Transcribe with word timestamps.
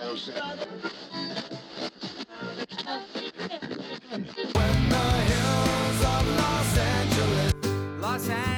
Los 0.00 0.30
Angeles, 8.28 8.57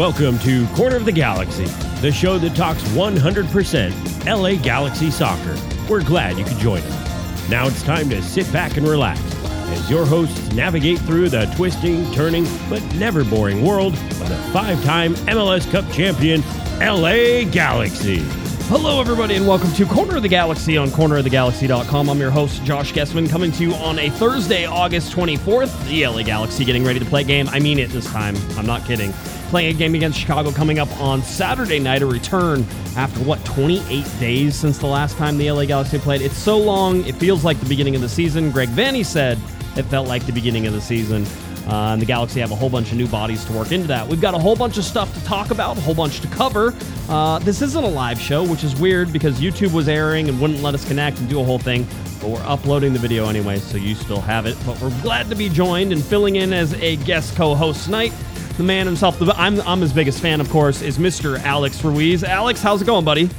Welcome 0.00 0.38
to 0.38 0.66
Corner 0.68 0.96
of 0.96 1.04
the 1.04 1.12
Galaxy, 1.12 1.66
the 2.00 2.10
show 2.10 2.38
that 2.38 2.56
talks 2.56 2.82
100% 2.84 4.24
LA 4.24 4.54
Galaxy 4.62 5.10
soccer. 5.10 5.54
We're 5.90 6.02
glad 6.02 6.38
you 6.38 6.44
could 6.46 6.56
join 6.56 6.80
us. 6.80 7.50
Now 7.50 7.66
it's 7.66 7.82
time 7.82 8.08
to 8.08 8.22
sit 8.22 8.50
back 8.50 8.78
and 8.78 8.88
relax 8.88 9.20
as 9.44 9.90
your 9.90 10.06
hosts 10.06 10.54
navigate 10.54 11.00
through 11.00 11.28
the 11.28 11.52
twisting, 11.54 12.10
turning, 12.12 12.46
but 12.70 12.82
never 12.94 13.24
boring 13.24 13.62
world 13.62 13.92
of 13.92 14.28
the 14.30 14.36
five 14.54 14.82
time 14.84 15.16
MLS 15.26 15.70
Cup 15.70 15.84
champion, 15.92 16.40
LA 16.78 17.44
Galaxy. 17.50 18.20
Hello, 18.70 19.02
everybody, 19.02 19.34
and 19.34 19.46
welcome 19.46 19.70
to 19.72 19.84
Corner 19.84 20.16
of 20.16 20.22
the 20.22 20.30
Galaxy 20.30 20.78
on 20.78 20.88
cornerofthegalaxy.com. 20.88 22.08
I'm 22.08 22.18
your 22.18 22.30
host, 22.30 22.64
Josh 22.64 22.94
Guesman, 22.94 23.28
coming 23.28 23.52
to 23.52 23.62
you 23.62 23.74
on 23.74 23.98
a 23.98 24.08
Thursday, 24.08 24.64
August 24.64 25.12
24th. 25.12 25.84
The 25.88 26.06
LA 26.06 26.22
Galaxy 26.22 26.64
getting 26.64 26.84
ready 26.84 27.00
to 27.00 27.04
play 27.04 27.20
a 27.20 27.24
game. 27.24 27.50
I 27.50 27.60
mean 27.60 27.78
it 27.78 27.90
this 27.90 28.06
time. 28.06 28.34
I'm 28.56 28.64
not 28.64 28.86
kidding. 28.86 29.12
Playing 29.50 29.74
a 29.74 29.76
game 29.76 29.96
against 29.96 30.16
Chicago 30.16 30.52
coming 30.52 30.78
up 30.78 30.88
on 31.00 31.24
Saturday 31.24 31.80
night, 31.80 32.02
a 32.02 32.06
return 32.06 32.64
after 32.96 33.18
what, 33.24 33.44
28 33.44 34.06
days 34.20 34.54
since 34.54 34.78
the 34.78 34.86
last 34.86 35.16
time 35.16 35.36
the 35.38 35.50
LA 35.50 35.64
Galaxy 35.64 35.98
played? 35.98 36.22
It's 36.22 36.36
so 36.36 36.56
long, 36.56 37.04
it 37.04 37.16
feels 37.16 37.44
like 37.44 37.58
the 37.58 37.68
beginning 37.68 37.96
of 37.96 38.00
the 38.00 38.08
season. 38.08 38.52
Greg 38.52 38.68
Vanney 38.68 39.04
said 39.04 39.38
it 39.76 39.82
felt 39.86 40.06
like 40.06 40.24
the 40.24 40.32
beginning 40.32 40.68
of 40.68 40.72
the 40.72 40.80
season. 40.80 41.26
Uh, 41.66 41.92
and 41.92 42.00
the 42.00 42.06
Galaxy 42.06 42.38
have 42.38 42.52
a 42.52 42.54
whole 42.54 42.70
bunch 42.70 42.92
of 42.92 42.96
new 42.96 43.08
bodies 43.08 43.44
to 43.44 43.52
work 43.52 43.72
into 43.72 43.88
that. 43.88 44.06
We've 44.06 44.20
got 44.20 44.34
a 44.34 44.38
whole 44.38 44.54
bunch 44.54 44.78
of 44.78 44.84
stuff 44.84 45.12
to 45.14 45.24
talk 45.24 45.50
about, 45.50 45.76
a 45.76 45.80
whole 45.80 45.94
bunch 45.96 46.20
to 46.20 46.28
cover. 46.28 46.72
Uh, 47.08 47.40
this 47.40 47.60
isn't 47.60 47.84
a 47.84 47.88
live 47.88 48.20
show, 48.20 48.44
which 48.44 48.62
is 48.62 48.78
weird 48.80 49.12
because 49.12 49.40
YouTube 49.40 49.72
was 49.72 49.88
airing 49.88 50.28
and 50.28 50.40
wouldn't 50.40 50.62
let 50.62 50.74
us 50.74 50.86
connect 50.86 51.18
and 51.18 51.28
do 51.28 51.40
a 51.40 51.44
whole 51.44 51.58
thing. 51.58 51.88
But 52.20 52.28
we're 52.28 52.42
uploading 52.44 52.92
the 52.92 52.98
video 52.98 53.28
anyway, 53.28 53.58
so 53.58 53.78
you 53.78 53.94
still 53.94 54.20
have 54.20 54.46
it. 54.46 54.56
But 54.66 54.80
we're 54.80 55.02
glad 55.02 55.28
to 55.30 55.34
be 55.34 55.48
joined 55.48 55.92
and 55.92 56.04
filling 56.04 56.36
in 56.36 56.52
as 56.52 56.74
a 56.74 56.96
guest 56.96 57.34
co-host 57.36 57.84
tonight. 57.84 58.12
The 58.56 58.62
man 58.62 58.86
himself, 58.86 59.18
the, 59.18 59.32
I'm, 59.36 59.60
I'm 59.62 59.80
his 59.80 59.92
biggest 59.92 60.20
fan, 60.20 60.40
of 60.40 60.50
course, 60.50 60.82
is 60.82 60.98
Mr. 60.98 61.40
Alex 61.40 61.82
Ruiz. 61.82 62.22
Alex, 62.22 62.60
how's 62.60 62.82
it 62.82 62.84
going, 62.84 63.04
buddy? 63.06 63.30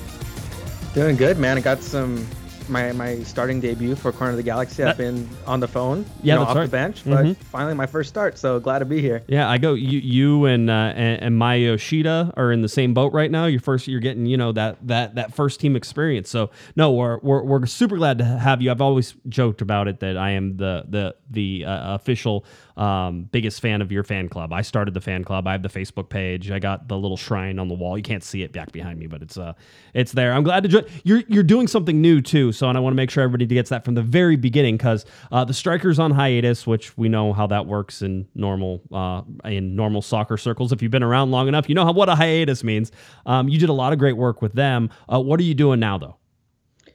Doing 0.96 1.16
good, 1.16 1.38
man. 1.38 1.58
I 1.58 1.62
got 1.62 1.82
some 1.84 2.26
my 2.70 2.92
my 2.94 3.22
starting 3.24 3.60
debut 3.60 3.96
for 3.96 4.12
Corner 4.12 4.32
of 4.32 4.38
the 4.38 4.44
Galaxy. 4.44 4.84
I've 4.84 4.98
been 4.98 5.28
on 5.46 5.60
the 5.60 5.68
phone, 5.68 6.06
Yeah, 6.22 6.34
you 6.36 6.40
know, 6.40 6.46
off 6.46 6.56
right. 6.56 6.64
the 6.64 6.70
bench, 6.70 7.02
but 7.06 7.26
Mhm. 7.26 7.36
finally 7.38 7.74
my 7.74 7.86
first 7.86 8.10
start. 8.10 8.38
So 8.38 8.60
glad 8.60 8.80
to 8.80 8.86
be 8.86 9.02
here. 9.02 9.24
Yeah, 9.28 9.50
I 9.50 9.58
go. 9.58 9.74
You, 9.74 10.00
you 10.00 10.46
and 10.46 10.70
uh, 10.70 10.94
and, 10.96 11.22
and 11.22 11.38
Maya 11.38 11.58
Yoshida 11.60 12.34
are 12.38 12.52
in 12.52 12.62
the 12.62 12.70
same 12.70 12.94
boat 12.94 13.14
right 13.14 13.30
now. 13.32 13.46
You're 13.46 13.60
first. 13.60 13.88
You're 13.88 14.00
getting 14.00 14.26
you 14.26 14.38
know 14.38 14.52
that 14.54 14.78
that 14.88 15.16
that 15.16 15.34
first 15.34 15.60
team 15.60 15.76
experience. 15.76 16.30
So 16.30 16.50
no, 16.76 16.92
we're 16.92 17.20
we're, 17.20 17.44
we're 17.44 17.66
super 17.66 17.98
glad 17.98 18.18
to 18.20 18.26
have 18.26 18.62
you. 18.62 18.72
I've 18.72 18.82
always 18.82 19.16
joked 19.30 19.62
about 19.62 19.88
it 19.88 20.00
that 20.02 20.18
I 20.18 20.32
am 20.32 20.58
the 20.58 20.86
the 20.88 21.16
the 21.30 21.66
uh, 21.66 21.96
official 21.96 22.46
um, 22.78 23.24
biggest 23.32 23.62
fan 23.62 23.82
of 23.82 23.92
your 23.92 24.04
fan 24.04 24.30
club. 24.30 24.54
I 24.54 24.62
started 24.62 24.94
the 24.94 25.02
fan 25.02 25.24
club. 25.24 25.48
I 25.48 25.54
have 25.54 25.64
the 25.64 25.70
Facebook 25.70 26.10
page. 26.10 26.52
I 26.52 26.60
got 26.60 26.88
the 26.88 26.98
little 26.98 27.18
shrine 27.18 27.60
on 27.60 27.68
the 27.68 27.74
wall. 27.74 27.98
You 27.98 28.04
can't 28.04 28.24
see 28.24 28.44
it 28.44 28.52
back 28.52 28.72
behind 28.72 29.00
me, 29.00 29.08
but 29.08 29.22
it's 29.22 29.38
uh 29.38 29.54
it's 29.94 30.12
there. 30.12 30.34
I'm 30.34 30.44
glad 30.44 30.64
to 30.64 30.70
join. 30.70 30.86
You're 31.04 31.24
you're 31.28 31.44
doing 31.44 31.68
something 31.68 32.02
new 32.02 32.22
too. 32.22 32.52
So 32.52 32.70
and 32.70 32.78
I 32.78 32.82
want 32.82 32.94
to 32.94 32.96
make 32.96 33.10
sure 33.10 33.24
everybody 33.24 33.46
gets 33.46 33.70
that 33.70 33.86
from 33.86 33.96
the 33.96 34.02
very 34.02 34.36
beginning 34.36 34.78
because 34.78 35.06
uh, 35.32 35.44
the 35.44 35.54
strikers 35.54 36.00
on 36.00 36.12
hiatus, 36.12 36.66
which 36.66 36.98
we 36.98 37.10
know 37.10 37.34
how 37.34 37.48
that 37.48 37.66
works 37.66 38.02
in 38.02 38.28
normal 38.36 38.82
uh, 38.92 39.22
in 39.46 39.76
normal 39.76 40.02
soccer 40.02 40.38
circles. 40.38 40.72
If 40.72 40.82
you've 40.82 40.92
been 40.92 41.04
around 41.04 41.32
long 41.32 41.48
enough, 41.48 41.68
you 41.70 41.76
know 41.76 41.86
how 41.86 41.94
what 41.94 42.10
a 42.10 42.16
hiatus 42.16 42.64
means. 42.64 42.92
Um, 43.26 43.50
you 43.50 43.60
did 43.60 43.70
a 43.70 43.74
lot 43.74 43.94
of 43.94 44.00
great 44.00 44.18
work 44.18 44.42
with 44.42 44.54
them. 44.54 44.90
Uh, 45.12 45.20
what 45.20 45.40
are 45.40 45.44
you 45.44 45.54
doing 45.54 45.80
now 45.80 45.98
though? 45.98 46.18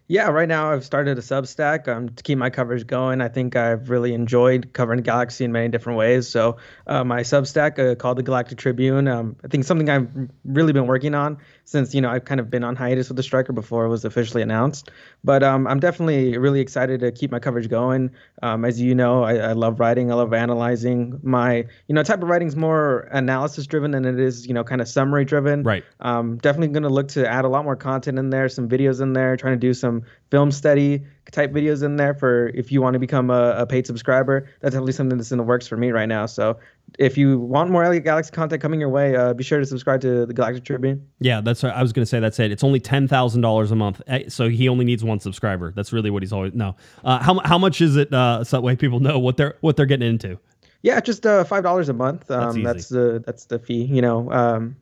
Yeah, 0.08 0.28
right 0.28 0.46
now 0.46 0.72
I've 0.72 0.84
started 0.84 1.18
a 1.18 1.20
Substack 1.20 1.88
um, 1.88 2.10
to 2.10 2.22
keep 2.22 2.38
my 2.38 2.48
coverage 2.48 2.86
going. 2.86 3.20
I 3.20 3.28
think 3.28 3.56
I've 3.56 3.90
really 3.90 4.14
enjoyed 4.14 4.72
covering 4.72 5.02
Galaxy 5.02 5.44
in 5.44 5.50
many 5.50 5.68
different 5.68 5.98
ways. 5.98 6.28
So 6.28 6.58
uh, 6.86 7.02
my 7.02 7.22
Substack 7.22 7.78
uh, 7.78 7.96
called 7.96 8.18
the 8.18 8.22
Galactic 8.22 8.58
Tribune. 8.58 9.08
Um, 9.08 9.34
I 9.42 9.48
think 9.48 9.64
something 9.64 9.90
I've 9.90 10.08
really 10.44 10.72
been 10.72 10.86
working 10.86 11.14
on 11.14 11.38
since 11.64 11.92
you 11.92 12.00
know 12.00 12.08
I've 12.08 12.24
kind 12.24 12.38
of 12.38 12.48
been 12.48 12.62
on 12.62 12.76
hiatus 12.76 13.08
with 13.08 13.16
the 13.16 13.22
striker 13.24 13.52
before 13.52 13.84
it 13.84 13.88
was 13.88 14.04
officially 14.04 14.42
announced. 14.42 14.90
But 15.24 15.42
um, 15.42 15.66
I'm 15.66 15.80
definitely 15.80 16.38
really 16.38 16.60
excited 16.60 17.00
to 17.00 17.10
keep 17.10 17.32
my 17.32 17.40
coverage 17.40 17.68
going. 17.68 18.12
Um, 18.42 18.64
as 18.64 18.80
you 18.80 18.94
know, 18.94 19.24
I, 19.24 19.34
I 19.38 19.52
love 19.54 19.80
writing. 19.80 20.12
I 20.12 20.14
love 20.14 20.32
analyzing. 20.32 21.18
My 21.24 21.66
you 21.88 21.94
know 21.94 22.04
type 22.04 22.22
of 22.22 22.28
writing 22.28 22.46
is 22.46 22.54
more 22.54 23.08
analysis 23.10 23.66
driven 23.66 23.90
than 23.90 24.04
it 24.04 24.20
is 24.20 24.46
you 24.46 24.54
know 24.54 24.62
kind 24.62 24.80
of 24.80 24.86
summary 24.86 25.24
driven. 25.24 25.64
Right. 25.64 25.82
Um, 25.98 26.36
definitely 26.38 26.68
going 26.68 26.84
to 26.84 26.90
look 26.90 27.08
to 27.08 27.28
add 27.28 27.44
a 27.44 27.48
lot 27.48 27.64
more 27.64 27.76
content 27.76 28.20
in 28.20 28.30
there, 28.30 28.48
some 28.48 28.68
videos 28.68 29.00
in 29.00 29.12
there, 29.12 29.36
trying 29.36 29.54
to 29.54 29.60
do 29.60 29.74
some 29.74 29.95
film 30.30 30.50
study 30.50 31.02
type 31.32 31.52
videos 31.52 31.82
in 31.82 31.96
there 31.96 32.14
for 32.14 32.48
if 32.48 32.70
you 32.70 32.80
want 32.80 32.94
to 32.94 32.98
become 32.98 33.30
a, 33.30 33.52
a 33.58 33.66
paid 33.66 33.86
subscriber. 33.86 34.48
That's 34.60 34.72
definitely 34.74 34.92
something 34.92 35.18
that's 35.18 35.32
in 35.32 35.38
the 35.38 35.44
works 35.44 35.66
for 35.66 35.76
me 35.76 35.90
right 35.90 36.06
now. 36.06 36.26
So 36.26 36.58
if 36.98 37.18
you 37.18 37.38
want 37.38 37.70
more 37.70 37.84
LA 37.84 37.98
Galaxy 37.98 38.30
content 38.30 38.62
coming 38.62 38.80
your 38.80 38.88
way, 38.88 39.16
uh, 39.16 39.34
be 39.34 39.42
sure 39.42 39.58
to 39.58 39.66
subscribe 39.66 40.00
to 40.02 40.26
the 40.26 40.32
Galactic 40.32 40.64
Tribune. 40.64 41.06
Yeah, 41.20 41.40
that's 41.40 41.64
right. 41.64 41.74
I 41.74 41.82
was 41.82 41.92
going 41.92 42.02
to 42.02 42.06
say 42.06 42.20
that's 42.20 42.38
it. 42.38 42.52
It's 42.52 42.64
only 42.64 42.80
ten 42.80 43.08
thousand 43.08 43.40
dollars 43.40 43.70
a 43.70 43.76
month, 43.76 44.00
Eh, 44.06 44.24
so 44.28 44.48
he 44.48 44.68
only 44.68 44.84
needs 44.84 45.02
one 45.04 45.20
subscriber. 45.20 45.72
That's 45.74 45.92
really 45.92 46.10
what 46.10 46.22
he's 46.22 46.32
always 46.32 46.54
no. 46.54 46.76
Uh, 47.04 47.18
how 47.22 47.40
how 47.44 47.58
much 47.58 47.80
is 47.80 47.96
it? 47.96 48.12
Uh, 48.12 48.44
so 48.44 48.56
that 48.56 48.62
way 48.62 48.76
people 48.76 49.00
know 49.00 49.18
what 49.18 49.36
they're 49.36 49.56
what 49.60 49.76
they're 49.76 49.86
getting 49.86 50.08
into. 50.08 50.38
Yeah, 50.82 51.00
just 51.00 51.26
uh, 51.26 51.42
five 51.44 51.64
dollars 51.64 51.88
a 51.88 51.92
month. 51.92 52.30
Um, 52.30 52.50
easy. 52.50 52.62
that's 52.62 52.88
the 52.88 53.22
that's 53.26 53.46
the 53.46 53.58
fee. 53.58 53.84
You 53.84 54.02
know, 54.02 54.30
um, 54.30 54.76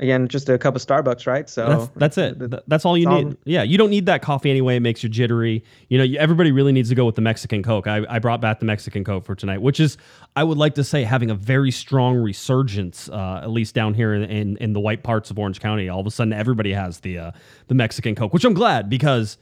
again, 0.00 0.26
just 0.26 0.48
a 0.48 0.58
cup 0.58 0.74
of 0.74 0.84
Starbucks, 0.84 1.26
right? 1.26 1.48
So 1.48 1.66
That's, 1.68 1.90
that's 1.96 2.18
it. 2.18 2.38
th- 2.38 2.50
Th- 2.50 2.62
That's 2.66 2.84
all 2.84 2.98
you 2.98 3.08
all- 3.08 3.22
need. 3.22 3.36
Yeah, 3.44 3.62
you 3.62 3.78
don't 3.78 3.90
need 3.90 4.06
that 4.06 4.22
coffee 4.22 4.50
anyway. 4.50 4.76
It 4.76 4.80
makes 4.80 5.02
you 5.04 5.08
jittery. 5.08 5.62
You 5.88 5.98
know, 5.98 6.04
you, 6.04 6.18
everybody 6.18 6.50
really 6.50 6.72
needs 6.72 6.88
to 6.88 6.94
go 6.96 7.04
with 7.04 7.14
the 7.14 7.20
Mexican 7.20 7.62
Coke. 7.62 7.86
I, 7.86 8.04
I 8.08 8.18
brought 8.18 8.40
back 8.40 8.58
the 8.58 8.64
Mexican 8.66 9.04
Coke 9.04 9.24
for 9.24 9.34
tonight, 9.36 9.62
which 9.62 9.78
is, 9.78 9.96
I 10.34 10.42
would 10.42 10.58
like 10.58 10.74
to 10.74 10.84
say, 10.84 11.04
having 11.04 11.30
a 11.30 11.34
very 11.34 11.70
strong 11.70 12.16
resurgence, 12.16 13.08
uh, 13.08 13.40
at 13.42 13.50
least 13.50 13.74
down 13.74 13.94
here 13.94 14.14
in, 14.14 14.22
in 14.24 14.56
in 14.56 14.72
the 14.72 14.80
white 14.80 15.02
parts 15.02 15.30
of 15.30 15.38
Orange 15.38 15.60
County. 15.60 15.88
All 15.88 16.00
of 16.00 16.06
a 16.06 16.10
sudden, 16.10 16.32
everybody 16.32 16.72
has 16.72 17.00
the 17.00 17.18
uh, 17.18 17.30
the 17.68 17.74
Mexican 17.74 18.14
Coke, 18.14 18.32
which 18.32 18.44
I'm 18.44 18.54
glad 18.54 18.88
because, 18.90 19.36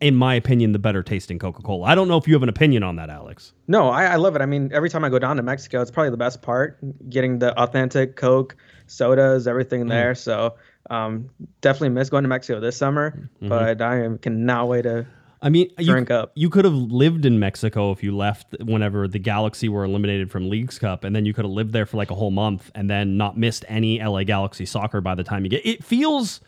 in 0.00 0.14
my 0.14 0.34
opinion, 0.34 0.72
the 0.72 0.78
better 0.78 1.02
tasting 1.02 1.38
Coca 1.38 1.62
Cola. 1.62 1.86
I 1.86 1.94
don't 1.94 2.08
know 2.08 2.16
if 2.16 2.28
you 2.28 2.34
have 2.34 2.42
an 2.42 2.48
opinion 2.48 2.82
on 2.82 2.96
that, 2.96 3.08
Alex. 3.08 3.52
No, 3.66 3.88
I, 3.88 4.04
I 4.04 4.16
love 4.16 4.36
it. 4.36 4.42
I 4.42 4.46
mean, 4.46 4.70
every 4.72 4.90
time 4.90 5.04
I 5.04 5.08
go 5.08 5.18
down 5.18 5.36
to 5.36 5.42
Mexico, 5.42 5.80
it's 5.80 5.90
probably 5.90 6.10
the 6.10 6.16
best 6.16 6.42
part. 6.42 6.78
Getting 7.08 7.38
the 7.38 7.58
authentic 7.58 8.16
Coke, 8.16 8.56
sodas, 8.86 9.46
everything 9.46 9.86
there. 9.86 10.14
So 10.14 10.56
um, 10.90 11.30
definitely 11.60 11.90
miss 11.90 12.10
going 12.10 12.24
to 12.24 12.28
Mexico 12.28 12.60
this 12.60 12.76
summer, 12.76 13.30
but 13.40 13.80
I 13.80 14.08
cannot 14.20 14.68
wait 14.68 14.82
to. 14.82 15.06
I 15.42 15.48
mean, 15.50 15.70
you, 15.78 15.92
Drink 15.92 16.10
up. 16.10 16.32
you 16.34 16.48
could 16.48 16.64
have 16.64 16.74
lived 16.74 17.26
in 17.26 17.38
Mexico 17.38 17.92
if 17.92 18.02
you 18.02 18.16
left 18.16 18.56
whenever 18.64 19.06
the 19.06 19.18
Galaxy 19.18 19.68
were 19.68 19.84
eliminated 19.84 20.30
from 20.30 20.48
Leagues 20.48 20.78
Cup, 20.78 21.04
and 21.04 21.14
then 21.14 21.26
you 21.26 21.34
could 21.34 21.44
have 21.44 21.52
lived 21.52 21.72
there 21.72 21.86
for 21.86 21.98
like 21.98 22.10
a 22.10 22.14
whole 22.14 22.30
month 22.30 22.70
and 22.74 22.88
then 22.88 23.16
not 23.16 23.36
missed 23.36 23.64
any 23.68 24.02
LA 24.02 24.24
Galaxy 24.24 24.64
soccer 24.64 25.00
by 25.00 25.14
the 25.14 25.22
time 25.22 25.44
you 25.44 25.50
get. 25.50 25.64
It 25.64 25.84
feels 25.84 26.40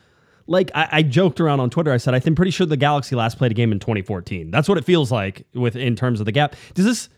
like 0.49 0.71
I, 0.75 0.89
I 0.91 1.03
joked 1.03 1.41
around 1.41 1.61
on 1.61 1.71
Twitter. 1.71 1.93
I 1.93 1.99
said 1.99 2.15
I 2.15 2.21
am 2.27 2.35
pretty 2.35 2.51
sure 2.51 2.67
the 2.67 2.77
Galaxy 2.77 3.15
last 3.15 3.39
played 3.39 3.53
a 3.53 3.55
game 3.55 3.71
in 3.71 3.79
2014. 3.79 4.51
That's 4.51 4.69
what 4.69 4.79
it 4.79 4.85
feels 4.85 5.13
like 5.13 5.47
with 5.55 5.77
in 5.77 5.95
terms 5.95 6.19
of 6.21 6.27
the 6.27 6.33
gap. 6.33 6.57
Does 6.75 6.85
this? 6.85 7.09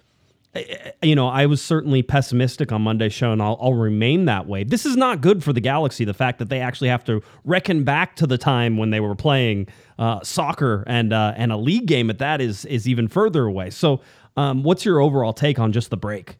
you 1.00 1.14
know, 1.14 1.28
I 1.28 1.46
was 1.46 1.62
certainly 1.62 2.02
pessimistic 2.02 2.72
on 2.72 2.82
Monday's 2.82 3.12
show, 3.12 3.30
and 3.30 3.40
I'll, 3.40 3.56
I'll 3.62 3.74
remain 3.74 4.24
that 4.24 4.48
way. 4.48 4.64
This 4.64 4.84
is 4.84 4.96
not 4.96 5.20
good 5.20 5.44
for 5.44 5.52
the 5.52 5.60
Galaxy. 5.60 6.04
The 6.04 6.12
fact 6.12 6.40
that 6.40 6.48
they 6.48 6.58
actually 6.60 6.88
have 6.88 7.04
to 7.04 7.22
reckon 7.44 7.84
back 7.84 8.16
to 8.16 8.26
the 8.26 8.36
time 8.36 8.76
when 8.76 8.90
they 8.90 8.98
were 8.98 9.14
playing 9.14 9.68
uh, 9.96 10.18
soccer 10.24 10.82
and 10.88 11.12
uh, 11.12 11.34
and 11.36 11.52
a 11.52 11.56
league 11.56 11.86
game 11.86 12.10
at 12.10 12.18
that 12.18 12.40
is 12.40 12.64
is 12.64 12.88
even 12.88 13.06
further 13.06 13.44
away. 13.44 13.70
So 13.70 14.00
Um, 14.36 14.64
what's 14.64 14.84
your 14.84 15.00
overall 15.00 15.32
take 15.32 15.60
on 15.60 15.70
just 15.70 15.90
the 15.90 15.96
break? 15.96 16.36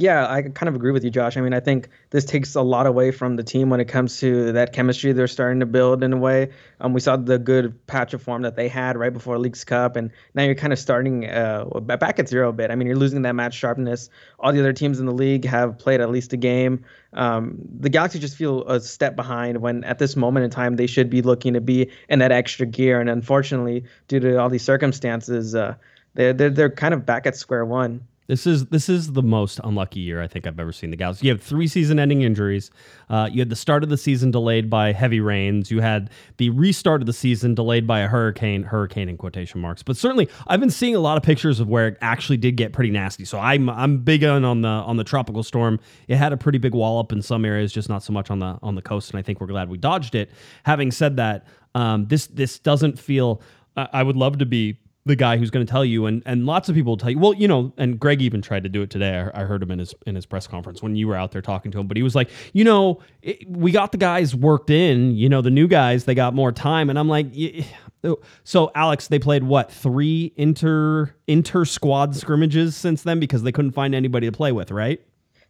Yeah, 0.00 0.30
I 0.30 0.42
kind 0.42 0.68
of 0.68 0.76
agree 0.76 0.92
with 0.92 1.02
you, 1.02 1.10
Josh. 1.10 1.36
I 1.36 1.40
mean, 1.40 1.52
I 1.52 1.58
think 1.58 1.88
this 2.10 2.24
takes 2.24 2.54
a 2.54 2.62
lot 2.62 2.86
away 2.86 3.10
from 3.10 3.34
the 3.34 3.42
team 3.42 3.68
when 3.68 3.80
it 3.80 3.86
comes 3.86 4.20
to 4.20 4.52
that 4.52 4.72
chemistry 4.72 5.10
they're 5.12 5.26
starting 5.26 5.58
to 5.58 5.66
build 5.66 6.04
in 6.04 6.12
a 6.12 6.16
way. 6.16 6.50
Um, 6.80 6.92
we 6.92 7.00
saw 7.00 7.16
the 7.16 7.36
good 7.36 7.84
patch 7.88 8.14
of 8.14 8.22
form 8.22 8.42
that 8.42 8.54
they 8.54 8.68
had 8.68 8.96
right 8.96 9.12
before 9.12 9.36
Leagues 9.38 9.64
Cup, 9.64 9.96
and 9.96 10.12
now 10.34 10.44
you're 10.44 10.54
kind 10.54 10.72
of 10.72 10.78
starting 10.78 11.28
uh, 11.28 11.64
back 11.80 12.20
at 12.20 12.28
zero 12.28 12.50
a 12.50 12.52
bit. 12.52 12.70
I 12.70 12.76
mean, 12.76 12.86
you're 12.86 12.96
losing 12.96 13.22
that 13.22 13.34
match 13.34 13.54
sharpness. 13.54 14.08
All 14.38 14.52
the 14.52 14.60
other 14.60 14.72
teams 14.72 15.00
in 15.00 15.06
the 15.06 15.12
league 15.12 15.44
have 15.46 15.78
played 15.80 16.00
at 16.00 16.10
least 16.10 16.32
a 16.32 16.36
game. 16.36 16.84
Um, 17.12 17.58
the 17.80 17.88
Galaxy 17.88 18.20
just 18.20 18.36
feel 18.36 18.68
a 18.68 18.78
step 18.78 19.16
behind 19.16 19.60
when 19.60 19.82
at 19.82 19.98
this 19.98 20.14
moment 20.14 20.44
in 20.44 20.50
time 20.50 20.76
they 20.76 20.86
should 20.86 21.10
be 21.10 21.22
looking 21.22 21.54
to 21.54 21.60
be 21.60 21.90
in 22.08 22.20
that 22.20 22.30
extra 22.30 22.66
gear, 22.66 23.00
and 23.00 23.10
unfortunately, 23.10 23.82
due 24.06 24.20
to 24.20 24.36
all 24.36 24.48
these 24.48 24.62
circumstances, 24.64 25.56
uh, 25.56 25.74
they're, 26.14 26.32
they're 26.32 26.50
they're 26.50 26.70
kind 26.70 26.94
of 26.94 27.04
back 27.04 27.26
at 27.26 27.34
square 27.34 27.64
one. 27.64 28.06
This 28.28 28.46
is 28.46 28.66
this 28.66 28.90
is 28.90 29.14
the 29.14 29.22
most 29.22 29.58
unlucky 29.64 30.00
year 30.00 30.20
I 30.20 30.26
think 30.28 30.46
I've 30.46 30.60
ever 30.60 30.70
seen 30.70 30.90
the 30.90 30.98
Galaxy. 30.98 31.26
You 31.26 31.32
have 31.32 31.42
three 31.42 31.66
season-ending 31.66 32.20
injuries. 32.20 32.70
Uh, 33.08 33.26
you 33.32 33.40
had 33.40 33.48
the 33.48 33.56
start 33.56 33.82
of 33.82 33.88
the 33.88 33.96
season 33.96 34.30
delayed 34.30 34.68
by 34.68 34.92
heavy 34.92 35.18
rains. 35.18 35.70
You 35.70 35.80
had 35.80 36.10
the 36.36 36.50
restart 36.50 37.00
of 37.00 37.06
the 37.06 37.14
season 37.14 37.54
delayed 37.54 37.86
by 37.86 38.00
a 38.00 38.06
hurricane, 38.06 38.64
hurricane 38.64 39.08
in 39.08 39.16
quotation 39.16 39.62
marks. 39.62 39.82
But 39.82 39.96
certainly, 39.96 40.28
I've 40.46 40.60
been 40.60 40.68
seeing 40.68 40.94
a 40.94 41.00
lot 41.00 41.16
of 41.16 41.22
pictures 41.22 41.58
of 41.58 41.68
where 41.68 41.88
it 41.88 41.96
actually 42.02 42.36
did 42.36 42.56
get 42.56 42.74
pretty 42.74 42.90
nasty. 42.90 43.24
So 43.24 43.38
I'm 43.38 43.70
I'm 43.70 43.96
big 43.96 44.22
on 44.24 44.44
on 44.44 44.60
the 44.60 44.68
on 44.68 44.98
the 44.98 45.04
tropical 45.04 45.42
storm. 45.42 45.80
It 46.06 46.16
had 46.16 46.34
a 46.34 46.36
pretty 46.36 46.58
big 46.58 46.74
wall 46.74 47.00
up 47.00 47.12
in 47.12 47.22
some 47.22 47.46
areas, 47.46 47.72
just 47.72 47.88
not 47.88 48.02
so 48.02 48.12
much 48.12 48.30
on 48.30 48.40
the 48.40 48.58
on 48.62 48.74
the 48.74 48.82
coast. 48.82 49.10
And 49.10 49.18
I 49.18 49.22
think 49.22 49.40
we're 49.40 49.46
glad 49.46 49.70
we 49.70 49.78
dodged 49.78 50.14
it. 50.14 50.30
Having 50.64 50.90
said 50.90 51.16
that, 51.16 51.46
um, 51.74 52.06
this 52.08 52.26
this 52.26 52.58
doesn't 52.58 52.98
feel. 52.98 53.40
I 53.74 54.02
would 54.02 54.16
love 54.16 54.38
to 54.38 54.44
be 54.44 54.80
the 55.08 55.16
guy 55.16 55.36
who's 55.36 55.50
going 55.50 55.66
to 55.66 55.70
tell 55.70 55.84
you, 55.84 56.06
and 56.06 56.22
and 56.24 56.46
lots 56.46 56.68
of 56.68 56.76
people 56.76 56.96
tell 56.96 57.10
you. 57.10 57.18
Well, 57.18 57.34
you 57.34 57.48
know, 57.48 57.72
and 57.76 57.98
Greg 57.98 58.22
even 58.22 58.40
tried 58.40 58.62
to 58.62 58.68
do 58.68 58.82
it 58.82 58.90
today. 58.90 59.28
I, 59.34 59.42
I 59.42 59.44
heard 59.44 59.62
him 59.62 59.72
in 59.72 59.80
his 59.80 59.94
in 60.06 60.14
his 60.14 60.26
press 60.26 60.46
conference 60.46 60.80
when 60.82 60.94
you 60.94 61.08
were 61.08 61.16
out 61.16 61.32
there 61.32 61.42
talking 61.42 61.72
to 61.72 61.80
him, 61.80 61.88
but 61.88 61.96
he 61.96 62.02
was 62.02 62.14
like, 62.14 62.30
you 62.52 62.62
know, 62.62 63.00
it, 63.22 63.48
we 63.48 63.72
got 63.72 63.90
the 63.90 63.98
guys 63.98 64.34
worked 64.34 64.70
in. 64.70 65.16
You 65.16 65.28
know, 65.28 65.42
the 65.42 65.50
new 65.50 65.66
guys 65.66 66.04
they 66.04 66.14
got 66.14 66.34
more 66.34 66.52
time, 66.52 66.90
and 66.90 66.98
I'm 66.98 67.08
like. 67.08 67.26
So 68.44 68.70
Alex, 68.76 69.08
they 69.08 69.18
played 69.18 69.42
what 69.42 69.72
three 69.72 70.32
inter 70.36 71.12
inter 71.26 71.64
squad 71.64 72.14
scrimmages 72.14 72.76
since 72.76 73.02
then 73.02 73.18
because 73.18 73.42
they 73.42 73.50
couldn't 73.50 73.72
find 73.72 73.92
anybody 73.92 74.28
to 74.28 74.32
play 74.32 74.52
with, 74.52 74.70
right? 74.70 75.00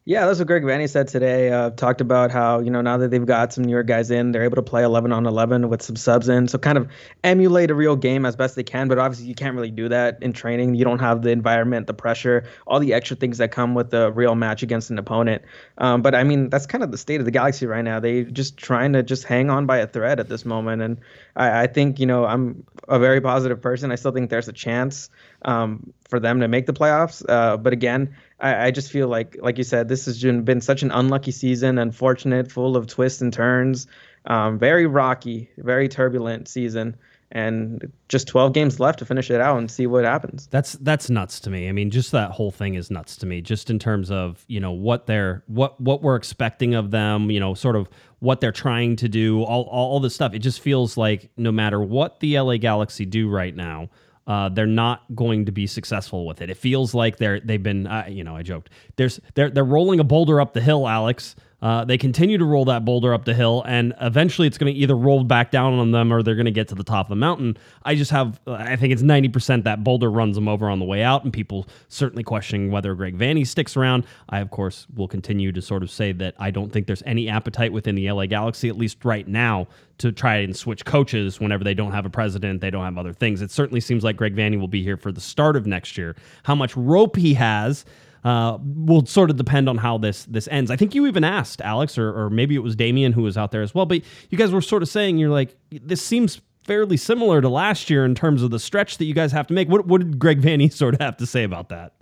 Yeah, 0.09 0.25
that's 0.25 0.39
what 0.39 0.49
Greg 0.49 0.63
Vanney 0.63 0.89
said 0.89 1.09
today. 1.09 1.53
Uh, 1.53 1.69
talked 1.69 2.01
about 2.01 2.31
how 2.31 2.61
you 2.61 2.71
know 2.71 2.81
now 2.81 2.97
that 2.97 3.11
they've 3.11 3.27
got 3.27 3.53
some 3.53 3.65
newer 3.65 3.83
guys 3.83 4.11
in, 4.11 4.33
they're 4.33 4.45
able 4.45 4.57
to 4.57 4.63
play 4.63 4.83
11 4.83 5.13
on 5.13 5.27
11 5.27 5.69
with 5.69 5.83
some 5.83 5.97
subs 5.97 6.31
in, 6.31 6.49
so 6.49 6.57
kind 6.57 6.79
of 6.79 6.89
emulate 7.25 7.71
a 7.71 7.75
real 7.75 7.95
game 7.95 8.25
as 8.25 8.35
best 8.35 8.57
they 8.57 8.63
can. 8.63 8.89
But 8.89 8.99
obviously, 8.99 9.27
you 9.27 9.35
can't 9.35 9.55
really 9.55 9.71
do 9.71 9.87
that 9.91 10.23
in 10.23 10.33
training. 10.33 10.77
You 10.77 10.85
don't 10.87 11.01
have 11.01 11.21
the 11.21 11.29
environment, 11.29 11.89
the 11.89 11.93
pressure, 11.93 12.45
all 12.67 12.81
the 12.81 12.95
extra 12.95 13.17
things 13.17 13.37
that 13.37 13.53
come 13.53 13.75
with 13.75 13.93
a 13.93 14.11
real 14.11 14.35
match 14.35 14.63
against 14.63 14.89
an 14.89 14.97
opponent. 14.97 15.43
Um, 15.77 16.01
but 16.01 16.15
I 16.15 16.25
mean, 16.25 16.49
that's 16.49 16.65
kind 16.65 16.83
of 16.83 16.91
the 16.91 16.97
state 16.97 17.21
of 17.21 17.27
the 17.27 17.31
Galaxy 17.31 17.67
right 17.67 17.85
now. 17.85 18.01
They 18.01 18.25
just 18.25 18.57
trying 18.57 18.95
to 18.95 19.03
just 19.03 19.25
hang 19.25 19.51
on 19.51 19.67
by 19.67 19.77
a 19.77 19.87
thread 19.87 20.21
at 20.21 20.31
this 20.31 20.47
moment, 20.47 20.81
and 20.81 21.01
I, 21.37 21.65
I 21.65 21.67
think 21.67 22.01
you 22.01 22.07
know 22.07 22.25
I'm 22.25 22.65
a 22.89 22.99
very 22.99 23.21
positive 23.21 23.61
person. 23.61 23.93
I 23.93 23.97
still 23.97 24.13
think 24.13 24.31
there's 24.31 24.49
a 24.49 24.55
chance 24.55 25.11
um, 25.43 25.93
for 26.09 26.19
them 26.19 26.41
to 26.41 26.49
make 26.49 26.67
the 26.67 26.73
playoffs. 26.73 27.25
Uh, 27.29 27.57
but 27.57 27.73
again, 27.73 28.15
I, 28.41 28.67
I, 28.67 28.71
just 28.71 28.91
feel 28.91 29.09
like, 29.09 29.37
like 29.41 29.59
you 29.59 29.65
said, 29.65 29.89
this 29.89 30.07
has 30.07 30.23
been 30.23 30.61
such 30.61 30.83
an 30.83 30.91
unlucky 30.91 31.31
season, 31.31 31.79
unfortunate, 31.79 32.51
full 32.51 32.77
of 32.77 32.87
twists 32.87 33.21
and 33.21 33.33
turns, 33.33 33.87
um, 34.27 34.59
very 34.59 34.87
rocky, 34.87 35.51
very 35.59 35.89
turbulent 35.89 36.49
season. 36.49 36.97
And 37.31 37.93
just 38.09 38.27
12 38.27 38.55
games 38.55 38.81
left 38.81 39.01
to 39.01 39.05
finish 39.05 39.31
it 39.31 39.39
out 39.39 39.59
and 39.59 39.71
see 39.71 39.87
what 39.87 40.07
happens. 40.07 40.47
That's 40.47 40.73
that's 40.73 41.11
nuts 41.11 41.41
to 41.41 41.51
me. 41.51 41.69
I 41.69 41.73
mean, 41.73 41.91
just 41.91 42.11
that 42.13 42.31
whole 42.31 42.51
thing 42.51 42.73
is 42.73 42.91
nuts 42.91 43.17
to 43.17 43.27
me. 43.27 43.43
Just 43.43 43.69
in 43.69 43.79
terms 43.79 44.11
of 44.11 44.43
you 44.49 44.61
know 44.61 44.73
what 44.73 45.05
they're 45.05 45.43
what 45.47 45.79
what 45.79 46.01
we're 46.01 46.17
expecting 46.17 46.75
of 46.75 46.91
them. 46.91 47.31
You 47.31 47.39
know, 47.39 47.53
sort 47.53 47.77
of 47.77 47.87
what 48.21 48.41
they're 48.41 48.51
trying 48.51 48.97
to 48.97 49.11
do. 49.11 49.43
All 49.43 49.65
all, 49.65 49.91
all 49.91 50.01
this 50.01 50.15
stuff. 50.15 50.33
It 50.33 50.39
just 50.39 50.61
feels 50.61 50.97
like 50.97 51.29
no 51.37 51.53
matter 51.53 51.83
what 51.83 52.19
the 52.21 52.41
LA 52.41 52.57
Galaxy 52.57 53.05
do 53.05 53.29
right 53.29 53.55
now, 53.55 53.91
uh, 54.29 54.51
they're 54.51 54.67
not 54.67 55.03
going 55.15 55.47
to 55.47 55.53
be 55.53 55.67
successful 55.67 56.27
with 56.27 56.43
it. 56.43 56.51
It 56.51 56.59
feels 56.59 56.95
like 56.95 57.17
they're 57.17 57.41
they've 57.41 57.63
been 57.63 57.87
uh, 57.87 58.07
you 58.09 58.23
know 58.23 58.37
I 58.37 58.43
joked 58.43 58.69
there's 58.97 59.19
they're 59.35 59.51
they're 59.51 59.65
rolling 59.65 59.99
a 59.99 60.05
boulder 60.05 60.41
up 60.41 60.53
the 60.53 60.61
hill, 60.61 60.87
Alex, 60.87 61.35
uh, 61.61 61.85
they 61.85 61.99
continue 61.99 62.39
to 62.39 62.45
roll 62.45 62.65
that 62.67 62.85
boulder 62.85 63.13
up 63.13 63.25
the 63.25 63.35
hill, 63.35 63.65
and 63.67 63.93
eventually 64.01 64.47
it's 64.47 64.59
going 64.59 64.73
to 64.73 64.79
either 64.79 64.97
roll 64.97 65.25
back 65.25 65.51
down 65.51 65.75
on 65.75 65.91
them 65.91 66.13
or 66.13 66.23
they're 66.23 66.37
going 66.37 66.45
to 66.45 66.53
get 66.53 66.69
to 66.69 66.75
the 66.75 66.85
top 66.85 67.07
of 67.07 67.11
the 67.11 67.17
mountain. 67.17 67.57
I 67.83 67.97
just 67.97 68.13
have, 68.13 68.41
I 68.47 68.77
think 68.77 68.93
it's 68.93 69.03
90% 69.03 69.65
that 69.65 69.83
boulder 69.83 70.11
runs 70.11 70.37
them 70.37 70.47
over 70.47 70.71
on 70.71 70.79
the 70.79 70.85
way 70.85 71.03
out, 71.03 71.25
and 71.25 71.33
people 71.33 71.67
certainly 71.89 72.23
questioning 72.23 72.71
whether 72.71 72.95
Greg 72.95 73.19
Vanney 73.19 73.45
sticks 73.45 73.77
around. 73.77 74.07
I, 74.29 74.39
of 74.39 74.51
course, 74.51 74.87
will 74.95 75.09
continue 75.09 75.51
to 75.51 75.61
sort 75.61 75.83
of 75.83 75.91
say 75.91 76.13
that 76.13 76.37
I 76.39 76.53
don't 76.53 76.73
think 76.73 76.87
there's 76.87 77.03
any 77.05 77.29
appetite 77.29 77.73
within 77.73 77.97
the 77.97 78.11
LA 78.11 78.27
Galaxy, 78.27 78.69
at 78.69 78.77
least 78.77 79.05
right 79.05 79.27
now, 79.27 79.67
to 79.99 80.13
try 80.13 80.37
and 80.37 80.57
switch 80.57 80.85
coaches 80.85 81.41
whenever 81.41 81.65
they 81.65 81.75
don't 81.75 81.91
have 81.91 82.07
a 82.07 82.11
president, 82.11 82.61
they 82.61 82.71
don't 82.71 82.85
have 82.85 82.99
other 82.99 83.13
things. 83.13 83.43
It 83.43 83.51
certainly 83.51 83.81
seems 83.81 84.05
like 84.05 84.17
Greg 84.17 84.37
Vanney 84.37 84.61
will 84.61 84.69
be 84.69 84.85
here 84.85 84.97
for 84.97 85.11
the 85.11 85.21
start 85.21 85.57
of 85.57 85.67
next 85.67 85.99
year. 85.99 86.15
How 86.45 86.55
much 86.55 86.77
rope 86.77 87.17
he 87.17 87.35
has 87.35 87.85
uh, 88.25 88.59
will 88.63 89.07
sort 89.07 89.31
of 89.31 89.37
depend 89.37 89.69
on 89.69 89.79
how 89.79 89.99
this 89.99 90.25
this 90.25 90.49
ends. 90.49 90.71
I 90.71 90.77
think 90.77 90.95
you 90.95 91.07
even 91.07 91.25
asked 91.25 91.61
Alex, 91.61 91.99
or, 91.99 92.09
or 92.17 92.31
maybe 92.31 92.55
it 92.55 92.63
was 92.63 92.77
Damien 92.77 93.13
who 93.13 93.23
was 93.23 93.37
out 93.37 93.51
there 93.51 93.63
as 93.63 93.75
well. 93.75 93.87
But 93.87 94.03
you 94.31 94.39
guys 94.39 94.51
were 94.51 94.61
sort 94.61 94.83
of 94.83 94.89
saying 94.89 95.19
you're 95.19 95.31
like, 95.31 95.57
this 95.71 96.03
seems 96.03 96.41
fairly 96.65 96.97
similar 96.97 97.41
to 97.41 97.49
last 97.49 97.89
year 97.89 98.05
in 98.05 98.15
terms 98.15 98.43
of 98.43 98.51
the 98.51 98.59
stretch 98.59 98.99
that 98.99 99.07
you 99.07 99.15
guys 99.15 99.33
have 99.33 99.47
to 99.49 99.55
make. 99.55 99.69
What 99.69 99.87
what 99.87 100.01
did 100.01 100.19
Greg 100.19 100.41
Vanney 100.41 100.73
sort 100.73 100.95
of 100.95 101.01
have 101.01 101.17
to 101.19 101.27
say 101.27 101.45
about 101.45 101.71
that? 101.71 101.95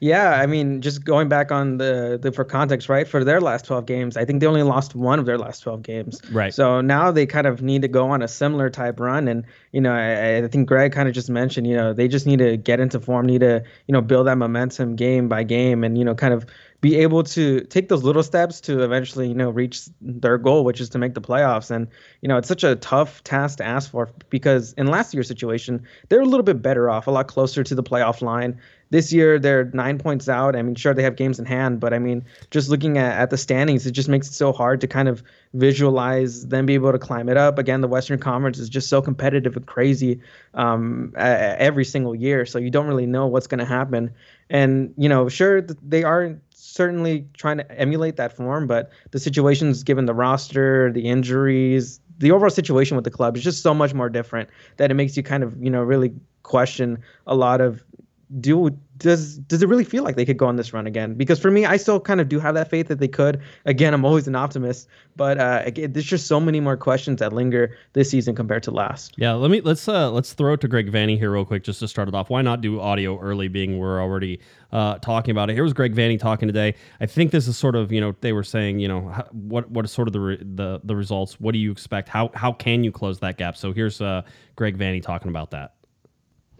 Yeah, 0.00 0.40
I 0.40 0.46
mean, 0.46 0.80
just 0.80 1.04
going 1.04 1.28
back 1.28 1.50
on 1.50 1.78
the, 1.78 2.18
the 2.20 2.30
for 2.30 2.44
context, 2.44 2.88
right? 2.88 3.06
For 3.06 3.24
their 3.24 3.40
last 3.40 3.64
12 3.64 3.84
games, 3.86 4.16
I 4.16 4.24
think 4.24 4.40
they 4.40 4.46
only 4.46 4.62
lost 4.62 4.94
one 4.94 5.18
of 5.18 5.26
their 5.26 5.38
last 5.38 5.60
12 5.60 5.82
games. 5.82 6.20
Right. 6.30 6.54
So 6.54 6.80
now 6.80 7.10
they 7.10 7.26
kind 7.26 7.46
of 7.46 7.62
need 7.62 7.82
to 7.82 7.88
go 7.88 8.10
on 8.10 8.22
a 8.22 8.28
similar 8.28 8.70
type 8.70 9.00
run. 9.00 9.26
And, 9.26 9.44
you 9.72 9.80
know, 9.80 9.92
I, 9.92 10.44
I 10.44 10.48
think 10.48 10.68
Greg 10.68 10.92
kind 10.92 11.08
of 11.08 11.14
just 11.14 11.28
mentioned, 11.28 11.66
you 11.66 11.74
know, 11.74 11.92
they 11.92 12.06
just 12.06 12.26
need 12.26 12.38
to 12.38 12.56
get 12.56 12.78
into 12.78 13.00
form, 13.00 13.26
need 13.26 13.40
to, 13.40 13.64
you 13.88 13.92
know, 13.92 14.00
build 14.00 14.28
that 14.28 14.38
momentum 14.38 14.94
game 14.94 15.28
by 15.28 15.42
game 15.42 15.82
and, 15.82 15.98
you 15.98 16.04
know, 16.04 16.14
kind 16.14 16.32
of 16.32 16.46
be 16.80 16.96
able 16.96 17.24
to 17.24 17.60
take 17.62 17.88
those 17.88 18.04
little 18.04 18.22
steps 18.22 18.60
to 18.60 18.84
eventually, 18.84 19.26
you 19.26 19.34
know, 19.34 19.50
reach 19.50 19.88
their 20.00 20.38
goal, 20.38 20.64
which 20.64 20.80
is 20.80 20.88
to 20.90 20.98
make 20.98 21.14
the 21.14 21.20
playoffs. 21.20 21.72
And, 21.72 21.88
you 22.22 22.28
know, 22.28 22.36
it's 22.36 22.46
such 22.46 22.62
a 22.62 22.76
tough 22.76 23.24
task 23.24 23.58
to 23.58 23.64
ask 23.64 23.90
for 23.90 24.08
because 24.30 24.74
in 24.74 24.86
last 24.86 25.12
year's 25.12 25.26
situation, 25.26 25.82
they're 26.08 26.20
a 26.20 26.26
little 26.26 26.44
bit 26.44 26.62
better 26.62 26.88
off, 26.88 27.08
a 27.08 27.10
lot 27.10 27.26
closer 27.26 27.64
to 27.64 27.74
the 27.74 27.82
playoff 27.82 28.22
line. 28.22 28.60
This 28.90 29.12
year, 29.12 29.38
they're 29.38 29.66
nine 29.74 29.98
points 29.98 30.28
out. 30.28 30.56
I 30.56 30.62
mean, 30.62 30.74
sure, 30.74 30.94
they 30.94 31.02
have 31.02 31.16
games 31.16 31.38
in 31.38 31.44
hand, 31.44 31.78
but 31.78 31.92
I 31.92 31.98
mean, 31.98 32.24
just 32.50 32.70
looking 32.70 32.96
at, 32.96 33.18
at 33.18 33.30
the 33.30 33.36
standings, 33.36 33.86
it 33.86 33.90
just 33.92 34.08
makes 34.08 34.28
it 34.28 34.32
so 34.32 34.52
hard 34.52 34.80
to 34.80 34.86
kind 34.86 35.08
of 35.08 35.22
visualize 35.52 36.46
them 36.48 36.66
be 36.66 36.74
able 36.74 36.92
to 36.92 36.98
climb 36.98 37.28
it 37.28 37.36
up. 37.36 37.58
Again, 37.58 37.80
the 37.80 37.88
Western 37.88 38.18
Conference 38.18 38.58
is 38.58 38.68
just 38.68 38.88
so 38.88 39.02
competitive 39.02 39.56
and 39.56 39.66
crazy 39.66 40.20
um, 40.54 41.12
every 41.16 41.84
single 41.84 42.14
year. 42.14 42.46
So 42.46 42.58
you 42.58 42.70
don't 42.70 42.86
really 42.86 43.06
know 43.06 43.26
what's 43.26 43.46
going 43.46 43.58
to 43.58 43.64
happen. 43.64 44.10
And, 44.48 44.94
you 44.96 45.08
know, 45.08 45.28
sure, 45.28 45.60
they 45.60 46.04
are 46.04 46.38
certainly 46.54 47.26
trying 47.34 47.58
to 47.58 47.70
emulate 47.78 48.16
that 48.16 48.32
form, 48.32 48.66
but 48.66 48.90
the 49.10 49.18
situations 49.18 49.82
given 49.82 50.06
the 50.06 50.14
roster, 50.14 50.92
the 50.92 51.08
injuries, 51.08 52.00
the 52.18 52.32
overall 52.32 52.50
situation 52.50 52.96
with 52.96 53.04
the 53.04 53.10
club 53.10 53.36
is 53.36 53.44
just 53.44 53.62
so 53.62 53.72
much 53.72 53.94
more 53.94 54.08
different 54.08 54.48
that 54.76 54.90
it 54.90 54.94
makes 54.94 55.16
you 55.16 55.22
kind 55.22 55.42
of, 55.42 55.56
you 55.62 55.70
know, 55.70 55.82
really 55.82 56.12
question 56.42 56.98
a 57.26 57.34
lot 57.34 57.60
of 57.60 57.84
do 58.40 58.70
does 58.98 59.38
does 59.38 59.62
it 59.62 59.68
really 59.68 59.84
feel 59.84 60.02
like 60.02 60.16
they 60.16 60.24
could 60.24 60.36
go 60.36 60.46
on 60.46 60.56
this 60.56 60.72
run 60.72 60.86
again? 60.86 61.14
Because 61.14 61.38
for 61.38 61.50
me, 61.50 61.64
I 61.64 61.76
still 61.76 62.00
kind 62.00 62.20
of 62.20 62.28
do 62.28 62.38
have 62.40 62.54
that 62.56 62.68
faith 62.68 62.88
that 62.88 62.98
they 62.98 63.08
could. 63.08 63.40
Again, 63.64 63.94
I'm 63.94 64.04
always 64.04 64.28
an 64.28 64.34
optimist, 64.34 64.88
but 65.16 65.38
uh, 65.38 65.62
again, 65.64 65.92
there's 65.92 66.04
just 66.04 66.26
so 66.26 66.40
many 66.40 66.60
more 66.60 66.76
questions 66.76 67.20
that 67.20 67.32
linger 67.32 67.76
this 67.92 68.10
season 68.10 68.34
compared 68.34 68.62
to 68.64 68.70
last. 68.70 69.14
Yeah, 69.16 69.32
let 69.32 69.50
me 69.50 69.60
let's 69.60 69.88
uh, 69.88 70.10
let's 70.10 70.32
throw 70.34 70.54
it 70.54 70.60
to 70.60 70.68
Greg 70.68 70.90
Vanney 70.92 71.16
here 71.16 71.30
real 71.30 71.44
quick 71.44 71.62
just 71.62 71.80
to 71.80 71.88
start 71.88 72.08
it 72.08 72.14
off. 72.14 72.28
Why 72.28 72.42
not 72.42 72.60
do 72.60 72.80
audio 72.80 73.18
early, 73.18 73.48
being 73.48 73.78
we're 73.78 74.00
already 74.02 74.40
uh, 74.72 74.98
talking 74.98 75.30
about 75.30 75.48
it? 75.48 75.54
Here 75.54 75.62
was 75.62 75.72
Greg 75.72 75.94
Vanney 75.94 76.18
talking 76.18 76.48
today. 76.48 76.74
I 77.00 77.06
think 77.06 77.30
this 77.30 77.48
is 77.48 77.56
sort 77.56 77.76
of 77.76 77.92
you 77.92 78.00
know 78.00 78.14
they 78.20 78.32
were 78.32 78.44
saying 78.44 78.80
you 78.80 78.88
know 78.88 79.02
what 79.32 79.70
what 79.70 79.84
is 79.84 79.92
sort 79.92 80.08
of 80.08 80.12
the 80.12 80.20
re- 80.20 80.42
the 80.42 80.80
the 80.84 80.96
results? 80.96 81.40
What 81.40 81.52
do 81.52 81.58
you 81.58 81.72
expect? 81.72 82.08
How 82.08 82.30
how 82.34 82.52
can 82.52 82.84
you 82.84 82.92
close 82.92 83.20
that 83.20 83.38
gap? 83.38 83.56
So 83.56 83.72
here's 83.72 84.00
uh, 84.00 84.22
Greg 84.56 84.76
Vanney 84.76 85.02
talking 85.02 85.28
about 85.28 85.52
that. 85.52 85.74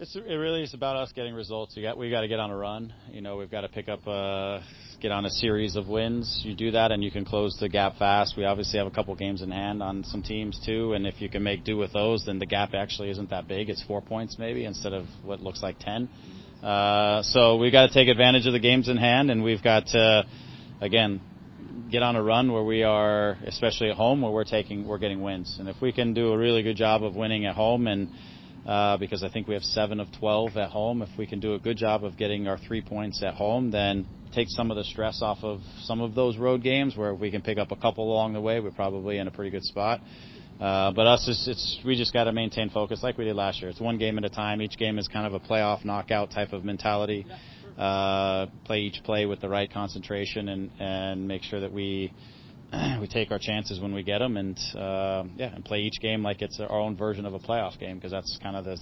It's, 0.00 0.14
it 0.14 0.35
really 0.35 0.62
is 0.62 0.75
about 0.75 0.95
us 0.95 1.11
getting 1.11 1.35
results. 1.35 1.75
We 1.75 1.83
got 1.83 1.99
we 1.99 2.09
got 2.09 2.21
to 2.21 2.28
get 2.28 2.38
on 2.38 2.52
a 2.52 2.57
run. 2.57 2.95
You 3.11 3.21
know, 3.21 3.37
we've 3.37 3.50
got 3.50 3.62
to 3.62 3.69
pick 3.69 3.88
up, 3.88 4.07
uh, 4.07 4.61
get 5.00 5.11
on 5.11 5.25
a 5.25 5.31
series 5.31 5.75
of 5.75 5.88
wins. 5.88 6.40
You 6.45 6.55
do 6.55 6.71
that, 6.71 6.93
and 6.93 7.02
you 7.02 7.11
can 7.11 7.25
close 7.25 7.57
the 7.59 7.69
gap 7.69 7.97
fast. 7.97 8.37
We 8.37 8.45
obviously 8.45 8.78
have 8.78 8.87
a 8.87 8.93
couple 8.93 9.12
games 9.17 9.43
in 9.43 9.50
hand 9.50 9.83
on 9.83 10.05
some 10.05 10.23
teams 10.23 10.61
too, 10.64 10.93
and 10.93 11.05
if 11.05 11.21
you 11.21 11.28
can 11.28 11.43
make 11.43 11.64
do 11.64 11.76
with 11.76 11.93
those, 11.93 12.25
then 12.26 12.38
the 12.38 12.47
gap 12.47 12.75
actually 12.75 13.11
isn't 13.11 13.31
that 13.31 13.49
big. 13.49 13.71
It's 13.71 13.83
four 13.88 14.00
points 14.00 14.37
maybe 14.38 14.67
instead 14.67 14.93
of 14.93 15.07
what 15.25 15.40
looks 15.40 15.64
like 15.64 15.81
ten. 15.81 16.09
Uh, 16.62 17.25
so 17.25 17.57
we 17.57 17.73
got 17.73 17.88
to 17.88 17.93
take 17.93 18.07
advantage 18.07 18.47
of 18.47 18.52
the 18.52 18.61
games 18.61 18.88
in 18.88 18.99
hand, 18.99 19.33
and 19.33 19.43
we've 19.43 19.64
got 19.64 19.88
to, 19.88 20.25
again, 20.81 21.21
get 21.90 22.05
on 22.05 22.14
a 22.14 22.23
run 22.23 22.52
where 22.52 22.62
we 22.62 22.85
are, 22.85 23.37
especially 23.47 23.90
at 23.90 23.97
home, 23.97 24.23
where 24.23 24.31
we're 24.31 24.45
taking 24.45 24.87
we're 24.87 24.99
getting 24.99 25.23
wins. 25.23 25.57
And 25.59 25.69
if 25.69 25.83
we 25.83 25.90
can 25.90 26.14
do 26.14 26.33
a 26.33 26.38
really 26.38 26.62
good 26.62 26.76
job 26.76 27.02
of 27.02 27.17
winning 27.17 27.47
at 27.47 27.57
home 27.57 27.88
and 27.88 28.11
because 28.64 29.22
I 29.22 29.30
think 29.32 29.48
we 29.48 29.54
have 29.54 29.62
seven 29.62 30.00
of 30.00 30.08
12 30.18 30.56
at 30.56 30.70
home. 30.70 31.02
If 31.02 31.10
we 31.18 31.26
can 31.26 31.40
do 31.40 31.54
a 31.54 31.58
good 31.58 31.76
job 31.76 32.04
of 32.04 32.16
getting 32.16 32.48
our 32.48 32.58
three 32.58 32.82
points 32.82 33.22
at 33.22 33.34
home, 33.34 33.70
then 33.70 34.06
take 34.34 34.48
some 34.50 34.70
of 34.70 34.76
the 34.76 34.84
stress 34.84 35.22
off 35.22 35.38
of 35.42 35.60
some 35.82 36.00
of 36.00 36.14
those 36.14 36.36
road 36.36 36.62
games 36.62 36.96
where 36.96 37.12
if 37.12 37.20
we 37.20 37.30
can 37.30 37.42
pick 37.42 37.58
up 37.58 37.70
a 37.70 37.76
couple 37.76 38.12
along 38.12 38.34
the 38.34 38.40
way, 38.40 38.60
we're 38.60 38.70
probably 38.70 39.18
in 39.18 39.26
a 39.26 39.30
pretty 39.30 39.50
good 39.50 39.64
spot. 39.64 40.00
Uh, 40.60 40.90
but 40.90 41.06
us, 41.06 41.26
it's, 41.28 41.46
it's 41.46 41.78
we 41.84 41.96
just 41.96 42.12
got 42.12 42.24
to 42.24 42.32
maintain 42.32 42.68
focus 42.70 43.00
like 43.02 43.16
we 43.16 43.24
did 43.24 43.36
last 43.36 43.60
year. 43.60 43.70
It's 43.70 43.80
one 43.80 43.96
game 43.96 44.18
at 44.18 44.24
a 44.24 44.30
time. 44.30 44.60
Each 44.60 44.76
game 44.76 44.98
is 44.98 45.06
kind 45.06 45.26
of 45.26 45.34
a 45.34 45.40
playoff 45.40 45.84
knockout 45.84 46.32
type 46.32 46.52
of 46.52 46.64
mentality. 46.64 47.24
Uh, 47.78 48.46
play 48.64 48.80
each 48.80 49.00
play 49.04 49.24
with 49.24 49.40
the 49.40 49.48
right 49.48 49.72
concentration 49.72 50.48
and 50.48 50.70
and 50.80 51.28
make 51.28 51.44
sure 51.44 51.60
that 51.60 51.72
we 51.72 52.12
we 53.00 53.06
take 53.06 53.30
our 53.30 53.38
chances 53.38 53.80
when 53.80 53.94
we 53.94 54.02
get 54.02 54.18
them, 54.18 54.37
and 54.37 54.58
uh, 54.76 55.25
yeah, 55.37 55.54
and 55.54 55.64
play 55.64 55.80
each 55.80 56.00
game 56.00 56.22
like 56.22 56.42
it's 56.42 56.60
our 56.60 56.70
own 56.70 56.96
version 56.96 57.25
of 57.25 57.34
a 57.34 57.38
playoff 57.38 57.78
game 57.78 57.96
because 57.96 58.10
that's 58.10 58.38
kind 58.42 58.56
of 58.56 58.64
the, 58.64 58.76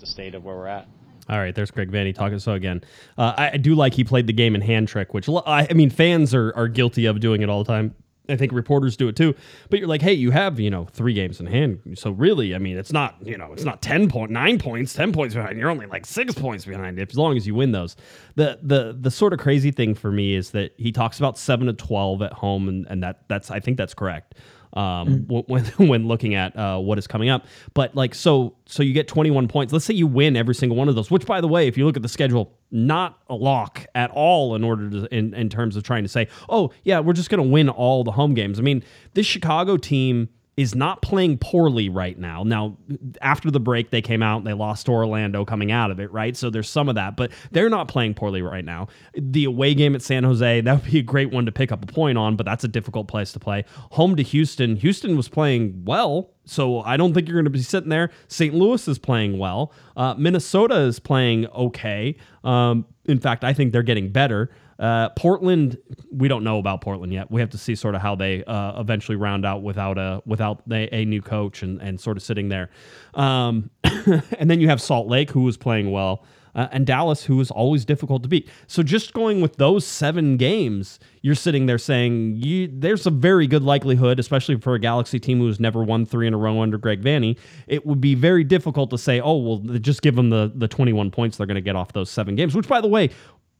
the 0.00 0.06
state 0.06 0.34
of 0.34 0.44
where 0.44 0.56
we're 0.56 0.66
at. 0.66 0.86
All 1.28 1.38
right, 1.38 1.54
there's 1.54 1.70
Greg 1.70 1.90
Vanney 1.90 2.14
talking. 2.14 2.38
So 2.38 2.52
again, 2.52 2.82
uh, 3.16 3.34
I, 3.36 3.56
do 3.56 3.74
like 3.74 3.94
he 3.94 4.04
played 4.04 4.26
the 4.26 4.32
game 4.32 4.54
in 4.54 4.60
hand 4.60 4.88
trick, 4.88 5.14
which 5.14 5.28
I, 5.28 5.66
I 5.70 5.72
mean 5.72 5.90
fans 5.90 6.34
are 6.34 6.52
are 6.56 6.68
guilty 6.68 7.06
of 7.06 7.20
doing 7.20 7.42
it 7.42 7.48
all 7.48 7.62
the 7.62 7.72
time. 7.72 7.94
I 8.28 8.36
think 8.36 8.52
reporters 8.52 8.96
do 8.96 9.08
it 9.08 9.16
too. 9.16 9.34
But 9.68 9.80
you're 9.80 9.88
like, 9.88 10.02
hey, 10.02 10.12
you 10.12 10.30
have 10.30 10.60
you 10.60 10.70
know 10.70 10.86
three 10.92 11.14
games 11.14 11.40
in 11.40 11.46
hand, 11.46 11.80
so 11.94 12.10
really, 12.10 12.54
I 12.54 12.58
mean, 12.58 12.76
it's 12.76 12.92
not 12.92 13.16
you 13.22 13.36
know 13.36 13.52
it's 13.52 13.64
not 13.64 13.82
ten 13.82 14.08
point 14.08 14.30
nine 14.30 14.58
points, 14.58 14.92
ten 14.94 15.12
points 15.12 15.34
behind. 15.34 15.58
You're 15.58 15.70
only 15.70 15.86
like 15.86 16.06
six 16.06 16.34
points 16.34 16.64
behind 16.64 16.98
as 16.98 17.16
long 17.16 17.36
as 17.36 17.46
you 17.46 17.54
win 17.54 17.72
those. 17.72 17.96
The 18.36 18.58
the 18.62 18.96
the 18.98 19.10
sort 19.10 19.32
of 19.32 19.38
crazy 19.38 19.70
thing 19.70 19.94
for 19.94 20.12
me 20.12 20.34
is 20.34 20.50
that 20.50 20.72
he 20.76 20.92
talks 20.92 21.18
about 21.18 21.38
seven 21.38 21.66
to 21.66 21.72
twelve 21.72 22.22
at 22.22 22.32
home, 22.32 22.68
and 22.68 22.86
and 22.88 23.02
that 23.02 23.28
that's 23.28 23.50
I 23.50 23.60
think 23.60 23.76
that's 23.76 23.94
correct 23.94 24.34
um, 24.74 25.26
mm. 25.26 25.44
when 25.48 25.64
when 25.88 26.08
looking 26.08 26.34
at 26.34 26.56
uh, 26.56 26.78
what 26.78 26.98
is 26.98 27.06
coming 27.06 27.28
up. 27.28 27.46
But 27.74 27.94
like 27.94 28.14
so 28.14 28.56
so 28.66 28.82
you 28.82 28.92
get 28.92 29.08
21 29.08 29.48
points. 29.48 29.72
Let's 29.72 29.84
say 29.84 29.94
you 29.94 30.06
win 30.06 30.36
every 30.36 30.54
single 30.54 30.76
one 30.76 30.88
of 30.88 30.94
those. 30.94 31.10
Which 31.10 31.26
by 31.26 31.40
the 31.40 31.48
way, 31.48 31.68
if 31.68 31.76
you 31.76 31.84
look 31.84 31.96
at 31.96 32.02
the 32.02 32.08
schedule, 32.08 32.52
not 32.70 33.18
a 33.28 33.34
lock 33.34 33.86
at 33.94 34.10
all 34.10 34.54
in 34.54 34.64
order 34.64 34.90
to 34.90 35.14
in 35.14 35.34
in 35.34 35.48
terms 35.48 35.76
of 35.76 35.82
trying 35.82 36.02
to 36.02 36.08
say, 36.08 36.28
oh 36.48 36.72
yeah, 36.84 37.00
we're 37.00 37.12
just 37.12 37.30
going 37.30 37.42
to 37.42 37.48
win 37.48 37.68
all 37.68 38.04
the 38.04 38.12
home 38.12 38.34
games. 38.34 38.58
I 38.58 38.62
mean, 38.62 38.82
this 39.14 39.26
Chicago 39.26 39.76
team 39.76 40.28
is 40.56 40.74
not 40.74 41.00
playing 41.00 41.38
poorly 41.38 41.88
right 41.88 42.18
now. 42.18 42.42
Now, 42.42 42.76
after 43.22 43.50
the 43.50 43.60
break, 43.60 43.90
they 43.90 44.02
came 44.02 44.22
out 44.22 44.38
and 44.38 44.46
they 44.46 44.52
lost 44.52 44.86
to 44.86 44.92
Orlando 44.92 45.46
coming 45.46 45.72
out 45.72 45.90
of 45.90 45.98
it, 45.98 46.12
right? 46.12 46.36
So 46.36 46.50
there's 46.50 46.68
some 46.68 46.90
of 46.90 46.94
that, 46.96 47.16
but 47.16 47.32
they're 47.52 47.70
not 47.70 47.88
playing 47.88 48.14
poorly 48.14 48.42
right 48.42 48.64
now. 48.64 48.88
The 49.14 49.44
away 49.44 49.72
game 49.74 49.94
at 49.94 50.02
San 50.02 50.24
Jose, 50.24 50.60
that 50.60 50.82
would 50.82 50.90
be 50.90 50.98
a 50.98 51.02
great 51.02 51.30
one 51.30 51.46
to 51.46 51.52
pick 51.52 51.72
up 51.72 51.82
a 51.82 51.86
point 51.86 52.18
on, 52.18 52.36
but 52.36 52.44
that's 52.44 52.64
a 52.64 52.68
difficult 52.68 53.08
place 53.08 53.32
to 53.32 53.40
play. 53.40 53.64
Home 53.92 54.14
to 54.16 54.22
Houston, 54.22 54.76
Houston 54.76 55.16
was 55.16 55.28
playing 55.28 55.84
well. 55.86 56.30
So 56.44 56.80
I 56.80 56.96
don't 56.96 57.14
think 57.14 57.28
you're 57.28 57.36
going 57.36 57.44
to 57.44 57.50
be 57.50 57.62
sitting 57.62 57.88
there. 57.88 58.10
St. 58.28 58.52
Louis 58.52 58.86
is 58.88 58.98
playing 58.98 59.38
well. 59.38 59.72
Uh, 59.96 60.14
Minnesota 60.14 60.76
is 60.80 60.98
playing 60.98 61.46
okay. 61.48 62.16
Um, 62.44 62.84
in 63.06 63.20
fact, 63.20 63.44
I 63.44 63.52
think 63.52 63.72
they're 63.72 63.82
getting 63.82 64.10
better. 64.10 64.50
Uh, 64.82 65.10
Portland, 65.10 65.78
we 66.10 66.26
don't 66.26 66.42
know 66.42 66.58
about 66.58 66.80
Portland 66.80 67.12
yet. 67.12 67.30
We 67.30 67.40
have 67.40 67.50
to 67.50 67.58
see 67.58 67.76
sort 67.76 67.94
of 67.94 68.02
how 68.02 68.16
they 68.16 68.42
uh, 68.42 68.80
eventually 68.80 69.14
round 69.14 69.46
out 69.46 69.62
without 69.62 69.96
a 69.96 70.20
without 70.26 70.62
a, 70.68 70.92
a, 70.92 71.04
new 71.04 71.22
coach 71.22 71.62
and, 71.62 71.80
and 71.80 72.00
sort 72.00 72.16
of 72.16 72.24
sitting 72.24 72.48
there. 72.48 72.68
Um, 73.14 73.70
and 73.84 74.50
then 74.50 74.60
you 74.60 74.68
have 74.68 74.82
Salt 74.82 75.06
Lake, 75.06 75.30
who 75.30 75.42
was 75.42 75.56
playing 75.56 75.92
well, 75.92 76.24
uh, 76.56 76.66
and 76.72 76.84
Dallas, 76.84 77.22
who 77.22 77.40
is 77.40 77.52
always 77.52 77.84
difficult 77.84 78.24
to 78.24 78.28
beat. 78.28 78.48
So 78.66 78.82
just 78.82 79.12
going 79.12 79.40
with 79.40 79.54
those 79.56 79.86
seven 79.86 80.36
games, 80.36 80.98
you're 81.22 81.36
sitting 81.36 81.66
there 81.66 81.78
saying 81.78 82.38
you, 82.38 82.68
there's 82.72 83.06
a 83.06 83.10
very 83.10 83.46
good 83.46 83.62
likelihood, 83.62 84.18
especially 84.18 84.58
for 84.58 84.74
a 84.74 84.80
Galaxy 84.80 85.20
team 85.20 85.38
who 85.38 85.46
has 85.46 85.60
never 85.60 85.84
won 85.84 86.04
three 86.04 86.26
in 86.26 86.34
a 86.34 86.38
row 86.38 86.60
under 86.60 86.76
Greg 86.76 87.02
Vanney, 87.02 87.38
it 87.68 87.86
would 87.86 88.00
be 88.00 88.16
very 88.16 88.42
difficult 88.42 88.90
to 88.90 88.98
say, 88.98 89.20
oh 89.20 89.36
well, 89.36 89.58
just 89.78 90.02
give 90.02 90.16
them 90.16 90.30
the 90.30 90.50
the 90.52 90.66
21 90.66 91.12
points 91.12 91.36
they're 91.36 91.46
going 91.46 91.54
to 91.54 91.60
get 91.60 91.76
off 91.76 91.92
those 91.92 92.10
seven 92.10 92.34
games. 92.34 92.54
Which, 92.56 92.66
by 92.66 92.80
the 92.80 92.88
way, 92.88 93.10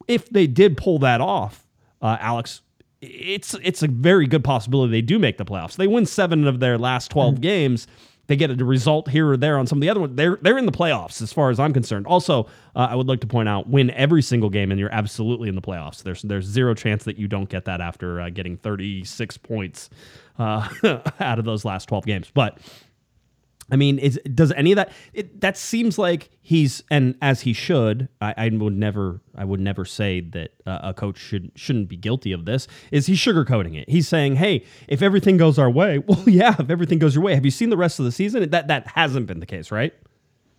if 0.08 0.28
they 0.28 0.46
did 0.46 0.76
pull 0.76 0.98
that 1.00 1.20
off, 1.20 1.66
uh, 2.00 2.16
Alex, 2.20 2.62
it's 3.00 3.54
it's 3.62 3.82
a 3.82 3.88
very 3.88 4.26
good 4.26 4.44
possibility 4.44 4.90
they 4.90 5.02
do 5.02 5.18
make 5.18 5.38
the 5.38 5.44
playoffs. 5.44 5.76
They 5.76 5.86
win 5.86 6.06
seven 6.06 6.46
of 6.46 6.60
their 6.60 6.78
last 6.78 7.10
12 7.10 7.34
mm 7.36 7.40
games. 7.40 7.86
They 8.28 8.36
get 8.36 8.50
a 8.50 8.64
result 8.64 9.08
here 9.08 9.28
or 9.28 9.36
there 9.36 9.58
on 9.58 9.66
some 9.66 9.78
of 9.78 9.80
the 9.80 9.90
other 9.90 10.00
ones. 10.00 10.14
They're 10.14 10.38
they're 10.40 10.56
in 10.56 10.66
the 10.66 10.72
playoffs 10.72 11.20
as 11.20 11.32
far 11.32 11.50
as 11.50 11.58
I'm 11.58 11.72
concerned. 11.72 12.06
Also, 12.06 12.44
uh, 12.76 12.86
I 12.90 12.94
would 12.94 13.08
like 13.08 13.20
to 13.20 13.26
point 13.26 13.48
out, 13.48 13.68
win 13.68 13.90
every 13.90 14.22
single 14.22 14.48
game 14.48 14.70
and 14.70 14.78
you're 14.78 14.92
absolutely 14.92 15.48
in 15.48 15.56
the 15.56 15.60
playoffs. 15.60 16.02
There's 16.02 16.22
there's 16.22 16.46
zero 16.46 16.74
chance 16.74 17.04
that 17.04 17.18
you 17.18 17.26
don't 17.26 17.48
get 17.48 17.64
that 17.64 17.80
after 17.80 18.20
uh, 18.20 18.30
getting 18.30 18.56
36 18.56 19.36
points 19.38 19.90
uh, 20.38 20.68
out 21.20 21.38
of 21.40 21.44
those 21.44 21.64
last 21.64 21.88
12 21.88 22.06
games. 22.06 22.30
But 22.32 22.58
I 23.70 23.76
mean, 23.76 23.98
is 23.98 24.20
does 24.34 24.52
any 24.52 24.72
of 24.72 24.76
that? 24.76 24.92
It, 25.12 25.40
that 25.40 25.56
seems 25.56 25.98
like 25.98 26.30
he's 26.40 26.82
and 26.90 27.14
as 27.22 27.42
he 27.42 27.52
should. 27.52 28.08
I, 28.20 28.34
I 28.36 28.48
would 28.52 28.76
never, 28.76 29.20
I 29.34 29.44
would 29.44 29.60
never 29.60 29.84
say 29.84 30.20
that 30.20 30.52
uh, 30.66 30.80
a 30.82 30.94
coach 30.94 31.18
should 31.18 31.52
shouldn't 31.54 31.88
be 31.88 31.96
guilty 31.96 32.32
of 32.32 32.44
this. 32.44 32.66
Is 32.90 33.06
he 33.06 33.14
sugarcoating 33.14 33.76
it? 33.76 33.88
He's 33.88 34.08
saying, 34.08 34.36
"Hey, 34.36 34.64
if 34.88 35.00
everything 35.00 35.36
goes 35.36 35.58
our 35.58 35.70
way, 35.70 35.98
well, 36.06 36.22
yeah, 36.28 36.56
if 36.58 36.70
everything 36.70 36.98
goes 36.98 37.14
your 37.14 37.24
way. 37.24 37.34
Have 37.34 37.44
you 37.44 37.50
seen 37.50 37.70
the 37.70 37.76
rest 37.76 37.98
of 37.98 38.04
the 38.04 38.12
season? 38.12 38.50
That 38.50 38.68
that 38.68 38.86
hasn't 38.88 39.26
been 39.26 39.40
the 39.40 39.46
case, 39.46 39.70
right?" 39.70 39.94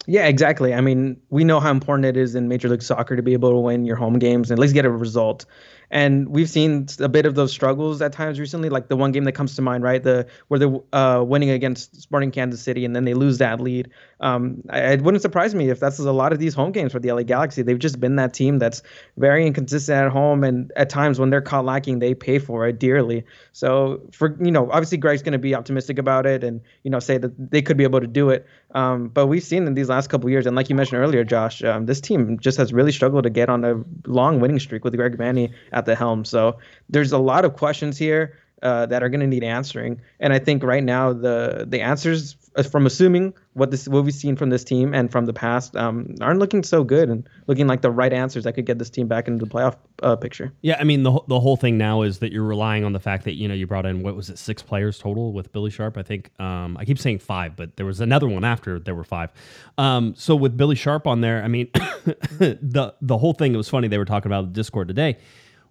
Yeah, 0.05 0.27
exactly. 0.27 0.73
I 0.73 0.81
mean, 0.81 1.19
we 1.29 1.43
know 1.45 1.61
how 1.61 1.71
important 1.71 2.05
it 2.05 2.17
is 2.17 2.35
in 2.35 2.49
Major 2.49 2.67
League 2.67 2.81
Soccer 2.81 3.15
to 3.15 3.21
be 3.21 3.33
able 3.33 3.51
to 3.51 3.57
win 3.57 3.85
your 3.85 3.95
home 3.95 4.19
games 4.19 4.51
and 4.51 4.59
at 4.59 4.61
least 4.61 4.73
get 4.73 4.85
a 4.85 4.89
result. 4.89 5.45
And 5.93 6.27
we've 6.29 6.49
seen 6.49 6.87
a 6.99 7.07
bit 7.07 7.27
of 7.27 7.35
those 7.35 7.51
struggles 7.51 8.01
at 8.01 8.13
times 8.13 8.39
recently, 8.39 8.69
like 8.69 8.87
the 8.87 8.95
one 8.95 9.11
game 9.11 9.25
that 9.25 9.33
comes 9.33 9.55
to 9.57 9.61
mind, 9.61 9.83
right? 9.83 10.01
The 10.01 10.25
where 10.47 10.59
they're 10.59 10.79
uh, 10.91 11.23
winning 11.23 11.51
against 11.51 12.01
Sporting 12.01 12.31
Kansas 12.31 12.63
City 12.63 12.83
and 12.83 12.95
then 12.95 13.05
they 13.05 13.13
lose 13.13 13.37
that 13.37 13.61
lead. 13.61 13.91
Um, 14.23 14.63
it 14.71 15.01
wouldn't 15.01 15.21
surprise 15.21 15.53
me 15.53 15.69
if 15.69 15.81
that's 15.81 15.99
a 15.99 16.11
lot 16.13 16.31
of 16.31 16.39
these 16.39 16.53
home 16.53 16.71
games 16.71 16.93
for 16.93 16.99
the 16.99 17.11
LA 17.11 17.23
Galaxy. 17.23 17.61
They've 17.61 17.77
just 17.77 17.99
been 17.99 18.15
that 18.15 18.33
team 18.33 18.57
that's 18.57 18.81
very 19.17 19.45
inconsistent 19.45 19.97
at 19.97 20.11
home, 20.13 20.45
and 20.45 20.71
at 20.77 20.89
times 20.89 21.19
when 21.19 21.29
they're 21.29 21.41
caught 21.41 21.65
lacking, 21.65 21.99
they 21.99 22.13
pay 22.13 22.39
for 22.39 22.65
it 22.65 22.79
dearly. 22.79 23.25
So 23.51 24.01
for 24.13 24.37
you 24.41 24.49
know, 24.49 24.71
obviously 24.71 24.97
Greg's 24.97 25.21
going 25.23 25.33
to 25.33 25.39
be 25.39 25.53
optimistic 25.53 25.99
about 25.99 26.25
it, 26.25 26.41
and 26.41 26.61
you 26.83 26.89
know, 26.89 26.99
say 26.99 27.17
that 27.17 27.51
they 27.51 27.61
could 27.61 27.75
be 27.75 27.83
able 27.83 27.99
to 27.99 28.07
do 28.07 28.29
it. 28.29 28.47
Um, 28.73 29.09
but 29.09 29.27
we've 29.27 29.43
seen 29.43 29.67
in 29.67 29.73
these 29.73 29.89
last 29.89 30.09
couple 30.09 30.29
years, 30.29 30.45
and 30.45 30.55
like 30.55 30.69
you 30.69 30.75
mentioned 30.75 31.01
earlier, 31.01 31.25
Josh, 31.25 31.61
um, 31.61 31.85
this 31.85 31.99
team 31.99 32.39
just 32.39 32.57
has 32.57 32.71
really 32.71 32.93
struggled 32.93 33.25
to 33.25 33.29
get 33.29 33.49
on 33.49 33.65
a 33.65 33.83
long 34.07 34.39
winning 34.39 34.59
streak 34.59 34.85
with 34.85 34.95
Greg 34.95 35.17
Vanney 35.17 35.51
at 35.73 35.85
the 35.85 35.95
helm. 35.95 36.23
So 36.23 36.59
there's 36.89 37.11
a 37.11 37.17
lot 37.17 37.43
of 37.43 37.57
questions 37.57 37.97
here 37.97 38.37
uh, 38.61 38.85
that 38.85 39.03
are 39.03 39.09
going 39.09 39.19
to 39.19 39.27
need 39.27 39.43
answering. 39.43 39.99
And 40.21 40.31
I 40.31 40.39
think 40.39 40.63
right 40.63 40.83
now 40.83 41.11
the 41.11 41.65
the 41.67 41.81
answers 41.81 42.37
from 42.69 42.85
assuming 42.85 43.33
what 43.53 43.71
this 43.71 43.87
what 43.87 44.03
we've 44.03 44.13
seen 44.13 44.35
from 44.35 44.49
this 44.49 44.63
team 44.63 44.93
and 44.93 45.11
from 45.11 45.25
the 45.25 45.33
past 45.33 45.75
um, 45.75 46.15
aren't 46.21 46.39
looking 46.39 46.63
so 46.63 46.83
good 46.83 47.09
and 47.09 47.27
looking 47.47 47.67
like 47.67 47.81
the 47.81 47.89
right 47.89 48.13
answers 48.13 48.43
that 48.43 48.53
could 48.53 48.65
get 48.65 48.77
this 48.77 48.89
team 48.89 49.07
back 49.07 49.27
into 49.27 49.43
the 49.43 49.49
playoff 49.49 49.75
uh, 50.03 50.15
picture. 50.15 50.53
Yeah, 50.61 50.77
I 50.79 50.83
mean 50.83 51.03
the 51.03 51.19
the 51.27 51.39
whole 51.39 51.57
thing 51.57 51.77
now 51.77 52.03
is 52.03 52.19
that 52.19 52.31
you're 52.31 52.43
relying 52.43 52.83
on 52.83 52.93
the 52.93 52.99
fact 52.99 53.23
that 53.23 53.33
you 53.33 53.47
know 53.47 53.53
you 53.53 53.65
brought 53.65 53.85
in 53.85 54.03
what 54.03 54.15
was 54.15 54.29
it 54.29 54.37
six 54.37 54.61
players 54.61 54.99
total 54.99 55.33
with 55.33 55.51
Billy 55.51 55.71
Sharp. 55.71 55.97
I 55.97 56.03
think 56.03 56.29
um, 56.39 56.77
I 56.77 56.85
keep 56.85 56.99
saying 56.99 57.19
five, 57.19 57.55
but 57.55 57.75
there 57.77 57.85
was 57.85 57.99
another 57.99 58.27
one 58.27 58.43
after 58.43 58.79
there 58.79 58.95
were 58.95 59.03
five. 59.03 59.31
Um, 59.77 60.13
so 60.15 60.35
with 60.35 60.55
Billy 60.55 60.75
Sharp 60.75 61.07
on 61.07 61.21
there, 61.21 61.43
I 61.43 61.47
mean 61.47 61.69
the 61.73 62.93
the 63.01 63.17
whole 63.17 63.33
thing. 63.33 63.53
It 63.53 63.57
was 63.57 63.69
funny 63.69 63.87
they 63.87 63.97
were 63.97 64.05
talking 64.05 64.31
about 64.31 64.45
the 64.45 64.51
Discord 64.51 64.87
today 64.87 65.17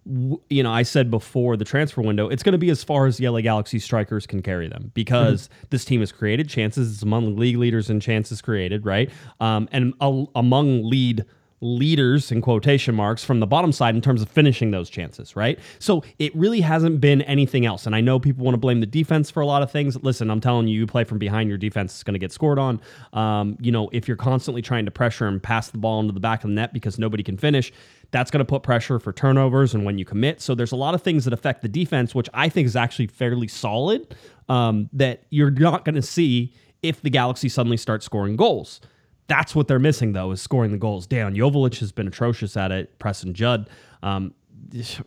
you 0.05 0.63
know, 0.63 0.71
I 0.71 0.83
said 0.83 1.09
before 1.09 1.55
the 1.55 1.63
transfer 1.65 2.01
window, 2.01 2.27
it's 2.27 2.43
going 2.43 2.53
to 2.53 2.57
be 2.57 2.69
as 2.69 2.83
far 2.83 3.05
as 3.05 3.17
the 3.17 3.29
LA 3.29 3.41
Galaxy 3.41 3.79
strikers 3.79 4.27
can 4.27 4.41
carry 4.41 4.67
them 4.67 4.91
because 4.93 5.47
mm-hmm. 5.47 5.65
this 5.69 5.85
team 5.85 5.99
has 6.01 6.11
created 6.11 6.49
chances. 6.49 6.93
It's 6.93 7.03
among 7.03 7.37
league 7.37 7.57
leaders 7.57 7.89
in 7.89 7.99
chances 7.99 8.41
created, 8.41 8.85
right? 8.85 9.09
Um, 9.39 9.69
and 9.71 9.93
a- 10.01 10.25
among 10.35 10.83
lead 10.89 11.25
leaders 11.63 12.31
in 12.31 12.41
quotation 12.41 12.93
marks 12.93 13.23
from 13.23 13.39
the 13.39 13.47
bottom 13.47 13.71
side 13.71 13.95
in 13.95 14.01
terms 14.01 14.21
of 14.21 14.29
finishing 14.29 14.71
those 14.71 14.89
chances, 14.89 15.35
right? 15.35 15.57
So 15.79 16.03
it 16.19 16.35
really 16.35 16.61
hasn't 16.61 16.99
been 16.99 17.21
anything 17.23 17.65
else. 17.65 17.85
And 17.85 17.95
I 17.95 18.01
know 18.01 18.19
people 18.19 18.43
want 18.43 18.53
to 18.53 18.59
blame 18.59 18.81
the 18.81 18.85
defense 18.85 19.31
for 19.31 19.39
a 19.39 19.45
lot 19.45 19.63
of 19.63 19.71
things. 19.71 20.01
Listen, 20.03 20.29
I'm 20.29 20.41
telling 20.41 20.67
you, 20.67 20.79
you 20.79 20.85
play 20.85 21.05
from 21.05 21.19
behind, 21.19 21.47
your 21.47 21.57
defense 21.57 21.95
is 21.95 22.03
going 22.03 22.13
to 22.13 22.19
get 22.19 22.31
scored 22.31 22.59
on. 22.59 22.81
Um, 23.13 23.57
you 23.61 23.71
know, 23.71 23.89
if 23.93 24.07
you're 24.07 24.17
constantly 24.17 24.61
trying 24.61 24.85
to 24.85 24.91
pressure 24.91 25.27
and 25.27 25.41
pass 25.41 25.69
the 25.69 25.77
ball 25.77 26.01
into 26.01 26.11
the 26.11 26.19
back 26.19 26.43
of 26.43 26.49
the 26.49 26.55
net 26.55 26.73
because 26.73 26.99
nobody 26.99 27.23
can 27.23 27.37
finish, 27.37 27.71
that's 28.11 28.29
going 28.29 28.39
to 28.39 28.45
put 28.45 28.61
pressure 28.61 28.99
for 28.99 29.13
turnovers 29.13 29.73
and 29.73 29.85
when 29.85 29.97
you 29.97 30.05
commit. 30.05 30.41
So 30.41 30.55
there's 30.55 30.73
a 30.73 30.75
lot 30.75 30.93
of 30.93 31.01
things 31.01 31.23
that 31.23 31.33
affect 31.33 31.61
the 31.61 31.69
defense, 31.69 32.13
which 32.13 32.29
I 32.33 32.49
think 32.49 32.65
is 32.65 32.75
actually 32.75 33.07
fairly 33.07 33.47
solid. 33.47 34.15
Um, 34.49 34.89
that 34.91 35.23
you're 35.29 35.51
not 35.51 35.85
going 35.85 35.95
to 35.95 36.01
see 36.01 36.53
if 36.81 37.01
the 37.01 37.09
Galaxy 37.09 37.47
suddenly 37.47 37.77
starts 37.77 38.05
scoring 38.05 38.35
goals. 38.35 38.81
That's 39.27 39.55
what 39.55 39.67
they're 39.67 39.79
missing, 39.79 40.13
though, 40.13 40.31
is 40.31 40.41
scoring 40.41 40.71
the 40.71 40.77
goals. 40.77 41.07
Dan 41.07 41.35
Joveljic 41.35 41.79
has 41.79 41.91
been 41.91 42.07
atrocious 42.07 42.57
at 42.57 42.71
it. 42.71 42.99
Preston 42.99 43.33
Judd. 43.33 43.69
Um, 44.01 44.33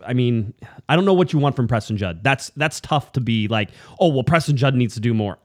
I 0.06 0.14
mean, 0.14 0.54
I 0.88 0.96
don't 0.96 1.04
know 1.04 1.14
what 1.14 1.32
you 1.32 1.38
want 1.38 1.56
from 1.56 1.68
Preston 1.68 1.96
Judd. 1.96 2.22
That's 2.22 2.50
that's 2.50 2.80
tough 2.80 3.12
to 3.12 3.20
be 3.20 3.48
like, 3.48 3.70
oh 4.00 4.08
well, 4.08 4.22
Preston 4.24 4.56
Judd 4.56 4.74
needs 4.74 4.94
to 4.94 5.00
do 5.00 5.12
more. 5.12 5.38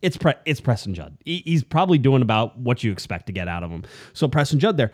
It's 0.00 0.16
pre- 0.16 0.34
it's 0.44 0.60
Preston 0.60 0.94
Judd. 0.94 1.16
He, 1.24 1.42
he's 1.44 1.64
probably 1.64 1.98
doing 1.98 2.22
about 2.22 2.58
what 2.58 2.84
you 2.84 2.92
expect 2.92 3.26
to 3.26 3.32
get 3.32 3.48
out 3.48 3.62
of 3.62 3.70
him. 3.70 3.84
So 4.12 4.28
Preston 4.28 4.58
Judd 4.58 4.76
there. 4.76 4.92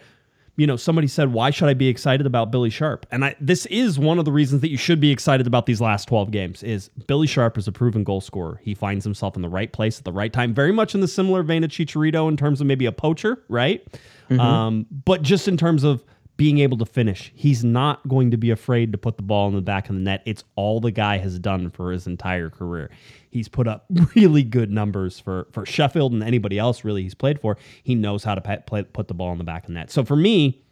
You 0.56 0.66
know, 0.66 0.76
somebody 0.76 1.08
said, 1.08 1.32
"Why 1.32 1.50
should 1.50 1.68
I 1.68 1.74
be 1.74 1.88
excited 1.88 2.26
about 2.26 2.52
Billy 2.52 2.70
Sharp?" 2.70 3.06
And 3.10 3.24
I, 3.24 3.36
this 3.40 3.66
is 3.66 3.98
one 3.98 4.18
of 4.18 4.24
the 4.24 4.32
reasons 4.32 4.60
that 4.60 4.70
you 4.70 4.76
should 4.76 5.00
be 5.00 5.10
excited 5.10 5.46
about 5.46 5.66
these 5.66 5.80
last 5.80 6.06
12 6.06 6.30
games. 6.30 6.62
Is 6.62 6.90
Billy 7.06 7.26
Sharp 7.26 7.58
is 7.58 7.66
a 7.66 7.72
proven 7.72 8.04
goal 8.04 8.20
scorer. 8.20 8.60
He 8.62 8.74
finds 8.74 9.04
himself 9.04 9.36
in 9.36 9.42
the 9.42 9.48
right 9.48 9.72
place 9.72 9.98
at 9.98 10.04
the 10.04 10.12
right 10.12 10.32
time, 10.32 10.54
very 10.54 10.72
much 10.72 10.94
in 10.94 11.00
the 11.00 11.08
similar 11.08 11.42
vein 11.42 11.64
of 11.64 11.70
Chicharito 11.70 12.28
in 12.28 12.36
terms 12.36 12.60
of 12.60 12.66
maybe 12.66 12.86
a 12.86 12.92
poacher, 12.92 13.42
right? 13.48 13.84
Mm-hmm. 14.30 14.40
Um, 14.40 14.86
but 15.04 15.22
just 15.22 15.48
in 15.48 15.56
terms 15.56 15.84
of 15.84 16.04
being 16.36 16.58
able 16.58 16.76
to 16.78 16.86
finish. 16.86 17.32
He's 17.34 17.62
not 17.62 18.06
going 18.08 18.30
to 18.32 18.36
be 18.36 18.50
afraid 18.50 18.92
to 18.92 18.98
put 18.98 19.16
the 19.16 19.22
ball 19.22 19.48
in 19.48 19.54
the 19.54 19.60
back 19.60 19.88
of 19.88 19.94
the 19.94 20.00
net. 20.00 20.22
It's 20.26 20.42
all 20.56 20.80
the 20.80 20.90
guy 20.90 21.18
has 21.18 21.38
done 21.38 21.70
for 21.70 21.92
his 21.92 22.06
entire 22.06 22.50
career. 22.50 22.90
He's 23.34 23.48
put 23.48 23.66
up 23.66 23.84
really 24.14 24.44
good 24.44 24.70
numbers 24.70 25.18
for 25.18 25.48
for 25.50 25.66
Sheffield 25.66 26.12
and 26.12 26.22
anybody 26.22 26.56
else 26.56 26.84
really 26.84 27.02
he's 27.02 27.14
played 27.14 27.40
for. 27.40 27.58
He 27.82 27.96
knows 27.96 28.22
how 28.22 28.36
to 28.36 28.62
play, 28.66 28.84
put 28.84 29.08
the 29.08 29.14
ball 29.14 29.32
in 29.32 29.38
the 29.38 29.44
back 29.44 29.64
of 29.64 29.66
the 29.66 29.74
net. 29.74 29.90
So 29.90 30.04
for 30.04 30.14
me, 30.14 30.62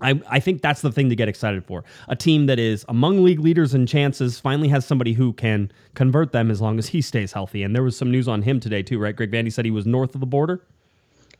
I, 0.00 0.20
I 0.28 0.40
think 0.40 0.60
that's 0.60 0.80
the 0.80 0.90
thing 0.90 1.08
to 1.10 1.16
get 1.16 1.28
excited 1.28 1.64
for. 1.64 1.84
A 2.08 2.16
team 2.16 2.46
that 2.46 2.58
is 2.58 2.84
among 2.88 3.22
league 3.22 3.38
leaders 3.38 3.74
in 3.74 3.86
chances 3.86 4.40
finally 4.40 4.68
has 4.68 4.84
somebody 4.84 5.12
who 5.12 5.32
can 5.32 5.70
convert 5.94 6.32
them 6.32 6.50
as 6.50 6.60
long 6.60 6.80
as 6.80 6.88
he 6.88 7.00
stays 7.00 7.32
healthy. 7.32 7.62
And 7.62 7.76
there 7.76 7.84
was 7.84 7.96
some 7.96 8.10
news 8.10 8.26
on 8.26 8.42
him 8.42 8.58
today 8.58 8.82
too, 8.82 8.98
right? 8.98 9.14
Greg 9.14 9.30
Vanney 9.30 9.52
said 9.52 9.64
he 9.64 9.70
was 9.70 9.86
north 9.86 10.16
of 10.16 10.20
the 10.20 10.26
border. 10.26 10.66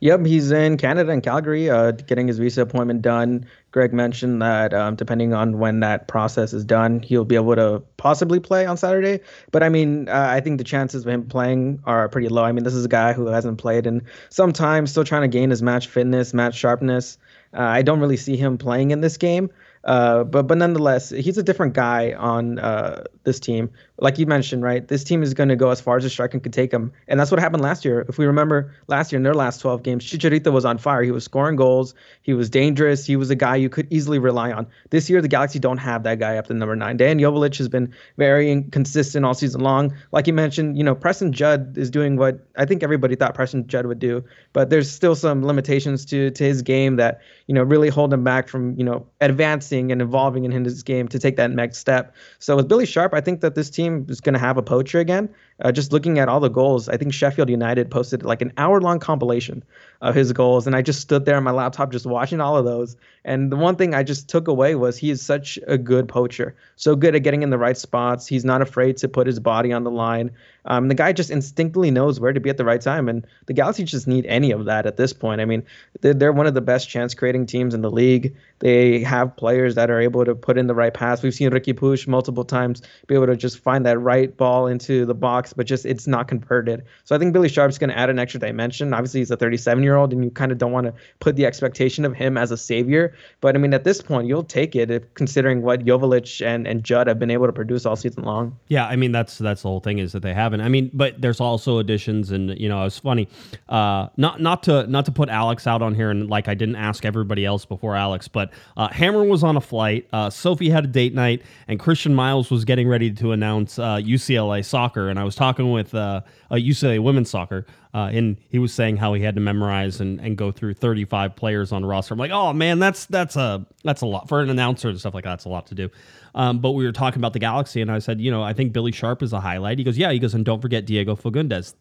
Yep, 0.03 0.27
he's 0.27 0.51
in 0.51 0.79
Canada 0.79 1.13
and 1.13 1.23
Calgary, 1.23 1.71
uh, 1.71 1.93
getting 1.93 2.27
his 2.27 2.37
visa 2.37 2.63
appointment 2.63 3.03
done. 3.03 3.47
Greg 3.71 3.93
mentioned 3.93 4.43
that 4.43 4.75
um, 4.75 4.97
depending 4.97 5.33
on 5.33 5.61
when 5.61 5.79
that 5.79 6.09
process 6.09 6.53
is 6.53 6.65
done, 6.65 6.99
he'll 7.05 7.25
be 7.25 7.37
able 7.37 7.55
to 7.55 7.85
possibly 7.99 8.41
play 8.41 8.67
on 8.67 8.77
Saturday. 8.77 9.21
But 9.53 9.63
I 9.63 9.69
mean, 9.69 10.09
uh, 10.09 10.27
I 10.29 10.41
think 10.41 10.59
the 10.59 10.65
chances 10.65 11.07
of 11.07 11.09
him 11.09 11.29
playing 11.29 11.83
are 11.85 12.09
pretty 12.09 12.29
low. 12.29 12.43
I 12.43 12.51
mean, 12.51 12.65
this 12.65 12.75
is 12.75 12.85
a 12.85 12.89
guy 12.89 13.13
who 13.13 13.27
hasn't 13.27 13.59
played 13.59 13.87
in 13.87 14.03
some 14.29 14.53
time, 14.53 14.89
still 14.89 15.05
trying 15.05 15.23
to 15.23 15.29
gain 15.29 15.51
his 15.51 15.63
match 15.63 15.87
fitness, 15.87 16.35
match 16.35 16.57
sharpness. 16.57 17.17
Uh, 17.55 17.61
I 17.61 17.83
don't 17.83 18.01
really 18.01 18.17
see 18.17 18.37
him 18.37 18.59
playing 18.59 18.91
in 18.91 19.03
this 19.03 19.19
game. 19.19 19.51
Uh, 19.85 20.25
but 20.25 20.49
but 20.49 20.59
nonetheless, 20.59 21.11
he's 21.11 21.39
a 21.39 21.43
different 21.43 21.75
guy 21.75 22.13
on 22.13 22.59
uh, 22.59 23.05
this 23.23 23.39
team. 23.39 23.71
Like 24.03 24.19
you 24.19 24.27
mentioned, 24.27 24.65
right? 24.65 24.87
This 24.87 25.05
team 25.05 25.23
is 25.23 25.33
going 25.33 25.49
to 25.49 25.55
go 25.55 25.71
as 25.71 25.81
far 25.81 25.97
as 25.97 26.03
the 26.03 26.11
striker 26.11 26.41
could 26.41 26.53
take 26.53 26.73
them, 26.73 26.93
and 27.07 27.21
that's 27.21 27.31
what 27.31 27.39
happened 27.39 27.63
last 27.63 27.85
year. 27.85 28.05
If 28.09 28.19
we 28.19 28.27
remember 28.27 28.75
last 28.89 29.13
year 29.13 29.17
in 29.19 29.23
their 29.23 29.33
last 29.33 29.61
12 29.61 29.85
games, 29.85 30.05
Chicharito 30.05 30.53
was 30.53 30.65
on 30.65 30.77
fire. 30.77 31.05
He 31.05 31.13
was 31.13 31.23
scoring 31.23 31.55
goals. 31.55 31.95
He 32.23 32.35
was 32.35 32.51
dangerous. 32.51 33.07
He 33.07 33.15
was 33.15 33.31
a 33.31 33.37
guy 33.37 33.55
you 33.55 33.69
could 33.69 33.87
easily 33.93 34.19
rely 34.19 34.51
on. 34.51 34.67
This 34.91 35.09
year, 35.09 35.23
the 35.23 35.29
Galaxy 35.29 35.61
don't 35.61 35.79
have 35.79 36.03
that 36.03 36.19
guy 36.19 36.37
up 36.37 36.49
to 36.49 36.55
number 36.55 36.75
nine. 36.75 36.99
Dejan 36.99 37.21
Joveljic 37.21 37.59
has 37.59 37.69
been 37.69 37.95
very 38.19 38.51
inconsistent 38.51 39.25
all 39.25 39.35
season 39.35 39.61
long. 39.61 39.95
Like 40.11 40.27
you 40.27 40.33
mentioned, 40.33 40.77
you 40.77 40.83
know, 40.83 40.97
Preston 40.97 41.33
Judd 41.33 41.79
is 41.79 41.89
doing 41.89 42.17
what 42.17 42.45
I 42.57 42.65
think 42.65 42.83
everybody 42.83 43.15
thought 43.15 43.35
Preston 43.35 43.69
Judd 43.69 43.87
would 43.87 44.01
do, 44.01 44.25
but 44.53 44.69
there's 44.69 44.91
still 44.91 45.15
some 45.15 45.47
limitations 45.47 46.05
to 46.07 46.31
to 46.33 46.43
his 46.45 46.63
game 46.63 46.97
that 46.97 47.21
you 47.47 47.55
know 47.55 47.63
really 47.63 47.89
hold 47.89 48.13
him 48.13 48.25
back 48.25 48.49
from 48.49 48.77
you 48.77 48.85
know 48.85 49.07
advancing 49.21 49.93
and 49.93 50.03
evolving 50.03 50.45
in 50.45 50.65
his 50.65 50.83
game 50.83 51.07
to 51.07 51.21
take 51.21 51.37
that 51.37 51.53
next 51.53 51.79
step. 51.79 52.17
So 52.41 52.57
with 52.57 52.67
Billy 52.67 52.87
Sharp, 52.87 53.15
I 53.15 53.21
think 53.21 53.43
that 53.43 53.55
this 53.55 53.71
team 53.71 53.92
is 54.09 54.21
going 54.21 54.33
to 54.35 54.39
have 54.39 54.57
a 54.57 54.63
poacher 54.63 55.01
again. 55.01 55.29
Uh, 55.61 55.71
just 55.71 55.93
looking 55.93 56.19
at 56.19 56.29
all 56.29 56.41
the 56.41 56.49
goals, 56.49 56.89
I 56.89 56.97
think 56.97 57.13
Sheffield 57.13 57.49
United 57.49 57.91
posted 57.91 58.25
like 58.25 58.43
an 58.43 58.53
hour 58.57 58.81
long 58.81 58.99
compilation 58.99 59.63
of 60.01 60.15
his 60.15 60.33
goals, 60.33 60.67
and 60.67 60.75
I 60.75 60.83
just 60.83 61.01
stood 61.01 61.25
there 61.25 61.37
on 61.37 61.45
my 61.45 61.53
laptop 61.53 61.93
just 61.93 62.07
watching 62.07 62.41
all 62.41 62.57
of 62.57 62.65
those. 62.65 62.97
And 63.25 63.53
the 63.53 63.57
one 63.57 63.77
thing 63.77 63.95
I 63.95 64.03
just 64.03 64.29
took 64.29 64.49
away 64.49 64.75
was 64.75 64.99
he 64.99 65.11
is 65.11 65.25
such 65.25 65.59
a 65.69 65.79
good 65.79 66.09
poacher, 66.09 66.57
so 66.75 66.97
good 66.97 67.15
at 67.15 67.23
getting 67.23 67.43
in 67.43 67.51
the 67.51 67.59
right 67.59 67.77
spots. 67.77 68.27
He's 68.27 68.45
not 68.45 68.63
afraid 68.63 68.97
to 68.99 69.09
put 69.09 69.29
his 69.29 69.39
body 69.39 69.73
on 69.73 69.85
the 69.85 69.93
line. 69.93 70.33
Um, 70.65 70.89
the 70.89 70.95
guy 70.95 71.13
just 71.13 71.31
instinctively 71.31 71.91
knows 71.91 72.19
where 72.19 72.33
to 72.33 72.41
be 72.41 72.51
at 72.51 72.57
the 72.57 72.65
right 72.65 72.81
time, 72.81 73.09
and 73.09 73.27
the 73.47 73.53
Galaxy 73.53 73.85
just 73.85 74.09
need 74.09 74.27
any 74.27 74.51
of 74.51 74.65
that 74.65 74.87
at 74.87 74.97
this 74.97 75.13
point. 75.13 75.41
I 75.41 75.45
mean, 75.45 75.65
they're, 76.01 76.15
they're 76.15 76.33
one 76.33 76.47
of 76.47 76.55
the 76.55 76.61
best 76.61 76.89
chance 76.89 77.15
creating 77.15 77.47
teams 77.47 77.75
in 77.75 77.83
the 77.83 77.91
league. 77.91 78.37
They 78.59 79.01
have 79.01 79.37
players 79.37 79.75
that 79.75 79.91
are 79.91 80.01
able 80.01 80.25
to 80.25 80.35
put 80.35 80.59
in 80.59 80.67
the 80.67 80.75
right 80.75 80.95
pass. 80.95 81.23
We've 81.23 81.35
seen 81.35 81.51
Riqui 81.51 81.75
Puig 81.75 82.07
multiple 82.07 82.45
times 82.45 82.83
be 83.07 83.15
able 83.15 83.27
to 83.27 83.37
just 83.37 83.59
find 83.59 83.87
that 83.87 83.99
right 83.99 84.37
ball 84.37 84.67
into 84.67 85.05
the 85.05 85.15
box, 85.15 85.42
but 85.53 85.67
just 85.67 85.87
it's 85.87 86.07
not 86.07 86.29
converted. 86.29 86.85
So 87.05 87.17
I 87.17 87.19
think 87.19 87.33
Billy 87.33 87.49
Sharp's 87.49 87.79
going 87.79 87.91
to 87.91 87.99
add 87.99 88.11
an 88.11 88.19
extra 88.19 88.39
dimension. 88.39 88.93
Obviously, 88.93 89.21
he's 89.21 89.31
a 89.31 89.37
37 89.37 89.83
year 89.83 89.97
old, 89.97 90.13
and 90.13 90.23
you 90.23 90.31
kind 90.31 90.53
of 90.53 90.59
don't 90.59 90.73
want 90.73 90.87
to 90.87 90.95
put 91.21 91.37
the 91.37 91.47
expectation 91.47 92.05
of 92.05 92.15
him 92.15 92.37
as 92.37 92.51
a 92.51 92.57
savior. 92.57 93.15
But 93.41 93.55
I 93.55 93.59
mean, 93.59 93.73
at 93.73 93.85
this 93.85 94.03
point, 94.03 94.29
you'll 94.29 94.45
take 94.45 94.77
it 94.77 94.91
if, 94.91 95.15
considering 95.15 95.63
what 95.63 95.85
Joveljic 95.85 96.45
and, 96.45 96.67
and 96.67 96.85
Judd 96.85 97.07
have 97.07 97.19
been 97.19 97.31
able 97.31 97.47
to 97.47 97.53
produce 97.53 97.87
all 97.87 97.97
season 97.97 98.25
long. 98.25 98.59
Yeah, 98.69 98.87
I 98.87 98.97
mean 98.97 99.13
that's 99.13 99.39
that's 99.39 99.63
the 99.63 99.69
whole 99.69 99.81
thing 99.81 99.99
is 99.99 100.13
that 100.13 100.23
they 100.23 100.35
haven't. 100.35 100.61
I 100.61 100.69
mean, 100.69 100.91
but 100.93 101.21
there's 101.21 101.41
also 101.41 101.79
additions, 101.79 102.31
and 102.31 102.59
you 102.59 102.69
know, 102.69 102.85
it's 102.85 102.99
funny. 102.99 103.29
Uh, 103.69 104.09
not 104.17 104.41
not 104.41 104.63
to 104.65 104.87
not 104.87 105.05
to 105.07 105.13
put 105.13 105.29
Alex 105.29 105.67
out 105.67 105.83
on 105.83 105.95
here, 105.95 106.11
and 106.11 106.29
like 106.29 106.49
I 106.49 106.55
didn't 106.55 106.77
ask 106.77 107.05
everybody 107.05 107.45
else 107.45 107.65
before 107.65 107.97
Alex, 107.97 108.29
but 108.29 108.53
uh, 108.77 108.89
Hammer 108.89 109.25
was 109.25 109.43
on 109.43 109.57
a 109.57 109.61
flight. 109.61 110.09
Uh, 110.13 110.31
Sophie 110.31 110.71
had 110.71 110.85
a 110.85 110.89
date 110.89 111.15
night, 111.15 111.43
and 111.69 111.79
Christian 111.79 112.15
Miles 112.15 112.51
was 112.51 112.65
getting 112.65 112.89
ready 112.89 113.11
to 113.13 113.33
announce 113.33 113.77
UCLA 113.77 114.61
uh, 114.61 114.63
soccer. 114.63 115.09
And 115.09 115.19
I 115.19 115.25
was 115.25 115.32
talking 115.35 115.73
with 115.73 115.95
uh, 115.95 116.23
UCLA 116.51 116.99
uh, 116.99 117.03
women's 117.03 117.31
soccer, 117.31 117.67
uh, 117.95 118.11
and 118.13 118.37
he 118.49 118.59
was 118.59 118.73
saying 118.73 118.97
how 118.97 119.15
he 119.15 119.23
had 119.23 119.35
to 119.35 119.41
memorize 119.41 120.01
and, 120.01 120.21
and 120.21 120.37
go 120.37 120.51
through 120.51 120.75
35 120.75 121.37
players 121.37 121.73
on 121.73 121.85
a 121.85 121.87
roster. 121.87 122.15
I'm 122.15 122.19
like, 122.19 122.31
oh 122.31 122.53
man, 122.53 122.79
that's 122.79 123.07
that's 123.07 123.37
a 123.37 123.67
that's 123.85 124.03
a 124.03 124.07
lot 124.07 124.29
for 124.29 124.41
an 124.41 124.51
announcer 124.51 124.89
and 124.89 124.99
stuff 124.99 125.15
like 125.15 125.25
that. 125.25 125.31
That's 125.31 125.45
a 125.45 125.49
lot 125.51 125.67
to 125.69 125.75
do. 125.75 125.91
Um, 126.35 126.61
but 126.61 126.73
we 126.73 126.85
were 126.85 126.93
talking 126.93 127.21
about 127.21 127.33
the 127.33 127.39
Galaxy, 127.39 127.81
and 127.81 127.91
I 127.91 127.99
said, 127.99 128.21
you 128.21 128.31
know, 128.31 128.43
I 128.43 128.53
think 128.53 128.73
Billy 128.73 128.93
Sharp 128.93 129.23
is 129.23 129.33
a 129.33 129.41
highlight. 129.41 129.79
He 129.79 129.85
goes, 129.85 129.99
yeah. 129.99 130.11
He 130.13 130.19
goes, 130.19 130.35
and 130.35 130.45
don't 130.45 130.63
forget 130.63 130.87
Diego 130.87 131.15
Fagundez. 131.15 131.75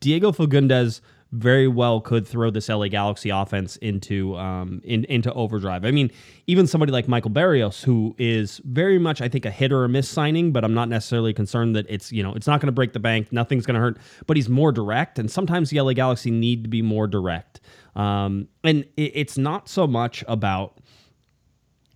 Diego 0.00 0.32
Fagundez 0.32 1.00
very 1.32 1.68
well 1.68 2.00
could 2.00 2.26
throw 2.26 2.50
this 2.50 2.68
LA 2.68 2.88
Galaxy 2.88 3.28
offense 3.30 3.76
into 3.76 4.36
um, 4.36 4.80
in, 4.84 5.04
into 5.04 5.32
overdrive. 5.34 5.84
I 5.84 5.90
mean, 5.90 6.10
even 6.46 6.66
somebody 6.66 6.90
like 6.90 7.06
Michael 7.06 7.30
Barrios, 7.30 7.82
who 7.82 8.14
is 8.18 8.60
very 8.64 8.98
much, 8.98 9.20
I 9.20 9.28
think, 9.28 9.44
a 9.44 9.50
hit 9.50 9.72
or 9.72 9.84
a 9.84 9.88
miss 9.88 10.08
signing, 10.08 10.52
but 10.52 10.64
I'm 10.64 10.74
not 10.74 10.88
necessarily 10.88 11.34
concerned 11.34 11.76
that 11.76 11.86
it's 11.88 12.10
you 12.12 12.22
know 12.22 12.34
it's 12.34 12.46
not 12.46 12.60
going 12.60 12.68
to 12.68 12.72
break 12.72 12.92
the 12.92 13.00
bank, 13.00 13.30
nothing's 13.32 13.66
going 13.66 13.74
to 13.74 13.80
hurt. 13.80 13.98
But 14.26 14.36
he's 14.36 14.48
more 14.48 14.72
direct, 14.72 15.18
and 15.18 15.30
sometimes 15.30 15.70
the 15.70 15.80
LA 15.80 15.92
Galaxy 15.92 16.30
need 16.30 16.64
to 16.64 16.68
be 16.68 16.82
more 16.82 17.06
direct. 17.06 17.60
Um, 17.94 18.48
and 18.64 18.84
it, 18.96 19.12
it's 19.14 19.36
not 19.36 19.68
so 19.68 19.86
much 19.86 20.24
about 20.28 20.77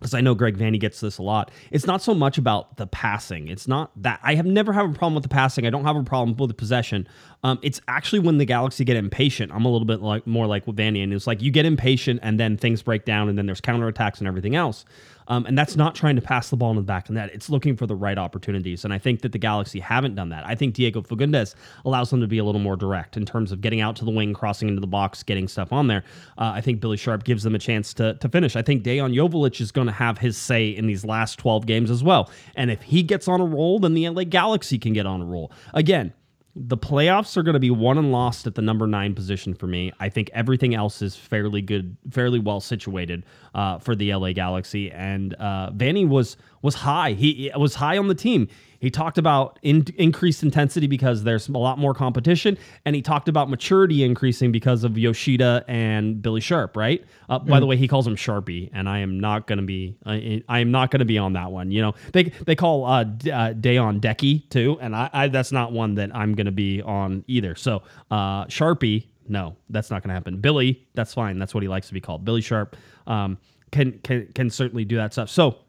because 0.03 0.13
I 0.13 0.21
know 0.21 0.35
Greg 0.35 0.57
Vanney 0.57 0.79
gets 0.79 0.99
this 0.99 1.17
a 1.17 1.23
lot. 1.23 1.49
It's 1.71 1.87
not 1.87 2.01
so 2.01 2.13
much 2.13 2.37
about 2.37 2.75
the 2.75 2.85
passing. 2.85 3.47
It's 3.47 3.67
not 3.69 3.89
that 4.03 4.19
I 4.21 4.35
have 4.35 4.45
never 4.45 4.73
had 4.73 4.85
a 4.85 4.89
problem 4.89 5.15
with 5.15 5.23
the 5.23 5.29
passing. 5.29 5.65
I 5.65 5.69
don't 5.69 5.85
have 5.85 5.95
a 5.95 6.03
problem 6.03 6.35
with 6.35 6.49
the 6.49 6.53
possession. 6.53 7.07
Um, 7.43 7.57
it's 7.61 7.79
actually 7.87 8.19
when 8.19 8.37
the 8.37 8.45
Galaxy 8.45 8.83
get 8.83 8.97
impatient. 8.97 9.53
I'm 9.53 9.63
a 9.63 9.69
little 9.69 9.85
bit 9.85 10.01
like 10.01 10.27
more 10.27 10.45
like 10.45 10.67
with 10.67 10.75
Vanney, 10.75 11.03
and 11.03 11.13
it's 11.13 11.25
like 11.25 11.41
you 11.41 11.51
get 11.51 11.65
impatient, 11.65 12.19
and 12.21 12.39
then 12.39 12.57
things 12.57 12.81
break 12.81 13.05
down, 13.05 13.29
and 13.29 13.37
then 13.37 13.45
there's 13.45 13.61
counterattacks 13.61 14.19
and 14.19 14.27
everything 14.27 14.55
else. 14.55 14.83
Um, 15.27 15.45
and 15.45 15.57
that's 15.57 15.75
not 15.75 15.95
trying 15.95 16.15
to 16.15 16.21
pass 16.21 16.49
the 16.49 16.57
ball 16.57 16.69
in 16.71 16.75
the 16.75 16.81
back 16.81 17.03
of 17.03 17.15
the 17.15 17.19
net. 17.19 17.31
It's 17.33 17.49
looking 17.49 17.75
for 17.75 17.87
the 17.87 17.95
right 17.95 18.17
opportunities. 18.17 18.83
And 18.83 18.93
I 18.93 18.97
think 18.97 19.21
that 19.21 19.31
the 19.31 19.37
Galaxy 19.37 19.79
haven't 19.79 20.15
done 20.15 20.29
that. 20.29 20.45
I 20.45 20.55
think 20.55 20.75
Diego 20.75 21.01
Fagundez 21.01 21.55
allows 21.85 22.09
them 22.09 22.21
to 22.21 22.27
be 22.27 22.37
a 22.37 22.43
little 22.43 22.61
more 22.61 22.75
direct 22.75 23.17
in 23.17 23.25
terms 23.25 23.51
of 23.51 23.61
getting 23.61 23.81
out 23.81 23.95
to 23.97 24.05
the 24.05 24.11
wing, 24.11 24.33
crossing 24.33 24.69
into 24.69 24.81
the 24.81 24.87
box, 24.87 25.23
getting 25.23 25.47
stuff 25.47 25.71
on 25.71 25.87
there. 25.87 26.03
Uh, 26.37 26.51
I 26.55 26.61
think 26.61 26.79
Billy 26.79 26.97
Sharp 26.97 27.23
gives 27.23 27.43
them 27.43 27.55
a 27.55 27.59
chance 27.59 27.93
to, 27.95 28.15
to 28.15 28.29
finish. 28.29 28.55
I 28.55 28.61
think 28.61 28.83
Dejan 28.83 29.13
Joveljic 29.13 29.61
is 29.61 29.71
going 29.71 29.87
to 29.87 29.93
have 29.93 30.17
his 30.17 30.37
say 30.37 30.69
in 30.69 30.87
these 30.87 31.05
last 31.05 31.39
12 31.39 31.65
games 31.65 31.89
as 31.89 32.03
well. 32.03 32.29
And 32.55 32.71
if 32.71 32.81
he 32.81 33.03
gets 33.03 33.27
on 33.27 33.41
a 33.41 33.45
roll, 33.45 33.79
then 33.79 33.93
the 33.93 34.07
LA 34.09 34.23
Galaxy 34.23 34.77
can 34.77 34.93
get 34.93 35.05
on 35.05 35.21
a 35.21 35.25
roll. 35.25 35.51
Again, 35.73 36.13
the 36.55 36.77
playoffs 36.77 37.35
are 37.35 37.41
going 37.41 37.53
to 37.53 37.59
be 37.59 37.71
won 37.71 37.97
and 37.97 38.11
lost 38.11 38.45
at 38.45 38.53
the 38.53 38.61
number 38.61 38.85
nine 38.85 39.15
position 39.15 39.55
for 39.55 39.65
me. 39.65 39.91
I 39.99 40.09
think 40.09 40.29
everything 40.33 40.75
else 40.75 41.01
is 41.01 41.15
fairly 41.15 41.61
good, 41.61 41.97
fairly 42.11 42.37
well 42.37 42.59
situated 42.59 43.25
uh, 43.55 43.79
for 43.79 43.95
the 43.95 44.13
LA 44.13 44.33
Galaxy. 44.33 44.91
And 44.91 45.33
uh, 45.35 45.71
Vanney 45.71 46.07
was 46.07 46.37
was 46.61 46.75
high. 46.75 47.13
He 47.13 47.51
was 47.57 47.75
high 47.75 47.97
on 47.97 48.07
the 48.07 48.15
team. 48.15 48.47
He 48.83 48.91
talked 48.91 49.17
about 49.17 49.59
in, 49.61 49.85
increased 49.95 50.43
intensity 50.43 50.87
because 50.87 51.23
there's 51.23 51.47
a 51.47 51.53
lot 51.53 51.79
more 51.79 51.93
competition, 51.93 52.57
and 52.83 52.97
he 52.97 53.01
talked 53.01 53.29
about 53.29 53.49
maturity 53.49 54.03
increasing 54.03 54.51
because 54.51 54.83
of 54.83 54.97
Yoshida 54.97 55.63
and 55.69 56.21
Billy 56.21 56.41
Sharp. 56.41 56.75
Right. 56.75 57.01
Uh, 57.29 57.39
mm. 57.39 57.47
By 57.47 57.61
the 57.61 57.65
mm. 57.65 57.69
way, 57.69 57.77
he 57.77 57.87
calls 57.87 58.05
him 58.05 58.17
Sharpie, 58.17 58.69
and 58.73 58.89
I 58.89 58.99
am 58.99 59.21
not 59.21 59.47
going 59.47 59.59
to 59.59 59.63
be. 59.63 59.95
I, 60.05 60.43
I, 60.49 60.59
am 60.59 60.71
not 60.71 60.91
to 60.91 61.05
be 61.05 61.17
on 61.17 61.31
that 61.31 61.49
one. 61.49 61.71
You 61.71 61.81
know, 61.81 61.93
they 62.11 62.23
they 62.23 62.57
call 62.57 62.83
uh, 62.83 63.05
D- 63.05 63.31
uh 63.31 63.53
Dayon 63.53 64.01
Decky 64.01 64.49
too, 64.49 64.77
and 64.81 64.93
I, 64.93 65.09
I 65.13 65.27
that's 65.29 65.53
not 65.53 65.71
one 65.71 65.95
that 65.95 66.13
I'm 66.13 66.35
going 66.35 66.47
to 66.47 66.51
be 66.51 66.81
on 66.81 67.23
either. 67.27 67.55
So 67.55 67.83
uh, 68.11 68.47
Sharpie, 68.47 69.07
no, 69.29 69.55
that's 69.69 69.91
not 69.91 70.03
going 70.03 70.09
to 70.09 70.13
happen. 70.13 70.41
Billy, 70.41 70.85
that's 70.93 71.13
fine. 71.13 71.39
That's 71.39 71.53
what 71.53 71.63
he 71.63 71.69
likes 71.69 71.87
to 71.87 71.93
be 71.93 72.01
called. 72.01 72.25
Billy 72.25 72.41
Sharp 72.41 72.75
um, 73.07 73.37
can 73.71 73.93
can 73.99 74.27
can 74.35 74.49
certainly 74.49 74.83
do 74.83 74.97
that 74.97 75.13
stuff. 75.13 75.29
So 75.29 75.59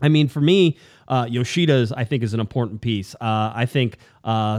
I 0.00 0.08
mean, 0.08 0.28
for 0.28 0.40
me, 0.40 0.78
uh, 1.08 1.26
Yoshida's 1.28 1.92
I 1.92 2.04
think 2.04 2.22
is 2.22 2.34
an 2.34 2.40
important 2.40 2.80
piece. 2.80 3.14
Uh, 3.16 3.52
I 3.54 3.66
think 3.66 3.98
uh, 4.24 4.58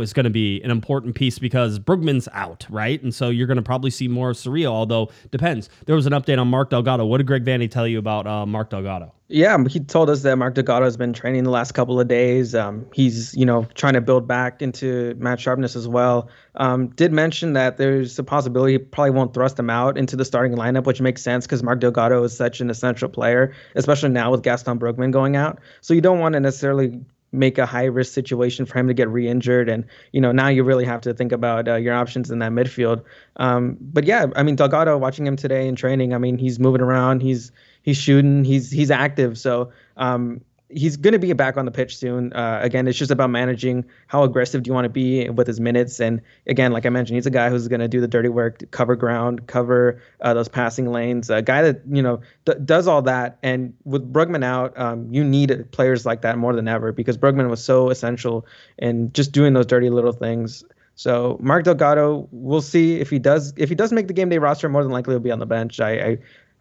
is 0.00 0.12
going 0.12 0.24
to 0.24 0.30
be 0.30 0.60
an 0.62 0.70
important 0.70 1.14
piece 1.14 1.38
because 1.38 1.78
Brugman's 1.78 2.28
out, 2.32 2.66
right? 2.70 3.02
And 3.02 3.14
so 3.14 3.28
you're 3.28 3.46
going 3.46 3.56
to 3.56 3.62
probably 3.62 3.90
see 3.90 4.08
more 4.08 4.34
of. 4.34 4.72
Although 4.72 5.10
depends. 5.30 5.68
There 5.86 5.94
was 5.94 6.06
an 6.06 6.12
update 6.12 6.40
on 6.40 6.48
Mark 6.48 6.70
Delgado. 6.70 7.04
What 7.04 7.18
did 7.18 7.26
Greg 7.26 7.44
Vanney 7.44 7.70
tell 7.70 7.86
you 7.86 7.98
about 7.98 8.26
uh, 8.26 8.46
Mark 8.46 8.70
Delgado? 8.70 9.12
Yeah, 9.32 9.56
he 9.68 9.78
told 9.78 10.10
us 10.10 10.22
that 10.22 10.36
Mark 10.36 10.54
Delgado 10.54 10.84
has 10.84 10.96
been 10.96 11.12
training 11.12 11.44
the 11.44 11.50
last 11.50 11.70
couple 11.70 12.00
of 12.00 12.08
days. 12.08 12.52
Um, 12.52 12.86
he's, 12.92 13.32
you 13.32 13.46
know, 13.46 13.64
trying 13.74 13.94
to 13.94 14.00
build 14.00 14.26
back 14.26 14.60
into 14.60 15.14
match 15.18 15.42
sharpness 15.42 15.76
as 15.76 15.86
well. 15.86 16.28
Um, 16.56 16.88
did 16.88 17.12
mention 17.12 17.52
that 17.52 17.76
there's 17.76 18.18
a 18.18 18.24
possibility 18.24 18.72
he 18.72 18.78
probably 18.78 19.12
won't 19.12 19.32
thrust 19.32 19.56
him 19.56 19.70
out 19.70 19.96
into 19.96 20.16
the 20.16 20.24
starting 20.24 20.56
lineup, 20.56 20.84
which 20.84 21.00
makes 21.00 21.22
sense 21.22 21.46
because 21.46 21.62
Mark 21.62 21.78
Delgado 21.78 22.24
is 22.24 22.36
such 22.36 22.60
an 22.60 22.70
essential 22.70 23.08
player, 23.08 23.54
especially 23.76 24.08
now 24.08 24.32
with 24.32 24.42
Gaston 24.42 24.80
Brugman 24.80 25.12
going 25.12 25.36
out. 25.36 25.60
So 25.80 25.94
you 25.94 26.00
don't 26.00 26.18
want 26.18 26.32
to 26.32 26.40
necessarily 26.40 27.00
make 27.32 27.58
a 27.58 27.66
high 27.66 27.84
risk 27.84 28.12
situation 28.12 28.66
for 28.66 28.76
him 28.80 28.88
to 28.88 28.94
get 28.94 29.08
re-injured 29.08 29.68
and 29.68 29.84
you 30.10 30.20
know 30.20 30.32
now 30.32 30.48
you 30.48 30.64
really 30.64 30.84
have 30.84 31.00
to 31.00 31.14
think 31.14 31.30
about 31.30 31.68
uh, 31.68 31.76
your 31.76 31.94
options 31.94 32.28
in 32.28 32.40
that 32.40 32.50
midfield 32.50 33.04
um, 33.36 33.76
but 33.80 34.02
yeah 34.02 34.26
i 34.34 34.42
mean 34.42 34.56
delgado 34.56 34.98
watching 34.98 35.24
him 35.24 35.36
today 35.36 35.68
in 35.68 35.76
training 35.76 36.12
i 36.12 36.18
mean 36.18 36.38
he's 36.38 36.58
moving 36.58 36.80
around 36.80 37.22
he's 37.22 37.52
he's 37.82 37.96
shooting, 37.96 38.44
he's 38.44 38.70
he's 38.70 38.90
active. 38.90 39.38
So 39.38 39.72
um, 39.96 40.40
he's 40.70 40.96
going 40.96 41.12
to 41.12 41.18
be 41.18 41.32
back 41.32 41.56
on 41.56 41.64
the 41.64 41.70
pitch 41.70 41.96
soon. 41.96 42.32
Uh, 42.32 42.60
again, 42.62 42.86
it's 42.86 42.98
just 42.98 43.10
about 43.10 43.30
managing 43.30 43.84
how 44.06 44.22
aggressive 44.22 44.62
do 44.62 44.68
you 44.68 44.74
want 44.74 44.84
to 44.84 44.90
be 44.90 45.28
with 45.28 45.46
his 45.46 45.60
minutes. 45.60 46.00
And 46.00 46.20
again, 46.46 46.72
like 46.72 46.86
I 46.86 46.88
mentioned, 46.88 47.16
he's 47.16 47.26
a 47.26 47.30
guy 47.30 47.50
who's 47.50 47.68
going 47.68 47.80
to 47.80 47.88
do 47.88 48.00
the 48.00 48.08
dirty 48.08 48.28
work, 48.28 48.70
cover 48.70 48.96
ground, 48.96 49.46
cover 49.46 50.00
uh, 50.20 50.34
those 50.34 50.48
passing 50.48 50.90
lanes. 50.90 51.30
A 51.30 51.42
guy 51.42 51.62
that 51.62 51.82
you 51.90 52.02
know 52.02 52.20
d- 52.44 52.54
does 52.64 52.86
all 52.86 53.02
that. 53.02 53.38
And 53.42 53.74
with 53.84 54.10
Brugman 54.12 54.44
out, 54.44 54.78
um, 54.78 55.12
you 55.12 55.24
need 55.24 55.70
players 55.72 56.06
like 56.06 56.22
that 56.22 56.38
more 56.38 56.54
than 56.54 56.68
ever 56.68 56.92
because 56.92 57.18
Brugman 57.18 57.50
was 57.50 57.62
so 57.62 57.90
essential 57.90 58.46
in 58.78 59.12
just 59.12 59.32
doing 59.32 59.52
those 59.52 59.66
dirty 59.66 59.90
little 59.90 60.12
things. 60.12 60.64
So 60.94 61.38
Mark 61.40 61.64
Delgado, 61.64 62.28
we'll 62.30 62.60
see 62.60 63.00
if 63.00 63.08
he 63.08 63.18
does. 63.18 63.54
If 63.56 63.70
he 63.70 63.74
does 63.74 63.90
make 63.90 64.06
the 64.06 64.12
game 64.12 64.28
day 64.28 64.38
roster, 64.38 64.68
more 64.68 64.82
than 64.82 64.92
likely 64.92 65.14
he'll 65.14 65.20
be 65.20 65.30
on 65.30 65.38
the 65.38 65.46
bench. 65.46 65.80
I, 65.80 65.92
I 65.92 66.18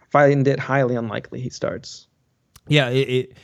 find 0.09 0.47
it 0.47 0.59
highly 0.59 0.95
unlikely 0.95 1.41
he 1.41 1.49
starts. 1.49 2.07
Yeah, 2.67 2.89
it, 2.89 3.09
it, 3.09 3.37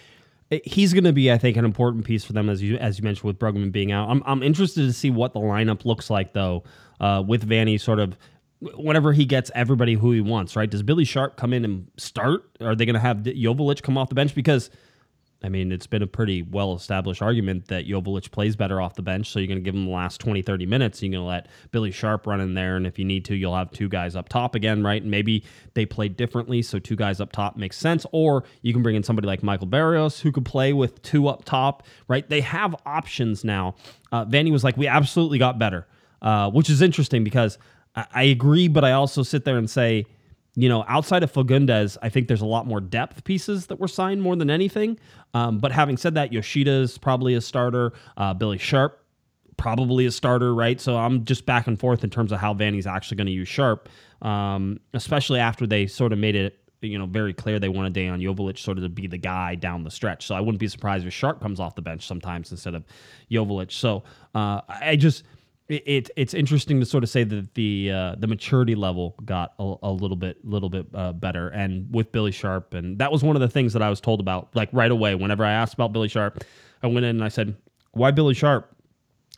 it 0.49 0.67
he's 0.67 0.93
going 0.93 1.03
to 1.03 1.13
be, 1.13 1.31
I 1.31 1.37
think, 1.37 1.57
an 1.57 1.65
important 1.65 2.05
piece 2.05 2.23
for 2.23 2.33
them 2.33 2.49
as 2.49 2.61
you 2.61 2.77
as 2.77 2.97
you 2.97 3.03
mentioned 3.03 3.25
with 3.25 3.39
Brugman 3.39 3.71
being 3.71 3.91
out. 3.91 4.09
I'm 4.09 4.23
I'm 4.25 4.43
interested 4.43 4.81
to 4.81 4.93
see 4.93 5.09
what 5.09 5.33
the 5.33 5.39
lineup 5.39 5.85
looks 5.85 6.09
like 6.09 6.33
though, 6.33 6.63
uh, 6.99 7.23
with 7.25 7.47
Vanney 7.47 7.79
sort 7.79 7.99
of. 7.99 8.17
Whenever 8.77 9.11
he 9.11 9.25
gets 9.25 9.51
everybody 9.53 9.93
who 9.95 10.11
he 10.11 10.21
wants, 10.21 10.55
right? 10.55 10.69
Does 10.69 10.81
Billy 10.81 11.03
Sharp 11.03 11.35
come 11.35 11.53
in 11.53 11.65
and 11.65 11.91
start? 11.97 12.45
Are 12.61 12.73
they 12.73 12.85
going 12.85 12.95
to 12.95 12.99
have 13.01 13.17
Joveljic 13.17 13.83
come 13.83 13.97
off 13.97 14.07
the 14.09 14.15
bench? 14.15 14.33
Because 14.33 14.71
I 15.43 15.49
mean, 15.49 15.71
it's 15.71 15.85
been 15.85 16.01
a 16.01 16.07
pretty 16.07 16.41
well 16.41 16.73
established 16.73 17.21
argument 17.21 17.67
that 17.67 17.85
Joveljic 17.87 18.31
plays 18.31 18.55
better 18.55 18.81
off 18.81 18.95
the 18.95 19.01
bench. 19.01 19.29
So 19.29 19.39
you're 19.39 19.47
going 19.47 19.59
to 19.59 19.63
give 19.63 19.75
him 19.75 19.85
the 19.85 19.91
last 19.91 20.19
20, 20.19 20.41
30 20.41 20.65
minutes. 20.65 21.01
You're 21.01 21.11
going 21.11 21.21
to 21.21 21.27
let 21.27 21.47
Billy 21.71 21.91
Sharp 21.91 22.25
run 22.25 22.41
in 22.41 22.53
there. 22.55 22.77
And 22.77 22.87
if 22.87 22.97
you 22.97 23.05
need 23.05 23.25
to, 23.25 23.35
you'll 23.35 23.55
have 23.55 23.71
two 23.71 23.87
guys 23.87 24.15
up 24.15 24.27
top 24.29 24.55
again, 24.55 24.83
right? 24.83 25.01
And 25.01 25.11
maybe 25.11 25.43
they 25.73 25.85
play 25.85 26.07
differently. 26.07 26.61
So 26.61 26.79
two 26.79 26.95
guys 26.95 27.21
up 27.21 27.31
top 27.31 27.57
makes 27.57 27.77
sense. 27.77 28.05
Or 28.11 28.43
you 28.61 28.73
can 28.73 28.81
bring 28.81 28.95
in 28.95 29.03
somebody 29.03 29.27
like 29.27 29.43
Michael 29.43 29.67
Barrios 29.67 30.19
who 30.19 30.31
could 30.31 30.45
play 30.45 30.73
with 30.73 31.01
two 31.03 31.27
up 31.27 31.45
top, 31.45 31.83
right? 32.07 32.27
They 32.27 32.41
have 32.41 32.75
options 32.85 33.43
now. 33.43 33.75
Uh, 34.11 34.25
Vanney 34.25 34.51
was 34.51 34.63
like, 34.63 34.77
we 34.77 34.87
absolutely 34.87 35.37
got 35.37 35.59
better, 35.59 35.85
uh, 36.21 36.49
which 36.49 36.69
is 36.69 36.81
interesting 36.81 37.23
because 37.23 37.59
I, 37.95 38.05
I 38.13 38.23
agree, 38.23 38.67
but 38.67 38.83
I 38.83 38.93
also 38.93 39.21
sit 39.21 39.45
there 39.45 39.57
and 39.57 39.69
say, 39.69 40.05
you 40.55 40.69
know, 40.69 40.85
outside 40.87 41.23
of 41.23 41.31
Fagundez, 41.31 41.97
I 42.01 42.09
think 42.09 42.27
there's 42.27 42.41
a 42.41 42.45
lot 42.45 42.65
more 42.65 42.79
depth 42.79 43.23
pieces 43.23 43.67
that 43.67 43.79
were 43.79 43.87
signed 43.87 44.21
more 44.21 44.35
than 44.35 44.49
anything. 44.49 44.97
Um, 45.33 45.59
but 45.59 45.71
having 45.71 45.97
said 45.97 46.15
that, 46.15 46.31
Yoshida's 46.31 46.97
probably 46.97 47.33
a 47.33 47.41
starter. 47.41 47.93
Uh, 48.15 48.33
Billy 48.33 48.57
Sharp 48.57 49.01
probably 49.57 50.05
a 50.05 50.11
starter, 50.11 50.53
right? 50.53 50.79
So 50.81 50.97
I'm 50.97 51.25
just 51.25 51.45
back 51.45 51.67
and 51.67 51.79
forth 51.79 52.03
in 52.03 52.09
terms 52.09 52.31
of 52.31 52.39
how 52.39 52.53
Vanney's 52.53 52.87
actually 52.87 53.17
going 53.17 53.27
to 53.27 53.33
use 53.33 53.47
Sharp, 53.47 53.89
um, 54.21 54.79
especially 54.93 55.39
after 55.39 55.65
they 55.65 55.87
sort 55.87 56.13
of 56.13 56.19
made 56.19 56.35
it 56.35 56.59
you 56.81 56.99
know 56.99 57.05
very 57.05 57.33
clear 57.33 57.57
they 57.59 57.69
wanted 57.69 57.93
Dejan 57.93 58.21
Joveljic 58.21 58.59
sort 58.59 58.77
of 58.77 58.83
to 58.83 58.89
be 58.89 59.07
the 59.07 59.17
guy 59.17 59.55
down 59.55 59.83
the 59.83 59.91
stretch. 59.91 60.25
So 60.25 60.35
I 60.35 60.41
wouldn't 60.41 60.59
be 60.59 60.67
surprised 60.67 61.05
if 61.05 61.13
Sharp 61.13 61.41
comes 61.41 61.59
off 61.59 61.75
the 61.75 61.81
bench 61.81 62.05
sometimes 62.05 62.51
instead 62.51 62.75
of 62.75 62.83
Joveljic. 63.31 63.71
So 63.71 64.03
uh, 64.33 64.61
I 64.67 64.95
just 64.95 65.23
it, 65.67 66.11
it's 66.15 66.33
interesting 66.33 66.79
to 66.79 66.85
sort 66.85 67.03
of 67.03 67.09
say 67.09 67.23
that 67.23 67.53
the 67.55 67.91
uh, 67.91 68.15
the 68.17 68.27
maturity 68.27 68.75
level 68.75 69.15
got 69.25 69.53
a, 69.57 69.75
a 69.83 69.91
little 69.91 70.17
bit 70.17 70.43
little 70.45 70.69
bit 70.69 70.85
uh, 70.93 71.13
better, 71.13 71.49
and 71.49 71.91
with 71.93 72.11
Billy 72.11 72.31
Sharp, 72.31 72.73
and 72.73 72.99
that 72.99 73.11
was 73.11 73.23
one 73.23 73.35
of 73.35 73.41
the 73.41 73.49
things 73.49 73.73
that 73.73 73.81
I 73.81 73.89
was 73.89 73.99
told 73.99 74.19
about 74.19 74.55
like 74.55 74.69
right 74.71 74.91
away. 74.91 75.15
Whenever 75.15 75.43
I 75.43 75.51
asked 75.51 75.73
about 75.73 75.91
Billy 75.91 76.07
Sharp, 76.07 76.43
I 76.83 76.87
went 76.87 77.05
in 77.05 77.15
and 77.15 77.23
I 77.23 77.29
said, 77.29 77.55
"Why 77.91 78.11
Billy 78.11 78.35
Sharp?" 78.35 78.71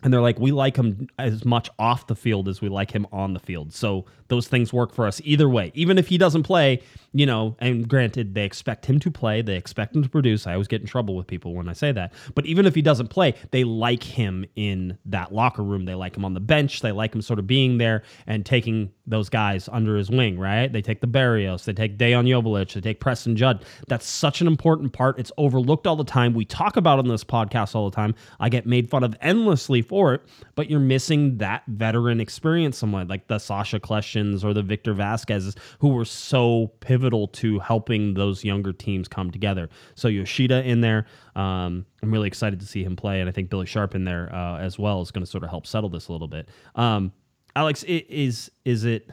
And 0.03 0.13
they're 0.13 0.21
like, 0.21 0.37
"We 0.37 0.51
like 0.51 0.75
him 0.75 1.07
as 1.17 1.45
much 1.45 1.69
off 1.79 2.07
the 2.07 2.15
field 2.15 2.49
as 2.49 2.61
we 2.61 2.67
like 2.67 2.91
him 2.91 3.07
on 3.11 3.33
the 3.33 3.39
field." 3.39 3.73
So 3.73 4.05
those 4.27 4.49
things 4.49 4.73
work 4.73 4.93
for 4.93 5.07
us 5.07 5.21
either 5.23 5.47
way. 5.47 5.71
Even 5.75 5.97
if 5.97 6.09
he 6.09 6.17
doesn't 6.17 6.43
play, 6.43 6.81
you 7.17 7.25
know, 7.25 7.55
and 7.57 7.87
granted, 7.87 8.35
they 8.35 8.45
expect 8.45 8.85
him 8.85 8.99
to 8.99 9.09
play, 9.09 9.41
they 9.41 9.55
expect 9.55 9.95
him 9.95 10.03
to 10.03 10.09
produce. 10.09 10.45
I 10.45 10.53
always 10.53 10.67
get 10.67 10.81
in 10.81 10.87
trouble 10.87 11.15
with 11.15 11.25
people 11.25 11.55
when 11.55 11.67
I 11.67 11.73
say 11.73 11.91
that. 11.91 12.13
But 12.35 12.45
even 12.45 12.67
if 12.67 12.75
he 12.75 12.83
doesn't 12.83 13.07
play, 13.07 13.33
they 13.49 13.63
like 13.63 14.03
him 14.03 14.45
in 14.55 14.99
that 15.05 15.33
locker 15.33 15.63
room. 15.63 15.85
They 15.85 15.95
like 15.95 16.15
him 16.15 16.23
on 16.23 16.35
the 16.35 16.39
bench. 16.39 16.81
They 16.81 16.91
like 16.91 17.15
him 17.15 17.23
sort 17.23 17.39
of 17.39 17.47
being 17.47 17.79
there 17.79 18.03
and 18.27 18.45
taking 18.45 18.91
those 19.07 19.29
guys 19.29 19.67
under 19.71 19.97
his 19.97 20.11
wing, 20.11 20.37
right? 20.37 20.71
They 20.71 20.81
take 20.81 21.01
the 21.01 21.07
Barrios, 21.07 21.65
they 21.65 21.73
take 21.73 21.97
Dejan 21.97 22.27
Joveljic, 22.27 22.73
they 22.73 22.81
take 22.81 22.99
Preston 22.99 23.35
Judd. 23.35 23.65
That's 23.87 24.05
such 24.05 24.41
an 24.41 24.47
important 24.47 24.93
part. 24.93 25.17
It's 25.17 25.31
overlooked 25.37 25.87
all 25.87 25.95
the 25.95 26.03
time. 26.03 26.33
We 26.33 26.45
talk 26.45 26.75
about 26.77 26.99
on 26.99 27.07
this 27.07 27.23
podcast 27.23 27.73
all 27.73 27.89
the 27.89 27.95
time. 27.95 28.13
I 28.39 28.49
get 28.49 28.67
made 28.67 28.89
fun 28.89 29.03
of 29.03 29.15
endlessly 29.21 29.81
for 29.81 30.13
it, 30.13 30.21
but 30.55 30.69
you're 30.69 30.81
missing 30.81 31.37
that 31.37 31.63
veteran 31.67 32.19
experience 32.19 32.77
somewhat, 32.77 33.07
like 33.07 33.27
the 33.27 33.39
Sacha 33.39 33.79
Kljestans 33.79 34.43
or 34.43 34.53
the 34.53 34.61
Victor 34.61 34.93
Vasquez's, 34.93 35.55
who 35.79 35.89
were 35.89 36.05
so 36.05 36.67
pivotal 36.81 37.06
to 37.27 37.59
helping 37.59 38.13
those 38.13 38.43
younger 38.43 38.73
teams 38.73 39.07
come 39.07 39.31
together. 39.31 39.69
So 39.95 40.07
Yoshida 40.07 40.63
in 40.63 40.81
there, 40.81 41.05
um, 41.35 41.85
I'm 42.03 42.11
really 42.11 42.27
excited 42.27 42.59
to 42.59 42.65
see 42.65 42.83
him 42.83 42.95
play, 42.95 43.21
and 43.21 43.29
I 43.29 43.31
think 43.31 43.49
Billy 43.49 43.65
Sharp 43.65 43.95
in 43.95 44.03
there 44.03 44.33
uh, 44.33 44.57
as 44.57 44.77
well 44.77 45.01
is 45.01 45.11
going 45.11 45.23
to 45.23 45.29
sort 45.29 45.43
of 45.43 45.49
help 45.49 45.65
settle 45.65 45.89
this 45.89 46.09
a 46.09 46.11
little 46.11 46.27
bit. 46.27 46.49
Um, 46.75 47.13
Alex, 47.55 47.83
is 47.83 48.51
is 48.65 48.83
it? 48.83 49.09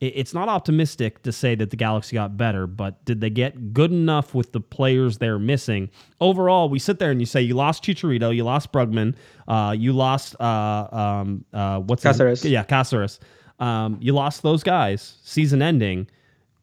It's 0.00 0.32
not 0.32 0.48
optimistic 0.48 1.22
to 1.24 1.32
say 1.32 1.54
that 1.56 1.68
the 1.68 1.76
Galaxy 1.76 2.14
got 2.14 2.34
better, 2.34 2.66
but 2.66 3.04
did 3.04 3.20
they 3.20 3.28
get 3.28 3.74
good 3.74 3.92
enough 3.92 4.34
with 4.34 4.52
the 4.52 4.60
players 4.60 5.18
they're 5.18 5.38
missing? 5.38 5.90
Overall, 6.22 6.70
we 6.70 6.78
sit 6.78 6.98
there 6.98 7.10
and 7.10 7.20
you 7.20 7.26
say 7.26 7.42
you 7.42 7.54
lost 7.54 7.84
Chicharito, 7.84 8.34
you 8.34 8.42
lost 8.42 8.72
Brugman, 8.72 9.14
uh, 9.46 9.74
you 9.76 9.92
lost 9.92 10.40
uh, 10.40 10.88
um, 10.90 11.44
uh, 11.52 11.80
what's 11.80 12.02
Cáceres. 12.02 12.42
His, 12.42 12.46
yeah, 12.46 12.64
Cáceres. 12.64 13.18
Um, 13.58 13.98
you 14.00 14.14
lost 14.14 14.42
those 14.42 14.62
guys, 14.62 15.18
season 15.22 15.60
ending. 15.60 16.08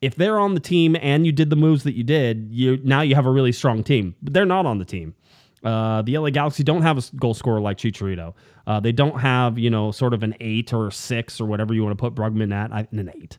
If 0.02 0.16
they're 0.16 0.40
on 0.40 0.54
the 0.54 0.60
team 0.60 0.96
and 1.02 1.26
you 1.26 1.32
did 1.32 1.50
the 1.50 1.56
moves 1.56 1.84
that 1.84 1.96
you 1.96 2.04
did, 2.04 2.50
you 2.52 2.80
now 2.84 3.02
you 3.02 3.16
have 3.16 3.26
a 3.26 3.32
really 3.32 3.52
strong 3.52 3.84
team. 3.84 4.16
But 4.22 4.34
they're 4.34 4.46
not 4.46 4.66
on 4.66 4.78
the 4.78 4.86
team. 4.86 5.16
Uh, 5.64 6.02
the 6.04 6.18
LA 6.18 6.30
Galaxy 6.30 6.64
don't 6.64 6.84
have 6.84 6.98
a 6.98 7.16
goal 7.16 7.34
scorer 7.34 7.60
like 7.60 7.78
Chicharito. 7.78 8.34
Uh, 8.68 8.80
they 8.80 8.92
don't 8.92 9.20
have 9.20 9.58
you 9.58 9.70
know 9.70 9.92
sort 9.92 10.14
of 10.14 10.24
an 10.24 10.36
eight 10.40 10.74
or 10.74 10.92
six 10.92 11.42
or 11.42 11.46
whatever 11.46 11.74
you 11.74 11.84
want 11.84 11.98
to 11.98 12.02
put 12.02 12.14
Brugman 12.14 12.54
at. 12.54 12.72
I, 12.72 12.88
an 12.92 13.12
eight, 13.16 13.38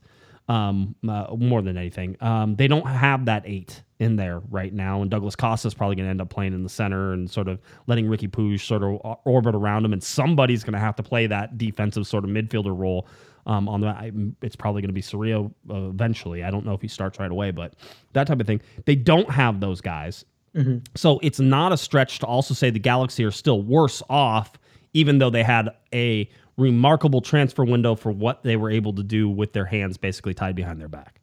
um, 0.48 0.96
uh, 1.08 1.26
more 1.36 1.62
than 1.62 1.76
anything. 1.76 2.16
Um, 2.20 2.56
they 2.56 2.66
don't 2.66 2.86
have 2.86 3.26
that 3.26 3.44
eight 3.46 3.82
in 4.00 4.16
there 4.16 4.40
right 4.50 4.72
now, 4.72 5.02
and 5.02 5.10
Douglas 5.10 5.36
Costa 5.36 5.68
is 5.68 5.74
probably 5.74 5.96
going 5.96 6.06
to 6.06 6.10
end 6.10 6.20
up 6.20 6.30
playing 6.30 6.54
in 6.54 6.62
the 6.62 6.68
center 6.68 7.12
and 7.12 7.30
sort 7.30 7.48
of 7.48 7.60
letting 7.86 8.06
Riqui 8.06 8.30
Puig 8.30 8.60
sort 8.60 8.82
of 8.82 9.18
orbit 9.24 9.54
around 9.54 9.84
him, 9.84 9.92
and 9.92 10.02
somebody's 10.02 10.64
going 10.64 10.74
to 10.74 10.78
have 10.80 10.96
to 10.96 11.02
play 11.02 11.26
that 11.28 11.56
defensive 11.56 12.06
sort 12.06 12.24
of 12.24 12.30
midfielder 12.30 12.76
role 12.76 13.06
um, 13.48 13.68
on 13.68 13.80
the. 13.80 13.88
I, 13.88 14.12
it's 14.42 14.54
probably 14.54 14.82
going 14.82 14.90
to 14.90 14.94
be 14.94 15.02
Cerrillo 15.02 15.52
uh, 15.70 15.88
eventually. 15.88 16.44
I 16.44 16.50
don't 16.50 16.64
know 16.64 16.74
if 16.74 16.82
he 16.82 16.88
starts 16.88 17.18
right 17.18 17.30
away, 17.30 17.50
but 17.50 17.74
that 18.12 18.26
type 18.26 18.40
of 18.40 18.46
thing. 18.46 18.60
They 18.84 18.94
don't 18.94 19.30
have 19.30 19.60
those 19.60 19.80
guys. 19.80 20.24
Mm-hmm. 20.54 20.78
So 20.94 21.18
it's 21.22 21.40
not 21.40 21.72
a 21.72 21.76
stretch 21.76 22.20
to 22.20 22.26
also 22.26 22.54
say 22.54 22.70
the 22.70 22.78
Galaxy 22.78 23.24
are 23.24 23.30
still 23.30 23.62
worse 23.62 24.02
off, 24.08 24.52
even 24.92 25.18
though 25.18 25.30
they 25.30 25.42
had 25.42 25.70
a 25.92 26.28
remarkable 26.56 27.20
transfer 27.20 27.64
window 27.64 27.94
for 27.94 28.12
what 28.12 28.42
they 28.42 28.56
were 28.56 28.70
able 28.70 28.92
to 28.92 29.02
do 29.02 29.28
with 29.28 29.52
their 29.52 29.64
hands 29.64 29.96
basically 29.96 30.34
tied 30.34 30.54
behind 30.56 30.80
their 30.80 30.88
back. 30.88 31.17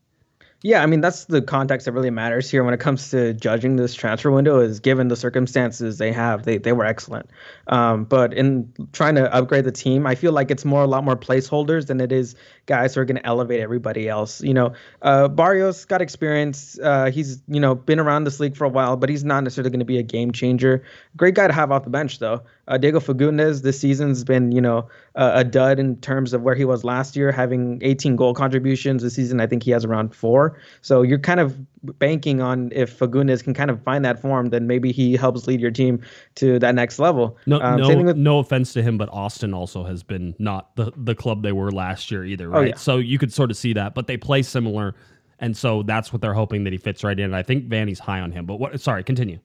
Yeah, 0.65 0.81
I 0.81 0.87
mean 0.87 0.99
that's 0.99 1.25
the 1.25 1.43
context 1.43 1.85
that 1.85 1.91
really 1.91 2.09
matters 2.09 2.49
here 2.49 2.63
when 2.63 2.73
it 2.73 2.79
comes 2.79 3.11
to 3.11 3.35
judging 3.35 3.75
this 3.75 3.93
transfer 3.93 4.31
window. 4.31 4.59
Is 4.59 4.79
given 4.79 5.09
the 5.09 5.15
circumstances 5.15 5.99
they 5.99 6.11
have, 6.11 6.41
they 6.43 6.57
they 6.57 6.73
were 6.73 6.85
excellent. 6.85 7.29
Um, 7.67 8.03
but 8.05 8.33
in 8.33 8.73
trying 8.91 9.13
to 9.13 9.31
upgrade 9.31 9.65
the 9.65 9.71
team, 9.71 10.07
I 10.07 10.15
feel 10.15 10.31
like 10.31 10.49
it's 10.49 10.65
more 10.65 10.81
a 10.81 10.87
lot 10.87 11.03
more 11.03 11.15
placeholders 11.15 11.85
than 11.85 12.01
it 12.01 12.11
is 12.11 12.33
guys 12.65 12.95
who 12.95 13.01
are 13.01 13.05
going 13.05 13.17
to 13.17 13.25
elevate 13.27 13.59
everybody 13.59 14.09
else. 14.09 14.41
You 14.41 14.55
know, 14.55 14.73
uh, 15.03 15.27
Barrios 15.27 15.85
got 15.85 16.01
experience. 16.01 16.79
Uh, 16.79 17.11
he's 17.11 17.43
you 17.47 17.59
know 17.59 17.75
been 17.75 17.99
around 17.99 18.23
this 18.23 18.39
league 18.39 18.57
for 18.57 18.65
a 18.65 18.69
while, 18.69 18.97
but 18.97 19.07
he's 19.07 19.23
not 19.23 19.43
necessarily 19.43 19.69
going 19.69 19.81
to 19.81 19.85
be 19.85 19.99
a 19.99 20.03
game 20.03 20.31
changer. 20.31 20.83
Great 21.15 21.35
guy 21.35 21.45
to 21.45 21.53
have 21.53 21.71
off 21.71 21.83
the 21.83 21.91
bench 21.91 22.17
though. 22.17 22.41
Uh, 22.67 22.77
Diego 22.77 22.99
Fagundez 22.99 23.61
this 23.61 23.79
season's 23.79 24.23
been 24.23 24.51
you 24.51 24.61
know 24.61 24.87
a 25.15 25.43
dud 25.43 25.79
in 25.79 25.97
terms 25.97 26.33
of 26.33 26.41
where 26.41 26.55
he 26.55 26.65
was 26.65 26.83
last 26.83 27.15
year, 27.15 27.31
having 27.31 27.79
18 27.81 28.15
goal 28.15 28.33
contributions 28.33 29.03
this 29.03 29.15
season. 29.15 29.39
I 29.39 29.47
think 29.47 29.63
he 29.63 29.71
has 29.71 29.85
around 29.85 30.15
four. 30.15 30.59
So 30.81 31.01
you're 31.01 31.19
kind 31.19 31.39
of 31.39 31.57
banking 31.99 32.41
on 32.41 32.71
if 32.73 32.97
Fagundez 32.97 33.43
can 33.43 33.53
kind 33.53 33.69
of 33.69 33.81
find 33.83 34.03
that 34.05 34.19
form, 34.19 34.49
then 34.49 34.67
maybe 34.67 34.91
he 34.91 35.15
helps 35.15 35.47
lead 35.47 35.61
your 35.61 35.71
team 35.71 36.01
to 36.35 36.59
that 36.59 36.75
next 36.75 36.99
level. 36.99 37.37
No, 37.45 37.61
um, 37.61 37.79
no, 37.79 38.03
with, 38.03 38.17
no 38.17 38.39
offense 38.39 38.73
to 38.73 38.81
him, 38.81 38.97
but 38.97 39.09
Austin 39.09 39.53
also 39.53 39.83
has 39.83 40.03
been 40.03 40.35
not 40.39 40.75
the 40.75 40.91
the 40.95 41.15
club 41.15 41.43
they 41.43 41.51
were 41.51 41.71
last 41.71 42.11
year 42.11 42.25
either, 42.25 42.47
oh, 42.47 42.51
right? 42.51 42.59
Oh, 42.59 42.67
yeah. 42.67 42.75
So 42.75 42.97
you 42.97 43.17
could 43.17 43.31
sort 43.31 43.51
of 43.51 43.57
see 43.57 43.73
that, 43.73 43.95
but 43.95 44.07
they 44.07 44.17
play 44.17 44.41
similar. 44.41 44.95
And 45.39 45.55
so 45.55 45.83
that's 45.83 46.13
what 46.13 46.21
they're 46.21 46.33
hoping 46.33 46.63
that 46.63 46.71
he 46.71 46.77
fits 46.77 47.03
right 47.03 47.19
in. 47.19 47.33
I 47.33 47.43
think 47.43 47.67
Vanney's 47.67 47.99
high 47.99 48.21
on 48.21 48.31
him. 48.31 48.45
But 48.45 48.55
what? 48.55 48.79
Sorry, 48.79 49.03
continue. 49.03 49.39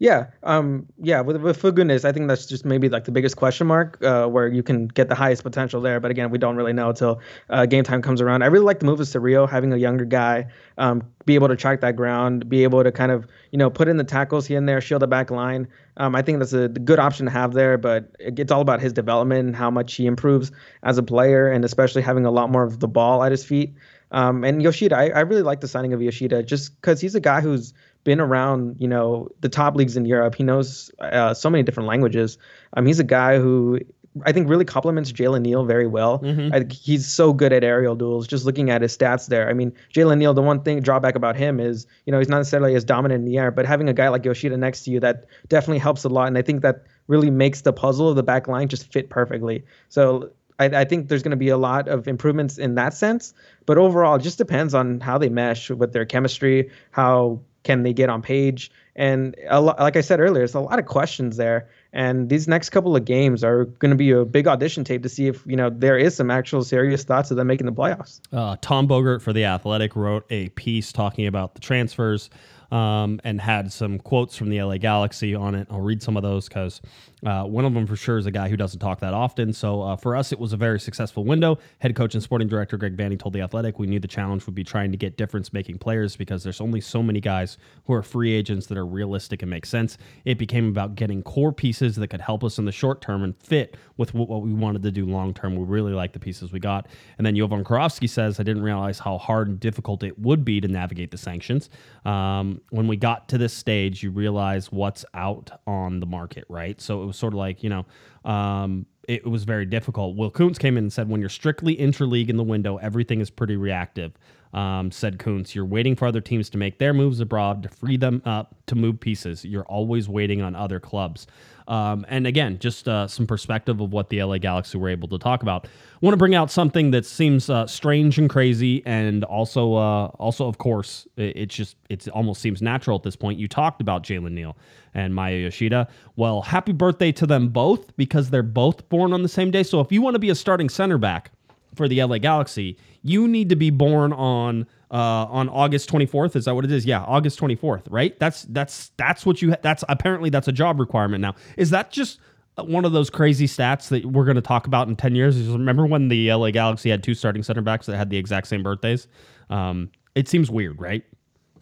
Yeah, 0.00 0.28
um, 0.44 0.86
yeah. 0.98 1.20
With 1.20 1.36
with 1.42 1.62
I 1.62 2.12
think 2.12 2.26
that's 2.26 2.46
just 2.46 2.64
maybe 2.64 2.88
like 2.88 3.04
the 3.04 3.12
biggest 3.12 3.36
question 3.36 3.66
mark, 3.66 4.02
uh, 4.02 4.26
where 4.28 4.48
you 4.48 4.62
can 4.62 4.88
get 4.88 5.10
the 5.10 5.14
highest 5.14 5.42
potential 5.42 5.82
there. 5.82 6.00
But 6.00 6.10
again, 6.10 6.30
we 6.30 6.38
don't 6.38 6.56
really 6.56 6.72
know 6.72 6.88
until 6.88 7.20
uh, 7.50 7.66
game 7.66 7.84
time 7.84 8.00
comes 8.00 8.22
around. 8.22 8.42
I 8.42 8.46
really 8.46 8.64
like 8.64 8.80
the 8.80 8.86
move 8.86 8.98
of 9.00 9.06
Cerrillo, 9.06 9.46
having 9.46 9.74
a 9.74 9.76
younger 9.76 10.06
guy, 10.06 10.46
um, 10.78 11.02
be 11.26 11.34
able 11.34 11.48
to 11.48 11.56
track 11.56 11.82
that 11.82 11.96
ground, 11.96 12.48
be 12.48 12.62
able 12.62 12.82
to 12.82 12.90
kind 12.90 13.12
of 13.12 13.26
you 13.50 13.58
know 13.58 13.68
put 13.68 13.88
in 13.88 13.98
the 13.98 14.04
tackles 14.04 14.46
here 14.46 14.56
and 14.56 14.66
there, 14.66 14.80
shield 14.80 15.02
the 15.02 15.06
back 15.06 15.30
line. 15.30 15.68
Um, 15.98 16.14
I 16.14 16.22
think 16.22 16.38
that's 16.38 16.54
a 16.54 16.68
good 16.68 16.98
option 16.98 17.26
to 17.26 17.32
have 17.32 17.52
there. 17.52 17.76
But 17.76 18.16
it's 18.18 18.50
all 18.50 18.62
about 18.62 18.80
his 18.80 18.94
development 18.94 19.48
and 19.48 19.54
how 19.54 19.70
much 19.70 19.92
he 19.96 20.06
improves 20.06 20.50
as 20.82 20.96
a 20.96 21.02
player, 21.02 21.50
and 21.50 21.62
especially 21.62 22.00
having 22.00 22.24
a 22.24 22.30
lot 22.30 22.48
more 22.50 22.62
of 22.62 22.80
the 22.80 22.88
ball 22.88 23.22
at 23.22 23.32
his 23.32 23.44
feet. 23.44 23.74
Um, 24.12 24.44
and 24.44 24.62
Yoshida, 24.62 24.96
I, 24.96 25.08
I 25.10 25.20
really 25.20 25.42
like 25.42 25.60
the 25.60 25.68
signing 25.68 25.92
of 25.92 26.02
Yoshida 26.02 26.42
just 26.42 26.74
because 26.80 27.00
he's 27.00 27.14
a 27.14 27.20
guy 27.20 27.40
who's 27.40 27.72
been 28.04 28.20
around, 28.20 28.76
you 28.78 28.88
know, 28.88 29.28
the 29.40 29.48
top 29.48 29.76
leagues 29.76 29.96
in 29.96 30.06
Europe. 30.06 30.34
He 30.34 30.42
knows 30.42 30.90
uh, 30.98 31.34
so 31.34 31.50
many 31.50 31.62
different 31.62 31.88
languages. 31.88 32.38
Um, 32.74 32.86
he's 32.86 32.98
a 32.98 33.04
guy 33.04 33.38
who 33.38 33.80
I 34.24 34.32
think 34.32 34.48
really 34.48 34.64
complements 34.64 35.12
Jalen 35.12 35.42
Neal 35.42 35.64
very 35.64 35.86
well. 35.86 36.18
Mm-hmm. 36.18 36.54
I, 36.54 36.66
he's 36.72 37.06
so 37.06 37.32
good 37.32 37.52
at 37.52 37.62
aerial 37.62 37.94
duels. 37.94 38.26
Just 38.26 38.44
looking 38.44 38.70
at 38.70 38.82
his 38.82 38.96
stats 38.96 39.28
there, 39.28 39.48
I 39.48 39.52
mean, 39.52 39.72
Jalen 39.94 40.18
Neal. 40.18 40.34
The 40.34 40.42
one 40.42 40.62
thing 40.62 40.80
drawback 40.80 41.14
about 41.14 41.36
him 41.36 41.60
is, 41.60 41.86
you 42.06 42.12
know, 42.12 42.18
he's 42.18 42.28
not 42.28 42.38
necessarily 42.38 42.74
as 42.74 42.84
dominant 42.84 43.20
in 43.20 43.24
the 43.24 43.38
air, 43.38 43.50
but 43.50 43.66
having 43.66 43.88
a 43.88 43.92
guy 43.92 44.08
like 44.08 44.24
Yoshida 44.24 44.56
next 44.56 44.82
to 44.84 44.90
you 44.90 44.98
that 45.00 45.26
definitely 45.48 45.78
helps 45.78 46.02
a 46.04 46.08
lot. 46.08 46.26
And 46.26 46.36
I 46.36 46.42
think 46.42 46.62
that 46.62 46.84
really 47.06 47.30
makes 47.30 47.60
the 47.60 47.72
puzzle 47.72 48.08
of 48.08 48.16
the 48.16 48.22
back 48.22 48.48
line 48.48 48.68
just 48.68 48.92
fit 48.92 49.10
perfectly. 49.10 49.64
So 49.90 50.30
I, 50.58 50.64
I 50.66 50.84
think 50.84 51.08
there's 51.08 51.22
going 51.22 51.30
to 51.30 51.36
be 51.36 51.48
a 51.48 51.56
lot 51.56 51.86
of 51.88 52.08
improvements 52.08 52.58
in 52.58 52.74
that 52.74 52.94
sense. 52.94 53.32
But 53.64 53.78
overall, 53.78 54.16
it 54.16 54.22
just 54.22 54.38
depends 54.38 54.74
on 54.74 55.00
how 55.00 55.18
they 55.18 55.28
mesh 55.28 55.70
with 55.70 55.92
their 55.92 56.04
chemistry, 56.04 56.70
how 56.90 57.40
can 57.62 57.82
they 57.82 57.92
get 57.92 58.08
on 58.08 58.22
page? 58.22 58.70
And 58.96 59.34
lot, 59.50 59.78
like 59.78 59.96
I 59.96 60.00
said 60.00 60.20
earlier, 60.20 60.40
there's 60.40 60.54
a 60.54 60.60
lot 60.60 60.78
of 60.78 60.86
questions 60.86 61.36
there. 61.36 61.68
And 61.92 62.28
these 62.28 62.46
next 62.46 62.70
couple 62.70 62.94
of 62.94 63.04
games 63.04 63.42
are 63.42 63.64
going 63.64 63.90
to 63.90 63.96
be 63.96 64.10
a 64.10 64.24
big 64.24 64.46
audition 64.46 64.84
tape 64.84 65.02
to 65.02 65.08
see 65.08 65.26
if 65.26 65.44
you 65.46 65.56
know 65.56 65.70
there 65.70 65.98
is 65.98 66.14
some 66.14 66.30
actual 66.30 66.62
serious 66.62 67.02
thoughts 67.02 67.30
of 67.30 67.36
them 67.36 67.46
making 67.46 67.66
the 67.66 67.72
playoffs. 67.72 68.20
Uh, 68.32 68.56
Tom 68.60 68.86
Bogert 68.86 69.22
for 69.22 69.32
the 69.32 69.44
Athletic 69.44 69.96
wrote 69.96 70.24
a 70.30 70.48
piece 70.50 70.92
talking 70.92 71.26
about 71.26 71.54
the 71.54 71.60
transfers 71.60 72.30
um, 72.70 73.20
and 73.24 73.40
had 73.40 73.72
some 73.72 73.98
quotes 73.98 74.36
from 74.36 74.50
the 74.50 74.62
LA 74.62 74.78
Galaxy 74.78 75.34
on 75.34 75.54
it. 75.54 75.66
I'll 75.70 75.80
read 75.80 76.02
some 76.02 76.16
of 76.16 76.22
those 76.22 76.48
because 76.48 76.80
uh, 77.24 77.44
one 77.44 77.64
of 77.64 77.74
them 77.74 77.86
for 77.86 77.96
sure 77.96 78.18
is 78.18 78.26
a 78.26 78.30
guy 78.30 78.48
who 78.48 78.56
doesn't 78.56 78.80
talk 78.80 79.00
that 79.00 79.14
often. 79.14 79.52
So 79.52 79.82
uh, 79.82 79.96
for 79.96 80.16
us, 80.16 80.32
it 80.32 80.38
was 80.38 80.52
a 80.52 80.56
very 80.56 80.80
successful 80.80 81.24
window. 81.24 81.58
Head 81.78 81.94
coach 81.94 82.14
and 82.14 82.22
sporting 82.22 82.48
director 82.48 82.76
Greg 82.76 82.96
Vanney 82.96 83.18
told 83.18 83.34
the 83.34 83.40
Athletic 83.42 83.78
we 83.78 83.86
knew 83.86 84.00
the 84.00 84.08
challenge 84.08 84.46
would 84.46 84.54
be 84.54 84.64
trying 84.64 84.90
to 84.90 84.96
get 84.96 85.16
difference-making 85.16 85.78
players 85.78 86.16
because 86.16 86.42
there's 86.42 86.60
only 86.60 86.80
so 86.80 87.02
many 87.02 87.20
guys 87.20 87.58
who 87.84 87.92
are 87.92 88.02
free 88.02 88.32
agents 88.32 88.66
that 88.66 88.78
are 88.78 88.86
realistic 88.86 89.42
and 89.42 89.50
make 89.50 89.66
sense. 89.66 89.98
It 90.24 90.38
became 90.38 90.68
about 90.68 90.94
getting 90.94 91.22
core 91.22 91.52
pieces 91.52 91.96
that 91.96 92.08
could 92.08 92.20
help 92.20 92.44
us 92.44 92.58
in 92.58 92.64
the 92.64 92.72
short 92.72 93.00
term 93.00 93.22
and 93.22 93.36
fit 93.36 93.76
with 93.96 94.14
what 94.14 94.42
we 94.42 94.52
wanted 94.52 94.82
to 94.82 94.90
do 94.90 95.04
long 95.04 95.34
term. 95.34 95.56
We 95.56 95.64
really 95.64 95.92
like 95.92 96.12
the 96.12 96.20
pieces 96.20 96.52
we 96.52 96.60
got. 96.60 96.88
And 97.18 97.26
then 97.26 97.36
Jovan 97.36 97.64
Kirovski 97.64 98.08
says, 98.08 98.40
I 98.40 98.42
didn't 98.42 98.62
realize 98.62 98.98
how 98.98 99.18
hard 99.18 99.48
and 99.48 99.60
difficult 99.60 100.02
it 100.02 100.18
would 100.18 100.44
be 100.44 100.60
to 100.60 100.68
navigate 100.68 101.10
the 101.10 101.18
sanctions. 101.18 101.68
Um, 102.04 102.60
when 102.70 102.86
we 102.86 102.96
got 102.96 103.28
to 103.28 103.38
this 103.38 103.52
stage, 103.52 104.02
you 104.02 104.10
realize 104.10 104.72
what's 104.72 105.04
out 105.14 105.50
on 105.66 106.00
the 106.00 106.06
market, 106.06 106.44
right? 106.48 106.80
So 106.80 107.02
it 107.02 107.06
was 107.10 107.18
sort 107.18 107.34
of 107.34 107.38
like, 107.38 107.62
you 107.62 107.70
know, 107.70 107.86
um, 108.24 108.86
it 109.08 109.26
was 109.26 109.44
very 109.44 109.66
difficult. 109.66 110.16
Will 110.16 110.30
Kuntz 110.30 110.58
came 110.58 110.76
in 110.76 110.84
and 110.84 110.92
said, 110.92 111.08
when 111.08 111.20
you're 111.20 111.28
strictly 111.28 111.76
interleague 111.76 112.28
in 112.28 112.36
the 112.36 112.44
window, 112.44 112.76
everything 112.76 113.20
is 113.20 113.28
pretty 113.28 113.56
reactive. 113.56 114.12
Um, 114.52 114.90
said 114.90 115.18
Kuntz, 115.18 115.54
you're 115.54 115.64
waiting 115.64 115.96
for 115.96 116.06
other 116.06 116.20
teams 116.20 116.50
to 116.50 116.58
make 116.58 116.78
their 116.78 116.92
moves 116.92 117.20
abroad 117.20 117.62
to 117.62 117.68
free 117.68 117.96
them 117.96 118.22
up 118.24 118.54
to 118.66 118.74
move 118.74 119.00
pieces. 119.00 119.44
You're 119.44 119.64
always 119.64 120.08
waiting 120.08 120.42
on 120.42 120.54
other 120.54 120.80
clubs. 120.80 121.26
Um, 121.70 122.04
and 122.08 122.26
again, 122.26 122.58
just 122.58 122.88
uh, 122.88 123.06
some 123.06 123.28
perspective 123.28 123.80
of 123.80 123.92
what 123.92 124.08
the 124.08 124.20
LA 124.24 124.38
Galaxy 124.38 124.76
were 124.76 124.88
able 124.88 125.06
to 125.06 125.18
talk 125.18 125.42
about. 125.42 125.66
I 125.66 125.98
want 126.00 126.14
to 126.14 126.18
bring 126.18 126.34
out 126.34 126.50
something 126.50 126.90
that 126.90 127.06
seems 127.06 127.48
uh, 127.48 127.64
strange 127.68 128.18
and 128.18 128.28
crazy, 128.28 128.84
and 128.84 129.22
also, 129.22 129.74
uh, 129.74 130.06
also 130.18 130.48
of 130.48 130.58
course, 130.58 131.06
it, 131.16 131.36
it's 131.36 131.54
just 131.54 131.76
it 131.88 132.08
almost 132.08 132.42
seems 132.42 132.60
natural 132.60 132.96
at 132.96 133.04
this 133.04 133.14
point. 133.14 133.38
You 133.38 133.46
talked 133.46 133.80
about 133.80 134.02
Jalen 134.02 134.32
Neal 134.32 134.56
and 134.94 135.14
Maya 135.14 135.36
Yoshida. 135.36 135.86
Well, 136.16 136.42
happy 136.42 136.72
birthday 136.72 137.12
to 137.12 137.26
them 137.26 137.50
both 137.50 137.96
because 137.96 138.30
they're 138.30 138.42
both 138.42 138.88
born 138.88 139.12
on 139.12 139.22
the 139.22 139.28
same 139.28 139.52
day. 139.52 139.62
So 139.62 139.78
if 139.78 139.92
you 139.92 140.02
want 140.02 140.16
to 140.16 140.20
be 140.20 140.30
a 140.30 140.34
starting 140.34 140.68
center 140.68 140.98
back 140.98 141.30
for 141.76 141.86
the 141.86 142.02
LA 142.02 142.18
Galaxy, 142.18 142.78
you 143.04 143.28
need 143.28 143.48
to 143.48 143.56
be 143.56 143.70
born 143.70 144.12
on 144.12 144.66
uh, 144.90 145.26
on 145.30 145.48
August 145.48 145.90
24th. 145.90 146.36
Is 146.36 146.46
that 146.46 146.54
what 146.54 146.64
it 146.64 146.72
is? 146.72 146.84
Yeah, 146.84 147.02
August 147.02 147.38
24th, 147.40 147.84
right? 147.90 148.18
That's 148.18 148.42
that's 148.42 148.90
that's 148.96 149.24
what 149.24 149.40
you. 149.42 149.50
Ha- 149.50 149.58
that's 149.62 149.84
apparently 149.88 150.30
that's 150.30 150.48
a 150.48 150.52
job 150.52 150.80
requirement 150.80 151.20
now. 151.22 151.34
Is 151.56 151.70
that 151.70 151.90
just 151.90 152.18
one 152.56 152.84
of 152.84 152.92
those 152.92 153.10
crazy 153.10 153.46
stats 153.46 153.88
that 153.88 154.04
we're 154.04 154.24
going 154.24 154.36
to 154.36 154.42
talk 154.42 154.66
about 154.66 154.88
in 154.88 154.96
10 154.96 155.14
years? 155.14 155.40
Remember 155.48 155.86
when 155.86 156.08
the 156.08 156.32
LA 156.32 156.50
Galaxy 156.50 156.90
had 156.90 157.02
two 157.02 157.14
starting 157.14 157.42
center 157.42 157.62
backs 157.62 157.86
that 157.86 157.96
had 157.96 158.10
the 158.10 158.16
exact 158.16 158.48
same 158.48 158.62
birthdays? 158.62 159.06
Um, 159.48 159.90
it 160.14 160.28
seems 160.28 160.50
weird, 160.50 160.80
right? 160.80 161.04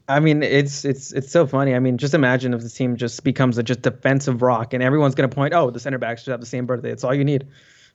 I 0.09 0.21
mean, 0.21 0.43
it's 0.43 0.87
it's 0.87 1.13
it's 1.13 1.31
so 1.31 1.47
funny. 1.47 1.75
I 1.75 1.81
mean, 1.81 1.99
just 1.99 2.15
imagine 2.15 2.55
if 2.55 2.63
the 2.63 2.71
team 2.71 2.97
just 2.97 3.23
becomes 3.25 3.59
a 3.59 3.63
just 3.63 3.83
defensive 3.83 4.41
rock, 4.41 4.73
and 4.73 4.83
everyone's 4.83 5.15
going 5.15 5.29
to 5.29 5.35
point, 5.35 5.53
oh, 5.53 5.71
the 5.71 5.81
center 5.81 5.99
backs 5.99 6.23
should 6.23 6.31
have 6.31 6.41
the 6.41 6.47
same 6.47 6.65
birthday. 6.65 6.91
It's 6.91 7.05
all 7.05 7.15
you 7.15 7.25
need. 7.25 7.47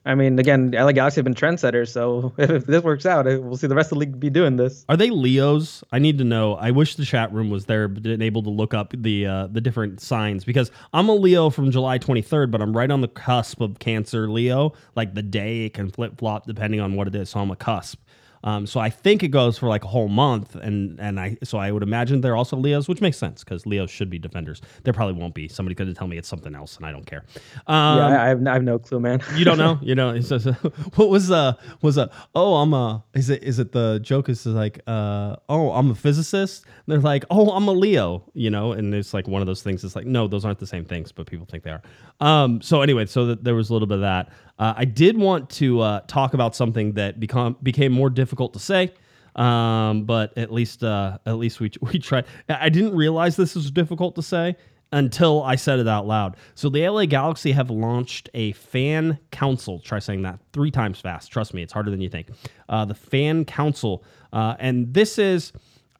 I 0.06 0.14
mean, 0.14 0.38
again, 0.38 0.70
LA 0.72 0.92
Galaxy 0.92 1.18
have 1.18 1.24
been 1.24 1.34
trendsetters, 1.34 1.88
so 1.88 2.34
if 2.38 2.66
this 2.66 2.82
works 2.82 3.06
out, 3.06 3.24
we'll 3.24 3.56
see 3.56 3.66
the 3.66 3.74
rest 3.74 3.90
of 3.90 3.96
the 3.96 4.00
league 4.00 4.20
be 4.20 4.30
doing 4.30 4.56
this. 4.56 4.84
Are 4.88 4.96
they 4.96 5.10
Leos? 5.10 5.82
I 5.92 5.98
need 5.98 6.18
to 6.18 6.24
know. 6.24 6.54
I 6.54 6.72
wish 6.72 6.96
the 6.96 7.04
chat 7.04 7.32
room 7.32 7.48
was 7.48 7.64
there, 7.64 7.84
and 7.84 8.22
able 8.22 8.42
to 8.42 8.50
look 8.50 8.74
up 8.74 8.94
the 8.96 9.26
uh, 9.26 9.46
the 9.46 9.60
different 9.60 10.00
signs 10.00 10.44
because 10.44 10.70
I'm 10.92 11.08
a 11.08 11.14
Leo 11.14 11.48
from 11.48 11.70
July 11.70 11.98
23rd, 11.98 12.50
but 12.50 12.60
I'm 12.60 12.76
right 12.76 12.90
on 12.90 13.00
the 13.00 13.08
cusp 13.08 13.60
of 13.60 13.78
Cancer 13.78 14.28
Leo. 14.28 14.74
Like 14.94 15.14
the 15.14 15.22
day 15.22 15.66
it 15.66 15.74
can 15.74 15.90
flip 15.90 16.18
flop 16.18 16.46
depending 16.46 16.80
on 16.80 16.94
what 16.94 17.08
it 17.08 17.14
is, 17.14 17.30
so 17.30 17.40
I'm 17.40 17.50
a 17.50 17.56
cusp. 17.56 17.98
Um, 18.44 18.66
so 18.66 18.78
I 18.78 18.90
think 18.90 19.22
it 19.22 19.28
goes 19.28 19.58
for 19.58 19.68
like 19.68 19.84
a 19.84 19.88
whole 19.88 20.08
month, 20.08 20.54
and 20.54 21.00
and 21.00 21.18
I 21.18 21.36
so 21.42 21.58
I 21.58 21.72
would 21.72 21.82
imagine 21.82 22.20
they're 22.20 22.36
also 22.36 22.56
Leos, 22.56 22.88
which 22.88 23.00
makes 23.00 23.16
sense 23.16 23.42
because 23.42 23.66
Leos 23.66 23.90
should 23.90 24.10
be 24.10 24.18
defenders. 24.18 24.60
There 24.84 24.92
probably 24.92 25.14
won't 25.14 25.34
be. 25.34 25.48
Somebody 25.48 25.74
could 25.74 25.94
tell 25.96 26.06
me 26.06 26.18
it's 26.18 26.28
something 26.28 26.54
else, 26.54 26.76
and 26.76 26.84
I 26.84 26.92
don't 26.92 27.06
care. 27.06 27.24
Um, 27.66 27.98
yeah, 27.98 28.22
I 28.22 28.28
have, 28.28 28.46
I 28.46 28.52
have 28.52 28.62
no 28.62 28.78
clue, 28.78 29.00
man. 29.00 29.22
you 29.34 29.44
don't 29.44 29.58
know? 29.58 29.78
You 29.84 29.94
know? 29.94 30.14
what 30.94 31.08
was 31.08 31.30
uh 31.30 31.54
was 31.82 31.98
a 31.98 32.10
oh 32.34 32.56
I'm 32.56 32.72
a 32.74 33.04
is 33.14 33.28
it 33.30 33.42
is 33.42 33.58
it 33.58 33.72
the 33.72 33.98
joke 34.02 34.28
is 34.28 34.46
like 34.46 34.80
uh 34.86 35.36
oh 35.48 35.72
I'm 35.72 35.90
a 35.90 35.94
physicist? 35.94 36.64
And 36.64 36.72
they're 36.86 37.00
like 37.00 37.24
oh 37.30 37.50
I'm 37.50 37.66
a 37.68 37.72
Leo, 37.72 38.24
you 38.34 38.50
know, 38.50 38.72
and 38.72 38.94
it's 38.94 39.14
like 39.14 39.26
one 39.26 39.40
of 39.40 39.46
those 39.46 39.62
things. 39.62 39.84
It's 39.84 39.96
like 39.96 40.06
no, 40.06 40.28
those 40.28 40.44
aren't 40.44 40.58
the 40.58 40.66
same 40.66 40.84
things, 40.84 41.12
but 41.12 41.26
people 41.26 41.46
think 41.46 41.64
they 41.64 41.70
are. 41.70 41.82
Um, 42.20 42.60
so 42.60 42.82
anyway, 42.82 43.06
so 43.06 43.26
that 43.26 43.44
there 43.44 43.54
was 43.54 43.70
a 43.70 43.72
little 43.72 43.88
bit 43.88 43.96
of 43.96 44.02
that. 44.02 44.30
Uh, 44.58 44.74
I 44.76 44.84
did 44.84 45.18
want 45.18 45.50
to 45.50 45.80
uh, 45.80 46.00
talk 46.06 46.34
about 46.34 46.54
something 46.54 46.92
that 46.92 47.18
become 47.18 47.56
became 47.62 47.92
more 47.92 48.10
difficult 48.10 48.52
to 48.54 48.58
say, 48.58 48.92
um, 49.34 50.04
but 50.04 50.36
at 50.38 50.52
least 50.52 50.84
uh, 50.84 51.18
at 51.26 51.36
least 51.36 51.60
we 51.60 51.72
we 51.80 51.98
tried. 51.98 52.26
I 52.48 52.68
didn't 52.68 52.94
realize 52.94 53.36
this 53.36 53.54
was 53.54 53.70
difficult 53.70 54.14
to 54.16 54.22
say 54.22 54.56
until 54.92 55.42
I 55.42 55.56
said 55.56 55.80
it 55.80 55.88
out 55.88 56.06
loud. 56.06 56.36
So 56.54 56.68
the 56.68 56.88
LA 56.88 57.06
Galaxy 57.06 57.50
have 57.50 57.68
launched 57.68 58.28
a 58.32 58.52
fan 58.52 59.18
council. 59.32 59.80
Try 59.80 59.98
saying 59.98 60.22
that 60.22 60.38
three 60.52 60.70
times 60.70 61.00
fast. 61.00 61.32
Trust 61.32 61.52
me, 61.52 61.62
it's 61.62 61.72
harder 61.72 61.90
than 61.90 62.00
you 62.00 62.08
think. 62.08 62.28
Uh, 62.68 62.84
the 62.84 62.94
fan 62.94 63.44
council, 63.44 64.04
uh, 64.32 64.54
and 64.60 64.94
this 64.94 65.18
is 65.18 65.52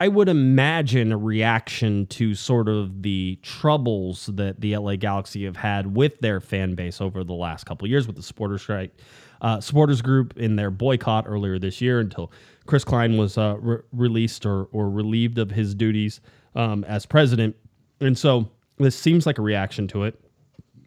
I 0.05 0.09
would 0.09 0.29
imagine 0.29 1.13
a 1.13 1.17
reaction 1.17 2.05
to 2.09 2.35
sort 2.35 2.69
of 2.69 3.01
the 3.01 3.39
troubles 3.41 4.29
that 4.35 4.61
the 4.61 4.77
LA 4.77 4.97
Galaxy 4.97 5.47
have 5.47 5.57
had 5.57 5.97
with 5.97 6.19
their 6.19 6.43
fan 6.43 6.75
base 6.75 7.01
over 7.01 7.25
the 7.25 7.33
last 7.33 7.65
couple 7.65 7.89
years 7.89 8.07
with 8.07 8.15
the 8.15 8.23
supporters 8.23 8.61
strike, 8.61 8.95
uh, 9.41 9.63
supporters 9.63 10.03
group 10.03 10.37
in 10.37 10.57
their 10.57 10.71
boycott 10.71 11.25
earlier 11.27 11.59
this 11.59 11.81
year 11.81 12.01
until 12.01 12.31
Chris 12.67 12.85
Klein 12.85 13.17
was 13.17 13.39
uh, 13.39 13.57
re- 13.59 13.79
released 13.93 14.45
or, 14.45 14.65
or 14.73 14.91
relieved 14.91 15.39
of 15.39 15.51
his 15.51 15.75
duties 15.75 16.21
um, 16.55 16.85
as 16.85 17.07
president. 17.07 17.57
And 18.01 18.19
so 18.19 18.51
this 18.77 18.95
seems 18.95 19.25
like 19.25 19.39
a 19.39 19.43
reaction 19.43 19.89
to 19.89 20.05
it. 20.05 20.21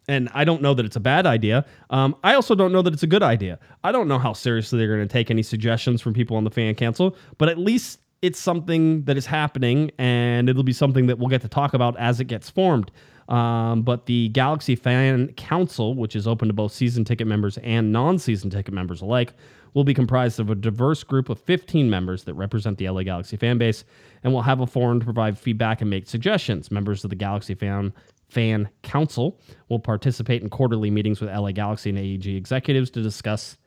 And 0.08 0.30
I 0.36 0.46
don't 0.46 0.62
know 0.62 0.76
that 0.76 0.86
it's 0.86 0.96
a 0.96 1.00
bad 1.00 1.26
idea. 1.26 1.66
Um, 1.90 2.16
I 2.24 2.36
also 2.36 2.54
don't 2.54 2.72
know 2.72 2.84
that 2.84 2.94
it's 2.94 3.02
a 3.02 3.08
good 3.08 3.24
idea. 3.24 3.58
I 3.84 3.92
don't 3.92 4.08
know 4.08 4.20
how 4.20 4.34
seriously 4.34 4.78
they're 4.78 4.96
going 4.96 5.08
to 5.08 5.12
take 5.12 5.32
any 5.32 5.42
suggestions 5.42 6.04
from 6.04 6.14
people 6.14 6.38
on 6.38 6.44
the 6.44 6.52
fan 6.52 6.76
council, 6.76 7.18
but 7.40 7.50
at 7.50 7.58
least 7.58 8.00
it's 8.22 8.40
something 8.40 9.04
that 9.04 9.18
is 9.18 9.26
happening 9.26 9.92
and 9.98 10.50
it'll 10.50 10.64
be 10.64 10.74
something 10.74 11.08
that 11.08 11.20
we'll 11.20 11.30
get 11.30 11.42
to 11.42 11.48
talk 11.48 11.74
about 11.74 11.98
as 11.98 12.20
it 12.20 12.26
gets 12.26 12.50
formed. 12.50 12.92
Um, 13.30 13.82
but 13.82 14.06
the 14.06 14.30
Galaxy 14.30 14.76
Fan 14.76 15.34
Council, 15.34 15.96
which 15.96 16.16
is 16.16 16.28
open 16.28 16.48
to 16.48 16.54
both 16.54 16.72
season 16.72 17.04
ticket 17.04 17.28
members 17.28 17.58
and 17.60 17.92
non 17.92 18.20
season 18.20 18.50
ticket 18.50 18.74
members 18.74 19.02
alike, 19.02 19.34
will 19.74 19.84
be 19.84 19.94
comprised 19.94 20.40
of 20.40 20.50
a 20.50 20.56
diverse 20.56 21.04
group 21.04 21.30
of 21.30 21.40
15 21.40 21.90
members 21.90 22.24
that 22.24 22.34
represent 22.36 22.78
the 22.78 22.90
LA 22.90 23.04
Galaxy 23.04 23.36
fan 23.36 23.58
base 23.58 23.84
and 24.24 24.34
will 24.34 24.42
have 24.42 24.62
a 24.62 24.68
forum 24.68 25.00
to 25.00 25.04
provide 25.04 25.38
feedback 25.38 25.82
and 25.82 25.90
make 25.90 26.08
suggestions. 26.08 26.72
Members 26.72 27.04
of 27.04 27.10
the 27.10 27.16
Galaxy 27.16 27.54
Fan 27.54 27.94
Fan 28.30 28.70
Council 28.82 29.40
will 29.70 29.80
participate 29.80 30.42
in 30.42 30.50
quarterly 30.50 30.90
meetings 30.90 31.22
with 31.22 31.30
LA 31.30 31.52
Galaxy 31.52 31.90
and 31.90 32.00
AEG 32.00 32.28
executives 32.28 32.90
to 32.92 33.02
discuss 33.02 33.58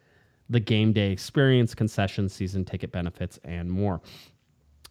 the 0.51 0.61
game 0.61 0.93
day 0.93 1.13
experience, 1.13 1.75
concessions, 1.75 2.35
season 2.35 2.65
ticket 2.65 2.91
benefits, 2.93 3.39
and 3.45 3.71
more. 3.71 4.03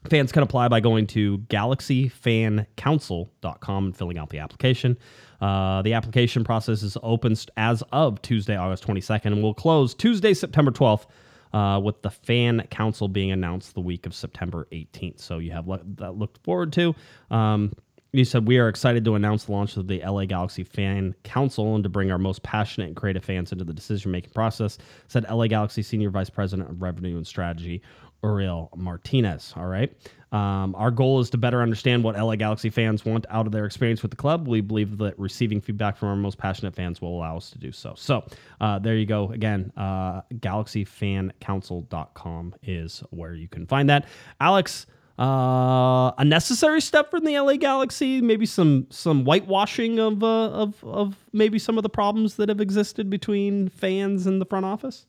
Fans 0.08 0.32
can 0.32 0.44
apply 0.44 0.70
by 0.70 0.80
going 0.80 1.08
to 1.08 1.40
galaxyfancouncil.com 1.40 3.86
and 3.86 3.98
filling 3.98 4.18
out 4.18 4.30
the 4.30 4.40
application. 4.40 4.98
Uh, 5.42 5.82
the 5.82 5.94
application 5.94 6.44
process 6.44 6.84
is 6.84 6.98
open 7.04 7.36
as 7.58 7.84
of 7.92 8.22
Tuesday, 8.22 8.56
August 8.56 8.88
22nd, 8.88 9.26
and 9.26 9.44
will 9.44 9.54
close 9.54 9.94
Tuesday, 9.94 10.34
September 10.34 10.72
12th, 10.72 11.06
uh, 11.54 11.80
with 11.80 12.02
the 12.02 12.10
fan 12.10 12.66
council 12.70 13.10
being 13.10 13.32
announced 13.32 13.74
the 13.74 13.82
week 13.82 14.06
of 14.06 14.14
September 14.14 14.68
18th. 14.72 15.20
So 15.20 15.40
you 15.40 15.52
have 15.52 15.68
that 15.98 16.14
looked 16.14 16.42
forward 16.44 16.72
to. 16.74 16.96
Um, 17.30 17.74
you 18.12 18.26
said 18.26 18.48
we 18.48 18.58
are 18.58 18.68
excited 18.68 19.06
to 19.06 19.16
announce 19.16 19.46
the 19.46 19.52
launch 19.52 19.78
of 19.78 19.88
the 19.88 20.02
LA 20.04 20.26
Galaxy 20.26 20.64
Fan 20.64 21.14
Council 21.24 21.76
and 21.76 21.84
to 21.84 21.90
bring 21.90 22.12
our 22.12 22.18
most 22.18 22.42
passionate 22.42 22.88
and 22.88 22.96
creative 22.96 23.24
fans 23.24 23.52
into 23.52 23.64
the 23.64 23.74
decision 23.74 24.12
making 24.12 24.32
process, 24.32 24.80
said 25.08 25.30
LA 25.30 25.46
Galaxy 25.46 25.84
Senior 25.84 26.10
Vice 26.10 26.30
President 26.30 26.70
of 26.70 26.82
Revenue 26.82 27.18
and 27.18 27.28
Strategy, 27.28 27.84
Uriel 28.24 28.72
Martinez. 28.76 29.54
All 29.56 29.68
right. 29.68 29.96
Um, 30.32 30.76
our 30.76 30.92
goal 30.92 31.20
is 31.20 31.32
to 31.32 31.38
better 31.38 31.64
understand 31.64 32.04
what 32.04 32.16
LA 32.16 32.36
Galaxy 32.36 32.70
fans 32.70 33.04
want 33.04 33.26
out 33.30 33.48
of 33.48 33.52
their 33.52 33.66
experience 33.66 34.04
with 34.04 34.12
the 34.12 34.18
club. 34.18 34.48
We 34.48 34.62
believe 34.62 35.00
that 35.00 35.18
receiving 35.18 35.60
feedback 35.60 35.98
from 35.98 36.10
our 36.10 36.16
most 36.16 36.38
passionate 36.38 36.76
fans 36.76 37.02
will 37.02 37.18
allow 37.18 37.38
us 37.38 37.50
to 37.52 37.58
do 37.58 37.72
so. 37.72 37.94
So 37.96 38.24
uh, 38.62 38.78
there 38.80 38.96
you 38.96 39.08
go. 39.08 39.32
Again, 39.32 39.72
uh, 39.76 40.22
galaxyfancouncil.com 40.36 42.56
is 42.64 43.04
where 43.10 43.34
you 43.34 43.48
can 43.48 43.66
find 43.66 43.90
that. 43.90 44.06
Alex, 44.40 44.86
uh, 45.18 46.12
a 46.18 46.24
necessary 46.24 46.80
step 46.80 47.10
from 47.12 47.26
the 47.26 47.38
LA 47.38 47.56
Galaxy, 47.56 48.22
maybe 48.22 48.46
some 48.46 48.88
some 48.90 49.26
whitewashing 49.26 50.00
of, 50.00 50.24
uh, 50.24 50.50
of 50.52 50.82
of 50.84 51.18
maybe 51.34 51.60
some 51.60 51.78
of 51.78 51.84
the 51.84 51.90
problems 51.90 52.36
that 52.36 52.48
have 52.48 52.62
existed 52.62 53.10
between 53.10 53.68
fans 53.68 54.26
and 54.28 54.40
the 54.40 54.46
front 54.46 54.66
office. 54.66 55.08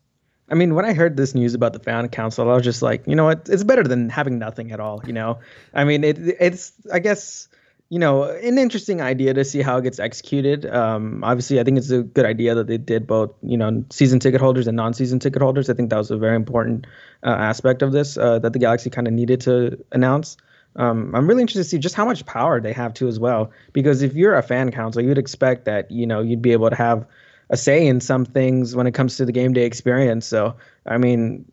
I 0.50 0.54
mean, 0.54 0.74
when 0.74 0.84
I 0.84 0.92
heard 0.92 1.16
this 1.16 1.34
news 1.34 1.54
about 1.54 1.72
the 1.72 1.78
fan 1.78 2.08
council, 2.08 2.50
I 2.50 2.54
was 2.54 2.64
just 2.64 2.82
like, 2.82 3.06
you 3.06 3.14
know 3.14 3.24
what? 3.24 3.48
It's 3.48 3.62
better 3.62 3.84
than 3.84 4.08
having 4.08 4.38
nothing 4.38 4.72
at 4.72 4.80
all. 4.80 5.00
You 5.06 5.12
know, 5.12 5.38
I 5.74 5.84
mean, 5.84 6.02
it 6.02 6.18
it's 6.18 6.72
I 6.92 6.98
guess 6.98 7.48
you 7.88 7.98
know 7.98 8.24
an 8.24 8.58
interesting 8.58 9.00
idea 9.00 9.32
to 9.34 9.44
see 9.44 9.62
how 9.62 9.78
it 9.78 9.82
gets 9.82 10.00
executed. 10.00 10.66
Um, 10.66 11.22
obviously, 11.22 11.60
I 11.60 11.64
think 11.64 11.78
it's 11.78 11.90
a 11.90 12.02
good 12.02 12.26
idea 12.26 12.54
that 12.56 12.66
they 12.66 12.78
did 12.78 13.06
both 13.06 13.32
you 13.42 13.56
know 13.56 13.84
season 13.90 14.18
ticket 14.18 14.40
holders 14.40 14.66
and 14.66 14.76
non-season 14.76 15.20
ticket 15.20 15.40
holders. 15.40 15.70
I 15.70 15.74
think 15.74 15.90
that 15.90 15.98
was 15.98 16.10
a 16.10 16.18
very 16.18 16.36
important 16.36 16.86
uh, 17.22 17.30
aspect 17.30 17.82
of 17.82 17.92
this 17.92 18.18
uh, 18.18 18.40
that 18.40 18.52
the 18.52 18.58
Galaxy 18.58 18.90
kind 18.90 19.06
of 19.06 19.12
needed 19.12 19.40
to 19.42 19.78
announce. 19.92 20.36
Um, 20.76 21.14
I'm 21.14 21.28
really 21.28 21.42
interested 21.42 21.64
to 21.64 21.68
see 21.68 21.78
just 21.78 21.96
how 21.96 22.04
much 22.04 22.24
power 22.26 22.60
they 22.60 22.72
have 22.72 22.94
too 22.94 23.08
as 23.08 23.18
well. 23.18 23.50
Because 23.72 24.02
if 24.02 24.14
you're 24.14 24.36
a 24.36 24.42
fan 24.42 24.70
council, 24.70 25.02
you'd 25.02 25.18
expect 25.18 25.64
that 25.64 25.90
you 25.92 26.06
know 26.06 26.20
you'd 26.20 26.42
be 26.42 26.52
able 26.52 26.70
to 26.70 26.76
have 26.76 27.06
a 27.50 27.56
say 27.56 27.86
in 27.86 28.00
some 28.00 28.24
things 28.24 28.74
when 28.74 28.86
it 28.86 28.92
comes 28.92 29.16
to 29.16 29.24
the 29.24 29.32
game 29.32 29.52
day 29.52 29.64
experience. 29.64 30.26
So, 30.26 30.56
I 30.86 30.98
mean, 30.98 31.44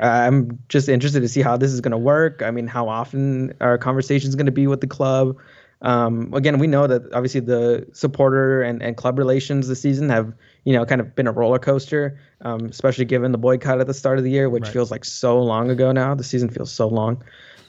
I'm 0.00 0.58
just 0.68 0.88
interested 0.88 1.20
to 1.20 1.28
see 1.28 1.42
how 1.42 1.56
this 1.56 1.72
is 1.72 1.80
going 1.80 1.92
to 1.92 1.98
work. 1.98 2.42
I 2.42 2.50
mean, 2.50 2.66
how 2.66 2.88
often 2.88 3.52
our 3.60 3.76
conversation 3.78 4.28
is 4.28 4.34
going 4.34 4.46
to 4.46 4.52
be 4.52 4.66
with 4.66 4.80
the 4.80 4.86
club. 4.86 5.36
Um, 5.82 6.32
again, 6.32 6.58
we 6.58 6.66
know 6.66 6.86
that 6.86 7.12
obviously 7.12 7.40
the 7.40 7.86
supporter 7.92 8.62
and, 8.62 8.82
and 8.82 8.96
club 8.96 9.18
relations 9.18 9.68
this 9.68 9.82
season 9.82 10.08
have, 10.08 10.32
you 10.64 10.72
know, 10.72 10.86
kind 10.86 11.00
of 11.00 11.14
been 11.14 11.26
a 11.26 11.32
roller 11.32 11.58
coaster, 11.58 12.18
um, 12.40 12.66
especially 12.66 13.04
given 13.04 13.32
the 13.32 13.38
boycott 13.38 13.80
at 13.80 13.86
the 13.86 13.94
start 13.94 14.16
of 14.18 14.24
the 14.24 14.30
year, 14.30 14.48
which 14.48 14.64
right. 14.64 14.72
feels 14.72 14.90
like 14.90 15.04
so 15.04 15.40
long 15.42 15.70
ago 15.70 15.92
now. 15.92 16.14
The 16.14 16.24
season 16.24 16.48
feels 16.48 16.72
so 16.72 16.88
long. 16.88 17.22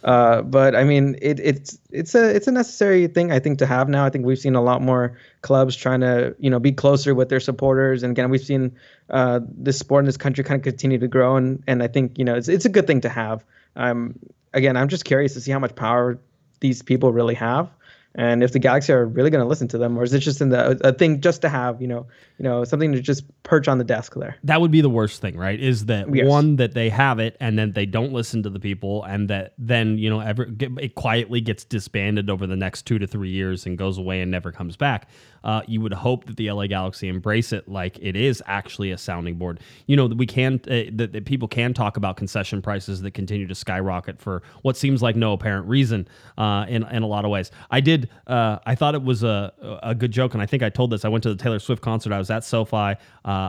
Uh, 0.06 0.44
but 0.44 0.76
I 0.76 0.84
mean, 0.84 1.18
it, 1.20 1.40
it's 1.40 1.80
it's 1.90 2.14
a 2.14 2.36
it's 2.36 2.48
a 2.48 2.52
necessary 2.52 3.08
thing 3.08 3.32
I 3.32 3.40
think 3.40 3.58
to 3.60 3.66
have 3.66 3.90
now. 3.90 4.06
I 4.06 4.12
think 4.12 4.24
we've 4.24 4.38
seen 4.38 4.54
a 4.54 4.62
lot 4.62 4.84
more 4.84 5.18
clubs 5.42 5.76
trying 5.76 6.02
to 6.02 6.36
you 6.40 6.52
know 6.52 6.60
be 6.60 6.72
closer 6.72 7.16
with 7.16 7.30
their 7.30 7.40
supporters, 7.40 8.04
and 8.04 8.12
again, 8.12 8.30
we've 8.30 8.46
seen 8.46 8.76
uh, 9.10 9.40
this 9.44 9.80
sport 9.80 10.02
in 10.02 10.06
this 10.06 10.18
country 10.18 10.44
kind 10.44 10.60
of 10.60 10.64
continue 10.64 11.00
to 11.00 11.08
grow, 11.08 11.38
and 11.38 11.64
and 11.66 11.82
I 11.82 11.88
think 11.88 12.20
you 12.20 12.24
know 12.24 12.36
it's 12.36 12.48
it's 12.48 12.66
a 12.66 12.70
good 12.70 12.86
thing 12.86 13.02
to 13.02 13.10
have. 13.10 13.44
Um, 13.76 14.20
again, 14.54 14.78
I'm 14.78 14.90
just 14.90 15.06
curious 15.06 15.34
to 15.34 15.42
see 15.42 15.52
how 15.52 15.60
much 15.60 15.76
power 15.76 16.20
these 16.60 16.84
people 16.84 17.12
really 17.12 17.36
have 17.36 17.72
and 18.18 18.44
if 18.44 18.54
the 18.54 18.60
Galaxy 18.60 18.94
are 18.94 19.06
really 19.06 19.30
going 19.30 19.44
to 19.44 19.48
listen 19.48 19.68
to 19.70 19.78
them, 19.78 19.98
or 19.98 20.04
is 20.04 20.14
it 20.14 20.20
just 20.20 20.42
in 20.42 20.50
the 20.50 20.80
a 20.88 20.94
thing 20.94 21.22
just 21.22 21.42
to 21.42 21.50
have, 21.50 21.82
you 21.82 21.88
know, 21.88 22.08
you 22.38 22.44
know, 22.44 22.64
something 22.64 22.92
to 22.94 23.02
just 23.02 23.24
perch 23.44 23.68
on 23.68 23.78
the 23.78 23.84
desk 23.84 24.16
there? 24.16 24.38
That 24.44 24.62
would 24.62 24.72
be 24.72 24.82
the 24.82 24.90
worst 24.90 25.22
thing, 25.22 25.38
right? 25.38 25.60
Is 25.60 25.86
that 25.88 26.14
yes. 26.14 26.28
one 26.28 26.56
that 26.56 26.74
they 26.74 26.90
have 26.90 27.20
it 27.20 27.36
and 27.40 27.60
then 27.60 27.74
they 27.74 27.86
don't 27.86 28.14
listen 28.14 28.42
to 28.44 28.50
the 28.50 28.60
people, 28.60 29.04
and 29.04 29.30
that 29.30 29.54
then 29.58 29.98
you 29.98 30.10
know, 30.10 30.22
ever 30.22 30.48
it 30.60 30.96
quietly 30.96 31.42
gets 31.42 31.66
disbanded 31.66 32.30
over 32.30 32.48
the 32.48 32.56
next 32.56 32.84
two 32.84 32.98
to 33.00 33.08
three 33.08 33.32
years 33.32 33.66
and 33.66 33.78
goes 33.78 33.98
away 33.98 34.22
and 34.22 34.32
never 34.32 34.52
comes 34.52 34.78
back 34.78 35.10
uh, 35.46 35.62
you 35.68 35.80
would 35.80 35.94
hope 35.94 36.26
that 36.26 36.36
the 36.38 36.52
LA 36.52 36.68
Galaxy 36.68 37.08
embrace 37.08 37.54
it 37.54 37.70
like 37.70 37.98
it 38.02 38.16
is 38.16 38.44
actually 38.48 38.92
a 38.92 38.98
sounding 38.98 39.36
board. 39.36 39.60
You 39.86 39.96
know, 39.96 40.08
we 40.08 40.26
can 40.26 40.60
uh, 40.68 40.90
that, 40.94 41.14
that 41.14 41.26
people 41.26 41.48
can 41.48 41.74
talk 41.74 41.98
about 41.98 42.18
concession 42.18 42.62
prices 42.62 43.02
that 43.04 43.12
continue 43.12 43.48
to 43.48 43.56
skyrocket 43.56 44.20
for 44.20 44.42
what 44.64 44.76
seems 44.76 45.02
like 45.02 45.16
no 45.16 45.34
apparent 45.34 45.68
reason 45.68 46.08
uh, 46.38 46.66
in 46.68 46.84
in 46.88 47.04
a 47.04 47.08
lot 47.08 47.24
of 47.24 47.32
ways. 47.32 47.52
I 47.70 47.80
did. 47.80 48.10
Uh, 48.26 48.58
I 48.66 48.76
thought 48.76 48.96
it 48.96 49.04
was 49.04 49.24
a 49.24 49.80
a 49.84 49.94
good 49.94 50.12
joke, 50.12 50.34
and 50.34 50.42
I 50.42 50.48
think 50.48 50.64
I 50.64 50.70
told 50.70 50.90
this. 50.90 51.06
I 51.06 51.10
went 51.10 51.24
to 51.24 51.30
the 51.30 51.42
Taylor 51.42 51.60
Swift 51.60 51.82
concert. 51.82 52.12
I 52.12 52.18
was 52.18 52.32
at 52.32 52.44
SoFi. 52.44 52.76
Uh, 52.76 52.96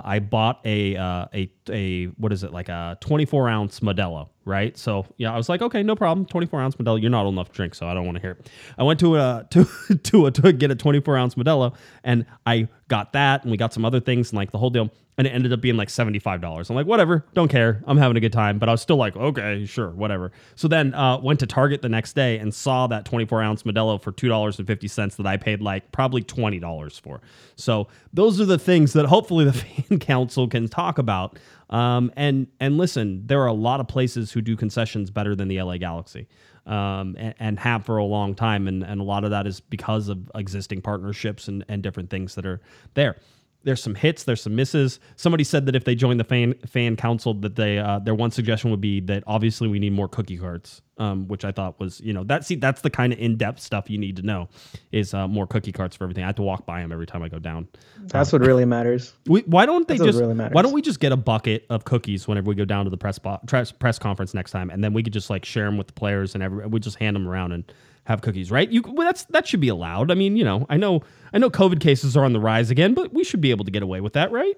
I 0.04 0.18
bought 0.18 0.60
a 0.66 0.96
uh, 0.96 1.26
a 1.32 1.50
a 1.70 2.06
what 2.18 2.32
is 2.32 2.44
it 2.44 2.52
like 2.52 2.68
a 2.68 2.98
24 3.00 3.48
ounce 3.48 3.80
Modelo 3.80 4.28
right? 4.46 4.78
So 4.78 5.04
yeah, 5.18 5.34
I 5.34 5.36
was 5.36 5.50
like, 5.50 5.60
okay, 5.60 5.82
no 5.82 5.94
problem. 5.94 6.24
24 6.24 6.60
ounce 6.62 6.76
Modelo. 6.76 6.98
You're 6.98 7.10
not 7.10 7.26
old 7.26 7.34
enough 7.34 7.48
to 7.48 7.54
drink, 7.54 7.74
so 7.74 7.86
I 7.86 7.92
don't 7.92 8.06
want 8.06 8.16
to 8.16 8.22
hear 8.22 8.30
it. 8.30 8.50
I 8.78 8.84
went 8.84 8.98
to 9.00 9.16
a 9.16 9.46
to 9.50 9.66
to 10.04 10.26
a, 10.26 10.30
to 10.30 10.52
get 10.54 10.70
a 10.70 10.74
24 10.74 11.18
ounce 11.18 11.34
Modelo, 11.34 11.74
and 12.02 12.24
I 12.46 12.68
got 12.88 13.12
that, 13.12 13.42
and 13.42 13.50
we 13.50 13.58
got 13.58 13.74
some 13.74 13.84
other 13.84 14.00
things, 14.00 14.30
and 14.30 14.38
like 14.38 14.52
the 14.52 14.58
whole 14.58 14.70
deal 14.70 14.90
and 15.18 15.26
it 15.26 15.30
ended 15.30 15.52
up 15.52 15.60
being 15.60 15.76
like 15.76 15.88
$75. 15.88 16.70
I'm 16.70 16.76
like, 16.76 16.86
whatever, 16.86 17.24
don't 17.34 17.48
care. 17.48 17.82
I'm 17.86 17.96
having 17.96 18.16
a 18.16 18.20
good 18.20 18.32
time. 18.32 18.58
But 18.58 18.68
I 18.68 18.72
was 18.72 18.82
still 18.82 18.96
like, 18.96 19.16
okay, 19.16 19.64
sure, 19.64 19.90
whatever. 19.90 20.32
So 20.56 20.68
then 20.68 20.94
uh, 20.94 21.18
went 21.18 21.40
to 21.40 21.46
Target 21.46 21.82
the 21.82 21.88
next 21.88 22.12
day 22.14 22.38
and 22.38 22.54
saw 22.54 22.86
that 22.88 23.04
24 23.06 23.42
ounce 23.42 23.62
Modelo 23.62 24.00
for 24.00 24.12
$2.50 24.12 25.16
that 25.16 25.26
I 25.26 25.36
paid 25.36 25.62
like 25.62 25.90
probably 25.92 26.22
$20 26.22 27.00
for. 27.00 27.20
So 27.56 27.88
those 28.12 28.40
are 28.40 28.44
the 28.44 28.58
things 28.58 28.92
that 28.92 29.06
hopefully 29.06 29.44
the 29.46 29.52
fan 29.88 29.98
council 29.98 30.48
can 30.48 30.68
talk 30.68 30.98
about. 30.98 31.38
Um, 31.70 32.12
and 32.16 32.46
and 32.60 32.78
listen, 32.78 33.26
there 33.26 33.40
are 33.42 33.48
a 33.48 33.52
lot 33.52 33.80
of 33.80 33.88
places 33.88 34.32
who 34.32 34.40
do 34.40 34.56
concessions 34.56 35.10
better 35.10 35.34
than 35.34 35.48
the 35.48 35.60
LA 35.60 35.78
Galaxy. 35.78 36.28
Um, 36.66 37.14
and, 37.16 37.34
and, 37.38 37.58
have 37.60 37.86
for 37.86 37.98
a 37.98 38.04
long 38.04 38.34
time. 38.34 38.66
And, 38.66 38.82
and 38.82 39.00
a 39.00 39.04
lot 39.04 39.22
of 39.22 39.30
that 39.30 39.46
is 39.46 39.60
because 39.60 40.08
of 40.08 40.28
existing 40.34 40.82
partnerships 40.82 41.46
and, 41.46 41.64
and 41.68 41.80
different 41.80 42.10
things 42.10 42.34
that 42.34 42.44
are 42.44 42.60
there 42.94 43.18
there's 43.66 43.82
some 43.82 43.96
hits, 43.96 44.22
there's 44.22 44.40
some 44.40 44.54
misses. 44.54 45.00
Somebody 45.16 45.42
said 45.42 45.66
that 45.66 45.74
if 45.74 45.84
they 45.84 45.96
join 45.96 46.18
the 46.18 46.24
fan 46.24 46.54
fan 46.66 46.94
council, 46.94 47.34
that 47.34 47.56
they 47.56 47.78
uh, 47.78 47.98
their 47.98 48.14
one 48.14 48.30
suggestion 48.30 48.70
would 48.70 48.80
be 48.80 49.00
that 49.00 49.24
obviously 49.26 49.66
we 49.66 49.80
need 49.80 49.92
more 49.92 50.08
cookie 50.08 50.38
cards, 50.38 50.82
um, 50.98 51.26
which 51.26 51.44
I 51.44 51.50
thought 51.50 51.80
was 51.80 52.00
you 52.00 52.12
know 52.12 52.22
that 52.24 52.44
see 52.44 52.54
that's 52.54 52.82
the 52.82 52.90
kind 52.90 53.12
of 53.12 53.18
in 53.18 53.36
depth 53.36 53.60
stuff 53.60 53.90
you 53.90 53.98
need 53.98 54.16
to 54.16 54.22
know 54.22 54.48
is 54.92 55.12
uh, 55.12 55.26
more 55.26 55.48
cookie 55.48 55.72
cards 55.72 55.96
for 55.96 56.04
everything. 56.04 56.22
I 56.22 56.28
have 56.28 56.36
to 56.36 56.42
walk 56.42 56.64
by 56.64 56.80
them 56.80 56.92
every 56.92 57.06
time 57.06 57.24
I 57.24 57.28
go 57.28 57.40
down. 57.40 57.66
That's 58.04 58.32
um, 58.32 58.40
what 58.40 58.46
really 58.46 58.64
matters. 58.64 59.14
We, 59.26 59.40
why 59.40 59.66
don't 59.66 59.88
they 59.88 59.98
that's 59.98 60.12
just 60.12 60.20
really 60.20 60.34
why 60.34 60.62
don't 60.62 60.72
we 60.72 60.80
just 60.80 61.00
get 61.00 61.10
a 61.10 61.16
bucket 61.16 61.66
of 61.68 61.84
cookies 61.84 62.28
whenever 62.28 62.48
we 62.48 62.54
go 62.54 62.64
down 62.64 62.84
to 62.84 62.90
the 62.90 62.96
press 62.96 63.18
bo- 63.18 63.40
press, 63.48 63.72
press 63.72 63.98
conference 63.98 64.32
next 64.32 64.52
time, 64.52 64.70
and 64.70 64.84
then 64.84 64.92
we 64.92 65.02
could 65.02 65.12
just 65.12 65.28
like 65.28 65.44
share 65.44 65.64
them 65.64 65.76
with 65.76 65.88
the 65.88 65.92
players 65.92 66.34
and 66.34 66.44
every 66.44 66.68
we 66.68 66.78
just 66.78 66.98
hand 66.98 67.16
them 67.16 67.26
around 67.26 67.50
and 67.50 67.72
have 68.06 68.22
cookies, 68.22 68.50
right? 68.50 68.70
You 68.70 68.82
well, 68.82 69.06
that's 69.06 69.24
that 69.26 69.46
should 69.46 69.60
be 69.60 69.68
allowed. 69.68 70.10
I 70.10 70.14
mean, 70.14 70.36
you 70.36 70.44
know, 70.44 70.64
I 70.70 70.76
know 70.76 71.02
I 71.32 71.38
know 71.38 71.50
COVID 71.50 71.80
cases 71.80 72.16
are 72.16 72.24
on 72.24 72.32
the 72.32 72.40
rise 72.40 72.70
again, 72.70 72.94
but 72.94 73.12
we 73.12 73.24
should 73.24 73.40
be 73.40 73.50
able 73.50 73.64
to 73.64 73.70
get 73.70 73.82
away 73.82 74.00
with 74.00 74.14
that, 74.14 74.30
right? 74.30 74.56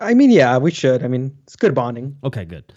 I 0.00 0.14
mean, 0.14 0.30
yeah, 0.30 0.58
we 0.58 0.72
should. 0.72 1.04
I 1.04 1.08
mean, 1.08 1.36
it's 1.44 1.56
good 1.56 1.74
bonding. 1.74 2.16
Okay, 2.24 2.44
good. 2.44 2.72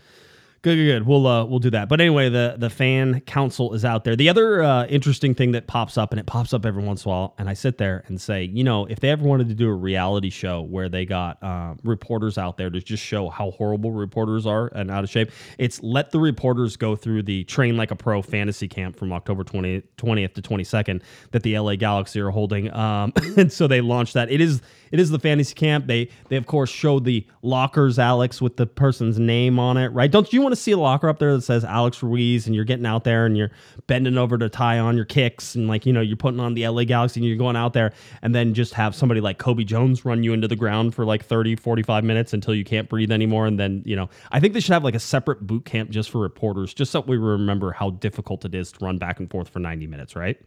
Good, 0.66 0.78
good, 0.78 0.86
good. 0.86 1.06
We'll 1.06 1.28
uh, 1.28 1.46
we'll 1.46 1.60
do 1.60 1.70
that. 1.70 1.90
But 1.90 2.02
anyway, 2.02 2.28
the 2.28 2.56
the 2.58 2.72
fan 2.72 3.20
council 3.22 3.76
is 3.76 3.86
out 3.86 4.04
there. 4.04 4.16
The 4.16 4.30
other 4.30 4.64
uh, 4.64 4.88
interesting 4.88 5.36
thing 5.36 5.52
that 5.52 5.68
pops 5.68 5.96
up, 5.96 6.12
and 6.12 6.20
it 6.20 6.26
pops 6.26 6.54
up 6.54 6.66
every 6.66 6.82
once 6.82 7.06
in 7.06 7.12
a 7.12 7.14
while, 7.14 7.36
and 7.38 7.48
I 7.48 7.54
sit 7.54 7.78
there 7.78 8.04
and 8.08 8.20
say, 8.20 8.46
you 8.46 8.64
know, 8.64 8.88
if 8.88 9.00
they 9.00 9.12
ever 9.12 9.24
wanted 9.24 9.48
to 9.50 9.54
do 9.54 9.70
a 9.70 9.74
reality 9.76 10.32
show 10.32 10.64
where 10.64 10.90
they 10.90 11.06
got 11.06 11.38
uh, 11.44 11.76
reporters 11.84 12.40
out 12.40 12.58
there 12.58 12.72
to 12.72 12.82
just 12.82 13.04
show 13.04 13.30
how 13.30 13.52
horrible 13.52 13.92
reporters 13.92 14.48
are 14.48 14.72
and 14.74 14.90
out 14.90 15.04
of 15.04 15.10
shape, 15.12 15.30
it's 15.60 15.84
let 15.84 16.10
the 16.10 16.18
reporters 16.18 16.78
go 16.78 16.96
through 16.96 17.22
the 17.22 17.44
train 17.44 17.78
like 17.78 17.92
a 17.92 17.96
pro 17.96 18.24
fantasy 18.24 18.68
camp 18.68 18.96
from 18.96 19.14
October 19.14 19.44
20, 19.44 19.84
20th 19.98 20.34
to 20.34 20.42
22nd 20.42 21.04
that 21.30 21.44
the 21.44 21.60
LA 21.60 21.76
Galaxy 21.76 22.20
are 22.20 22.32
holding. 22.32 22.74
Um, 22.74 23.14
and 23.38 23.54
so 23.54 23.68
they 23.68 23.82
launched 23.82 24.16
that. 24.16 24.32
It 24.32 24.42
is 24.42 24.64
it 24.92 25.00
is 25.00 25.10
the 25.10 25.20
fantasy 25.20 25.54
camp. 25.54 25.88
They 25.88 26.10
they 26.30 26.38
of 26.38 26.46
course 26.46 26.70
showed 26.70 27.04
the 27.04 27.28
lockers, 27.42 28.00
Alex, 28.00 28.42
with 28.42 28.58
the 28.58 28.66
person's 28.66 29.20
name 29.20 29.60
on 29.60 29.78
it, 29.78 29.90
right? 29.90 30.10
Don't 30.10 30.32
you 30.32 30.42
want 30.42 30.54
to 30.54 30.55
see 30.56 30.72
a 30.72 30.78
locker 30.78 31.10
up 31.10 31.20
there 31.20 31.36
that 31.36 31.42
says 31.42 31.64
Alex 31.64 32.02
Ruiz, 32.02 32.46
and 32.46 32.56
you're 32.56 32.66
getting 32.66 32.86
out 32.86 33.04
there 33.04 33.26
and 33.26 33.38
you're 33.38 33.52
bending 33.88 34.18
over 34.18 34.38
to 34.38 34.50
tie 34.50 34.80
on 34.80 34.96
your 34.96 35.06
kicks, 35.06 35.56
and 35.56 35.68
like 35.68 35.86
you 35.86 35.94
know 35.94 36.02
you're 36.02 36.18
putting 36.18 36.40
on 36.40 36.54
the 36.54 36.68
LA 36.68 36.84
Galaxy, 36.84 37.20
and 37.20 37.28
you're 37.28 37.38
going 37.38 37.56
out 37.56 37.74
there, 37.74 37.94
and 38.22 38.34
then 38.34 38.54
just 38.54 38.74
have 38.74 38.96
somebody 38.96 39.22
like 39.22 39.38
Cobi 39.38 39.64
Jones 39.64 40.06
run 40.06 40.24
you 40.24 40.34
into 40.34 40.48
the 40.48 40.56
ground 40.56 40.96
for 40.96 41.06
like 41.06 41.24
30, 41.26 41.56
45 41.56 42.04
minutes 42.04 42.34
until 42.34 42.56
you 42.56 42.64
can't 42.64 42.90
breathe 42.90 43.12
anymore, 43.12 43.46
and 43.46 43.60
then 43.60 43.82
you 43.86 43.96
know 43.96 44.10
I 44.32 44.40
think 44.40 44.54
they 44.54 44.60
should 44.60 44.74
have 44.74 44.84
like 44.84 44.96
a 44.96 45.00
separate 45.00 45.46
boot 45.46 45.66
camp 45.66 45.90
just 45.90 46.10
for 46.10 46.20
reporters, 46.20 46.74
just 46.74 46.92
so 46.92 47.02
we 47.02 47.18
remember 47.18 47.72
how 47.72 47.92
difficult 47.92 48.46
it 48.46 48.56
is 48.56 48.72
to 48.74 48.86
run 48.86 48.98
back 48.98 49.20
and 49.20 49.30
forth 49.30 49.50
for 49.50 49.60
90 49.60 49.88
minutes, 49.88 50.16
right? 50.16 50.38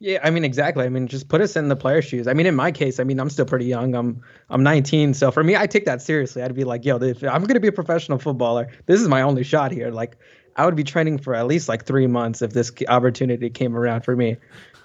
Yeah, 0.00 0.20
I 0.22 0.30
mean 0.30 0.44
exactly. 0.44 0.84
I 0.84 0.88
mean, 0.88 1.08
just 1.08 1.28
put 1.28 1.40
us 1.40 1.56
in 1.56 1.68
the 1.68 1.74
player's 1.74 2.04
shoes. 2.04 2.28
I 2.28 2.32
mean, 2.32 2.46
in 2.46 2.54
my 2.54 2.70
case, 2.70 3.00
I 3.00 3.04
mean, 3.04 3.18
I'm 3.18 3.30
still 3.30 3.44
pretty 3.44 3.64
young. 3.64 3.94
I'm 3.94 4.22
I'm 4.48 4.62
19, 4.62 5.14
so 5.14 5.32
for 5.32 5.42
me, 5.42 5.56
I 5.56 5.66
take 5.66 5.86
that 5.86 6.00
seriously. 6.00 6.42
I'd 6.42 6.54
be 6.54 6.64
like, 6.64 6.84
yo, 6.84 6.98
if 6.98 7.22
I'm 7.24 7.44
gonna 7.44 7.58
be 7.58 7.68
a 7.68 7.72
professional 7.72 8.18
footballer, 8.18 8.68
this 8.86 9.00
is 9.00 9.08
my 9.08 9.22
only 9.22 9.42
shot 9.42 9.72
here. 9.72 9.90
Like, 9.90 10.16
I 10.54 10.66
would 10.66 10.76
be 10.76 10.84
training 10.84 11.18
for 11.18 11.34
at 11.34 11.46
least 11.46 11.68
like 11.68 11.84
three 11.84 12.06
months 12.06 12.42
if 12.42 12.52
this 12.52 12.72
opportunity 12.88 13.50
came 13.50 13.76
around 13.76 14.02
for 14.02 14.14
me. 14.14 14.36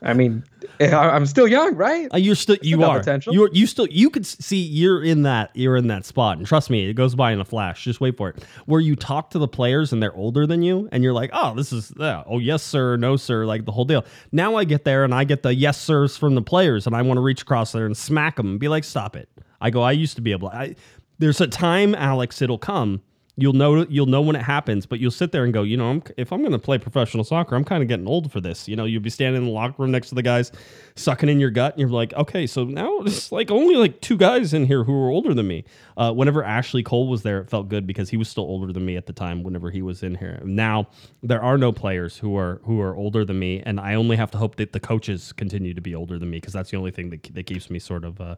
I 0.03 0.13
mean, 0.13 0.43
I'm 0.79 1.25
still 1.25 1.47
young, 1.47 1.75
right? 1.75 2.07
Uh, 2.13 2.17
you're 2.17 2.35
still 2.35 2.57
you 2.61 2.83
are. 2.83 2.99
potential. 2.99 3.33
you're 3.33 3.49
you 3.53 3.67
still 3.67 3.87
you 3.87 4.09
could 4.09 4.25
see 4.25 4.57
you're 4.57 5.03
in 5.03 5.23
that 5.23 5.51
you're 5.53 5.77
in 5.77 5.87
that 5.87 6.05
spot. 6.05 6.37
And 6.37 6.45
trust 6.45 6.69
me 6.69 6.89
it 6.89 6.93
goes 6.93 7.15
by 7.15 7.31
in 7.31 7.39
a 7.39 7.45
flash. 7.45 7.83
Just 7.83 8.01
wait 8.01 8.17
for 8.17 8.29
it. 8.29 8.43
Where 8.65 8.81
you 8.81 8.95
talk 8.95 9.29
to 9.31 9.39
the 9.39 9.47
players 9.47 9.93
and 9.93 10.01
they're 10.01 10.15
older 10.15 10.45
than 10.45 10.61
you 10.61 10.89
and 10.91 11.03
you're 11.03 11.13
like 11.13 11.29
oh 11.33 11.53
this 11.55 11.71
is 11.71 11.93
oh 11.99 12.39
yes 12.39 12.63
sir 12.63 12.97
no 12.97 13.15
sir 13.15 13.45
like 13.45 13.65
the 13.65 13.71
whole 13.71 13.85
deal. 13.85 14.05
Now 14.31 14.55
I 14.55 14.63
get 14.65 14.83
there 14.83 15.03
and 15.03 15.13
I 15.13 15.23
get 15.23 15.43
the 15.43 15.53
yes 15.53 15.79
sirs 15.79 16.17
from 16.17 16.35
the 16.35 16.41
players 16.41 16.85
and 16.87 16.95
I 16.95 17.01
want 17.01 17.17
to 17.17 17.21
reach 17.21 17.41
across 17.41 17.71
there 17.71 17.85
and 17.85 17.95
smack 17.95 18.35
them 18.35 18.47
and 18.51 18.59
be 18.59 18.67
like 18.67 18.83
stop 18.83 19.15
it. 19.15 19.29
I 19.61 19.69
go 19.69 19.81
I 19.81 19.91
used 19.91 20.15
to 20.15 20.21
be 20.21 20.31
able 20.31 20.49
to 20.49 20.55
I 20.55 20.75
there's 21.19 21.39
a 21.39 21.47
time 21.47 21.95
Alex 21.95 22.41
it'll 22.41 22.57
come 22.57 23.01
You'll 23.35 23.53
know 23.53 23.83
you'll 23.89 24.05
know 24.05 24.21
when 24.21 24.35
it 24.35 24.43
happens, 24.43 24.85
but 24.85 24.99
you'll 24.99 25.09
sit 25.09 25.31
there 25.31 25.43
and 25.43 25.51
go, 25.51 25.63
you 25.63 25.75
know, 25.75 25.89
I'm, 25.89 26.03
if 26.17 26.31
I'm 26.31 26.41
going 26.41 26.51
to 26.51 26.59
play 26.59 26.77
professional 26.77 27.23
soccer, 27.23 27.55
I'm 27.55 27.63
kind 27.63 27.81
of 27.81 27.89
getting 27.89 28.05
old 28.05 28.31
for 28.31 28.39
this. 28.39 28.67
You 28.67 28.75
know, 28.75 28.85
you'll 28.85 29.01
be 29.01 29.09
standing 29.09 29.41
in 29.41 29.47
the 29.47 29.53
locker 29.53 29.81
room 29.81 29.89
next 29.89 30.09
to 30.09 30.15
the 30.15 30.21
guys, 30.21 30.51
sucking 30.95 31.29
in 31.29 31.39
your 31.39 31.49
gut, 31.49 31.73
and 31.73 31.81
you're 31.81 31.89
like, 31.89 32.13
okay, 32.13 32.45
so 32.45 32.63
now 32.65 32.99
it's 33.01 33.31
like 33.31 33.49
only 33.49 33.75
like 33.75 34.01
two 34.01 34.17
guys 34.17 34.53
in 34.53 34.67
here 34.67 34.83
who 34.83 34.93
are 34.93 35.09
older 35.09 35.33
than 35.33 35.47
me. 35.47 35.65
Uh, 35.97 36.13
whenever 36.13 36.43
Ashley 36.43 36.83
Cole 36.83 37.07
was 37.07 37.23
there, 37.23 37.39
it 37.39 37.49
felt 37.49 37.69
good 37.69 37.87
because 37.87 38.11
he 38.11 38.17
was 38.17 38.29
still 38.29 38.43
older 38.43 38.71
than 38.71 38.85
me 38.85 38.97
at 38.97 39.07
the 39.07 39.13
time. 39.13 39.41
Whenever 39.41 39.71
he 39.71 39.81
was 39.81 40.03
in 40.03 40.13
here, 40.13 40.39
now 40.45 40.87
there 41.23 41.41
are 41.41 41.57
no 41.57 41.71
players 41.71 42.19
who 42.19 42.37
are 42.37 42.61
who 42.65 42.79
are 42.81 42.95
older 42.95 43.25
than 43.25 43.39
me, 43.39 43.63
and 43.65 43.79
I 43.79 43.95
only 43.95 44.15
have 44.15 44.29
to 44.31 44.37
hope 44.37 44.57
that 44.57 44.73
the 44.73 44.79
coaches 44.79 45.33
continue 45.33 45.73
to 45.73 45.81
be 45.81 45.95
older 45.95 46.19
than 46.19 46.29
me 46.29 46.37
because 46.37 46.53
that's 46.53 46.69
the 46.69 46.77
only 46.77 46.91
thing 46.91 47.09
that 47.09 47.23
that 47.33 47.47
keeps 47.47 47.71
me 47.71 47.79
sort 47.79 48.05
of. 48.05 48.21
Uh, 48.21 48.35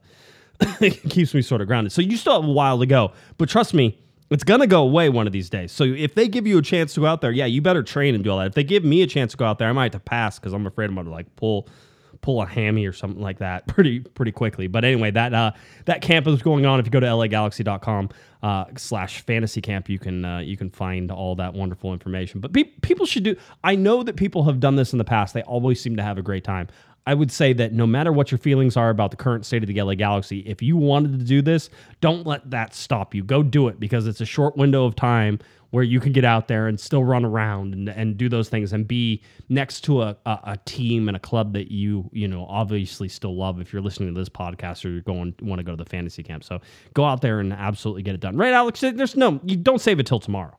keeps 1.09 1.33
me 1.33 1.41
sort 1.41 1.59
of 1.59 1.67
grounded. 1.67 1.91
So 1.91 2.01
you 2.01 2.15
still 2.15 2.39
have 2.39 2.49
a 2.49 2.53
while 2.53 2.79
to 2.79 2.85
go, 2.85 3.11
but 3.37 3.49
trust 3.49 3.73
me, 3.73 3.99
it's 4.29 4.43
gonna 4.43 4.67
go 4.67 4.81
away 4.81 5.09
one 5.09 5.27
of 5.27 5.33
these 5.33 5.49
days. 5.49 5.71
So 5.71 5.83
if 5.83 6.15
they 6.15 6.27
give 6.27 6.47
you 6.47 6.57
a 6.57 6.61
chance 6.61 6.93
to 6.95 7.01
go 7.01 7.05
out 7.05 7.21
there, 7.21 7.31
yeah, 7.31 7.45
you 7.45 7.61
better 7.61 7.83
train 7.83 8.15
and 8.15 8.23
do 8.23 8.31
all 8.31 8.39
that. 8.39 8.47
If 8.47 8.53
they 8.53 8.63
give 8.63 8.83
me 8.83 9.01
a 9.01 9.07
chance 9.07 9.31
to 9.31 9.37
go 9.37 9.45
out 9.45 9.59
there, 9.59 9.69
I 9.69 9.71
might 9.71 9.93
have 9.93 10.01
to 10.01 10.05
pass 10.05 10.39
because 10.39 10.53
I'm 10.53 10.65
afraid 10.65 10.89
I'm 10.89 10.95
gonna 10.95 11.11
like 11.11 11.35
pull 11.35 11.67
pull 12.21 12.41
a 12.41 12.45
hammy 12.47 12.87
or 12.87 12.91
something 12.91 13.21
like 13.21 13.37
that 13.37 13.67
pretty 13.67 13.99
pretty 13.99 14.31
quickly. 14.31 14.67
But 14.67 14.83
anyway, 14.83 15.11
that 15.11 15.33
uh, 15.33 15.51
that 15.85 16.01
camp 16.01 16.27
is 16.27 16.41
going 16.41 16.65
on. 16.65 16.79
If 16.79 16.87
you 16.87 16.91
go 16.91 16.99
to 16.99 17.05
lagalaxy.com 17.05 18.09
uh, 18.41 18.65
slash 18.77 19.21
fantasy 19.21 19.61
camp, 19.61 19.89
you 19.89 19.99
can 19.99 20.25
uh, 20.25 20.39
you 20.39 20.57
can 20.57 20.69
find 20.69 21.11
all 21.11 21.35
that 21.35 21.53
wonderful 21.53 21.93
information. 21.93 22.39
But 22.41 22.51
pe- 22.51 22.63
people 22.63 23.05
should 23.05 23.23
do. 23.23 23.35
I 23.63 23.75
know 23.75 24.03
that 24.03 24.15
people 24.15 24.43
have 24.45 24.59
done 24.59 24.75
this 24.75 24.91
in 24.91 24.97
the 24.97 25.05
past. 25.05 25.33
They 25.33 25.43
always 25.43 25.79
seem 25.79 25.95
to 25.97 26.03
have 26.03 26.17
a 26.17 26.23
great 26.23 26.43
time. 26.43 26.67
I 27.07 27.13
would 27.13 27.31
say 27.31 27.53
that 27.53 27.71
no 27.71 27.85
matter 27.85 28.11
what 28.11 28.31
your 28.31 28.39
feelings 28.39 28.75
are 28.75 28.89
about 28.89 29.11
the 29.11 29.17
current 29.17 29.45
state 29.45 29.61
of 29.63 29.67
the 29.67 29.79
LA 29.79 29.93
Galaxy, 29.93 30.39
if 30.39 30.61
you 30.61 30.75
wanted 30.75 31.19
to 31.19 31.25
do 31.25 31.41
this, 31.41 31.69
don't 32.01 32.25
let 32.25 32.49
that 32.49 32.73
stop 32.73 33.13
you. 33.13 33.23
Go 33.23 33.43
do 33.43 33.67
it 33.67 33.79
because 33.79 34.07
it's 34.07 34.21
a 34.21 34.25
short 34.25 34.57
window 34.57 34.85
of 34.85 34.95
time 34.95 35.39
where 35.69 35.83
you 35.83 35.99
can 35.99 36.13
get 36.13 36.23
out 36.23 36.47
there 36.47 36.67
and 36.67 36.79
still 36.79 37.03
run 37.03 37.25
around 37.25 37.73
and, 37.73 37.89
and 37.89 38.17
do 38.17 38.29
those 38.29 38.49
things 38.49 38.71
and 38.71 38.87
be 38.87 39.21
next 39.49 39.81
to 39.81 40.01
a, 40.01 40.15
a, 40.25 40.39
a 40.43 40.57
team 40.65 41.07
and 41.07 41.17
a 41.17 41.19
club 41.19 41.53
that 41.53 41.69
you, 41.69 42.09
you 42.13 42.27
know, 42.27 42.45
obviously 42.49 43.09
still 43.09 43.35
love 43.35 43.59
if 43.59 43.73
you're 43.73 43.81
listening 43.81 44.13
to 44.13 44.19
this 44.19 44.29
podcast 44.29 44.85
or 44.85 44.89
you're 44.89 45.01
going 45.01 45.35
want 45.41 45.59
to 45.59 45.63
go 45.63 45.71
to 45.71 45.83
the 45.83 45.89
fantasy 45.89 46.23
camp. 46.23 46.43
So 46.43 46.61
go 46.93 47.03
out 47.03 47.21
there 47.21 47.39
and 47.39 47.51
absolutely 47.51 48.03
get 48.03 48.15
it 48.15 48.21
done. 48.21 48.37
Right, 48.37 48.53
Alex? 48.53 48.79
There's 48.79 49.15
no 49.15 49.39
you 49.43 49.57
don't 49.57 49.81
save 49.81 49.99
it 49.99 50.05
till 50.05 50.19
tomorrow. 50.19 50.57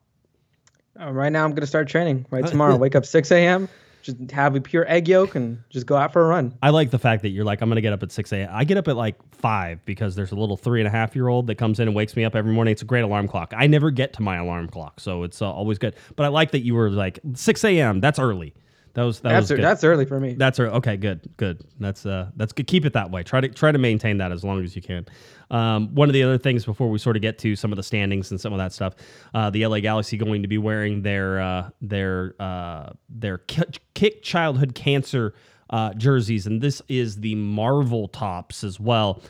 Uh, 0.99 1.11
right 1.11 1.31
now, 1.31 1.43
I'm 1.43 1.53
gonna 1.53 1.67
start 1.67 1.87
training. 1.87 2.25
Right 2.29 2.45
tomorrow, 2.45 2.75
wake 2.75 2.95
up 2.95 3.05
6 3.05 3.31
a.m. 3.31 3.69
Just 4.07 4.31
have 4.31 4.55
a 4.55 4.61
pure 4.61 4.89
egg 4.89 5.09
yolk 5.09 5.35
and 5.35 5.61
just 5.69 5.85
go 5.85 5.97
out 5.97 6.13
for 6.13 6.23
a 6.23 6.27
run. 6.27 6.57
I 6.63 6.69
like 6.69 6.91
the 6.91 6.97
fact 6.97 7.23
that 7.23 7.29
you're 7.29 7.43
like, 7.43 7.59
I'm 7.59 7.67
gonna 7.67 7.81
get 7.81 7.91
up 7.91 8.01
at 8.03 8.11
6 8.13 8.31
a.m. 8.31 8.49
I 8.53 8.63
get 8.63 8.77
up 8.77 8.87
at 8.87 8.95
like 8.95 9.17
five 9.33 9.83
because 9.83 10.15
there's 10.15 10.31
a 10.31 10.35
little 10.35 10.55
three 10.55 10.79
and 10.79 10.87
a 10.87 10.89
half 10.89 11.13
year 11.13 11.27
old 11.27 11.47
that 11.47 11.55
comes 11.55 11.81
in 11.81 11.89
and 11.89 11.95
wakes 11.95 12.15
me 12.15 12.23
up 12.23 12.33
every 12.33 12.53
morning. 12.53 12.71
It's 12.71 12.81
a 12.81 12.85
great 12.85 13.01
alarm 13.01 13.27
clock. 13.27 13.53
I 13.55 13.67
never 13.67 13.91
get 13.91 14.13
to 14.13 14.21
my 14.21 14.37
alarm 14.37 14.69
clock, 14.69 15.01
so 15.01 15.23
it's 15.23 15.41
uh, 15.41 15.51
always 15.51 15.77
good. 15.77 15.93
But 16.15 16.25
I 16.25 16.29
like 16.29 16.51
that 16.51 16.61
you 16.61 16.73
were 16.73 16.89
like 16.89 17.19
6 17.33 17.63
a.m. 17.65 17.99
That's 17.99 18.17
early. 18.17 18.53
That 18.97 19.03
was 19.03 19.19
that 19.19 19.29
That's 19.29 19.43
was 19.43 19.57
good. 19.57 19.63
that's 19.63 19.83
early 19.83 20.05
for 20.05 20.19
me. 20.19 20.33
That's 20.33 20.59
early. 20.59 20.71
Okay, 20.77 20.97
good, 20.97 21.29
good. 21.37 21.63
That's 21.79 22.03
uh, 22.03 22.31
that's 22.35 22.51
good. 22.51 22.65
Keep 22.65 22.83
it 22.83 22.93
that 22.93 23.11
way. 23.11 23.21
Try 23.21 23.41
to 23.41 23.47
try 23.47 23.71
to 23.71 23.77
maintain 23.77 24.17
that 24.17 24.31
as 24.31 24.43
long 24.43 24.63
as 24.63 24.75
you 24.75 24.81
can. 24.81 25.05
Um, 25.51 25.93
one 25.93 26.09
of 26.09 26.13
the 26.13 26.23
other 26.23 26.39
things 26.39 26.65
before 26.65 26.89
we 26.89 26.97
sort 26.97 27.15
of 27.15 27.21
get 27.21 27.37
to 27.39 27.55
some 27.55 27.71
of 27.71 27.75
the 27.75 27.83
standings 27.83 28.31
and 28.31 28.41
some 28.41 28.53
of 28.53 28.57
that 28.57 28.73
stuff, 28.73 28.95
uh, 29.35 29.51
the 29.51 29.67
LA 29.67 29.81
Galaxy 29.81 30.17
going 30.17 30.41
to 30.41 30.47
be 30.47 30.57
wearing 30.57 31.03
their 31.03 31.39
uh, 31.39 31.69
their 31.79 32.33
uh, 32.39 32.89
their 33.07 33.37
kick 33.37 34.23
childhood 34.23 34.73
cancer 34.73 35.35
uh, 35.69 35.93
jerseys, 35.93 36.47
and 36.47 36.59
this 36.59 36.81
is 36.87 37.17
the 37.17 37.35
Marvel 37.35 38.07
tops 38.07 38.63
as 38.63 38.79
well. 38.79 39.21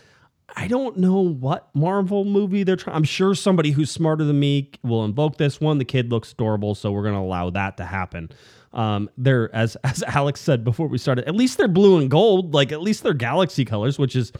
I 0.56 0.70
don't 0.70 0.96
know 0.96 1.20
what 1.20 1.68
Marvel 1.76 2.24
movie 2.24 2.64
they're 2.64 2.78
trying. 2.78 2.96
I'm 2.96 3.04
sure 3.04 3.36
somebody 3.36 3.72
who's 3.72 3.92
smarter 3.92 4.24
than 4.24 4.40
me 4.40 4.72
will 4.82 5.04
invoke 5.04 5.36
this 5.36 5.60
one. 5.60 5.78
The 5.78 5.84
kid 5.84 6.10
looks 6.10 6.32
adorable, 6.32 6.74
so 6.74 6.90
we're 6.94 7.04
gonna 7.04 7.20
allow 7.22 7.50
that 7.50 7.76
to 7.78 7.86
happen. 7.86 8.30
Um, 8.78 9.10
they're 9.18 9.54
as 9.54 9.76
as 9.84 10.04
Alex 10.04 10.40
said 10.40 10.64
before 10.64 10.88
we 10.88 10.98
started. 10.98 11.28
At 11.28 11.36
least 11.36 11.58
they're 11.58 11.68
blue 11.68 11.98
and 11.98 12.10
gold. 12.10 12.54
Like 12.54 12.72
at 12.72 12.82
least 12.82 13.04
they're 13.04 13.14
galaxy 13.14 13.66
colors, 13.66 14.00
which 14.00 14.16
is 14.16 14.32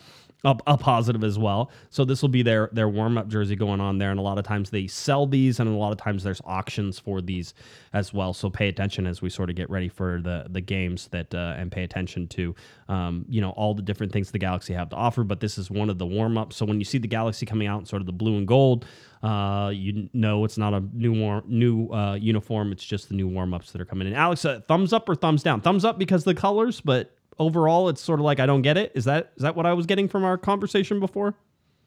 a, 0.44 0.56
a 0.68 0.78
positive 0.78 1.24
as 1.24 1.40
well. 1.40 1.72
So 1.90 2.06
this 2.06 2.22
will 2.22 2.30
be 2.30 2.44
their 2.44 2.70
their 2.72 2.88
warm 2.88 3.18
up 3.18 3.28
jersey 3.28 3.56
going 3.56 3.82
on 3.82 3.98
there, 3.98 4.12
and 4.12 4.20
a 4.20 4.24
lot 4.24 4.38
of 4.38 4.46
times 4.46 4.70
they 4.70 4.88
sell 4.88 5.26
these, 5.26 5.60
and 5.60 5.68
a 5.68 5.74
lot 5.74 5.92
of 5.92 5.98
times 5.98 6.24
there's 6.24 6.42
auctions 6.46 7.00
for 7.00 7.22
these 7.22 7.54
as 7.94 8.14
well. 8.14 8.34
So 8.34 8.50
pay 8.50 8.68
attention 8.68 9.08
as 9.08 9.22
we 9.22 9.30
sort 9.30 9.50
of 9.50 9.56
get 9.56 9.70
ready 9.70 9.90
for 9.90 10.22
the 10.22 10.46
the 10.50 10.62
games 10.62 11.08
that 11.10 11.34
uh, 11.34 11.56
and 11.58 11.72
pay 11.72 11.84
attention 11.84 12.28
to 12.30 12.56
um, 12.88 13.26
you 13.30 13.42
know 13.42 13.50
all 13.52 13.74
the 13.74 13.82
different 13.82 14.14
things 14.14 14.32
the 14.32 14.40
Galaxy 14.40 14.74
have 14.74 14.90
to 14.90 14.96
offer. 14.96 15.24
But 15.24 15.40
this 15.40 15.58
is 15.58 15.72
one 15.72 15.90
of 15.90 15.98
the 15.98 16.06
warm 16.06 16.38
ups. 16.38 16.56
So 16.56 16.66
when 16.66 16.80
you 16.80 16.86
see 16.86 17.00
the 17.00 17.08
Galaxy 17.08 17.46
coming 17.46 17.68
out 17.68 17.80
in 17.80 17.86
sort 17.86 18.02
of 18.02 18.06
the 18.06 18.14
blue 18.14 18.38
and 18.38 18.48
gold, 18.48 18.86
uh, 19.24 19.72
you 19.74 20.10
know 20.14 20.46
it's 20.46 20.58
not 20.58 20.74
a 20.74 20.84
new 20.94 21.14
war- 21.14 21.44
new 21.48 21.90
uh, 21.90 22.14
uniform. 22.14 22.72
It's 22.72 22.86
just 22.86 23.10
the 23.10 23.16
new 23.16 23.28
warm 23.28 23.54
ups 23.54 23.72
that 23.72 23.82
are 23.82 23.86
coming 23.86 24.08
in. 24.08 24.14
Alex, 24.14 24.46
thumbs 24.68 24.94
up 24.94 25.10
or 25.10 25.16
thumbs 25.16 25.42
down? 25.42 25.62
Thumbs 25.62 25.84
up 25.84 25.98
because 25.98 26.24
the 26.24 26.36
colors, 26.36 26.80
but 26.80 27.12
overall 27.40 27.90
it's 27.90 28.02
sort 28.02 28.20
of 28.20 28.26
like 28.26 28.40
I 28.40 28.46
don't 28.46 28.62
get 28.62 28.78
it. 28.78 28.92
Is 28.96 29.06
that 29.06 29.32
is 29.36 29.44
that 29.44 29.56
what 29.56 29.66
I 29.66 29.74
was 29.74 29.86
getting 29.86 30.08
from 30.08 30.24
our 30.24 30.38
conversation 30.38 31.00
before? 31.00 31.36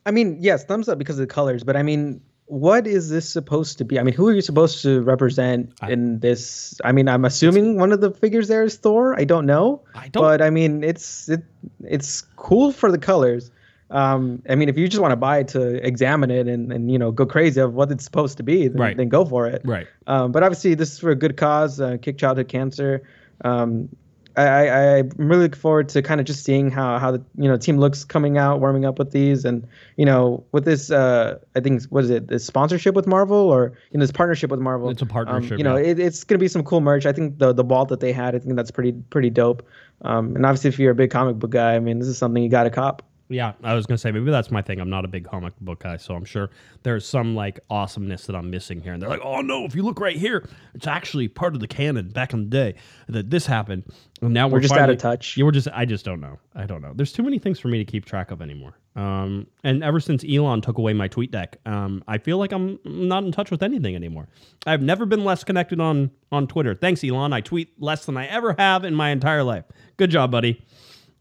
I 0.07 0.11
mean, 0.11 0.39
yes, 0.41 0.65
thumbs 0.65 0.89
up 0.89 0.99
because 0.99 1.17
of 1.19 1.29
the 1.29 1.33
colors, 1.35 1.63
but 1.65 1.77
I 1.77 1.83
mean, 1.83 2.23
what 2.47 2.87
is 2.87 3.11
this 3.11 3.29
supposed 3.31 3.79
to 3.79 3.85
be? 3.85 3.99
I 4.01 4.03
mean, 4.03 4.15
who 4.15 4.27
are 4.29 4.33
you 4.33 4.41
supposed 4.41 4.83
to 4.83 5.03
represent 5.03 5.73
in 5.89 6.19
this? 6.21 6.81
I 6.85 6.91
mean, 6.93 7.09
I'm 7.09 7.25
assuming 7.25 7.79
one 7.79 7.93
of 7.93 8.01
the 8.01 8.11
figures 8.11 8.49
there 8.49 8.65
is 8.65 8.77
Thor. 8.77 9.19
I 9.19 9.25
don't 9.25 9.47
know, 9.47 9.83
I 9.95 10.09
don't- 10.09 10.23
but 10.23 10.43
I 10.43 10.51
mean, 10.51 10.83
it's 10.83 11.29
it, 11.29 11.43
it's 11.85 12.23
cool 12.37 12.73
for 12.73 12.91
the 12.91 12.99
colors. 12.99 13.51
Um, 13.91 14.41
I 14.49 14.55
mean, 14.55 14.69
if 14.69 14.79
you 14.79 14.87
just 14.89 15.03
want 15.03 15.11
to 15.13 15.17
buy 15.17 15.39
it 15.39 15.49
to 15.49 15.85
examine 15.85 16.31
it 16.31 16.47
and, 16.47 16.73
and 16.73 16.91
you 16.93 16.99
know 16.99 17.11
go 17.11 17.27
crazy 17.27 17.61
of 17.61 17.75
what 17.75 17.91
it's 17.91 18.05
supposed 18.05 18.37
to 18.37 18.43
be, 18.45 18.69
then, 18.69 18.81
Right. 18.81 18.97
then 18.97 19.09
go 19.09 19.25
for 19.25 19.47
it. 19.49 19.63
Right. 19.65 19.87
Um, 20.07 20.31
but 20.33 20.43
obviously, 20.45 20.75
this 20.75 20.93
is 20.93 20.99
for 21.01 21.11
a 21.11 21.17
good 21.17 21.37
cause, 21.37 21.81
uh, 21.81 21.97
kick 22.01 22.17
childhood 22.17 22.49
cancer. 22.49 23.03
Um, 23.45 23.89
I, 24.37 24.69
I, 24.69 24.99
I'm 24.99 25.11
really 25.17 25.43
looking 25.43 25.61
forward 25.61 25.89
to 25.91 26.03
kind 26.03 26.21
of 26.21 26.27
just 26.27 26.45
seeing 26.45 26.71
how, 26.71 26.99
how 26.99 27.11
the 27.11 27.23
you 27.37 27.49
know 27.49 27.57
team 27.57 27.79
looks 27.79 28.05
coming 28.05 28.39
out, 28.39 28.61
warming 28.61 28.85
up 28.85 28.99
with 28.99 29.11
these, 29.11 29.45
and 29.45 29.67
you 29.97 30.05
know 30.05 30.45
with 30.53 30.65
this, 30.65 30.91
uh, 30.91 31.39
I 31.57 31.61
think 31.61 31.83
what 31.85 32.05
is 32.05 32.11
it, 32.11 32.29
this 32.29 32.45
sponsorship 32.45 32.95
with 32.95 33.07
Marvel 33.07 33.37
or 33.37 33.73
you 33.91 33.99
know 33.99 34.03
this 34.03 34.13
partnership 34.13 34.51
with 34.51 34.61
Marvel? 34.61 34.91
It's 34.91 35.03
a 35.03 35.07
partnership, 35.07 35.53
Um, 35.53 35.59
you 35.59 35.65
know, 35.65 35.77
yeah. 35.77 35.91
it, 35.91 35.99
it's 35.99 36.25
gonna 36.25 36.39
be 36.39 36.49
some 36.49 36.63
cool 36.63 36.81
merch. 36.81 37.07
I 37.07 37.13
think 37.13 37.39
the 37.39 37.53
the 37.53 37.65
ball 37.65 37.87
that 37.87 38.01
they 38.01 38.13
had, 38.13 38.35
I 38.35 38.39
think 38.39 38.57
that's 38.57 38.71
pretty 38.71 38.93
pretty 38.93 39.31
dope. 39.31 39.67
Um, 40.03 40.35
and 40.37 40.47
obviously, 40.47 40.69
if 40.69 40.79
you're 40.79 40.93
a 40.93 40.95
big 40.95 41.11
comic 41.11 41.39
book 41.39 41.51
guy, 41.51 41.75
I 41.75 41.81
mean, 41.81 41.99
this 41.99 42.09
is 42.09 42.17
something 42.17 42.43
you 42.43 42.49
got 42.49 42.65
to 42.65 42.71
cop. 42.71 43.03
Yeah, 43.31 43.53
I 43.63 43.75
was 43.75 43.87
gonna 43.87 43.97
say 43.97 44.11
maybe 44.11 44.29
that's 44.33 44.51
my 44.51 44.61
thing. 44.61 44.81
I'm 44.81 44.91
not 44.91 45.05
a 45.05 45.09
big 45.09 45.25
comic 45.25 45.55
book 45.61 45.85
guy, 45.85 45.97
so 45.99 46.17
I'm 46.17 46.25
sure 46.25 46.51
there's 46.83 47.07
some 47.07 47.37
like 47.37 47.61
awesomeness 47.71 48.27
that 48.27 48.35
I'm 48.35 48.51
missing 48.51 48.81
here. 48.81 48.93
And 48.93 49.01
they're 49.01 49.09
like, 49.09 49.21
"Oh 49.23 49.41
no, 49.41 49.65
if 49.65 49.77
you 49.77 49.85
look 49.85 50.01
right 50.01 50.17
here, 50.17 50.49
it's 50.75 50.89
actually 50.89 51.29
part 51.29 51.55
of 51.55 51.61
the 51.61 51.69
canon 51.69 52.09
back 52.09 52.33
in 52.33 52.41
the 52.41 52.51
day 52.51 52.75
that 53.09 53.31
this 53.31 53.47
happened." 53.47 53.85
And 54.21 54.35
now 54.35 54.49
we're, 54.49 54.59
just 54.59 54.75
out 54.75 54.91
of 54.91 54.99
touch. 54.99 55.37
Yeah, 55.37 55.45
we're 55.45 55.53
just. 55.53 55.69
I 55.73 55.85
just 55.85 56.05
don't 56.05 56.21
know. 56.21 56.41
I 56.57 56.67
don't 56.67 56.83
know. 56.83 56.93
There's 56.93 57.13
too 57.13 57.23
many 57.23 57.39
things 57.39 57.61
for 57.61 57.69
me 57.69 57.79
to 57.79 57.85
keep 57.85 58.05
track 58.05 58.33
of 58.33 58.43
anymore. 58.43 58.75
Um, 58.97 59.47
and 59.63 59.85
ever 59.85 60.01
since 60.01 60.25
Elon 60.29 60.61
took 60.61 60.79
away 60.79 60.93
my 60.93 61.09
TweetDeck, 61.09 61.55
um, 61.67 62.03
I 62.09 62.19
feel 62.19 62.37
like 62.39 62.51
I'm 62.51 62.81
not 62.85 63.23
in 63.23 63.31
touch 63.31 63.53
with 63.53 63.63
anything 63.63 63.95
anymore. 63.95 64.27
I've 64.67 64.83
never 64.83 65.07
been 65.07 65.25
less 65.25 65.45
connected 65.45 65.81
on 65.81 66.11
on 66.33 66.49
Twitter. 66.49 66.75
Thanks, 66.75 67.05
Elon. 67.05 67.33
I 67.33 67.43
tweet 67.43 67.81
less 67.81 68.07
than 68.07 68.17
I 68.17 68.27
ever 68.27 68.57
have 68.59 68.85
in 68.85 68.95
my 68.97 69.11
entire 69.11 69.45
life. 69.45 69.67
Good 69.99 70.11
job, 70.11 70.33
buddy. 70.33 70.65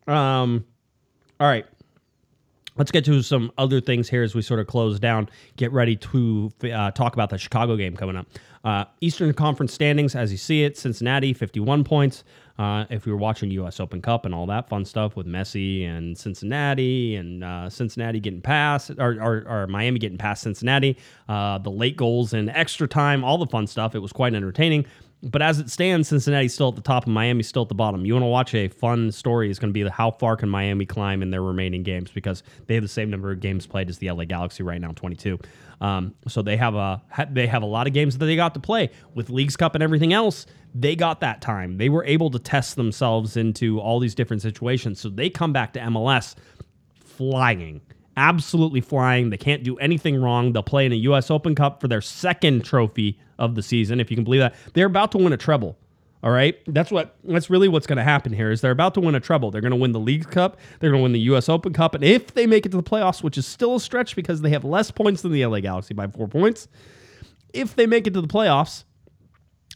Um, 0.07 0.66
all 1.39 1.47
right. 1.47 1.68
Let's 2.80 2.92
get 2.92 3.04
to 3.06 3.22
some 3.22 3.52
other 3.58 3.82
things 3.82 4.08
here 4.08 4.24
as 4.24 4.34
we 4.34 4.42
sort 4.42 4.62
of 4.62 4.68
close 4.68 5.02
down. 5.02 5.30
Get 5.58 5.74
ready 5.74 5.98
to 5.98 6.50
uh, 6.64 6.92
talk 6.92 7.14
about 7.14 7.30
the 7.30 7.38
Chicago 7.38 7.76
game 7.76 7.98
coming 7.98 8.16
up. 8.16 8.26
Uh, 8.64 8.86
Eastern 9.02 9.34
Conference 9.34 9.74
standings, 9.74 10.16
as 10.16 10.32
you 10.32 10.38
see 10.38 10.64
it, 10.64 10.78
Cincinnati, 10.78 11.34
51 11.34 11.84
points. 11.84 12.24
Uh, 12.58 12.86
if 12.90 13.06
you 13.06 13.12
were 13.12 13.18
watching 13.18 13.52
U.S. 13.52 13.82
Open 13.82 14.02
Cup 14.02 14.26
and 14.26 14.34
all 14.34 14.46
that 14.46 14.70
fun 14.70 14.86
stuff 14.86 15.18
with 15.18 15.28
Messi 15.28 15.86
and 15.86 16.18
Cincinnati 16.18 17.18
and 17.18 17.44
uh, 17.44 17.70
Cincinnati 17.70 18.22
getting 18.22 18.42
past, 18.42 18.92
or, 18.98 19.22
or, 19.22 19.46
or 19.46 19.68
Miami 19.68 20.00
getting 20.00 20.18
past 20.18 20.44
Cincinnati, 20.44 20.98
uh, 21.28 21.58
the 21.58 21.72
late 21.72 21.98
goals 21.98 22.32
and 22.32 22.50
extra 22.50 22.88
time, 22.88 23.26
all 23.26 23.38
the 23.38 23.48
fun 23.48 23.68
stuff. 23.68 23.94
It 23.94 24.00
was 24.00 24.14
quite 24.14 24.34
entertaining. 24.34 24.86
But 25.22 25.41
as 25.41 25.59
it 25.59 25.70
stands, 25.70 26.07
Cincinnati's 26.07 26.53
still 26.53 26.70
at 26.70 26.76
the 26.76 26.82
top 26.82 27.05
and 27.05 27.13
Miami's 27.13 27.47
still 27.47 27.63
at 27.63 27.67
the 27.67 27.76
bottom. 27.76 28.05
You 28.05 28.13
want 28.13 28.24
to 28.24 28.28
watch 28.28 28.55
a 28.55 28.70
fun 28.70 29.11
story 29.11 29.49
is 29.49 29.59
going 29.59 29.74
to 29.74 29.74
be 29.74 29.88
how 29.89 30.11
far 30.11 30.38
can 30.38 30.47
Miami 30.47 30.86
climb 30.86 31.22
in 31.22 31.30
their 31.30 31.41
remaining 31.41 31.84
games 31.84 32.09
because 32.09 32.41
they 32.67 32.76
have 32.76 32.84
the 32.84 32.88
same 32.88 33.09
number 33.09 33.30
of 33.32 33.41
games 33.41 33.67
played 33.67 33.89
as 33.89 33.97
the 33.97 34.09
LA 34.09 34.24
Galaxy 34.24 34.63
right 34.63 34.80
now, 34.80 34.91
22. 34.93 35.38
Um, 35.82 36.13
so 36.28 36.41
they 36.41 36.55
have 36.57 36.76
a 36.76 37.01
they 37.32 37.47
have 37.47 37.63
a 37.63 37.65
lot 37.65 37.88
of 37.88 37.93
games 37.93 38.17
that 38.17 38.26
they 38.26 38.36
got 38.36 38.53
to 38.53 38.59
play 38.59 38.91
with 39.13 39.30
Leagues 39.30 39.57
Cup 39.57 39.76
and 39.76 39.84
everything 39.84 40.13
else. 40.13 40.45
They 40.74 40.95
got 40.95 41.20
that 41.22 41.41
time. 41.41 41.78
They 41.78 41.89
were 41.89 42.05
able 42.05 42.30
to 42.32 42.39
test 42.39 42.76
themselves 42.76 43.36
into 43.36 43.80
all 43.80 43.99
these 43.99 44.15
different 44.15 44.41
situations. 44.41 44.99
So 44.99 45.09
they 45.09 45.30
come 45.30 45.51
back 45.51 45.74
to 45.74 45.80
MLS 45.80 46.36
flying 46.93 47.82
absolutely 48.20 48.82
flying. 48.82 49.30
They 49.30 49.38
can't 49.38 49.63
do 49.63 49.78
anything 49.78 50.22
wrong. 50.22 50.51
They'll 50.51 50.61
play 50.61 50.86
in 50.86 50.91
a 50.91 50.95
U.S. 50.95 51.32
Open 51.32 51.55
Cup 51.55 51.80
for 51.80 51.88
their 51.88 52.01
second 52.01 52.65
trophy 52.65 53.17
of 53.39 53.55
the 53.55 53.63
season, 53.63 53.99
if 53.99 54.11
you 54.11 54.17
can 54.17 54.26
believe 54.26 54.41
that. 54.41 54.55
They're 54.74 54.86
about 54.86 55.13
to 55.13 55.17
win 55.17 55.32
a 55.32 55.38
treble. 55.38 55.78
All 56.22 56.32
right, 56.32 56.57
that's 56.67 56.91
what 56.91 57.15
that's 57.24 57.49
really 57.49 57.70
what's 57.70 57.88
going 57.88 57.97
to 57.97 58.03
happen 58.03 58.34
here. 58.34 58.51
Is 58.51 58.59
they're 58.59 58.72
about 58.72 58.93
to 58.95 58.99
win 58.99 59.15
a 59.15 59.22
treble. 59.22 59.51
They're 59.51 59.61
going 59.61 59.72
to 59.72 59.78
win 59.78 59.93
the 59.93 60.01
League 60.01 60.30
Cup. 60.30 60.57
They're 60.80 60.89
going 60.89 60.99
to 60.99 61.03
win 61.03 61.13
the 61.13 61.22
U.S. 61.22 61.47
Open 61.47 61.72
Cup, 61.72 61.95
and 61.95 62.03
if 62.03 62.34
they 62.34 62.45
make 62.45 62.65
it 62.65 62.70
to 62.72 62.78
the 62.78 62.84
playoffs, 62.84 63.24
which 63.24 63.38
is 63.38 63.47
still 63.47 63.76
a 63.76 63.80
stretch 63.80 64.17
because 64.17 64.41
they 64.41 64.49
have 64.49 64.65
less 64.65 64.91
points 64.91 65.22
than 65.22 65.32
the 65.32 65.45
LA 65.45 65.61
Galaxy 65.61 65.93
by 65.93 66.07
four 66.07 66.28
points, 66.28 66.67
if 67.53 67.74
they 67.74 67.88
make 67.88 68.05
it 68.05 68.13
to 68.15 68.22
the 68.22 68.28
playoffs, 68.28 68.84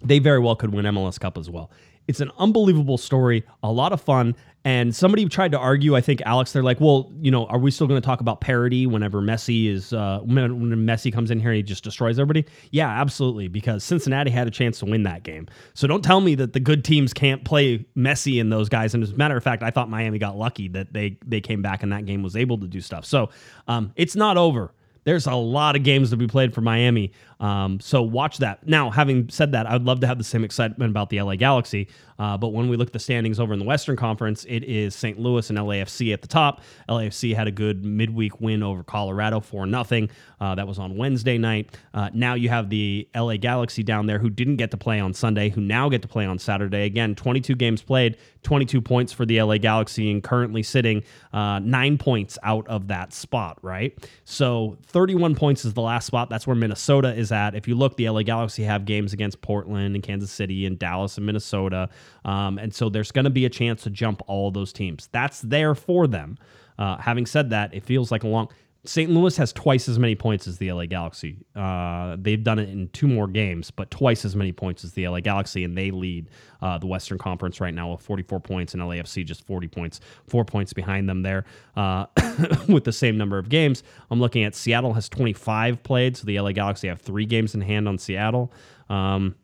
they 0.04 0.20
very 0.20 0.40
well 0.40 0.58
could 0.58 0.74
win 0.74 0.84
MLS 0.84 1.18
Cup 1.18 1.38
as 1.38 1.50
well. 1.50 1.72
It's 2.10 2.20
an 2.20 2.32
unbelievable 2.38 2.98
story, 2.98 3.46
a 3.64 3.72
lot 3.72 3.94
of 3.94 4.02
fun. 4.02 4.36
And 4.66 4.96
somebody 4.96 5.28
tried 5.28 5.52
to 5.52 5.60
argue, 5.60 5.96
I 5.96 6.02
think 6.02 6.22
Alex, 6.26 6.54
they're 6.54 6.64
like, 6.64 6.80
well, 6.80 7.12
you 7.20 7.32
know, 7.32 7.46
are 7.48 7.60
we 7.60 7.70
still 7.70 7.86
going 7.86 8.02
to 8.02 8.06
talk 8.06 8.22
about 8.22 8.40
parity 8.40 8.86
whenever 8.88 9.22
Messi 9.22 9.70
is 9.70 9.92
uh, 9.92 10.20
when, 10.24 10.50
Messi 10.86 11.12
comes 11.12 11.32
in 11.32 11.40
here 11.40 11.50
and 11.50 11.58
he 11.58 11.64
just 11.64 11.84
destroys 11.84 12.18
everybody? 12.18 12.46
Yeah, 12.72 12.88
absolutely, 12.88 13.50
because 13.50 13.84
Cincinnati 13.84 14.32
had 14.32 14.48
a 14.48 14.52
chance 14.52 14.80
to 14.80 14.86
win 14.86 15.04
that 15.04 15.24
game. 15.24 15.48
So 15.74 15.86
don't 15.86 16.02
tell 16.02 16.22
me 16.22 16.36
that 16.36 16.54
the 16.54 16.62
good 16.62 16.86
teams 16.86 17.14
can't 17.14 17.44
play 17.44 17.86
Messi 17.98 18.40
and 18.40 18.52
those 18.52 18.70
guys. 18.70 18.94
And 18.94 19.04
as 19.04 19.12
a 19.12 19.18
matter 19.18 19.36
of 19.36 19.44
fact, 19.44 19.64
I 19.64 19.72
thought 19.72 19.90
Miami 19.90 20.18
got 20.18 20.38
lucky 20.38 20.70
that 20.70 20.94
they 20.94 21.18
they 21.26 21.42
came 21.42 21.62
back 21.62 21.84
and 21.84 21.92
that 21.92 22.06
game 22.06 22.24
was 22.24 22.38
able 22.38 22.58
to 22.60 22.68
do 22.68 22.80
stuff. 22.80 23.04
So 23.04 23.32
um, 23.68 23.92
it's 23.98 24.16
not 24.16 24.38
over 24.38 24.74
there's 25.04 25.28
a 25.28 25.36
lot 25.36 25.76
of 25.76 25.84
games 25.84 26.10
to 26.12 26.18
be 26.18 26.28
played 26.28 26.54
for 26.54 26.62
Miami. 26.62 27.12
Um, 27.40 27.80
so 27.80 28.02
watch 28.02 28.38
that. 28.40 28.66
Now, 28.68 28.90
having 28.90 29.30
said 29.30 29.52
that, 29.54 29.70
I'd 29.70 29.84
love 29.84 30.00
to 30.02 30.08
have 30.08 30.18
the 30.18 30.24
same 30.24 30.44
excitement 30.44 30.90
about 30.92 31.10
the 31.10 31.22
LA 31.22 31.36
Galaxy. 31.36 31.88
Uh, 32.20 32.38
but 32.38 32.50
when 32.50 32.70
we 32.70 32.78
look 32.78 32.88
at 32.88 32.94
the 32.94 33.00
standings 33.00 33.40
over 33.40 33.54
in 33.54 33.60
the 33.60 33.66
Western 33.66 33.96
Conference, 33.96 34.46
it 34.46 34.64
is 34.64 34.96
St. 34.96 35.20
Louis 35.20 35.50
and 35.50 35.58
LAFC 35.58 36.14
at 36.14 36.22
the 36.22 36.28
top. 36.28 36.62
LAFC 36.88 37.36
had 37.36 37.48
a 37.48 37.52
good 37.52 37.84
midweek 37.84 38.40
win 38.40 38.64
over 38.64 38.84
Colorado 38.84 39.40
for 39.40 39.66
nothing. 39.66 40.10
Uh, 40.40 40.56
that 40.56 40.68
was 40.68 40.80
on 40.80 40.98
Wednesday 40.98 41.38
night. 41.38 41.78
Uh, 41.94 42.10
now 42.14 42.34
you 42.34 42.50
have 42.50 42.70
the 42.70 43.08
LA 43.16 43.38
Galaxy 43.38 43.82
down 43.84 44.06
there 44.06 44.20
who 44.20 44.30
didn't 44.30 44.58
get 44.58 44.72
to 44.72 44.78
play 44.78 45.00
on 45.00 45.14
Sunday, 45.14 45.50
who 45.50 45.62
now 45.62 45.90
get 45.90 46.02
to 46.02 46.08
play 46.08 46.26
on 46.26 46.38
Saturday. 46.38 46.84
Again, 46.84 47.16
22 47.16 47.56
games 47.56 47.82
played, 47.82 48.18
22 48.44 48.82
points 48.82 49.14
for 49.14 49.26
the 49.26 49.42
LA 49.42 49.58
Galaxy, 49.58 50.12
and 50.12 50.22
currently 50.22 50.64
sitting 50.64 51.04
uh, 51.32 51.60
nine 51.60 51.98
points 51.98 52.38
out 52.44 52.68
of 52.68 52.88
that 52.90 53.14
spot, 53.14 53.58
right? 53.62 53.98
So 54.26 54.78
31 54.88 55.36
points 55.36 55.66
is 55.66 55.74
the 55.74 55.82
last 55.82 56.06
spot. 56.06 56.30
That's 56.30 56.46
where 56.46 56.56
Minnesota 56.56 57.14
is 57.14 57.23
at. 57.32 57.56
If 57.56 57.68
you 57.68 57.76
look, 57.76 57.98
the 57.98 58.10
LA 58.10 58.24
Galaxy 58.24 58.64
have 58.64 58.86
games 58.86 59.14
against 59.14 59.42
Portland 59.42 59.96
and 59.96 60.04
Kansas 60.04 60.32
City 60.32 60.66
and 60.66 60.78
Dallas 60.78 61.18
and 61.18 61.26
Minnesota. 61.26 61.90
Um, 62.26 62.58
and 62.58 62.74
so 62.74 62.90
there's 62.90 63.12
going 63.12 63.26
to 63.26 63.32
be 63.32 63.46
a 63.46 63.50
chance 63.50 63.84
to 63.84 63.90
jump 63.90 64.22
all 64.28 64.52
those 64.52 64.74
teams. 64.74 65.10
That's 65.12 65.42
there 65.42 65.76
for 65.76 66.08
them. 66.08 66.38
Uh, 66.78 66.98
having 66.98 67.26
said 67.26 67.50
that, 67.52 67.74
it 67.74 67.84
feels 67.84 68.12
like 68.12 68.24
a 68.24 68.28
long. 68.28 68.50
St. 68.86 69.10
Louis 69.10 69.38
has 69.38 69.54
twice 69.54 69.88
as 69.88 69.98
many 69.98 70.14
points 70.14 70.46
as 70.46 70.58
the 70.58 70.70
LA 70.72 70.86
Galaxy. 70.86 71.38
Uh, 71.56 72.18
they've 72.20 72.44
done 72.44 72.60
it 72.60 72.68
in 72.68 72.90
two 72.90 73.08
more 73.08 73.28
games, 73.28 73.72
but 73.72 73.90
twice 73.90 74.26
as 74.26 74.36
many 74.36 74.52
points 74.52 74.84
as 74.84 74.92
the 74.92 75.08
LA 75.08 75.22
Galaxy, 75.22 75.64
and 75.64 75.78
they 75.78 75.90
lead 75.90 76.30
uh, 76.62 76.78
the 76.78 76.86
Western 76.86 77.18
Conference 77.18 77.62
right 77.62 77.74
now 77.74 77.92
with 77.92 78.02
44 78.02 78.42
points, 78.42 78.74
and 78.74 78.84
LAFC 78.84 79.26
just 79.26 79.48
40 79.48 79.70
points, 79.70 80.02
four 80.28 80.44
points 80.44 80.74
behind 80.74 81.08
them 81.08 81.22
there 81.22 81.46
uh, 81.78 82.08
with 82.68 82.84
the 82.84 82.92
same 82.92 83.18
number 83.18 83.38
of 83.38 83.48
games. 83.48 83.84
I'm 84.12 84.20
looking 84.20 84.44
at 84.44 84.54
Seattle 84.54 84.94
has 84.94 85.08
25 85.08 85.82
played, 85.84 86.18
so 86.18 86.26
the 86.26 86.38
LA 86.38 86.52
Galaxy 86.52 86.90
have 86.90 87.00
three 87.00 87.26
games 87.26 87.56
in 87.56 87.62
hand 87.62 87.88
on 87.88 87.98
Seattle. 87.98 88.52
Um, 88.90 89.36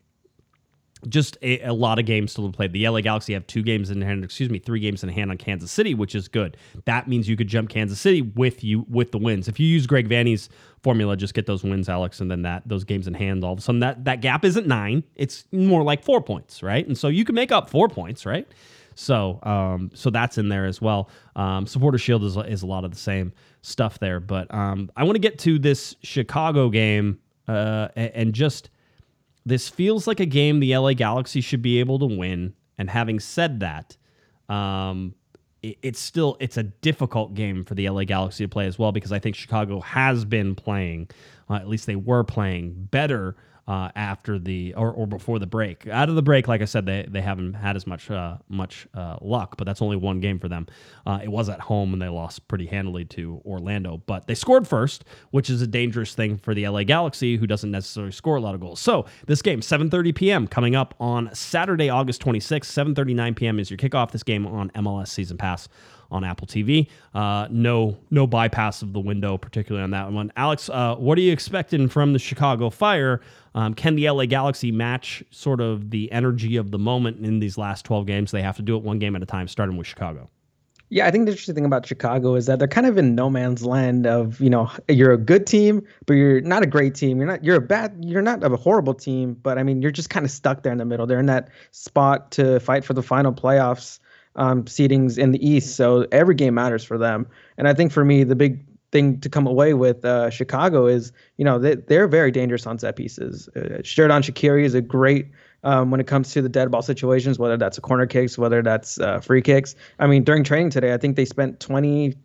just 1.08 1.38
a, 1.42 1.60
a, 1.60 1.72
lot 1.72 1.98
of 1.98 2.06
games 2.06 2.32
still 2.32 2.50
to 2.50 2.56
play. 2.56 2.66
The 2.68 2.88
LA 2.88 3.00
Galaxy 3.00 3.32
have 3.32 3.46
two 3.46 3.62
games 3.62 3.90
in 3.90 4.00
hand, 4.02 4.22
excuse 4.24 4.50
me, 4.50 4.58
three 4.58 4.80
games 4.80 5.02
in 5.02 5.08
hand 5.08 5.30
on 5.30 5.38
Kansas 5.38 5.70
City, 5.70 5.94
which 5.94 6.14
is 6.14 6.28
good. 6.28 6.56
That 6.84 7.08
means 7.08 7.28
you 7.28 7.36
could 7.36 7.48
jump 7.48 7.70
Kansas 7.70 8.00
City 8.00 8.22
with 8.22 8.62
you 8.62 8.84
with 8.88 9.12
the 9.12 9.18
wins. 9.18 9.48
If 9.48 9.58
you 9.58 9.66
use 9.66 9.86
Greg 9.86 10.08
Vanney's 10.08 10.48
formula, 10.82 11.16
just 11.16 11.34
get 11.34 11.46
those 11.46 11.62
wins, 11.62 11.88
Alex, 11.88 12.20
and 12.20 12.30
then 12.30 12.42
that 12.42 12.62
those 12.66 12.84
games 12.84 13.06
in 13.06 13.14
hand. 13.14 13.44
All 13.44 13.52
of 13.52 13.58
a 13.58 13.62
sudden, 13.62 13.80
that 13.80 14.04
that 14.04 14.20
gap 14.20 14.44
isn't 14.44 14.66
nine; 14.66 15.04
it's 15.14 15.44
more 15.52 15.82
like 15.82 16.04
four 16.04 16.20
points, 16.20 16.62
right? 16.62 16.86
And 16.86 16.96
so 16.96 17.08
you 17.08 17.24
can 17.24 17.34
make 17.34 17.52
up 17.52 17.70
four 17.70 17.88
points, 17.88 18.26
right? 18.26 18.46
So, 18.94 19.38
um, 19.44 19.90
so 19.94 20.10
that's 20.10 20.36
in 20.36 20.48
there 20.48 20.66
as 20.66 20.82
well. 20.82 21.08
Um, 21.36 21.66
Supporter 21.66 21.98
Shield 21.98 22.24
is 22.24 22.36
is 22.36 22.62
a 22.62 22.66
lot 22.66 22.84
of 22.84 22.90
the 22.90 22.98
same 22.98 23.32
stuff 23.62 23.98
there, 23.98 24.20
but 24.20 24.52
um, 24.52 24.90
I 24.96 25.04
want 25.04 25.14
to 25.14 25.20
get 25.20 25.38
to 25.40 25.58
this 25.58 25.96
Chicago 26.02 26.68
game 26.68 27.18
uh, 27.48 27.88
and, 27.96 28.10
and 28.14 28.34
just 28.34 28.70
this 29.44 29.68
feels 29.68 30.06
like 30.06 30.20
a 30.20 30.26
game 30.26 30.60
the 30.60 30.76
LA 30.76 30.92
Galaxy 30.92 31.40
should 31.40 31.62
be 31.62 31.80
able 31.80 31.98
to 31.98 32.06
win. 32.06 32.54
And 32.78 32.90
having 32.90 33.20
said 33.20 33.60
that, 33.60 33.96
um, 34.48 35.14
it, 35.62 35.78
it's 35.82 36.00
still 36.00 36.36
it's 36.40 36.56
a 36.56 36.62
difficult 36.62 37.34
game 37.34 37.64
for 37.64 37.74
the 37.74 37.88
LA 37.88 38.04
Galaxy 38.04 38.44
to 38.44 38.48
play 38.48 38.66
as 38.66 38.78
well 38.78 38.92
because 38.92 39.12
I 39.12 39.18
think 39.18 39.36
Chicago 39.36 39.80
has 39.80 40.24
been 40.24 40.54
playing, 40.54 41.08
uh, 41.48 41.54
at 41.54 41.68
least 41.68 41.86
they 41.86 41.96
were 41.96 42.24
playing 42.24 42.88
better 42.90 43.36
uh, 43.70 43.88
after 43.94 44.36
the 44.36 44.74
or, 44.74 44.90
or 44.90 45.06
before 45.06 45.38
the 45.38 45.46
break. 45.46 45.86
Out 45.86 46.08
of 46.08 46.16
the 46.16 46.22
break, 46.22 46.48
like 46.48 46.60
I 46.60 46.64
said, 46.64 46.86
they, 46.86 47.06
they 47.08 47.20
haven't 47.20 47.54
had 47.54 47.76
as 47.76 47.86
much 47.86 48.10
uh, 48.10 48.38
much 48.48 48.88
uh, 48.94 49.16
luck, 49.20 49.56
but 49.56 49.64
that's 49.64 49.80
only 49.80 49.94
one 49.94 50.18
game 50.18 50.40
for 50.40 50.48
them. 50.48 50.66
Uh, 51.06 51.20
it 51.22 51.28
was 51.28 51.48
at 51.48 51.60
home 51.60 51.92
and 51.92 52.02
they 52.02 52.08
lost 52.08 52.48
pretty 52.48 52.66
handily 52.66 53.04
to 53.04 53.40
Orlando, 53.46 54.02
but 54.06 54.26
they 54.26 54.34
scored 54.34 54.66
first, 54.66 55.04
which 55.30 55.48
is 55.48 55.62
a 55.62 55.68
dangerous 55.68 56.16
thing 56.16 56.36
for 56.36 56.52
the 56.52 56.66
LA 56.66 56.82
Galaxy, 56.82 57.36
who 57.36 57.46
doesn't 57.46 57.70
necessarily 57.70 58.10
score 58.10 58.34
a 58.34 58.40
lot 58.40 58.56
of 58.56 58.60
goals. 58.60 58.80
So 58.80 59.06
this 59.26 59.40
game, 59.40 59.60
7:30 59.60 60.16
p.m. 60.16 60.48
coming 60.48 60.74
up 60.74 60.96
on 60.98 61.32
Saturday, 61.32 61.88
August 61.88 62.20
26th, 62.22 62.94
7:39 62.94 63.36
p.m. 63.36 63.60
is 63.60 63.70
your 63.70 63.78
kickoff. 63.78 64.10
This 64.10 64.24
game 64.24 64.48
on 64.48 64.70
MLS 64.70 65.08
Season 65.08 65.38
Pass 65.38 65.68
on 66.10 66.24
Apple 66.24 66.46
TV. 66.46 66.88
Uh, 67.14 67.46
no, 67.50 67.96
no 68.10 68.26
bypass 68.26 68.82
of 68.82 68.92
the 68.92 69.00
window, 69.00 69.38
particularly 69.38 69.84
on 69.84 69.90
that 69.92 70.10
one. 70.10 70.32
Alex, 70.36 70.68
uh, 70.68 70.96
what 70.96 71.16
are 71.18 71.20
you 71.20 71.32
expecting 71.32 71.88
from 71.88 72.12
the 72.12 72.18
Chicago 72.18 72.70
Fire? 72.70 73.20
Um, 73.54 73.74
can 73.74 73.96
the 73.96 74.08
LA 74.08 74.26
Galaxy 74.26 74.70
match 74.70 75.22
sort 75.30 75.60
of 75.60 75.90
the 75.90 76.10
energy 76.12 76.56
of 76.56 76.70
the 76.70 76.78
moment 76.78 77.24
in 77.24 77.40
these 77.40 77.58
last 77.58 77.84
12 77.84 78.06
games? 78.06 78.30
They 78.30 78.42
have 78.42 78.56
to 78.56 78.62
do 78.62 78.76
it 78.76 78.82
one 78.82 78.98
game 78.98 79.16
at 79.16 79.22
a 79.22 79.26
time, 79.26 79.48
starting 79.48 79.76
with 79.76 79.86
Chicago. 79.86 80.30
Yeah, 80.92 81.06
I 81.06 81.12
think 81.12 81.26
the 81.26 81.30
interesting 81.30 81.54
thing 81.54 81.64
about 81.64 81.86
Chicago 81.86 82.34
is 82.34 82.46
that 82.46 82.58
they're 82.58 82.66
kind 82.66 82.86
of 82.86 82.98
in 82.98 83.14
no 83.14 83.30
man's 83.30 83.64
land 83.64 84.08
of, 84.08 84.40
you 84.40 84.50
know, 84.50 84.68
you're 84.88 85.12
a 85.12 85.18
good 85.18 85.46
team, 85.46 85.86
but 86.06 86.14
you're 86.14 86.40
not 86.40 86.64
a 86.64 86.66
great 86.66 86.96
team. 86.96 87.18
You're 87.18 87.28
not 87.28 87.44
you're 87.44 87.56
a 87.56 87.60
bad 87.60 87.96
you're 88.04 88.22
not 88.22 88.42
a 88.42 88.56
horrible 88.56 88.94
team, 88.94 89.34
but 89.34 89.56
I 89.56 89.62
mean, 89.62 89.82
you're 89.82 89.92
just 89.92 90.10
kind 90.10 90.26
of 90.26 90.32
stuck 90.32 90.64
there 90.64 90.72
in 90.72 90.78
the 90.78 90.84
middle. 90.84 91.06
They're 91.06 91.20
in 91.20 91.26
that 91.26 91.50
spot 91.70 92.32
to 92.32 92.58
fight 92.58 92.84
for 92.84 92.94
the 92.94 93.04
final 93.04 93.32
playoffs 93.32 94.00
um, 94.36 94.64
seedings 94.64 95.18
in 95.18 95.32
the 95.32 95.48
East. 95.48 95.76
So 95.76 96.06
every 96.12 96.34
game 96.34 96.54
matters 96.54 96.84
for 96.84 96.98
them. 96.98 97.28
And 97.56 97.68
I 97.68 97.74
think 97.74 97.92
for 97.92 98.04
me, 98.04 98.24
the 98.24 98.36
big 98.36 98.64
thing 98.92 99.20
to 99.20 99.28
come 99.28 99.46
away 99.46 99.74
with 99.74 100.04
uh, 100.04 100.30
Chicago 100.30 100.86
is, 100.86 101.12
you 101.36 101.44
know, 101.44 101.58
they, 101.58 101.76
they're 101.76 102.08
very 102.08 102.30
dangerous 102.30 102.66
on 102.66 102.78
set 102.78 102.96
pieces. 102.96 103.48
Uh, 103.54 103.80
Xherdan 103.82 104.22
Shaqiri 104.22 104.64
is 104.64 104.74
a 104.74 104.80
great 104.80 105.28
um, 105.62 105.90
when 105.90 106.00
it 106.00 106.06
comes 106.06 106.32
to 106.32 106.42
the 106.42 106.48
dead 106.48 106.70
ball 106.70 106.82
situations, 106.82 107.38
whether 107.38 107.56
that's 107.56 107.78
a 107.78 107.80
corner 107.80 108.06
kicks, 108.06 108.38
whether 108.38 108.62
that's 108.62 108.98
uh, 108.98 109.20
free 109.20 109.42
kicks. 109.42 109.74
I 109.98 110.06
mean, 110.06 110.24
during 110.24 110.44
training 110.44 110.70
today, 110.70 110.94
I 110.94 110.96
think 110.96 111.16
they 111.16 111.24
spent 111.24 111.60
20 111.60 112.16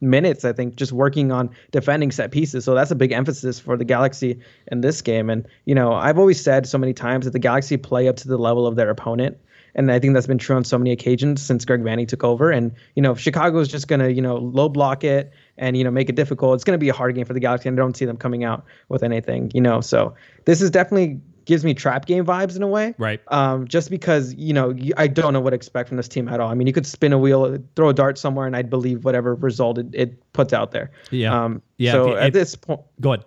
minutes, 0.00 0.44
I 0.44 0.52
think, 0.52 0.76
just 0.76 0.92
working 0.92 1.32
on 1.32 1.50
defending 1.72 2.10
set 2.10 2.30
pieces. 2.30 2.64
So 2.64 2.74
that's 2.74 2.90
a 2.90 2.94
big 2.94 3.12
emphasis 3.12 3.58
for 3.58 3.76
the 3.76 3.84
Galaxy 3.84 4.38
in 4.70 4.80
this 4.80 5.02
game. 5.02 5.30
And, 5.30 5.46
you 5.64 5.74
know, 5.74 5.92
I've 5.92 6.18
always 6.18 6.40
said 6.40 6.66
so 6.66 6.78
many 6.78 6.92
times 6.92 7.24
that 7.24 7.32
the 7.32 7.38
Galaxy 7.38 7.76
play 7.76 8.08
up 8.08 8.16
to 8.16 8.28
the 8.28 8.38
level 8.38 8.66
of 8.66 8.76
their 8.76 8.90
opponent. 8.90 9.38
And 9.76 9.90
I 9.90 9.98
think 9.98 10.14
that's 10.14 10.28
been 10.28 10.38
true 10.38 10.54
on 10.54 10.62
so 10.62 10.78
many 10.78 10.92
occasions 10.92 11.42
since 11.42 11.64
Greg 11.64 11.82
Vanney 11.82 12.06
took 12.06 12.22
over. 12.22 12.50
And, 12.50 12.72
you 12.94 13.02
know, 13.02 13.14
Chicago 13.16 13.58
is 13.58 13.66
just 13.66 13.88
going 13.88 14.00
to, 14.00 14.12
you 14.12 14.22
know, 14.22 14.36
low 14.36 14.68
block 14.68 15.02
it 15.02 15.32
and, 15.58 15.76
you 15.76 15.84
know, 15.84 15.90
make 15.90 16.08
it 16.08 16.16
difficult, 16.16 16.54
it's 16.54 16.64
going 16.64 16.78
to 16.78 16.82
be 16.82 16.88
a 16.88 16.92
hard 16.92 17.14
game 17.14 17.24
for 17.24 17.32
the 17.32 17.40
Galaxy. 17.40 17.68
And 17.68 17.78
I 17.78 17.82
don't 17.82 17.96
see 17.96 18.04
them 18.04 18.16
coming 18.16 18.44
out 18.44 18.64
with 18.88 19.02
anything, 19.02 19.50
you 19.54 19.60
know. 19.60 19.80
So 19.80 20.14
this 20.44 20.60
is 20.60 20.70
definitely 20.70 21.20
gives 21.44 21.64
me 21.64 21.74
trap 21.74 22.06
game 22.06 22.24
vibes 22.24 22.56
in 22.56 22.62
a 22.62 22.66
way. 22.66 22.94
Right. 22.98 23.20
Um, 23.28 23.68
just 23.68 23.90
because, 23.90 24.34
you 24.34 24.52
know, 24.52 24.74
I 24.96 25.06
don't 25.06 25.32
know 25.32 25.40
what 25.40 25.50
to 25.50 25.56
expect 25.56 25.88
from 25.88 25.96
this 25.96 26.08
team 26.08 26.28
at 26.28 26.40
all. 26.40 26.50
I 26.50 26.54
mean, 26.54 26.66
you 26.66 26.72
could 26.72 26.86
spin 26.86 27.12
a 27.12 27.18
wheel, 27.18 27.58
throw 27.76 27.88
a 27.88 27.94
dart 27.94 28.18
somewhere, 28.18 28.46
and 28.46 28.56
I'd 28.56 28.70
believe 28.70 29.04
whatever 29.04 29.34
result 29.34 29.78
it, 29.78 29.86
it 29.92 30.32
puts 30.32 30.52
out 30.52 30.70
there. 30.70 30.90
Yeah. 31.10 31.44
Um, 31.44 31.62
yeah. 31.76 31.92
So 31.92 32.12
if, 32.12 32.22
at 32.22 32.32
this 32.32 32.56
point, 32.56 32.80
go 33.00 33.12
ahead. 33.12 33.24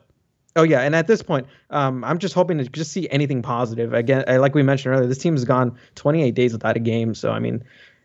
Oh 0.55 0.63
yeah, 0.63 0.81
and 0.81 0.95
at 0.95 1.05
this 1.05 1.21
point, 1.21 1.45
um, 1.69 2.03
I'm 2.03 2.17
just 2.17 2.33
hoping 2.33 2.57
to 2.57 2.65
just 2.65 2.91
see 2.91 3.07
anything 3.11 3.43
positive. 3.43 3.93
Again, 3.93 4.23
like 4.41 4.55
we 4.55 4.63
mentioned 4.63 4.95
earlier, 4.95 5.07
this 5.07 5.19
team 5.19 5.35
has 5.35 5.45
gone 5.45 5.77
28 5.93 6.33
days 6.33 6.51
without 6.51 6.75
a 6.75 6.79
game, 6.79 7.13
so 7.13 7.31
I 7.31 7.37
mean, 7.37 7.63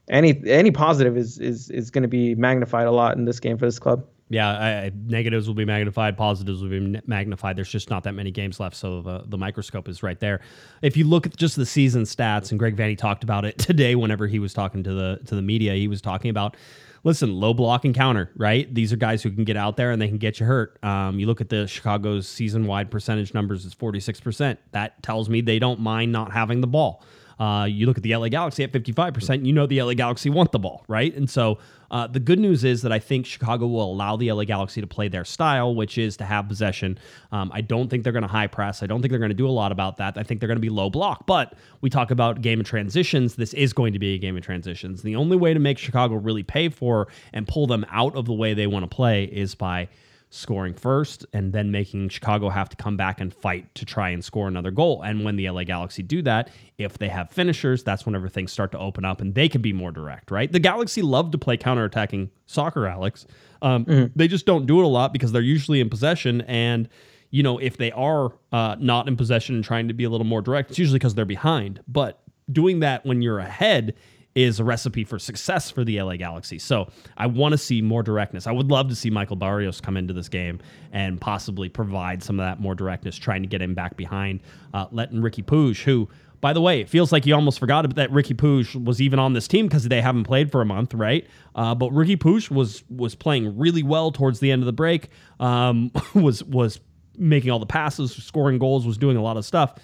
any 0.09 0.40
any 0.46 0.70
positive 0.70 1.16
is 1.16 1.38
is 1.38 1.70
is 1.70 1.90
going 1.90 2.03
to 2.03 2.09
be 2.09 2.34
magnified 2.34 2.86
a 2.86 2.90
lot 2.90 3.16
in 3.16 3.24
this 3.24 3.40
game 3.40 3.59
for 3.59 3.66
this 3.66 3.78
club. 3.78 4.05
Yeah, 4.28 4.48
I, 4.48 4.92
negatives 5.09 5.46
will 5.46 5.55
be 5.55 5.66
magnified, 5.66 6.16
positives 6.16 6.62
will 6.62 6.70
be 6.70 6.98
magnified. 7.07 7.55
There's 7.55 7.68
just 7.68 7.90
not 7.90 8.05
that 8.05 8.12
many 8.12 8.30
games 8.30 8.59
left, 8.59 8.74
so 8.76 9.03
the, 9.03 9.24
the 9.26 9.36
microscope 9.36 9.90
is 9.90 10.03
right 10.03 10.18
there. 10.18 10.40
If 10.80 10.96
you 10.96 11.05
look 11.05 11.26
at 11.26 11.36
just 11.36 11.55
the 11.55 11.66
season 11.66 12.05
stats, 12.05 12.50
and 12.50 12.59
Greg 12.59 12.74
Vanney 12.74 12.96
talked 12.96 13.24
about 13.24 13.44
it 13.44 13.59
today 13.59 13.94
whenever 13.94 14.26
he 14.26 14.38
was 14.38 14.55
talking 14.55 14.82
to 14.84 14.92
the 14.94 15.20
to 15.26 15.34
the 15.34 15.42
media, 15.42 15.74
he 15.74 15.86
was 15.86 16.00
talking 16.00 16.30
about 16.30 16.57
listen, 17.05 17.34
low 17.34 17.53
block 17.53 17.84
and 17.84 17.94
counter, 17.94 18.30
right? 18.36 18.72
These 18.72 18.92
are 18.92 18.96
guys 18.96 19.22
who 19.22 19.30
can 19.30 19.44
get 19.44 19.57
out 19.57 19.76
there 19.76 19.90
and 19.90 20.00
they 20.00 20.09
can 20.09 20.18
get 20.18 20.40
you 20.40 20.46
hurt. 20.46 20.82
Um, 20.84 21.18
you 21.18 21.26
look 21.26 21.40
at 21.40 21.48
the 21.48 21.66
Chicago's 21.66 22.28
season 22.28 22.66
wide 22.66 22.90
percentage 22.90 23.34
numbers, 23.34 23.66
it's 23.66 23.74
46%. 23.74 24.57
That 24.70 25.03
tells 25.03 25.28
me 25.28 25.40
they 25.40 25.59
don't 25.59 25.80
mind 25.80 26.12
not 26.12 26.32
having 26.32 26.61
the 26.61 26.66
ball. 26.66 27.03
Uh, 27.39 27.64
you 27.64 27.87
look 27.87 27.97
at 27.97 28.03
the 28.03 28.14
LA 28.14 28.28
Galaxy 28.28 28.64
at 28.64 28.72
55%, 28.72 29.45
you 29.45 29.53
know 29.53 29.66
the 29.66 29.83
LA 29.83 29.95
Galaxy 29.95 30.30
want 30.30 30.53
the 30.53 30.59
ball, 30.59 30.85
right? 30.89 31.14
And 31.14 31.28
so 31.28 31.59
uh, 31.93 32.07
the 32.07 32.20
good 32.20 32.39
news 32.39 32.64
is 32.64 32.83
that 32.83 32.91
I 32.91 32.99
think 32.99 33.26
Chicago 33.26 33.66
will 33.66 33.93
allow 33.93 34.16
the 34.16 34.33
LA 34.33 34.45
Galaxy 34.45 34.80
to 34.80 34.87
play 34.87 35.09
their 35.09 35.26
style, 35.26 35.74
which 35.74 35.99
is 35.99 36.16
to 36.16 36.24
have 36.24 36.49
possession. 36.49 36.99
Um, 37.33 37.51
I 37.53 37.61
don't 37.61 37.89
think 37.89 38.03
they're 38.03 38.14
going 38.14 38.22
to 38.22 38.28
high 38.28 38.47
press. 38.47 38.83
I 38.83 38.87
don't 38.87 39.03
think 39.03 39.11
they're 39.11 39.18
going 39.18 39.30
to 39.30 39.35
do 39.35 39.47
a 39.47 39.51
lot 39.51 39.72
about 39.72 39.99
that. 39.99 40.16
I 40.16 40.22
think 40.22 40.41
they're 40.41 40.49
going 40.49 40.57
to 40.57 40.62
be 40.62 40.70
low 40.70 40.89
block. 40.89 41.26
But 41.26 41.55
we 41.83 41.91
talk 41.91 42.11
about 42.11 42.41
game 42.41 42.61
of 42.61 42.66
transitions. 42.66 43.37
This 43.37 43.53
is 43.53 43.74
going 43.74 43.93
to 43.93 43.99
be 43.99 44.14
a 44.14 44.18
game 44.18 44.37
of 44.37 44.43
transitions. 44.43 45.03
The 45.03 45.16
only 45.16 45.37
way 45.37 45.53
to 45.53 45.61
make 45.61 45.76
Chicago 45.76 46.14
really 46.14 46.43
pay 46.43 46.70
for 46.70 47.09
and 47.35 47.47
pull 47.47 47.66
them 47.66 47.85
out 47.91 48.16
of 48.16 48.24
the 48.24 48.33
way 48.33 48.55
they 48.55 48.66
want 48.66 48.85
to 48.85 48.95
play 48.95 49.24
is 49.24 49.55
by 49.55 49.89
scoring 50.35 50.72
first 50.72 51.26
and 51.35 51.53
then 51.53 51.70
making 51.70 52.09
Chicago 52.09 52.49
have 52.49 52.68
to 52.70 52.76
come 52.76 52.97
back 52.97 53.20
and 53.20 53.35
fight 53.35 53.72
to 53.74 53.85
try 53.85 54.09
and 54.09 54.24
score 54.24 54.49
another 54.49 54.70
goal. 54.70 55.03
And 55.03 55.24
when 55.24 55.37
the 55.37 55.49
LA 55.51 55.64
Galaxy 55.64 56.03
do 56.03 56.22
that, 56.22 56.49
if 56.78 56.97
they 56.97 57.09
have 57.09 57.30
finishers, 57.30 57.85
that's 57.85 58.07
whenever 58.07 58.28
things 58.28 58.51
start 58.51 58.72
to 58.72 58.78
open 58.78 59.05
up 59.05 59.20
and 59.20 59.35
they 59.35 59.47
can 59.49 59.61
be 59.61 59.74
more 59.74 59.93
direct, 59.93 60.30
right? 60.30 60.51
The 60.51 60.59
Galaxy 60.59 61.03
love 61.03 61.33
to 61.33 61.39
play 61.39 61.59
counterattacking 61.59 62.30
soccer, 62.47 62.87
Alex. 62.87 63.26
Um, 63.61 63.85
mm-hmm. 63.85 64.12
They 64.16 64.26
just 64.26 64.47
don't 64.47 64.64
do 64.64 64.80
it 64.80 64.85
a 64.85 64.89
lot 64.89 65.12
because 65.12 65.33
they're 65.33 65.43
usually 65.43 65.80
in 65.80 65.91
possession. 65.91 66.41
And, 66.43 66.89
you 67.30 67.43
know, 67.43 67.59
if 67.59 67.76
they 67.76 67.93
are 67.93 68.33
uh, 68.53 68.76
not 68.80 69.09
in 69.09 69.16
possession 69.16 69.57
and 69.57 69.64
trying 69.64 69.89
to 69.89 69.95
be 69.95 70.05
a 70.05 70.11
little 70.11 70.26
more 70.26 70.41
direct, 70.41 70.70
it's 70.70 70.78
usually 70.78 70.99
because 70.99 71.14
they're 71.14 71.26
behind. 71.26 71.80
But 71.87 72.22
doing 72.51 72.80
that 72.80 73.05
when 73.05 73.20
you're 73.20 73.39
ahead 73.39 73.95
is 74.35 74.61
a 74.61 74.64
recipe 74.64 75.05
for 75.05 75.18
success 75.18 75.70
for 75.70 75.85
the 75.85 76.01
LA 76.01 76.16
Galaxy. 76.16 76.59
So 76.59 76.89
I 77.16 77.26
want 77.26 77.53
to 77.53 77.59
see 77.59 77.83
more 77.83 78.03
directness. 78.03 78.47
I 78.47 78.53
would 78.53 78.70
love 78.70 78.89
to 78.89 78.95
see 78.95 79.11
Michael 79.11 79.37
Barrios 79.37 79.80
come 79.80 79.97
into 79.97 80.14
this 80.14 80.28
game 80.28 80.61
and 80.93 81.20
possibly 81.20 81.68
provide 81.68 82.22
some 82.22 82.41
of 82.41 82.45
that 82.45 82.61
more 82.61 82.74
directness, 82.74 83.16
trying 83.16 83.43
to 83.43 83.49
get 83.49 83.61
him 83.61 83.74
back 83.74 83.97
behind, 83.97 84.41
uh, 84.72 84.87
letting 84.91 85.18
Riqui 85.20 85.45
Puig, 85.45 85.83
who, 85.83 86.09
by 86.41 86.53
the 86.53 86.62
way, 86.62 86.80
it 86.80 86.89
feels 86.89 87.12
like 87.12 87.26
you 87.26 87.35
almost 87.35 87.59
forgot 87.59 87.95
that 87.95 88.11
Riqui 88.11 88.35
Puig 88.35 88.85
was 88.85 89.03
even 89.03 89.18
on 89.18 89.35
this 89.35 89.47
team 89.47 89.66
because 89.66 89.89
they 89.89 90.01
haven't 90.01 90.24
played 90.24 90.51
for 90.51 90.62
a 90.62 90.66
month, 90.66 90.95
right? 90.95 91.26
Uh, 91.55 91.74
but 91.74 91.91
Riqui 91.91 92.16
Puig 92.16 92.51
was 92.51 92.83
was 92.89 93.14
playing 93.14 93.59
really 93.59 93.83
well 93.83 94.11
towards 94.11 94.41
the 94.41 94.51
end 94.51 94.62
of 94.62 94.66
the 94.66 94.72
break. 94.72 95.11
Um, 95.41 95.91
was 96.14 96.43
was 96.45 96.80
making 97.18 97.51
all 97.51 97.59
the 97.59 97.66
passes, 97.66 98.12
scoring 98.12 98.59
goals, 98.59 98.87
was 98.87 98.97
doing 98.97 99.18
a 99.18 99.22
lot 99.22 99.37
of 99.37 99.45
stuff. 99.45 99.74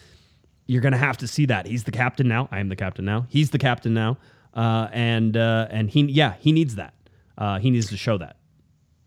You're 0.67 0.83
to 0.83 0.99
have 0.99 1.17
to 1.19 1.29
see 1.29 1.47
that. 1.47 1.67
He's 1.67 1.85
the 1.85 1.91
captain 1.91 2.29
now. 2.29 2.49
I 2.51 2.61
am 2.61 2.69
the 2.69 2.77
captain 2.77 3.05
now. 3.05 3.27
He's 3.29 3.51
the 3.51 3.59
captain 3.59 3.95
now 3.95 4.19
uh, 4.59 4.89
and 4.93 5.37
uh, 5.37 5.69
and 5.71 5.89
he 5.89 6.03
yeah 6.03 6.35
he 6.41 6.51
needs 6.51 6.75
that. 6.75 6.93
Uh, 7.39 7.59
he 7.61 7.71
needs 7.71 7.89
to 7.89 7.97
show 7.97 8.19
that. 8.19 8.37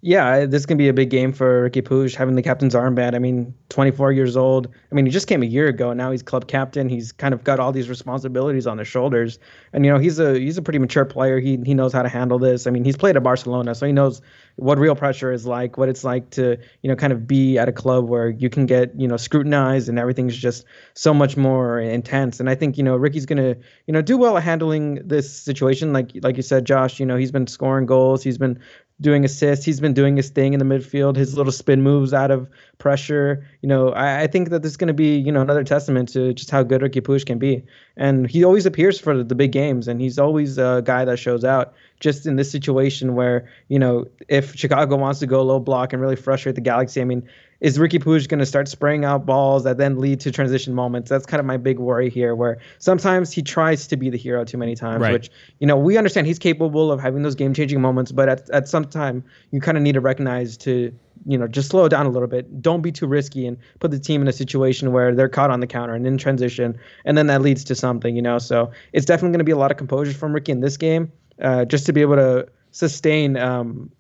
Yeah, 0.03 0.47
this 0.47 0.65
can 0.65 0.77
be 0.79 0.87
a 0.87 0.93
big 0.93 1.11
game 1.11 1.31
for 1.31 1.69
Riqui 1.69 1.83
Puig 1.83 2.15
having 2.15 2.33
the 2.33 2.41
captain's 2.41 2.73
armband. 2.73 3.13
I 3.13 3.19
mean, 3.19 3.53
24 3.69 4.11
years 4.11 4.35
old. 4.35 4.67
I 4.91 4.95
mean, 4.95 5.05
he 5.05 5.11
just 5.11 5.27
came 5.27 5.43
a 5.43 5.45
year 5.45 5.67
ago, 5.67 5.91
and 5.91 5.97
now 5.99 6.09
he's 6.09 6.23
club 6.23 6.47
captain. 6.47 6.89
He's 6.89 7.11
kind 7.11 7.35
of 7.35 7.43
got 7.43 7.59
all 7.59 7.71
these 7.71 7.87
responsibilities 7.87 8.65
on 8.65 8.79
his 8.79 8.87
shoulders, 8.87 9.37
and 9.73 9.85
you 9.85 9.91
know 9.91 9.99
he's 9.99 10.17
a 10.17 10.39
he's 10.39 10.57
a 10.57 10.61
pretty 10.63 10.79
mature 10.79 11.05
player. 11.05 11.39
He 11.39 11.59
he 11.63 11.75
knows 11.75 11.93
how 11.93 12.01
to 12.01 12.09
handle 12.09 12.39
this. 12.39 12.65
I 12.65 12.71
mean, 12.71 12.83
he's 12.83 12.97
played 12.97 13.15
at 13.15 13.21
Barcelona, 13.21 13.75
so 13.75 13.85
he 13.85 13.91
knows 13.91 14.23
what 14.55 14.79
real 14.79 14.95
pressure 14.95 15.31
is 15.31 15.45
like, 15.45 15.77
what 15.77 15.87
it's 15.87 16.03
like 16.03 16.31
to 16.31 16.57
you 16.81 16.89
know 16.89 16.95
kind 16.95 17.13
of 17.13 17.27
be 17.27 17.59
at 17.59 17.69
a 17.69 17.71
club 17.71 18.09
where 18.09 18.29
you 18.29 18.49
can 18.49 18.65
get 18.65 18.99
you 18.99 19.07
know 19.07 19.17
scrutinized 19.17 19.87
and 19.87 19.99
everything's 19.99 20.35
just 20.35 20.65
so 20.95 21.13
much 21.13 21.37
more 21.37 21.79
intense. 21.79 22.39
And 22.39 22.49
I 22.49 22.55
think 22.55 22.75
you 22.75 22.83
know 22.83 22.97
Riqui's 22.97 23.27
gonna 23.27 23.55
you 23.85 23.93
know 23.93 24.01
do 24.01 24.17
well 24.17 24.35
at 24.35 24.41
handling 24.41 24.95
this 25.07 25.31
situation. 25.31 25.93
Like 25.93 26.09
like 26.23 26.37
you 26.37 26.43
said, 26.43 26.65
Josh, 26.65 26.99
you 26.99 27.05
know 27.05 27.17
he's 27.17 27.31
been 27.31 27.45
scoring 27.45 27.85
goals, 27.85 28.23
he's 28.23 28.39
been 28.39 28.59
doing 29.01 29.25
assists. 29.25 29.65
He's 29.65 29.79
been 29.79 29.93
doing 29.93 30.15
his 30.15 30.29
thing 30.29 30.53
in 30.53 30.59
the 30.59 30.65
midfield, 30.65 31.15
his 31.15 31.35
little 31.35 31.51
spin 31.51 31.81
moves 31.81 32.13
out 32.13 32.31
of 32.31 32.47
pressure. 32.77 33.45
You 33.61 33.67
know, 33.67 33.89
I, 33.89 34.21
I 34.21 34.27
think 34.27 34.49
that 34.51 34.61
this 34.61 34.71
is 34.71 34.77
going 34.77 34.87
to 34.87 34.93
be, 34.93 35.17
you 35.17 35.31
know, 35.31 35.41
another 35.41 35.63
testament 35.63 36.09
to 36.09 36.33
just 36.33 36.51
how 36.51 36.63
good 36.63 36.81
Riqui 36.81 37.01
Puig 37.01 37.25
can 37.25 37.39
be. 37.39 37.63
And 37.97 38.29
he 38.29 38.43
always 38.43 38.65
appears 38.65 38.99
for 38.99 39.23
the 39.23 39.35
big 39.35 39.51
games, 39.51 39.87
and 39.87 39.99
he's 39.99 40.19
always 40.19 40.57
a 40.57 40.81
guy 40.85 41.03
that 41.03 41.17
shows 41.17 41.43
out. 41.43 41.73
Just 41.99 42.25
in 42.25 42.35
this 42.35 42.49
situation 42.49 43.15
where, 43.15 43.49
you 43.67 43.77
know, 43.77 44.05
if 44.27 44.55
Chicago 44.55 44.95
wants 44.95 45.19
to 45.19 45.27
go 45.27 45.43
low 45.43 45.59
block 45.59 45.93
and 45.93 46.01
really 46.01 46.15
frustrate 46.15 46.55
the 46.55 46.61
Galaxy, 46.61 47.01
I 47.01 47.03
mean, 47.03 47.27
is 47.61 47.77
Riqui 47.77 48.03
Puig 48.03 48.27
going 48.27 48.39
to 48.39 48.45
start 48.45 48.67
spraying 48.67 49.05
out 49.05 49.25
balls 49.25 49.63
that 49.63 49.77
then 49.77 49.99
lead 49.99 50.19
to 50.21 50.31
transition 50.31 50.73
moments? 50.73 51.09
That's 51.09 51.27
kind 51.27 51.39
of 51.39 51.45
my 51.45 51.57
big 51.57 51.77
worry 51.77 52.09
here, 52.09 52.35
where 52.35 52.57
sometimes 52.79 53.31
he 53.31 53.43
tries 53.43 53.87
to 53.87 53.95
be 53.95 54.09
the 54.09 54.17
hero 54.17 54.43
too 54.43 54.57
many 54.57 54.75
times, 54.75 55.01
right. 55.01 55.13
which, 55.13 55.29
you 55.59 55.67
know, 55.67 55.77
we 55.77 55.95
understand 55.95 56.25
he's 56.25 56.39
capable 56.39 56.91
of 56.91 56.99
having 56.99 57.21
those 57.21 57.35
game 57.35 57.53
changing 57.53 57.79
moments, 57.79 58.11
but 58.11 58.27
at, 58.27 58.49
at 58.49 58.67
some 58.67 58.85
time, 58.85 59.23
you 59.51 59.61
kind 59.61 59.77
of 59.77 59.83
need 59.83 59.93
to 59.93 60.01
recognize 60.01 60.57
to, 60.57 60.91
you 61.27 61.37
know, 61.37 61.47
just 61.47 61.69
slow 61.69 61.87
down 61.87 62.07
a 62.07 62.09
little 62.09 62.27
bit. 62.27 62.63
Don't 62.63 62.81
be 62.81 62.91
too 62.91 63.05
risky 63.05 63.45
and 63.45 63.57
put 63.79 63.91
the 63.91 63.99
team 63.99 64.23
in 64.23 64.27
a 64.27 64.33
situation 64.33 64.91
where 64.91 65.13
they're 65.13 65.29
caught 65.29 65.51
on 65.51 65.59
the 65.59 65.67
counter 65.67 65.93
and 65.93 66.07
in 66.07 66.17
transition, 66.17 66.75
and 67.05 67.15
then 67.15 67.27
that 67.27 67.43
leads 67.43 67.63
to 67.65 67.75
something, 67.75 68.15
you 68.15 68.23
know. 68.23 68.39
So 68.39 68.71
it's 68.91 69.05
definitely 69.05 69.33
going 69.33 69.39
to 69.39 69.45
be 69.45 69.51
a 69.51 69.57
lot 69.57 69.69
of 69.69 69.77
composure 69.77 70.17
from 70.17 70.33
Ricky 70.33 70.51
in 70.51 70.61
this 70.61 70.77
game, 70.77 71.11
uh, 71.39 71.65
just 71.65 71.85
to 71.85 71.93
be 71.93 72.01
able 72.01 72.15
to 72.15 72.47
sustain 72.71 73.37
um, 73.37 73.91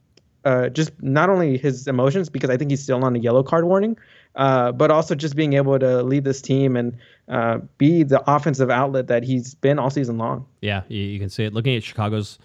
uh, 0.45 0.69
just 0.69 0.91
not 1.01 1.29
only 1.29 1.57
his 1.57 1.87
emotions 1.87 2.29
because 2.29 2.49
I 2.49 2.57
think 2.57 2.71
he's 2.71 2.81
still 2.81 3.03
on 3.03 3.15
a 3.15 3.19
yellow 3.19 3.43
card 3.43 3.65
warning, 3.65 3.97
uh, 4.35 4.71
but 4.71 4.91
also 4.91 5.15
just 5.15 5.35
being 5.35 5.53
able 5.53 5.77
to 5.77 6.03
lead 6.03 6.23
this 6.23 6.41
team 6.41 6.75
and 6.75 6.97
uh, 7.27 7.59
be 7.77 8.03
the 8.03 8.21
offensive 8.31 8.69
outlet 8.69 9.07
that 9.07 9.23
he's 9.23 9.55
been 9.55 9.79
all 9.79 9.89
season 9.89 10.17
long. 10.17 10.45
Yeah, 10.61 10.83
you 10.87 11.19
can 11.19 11.29
see 11.29 11.43
it. 11.43 11.53
Looking 11.53 11.75
at 11.75 11.83
Chicago's 11.83 12.39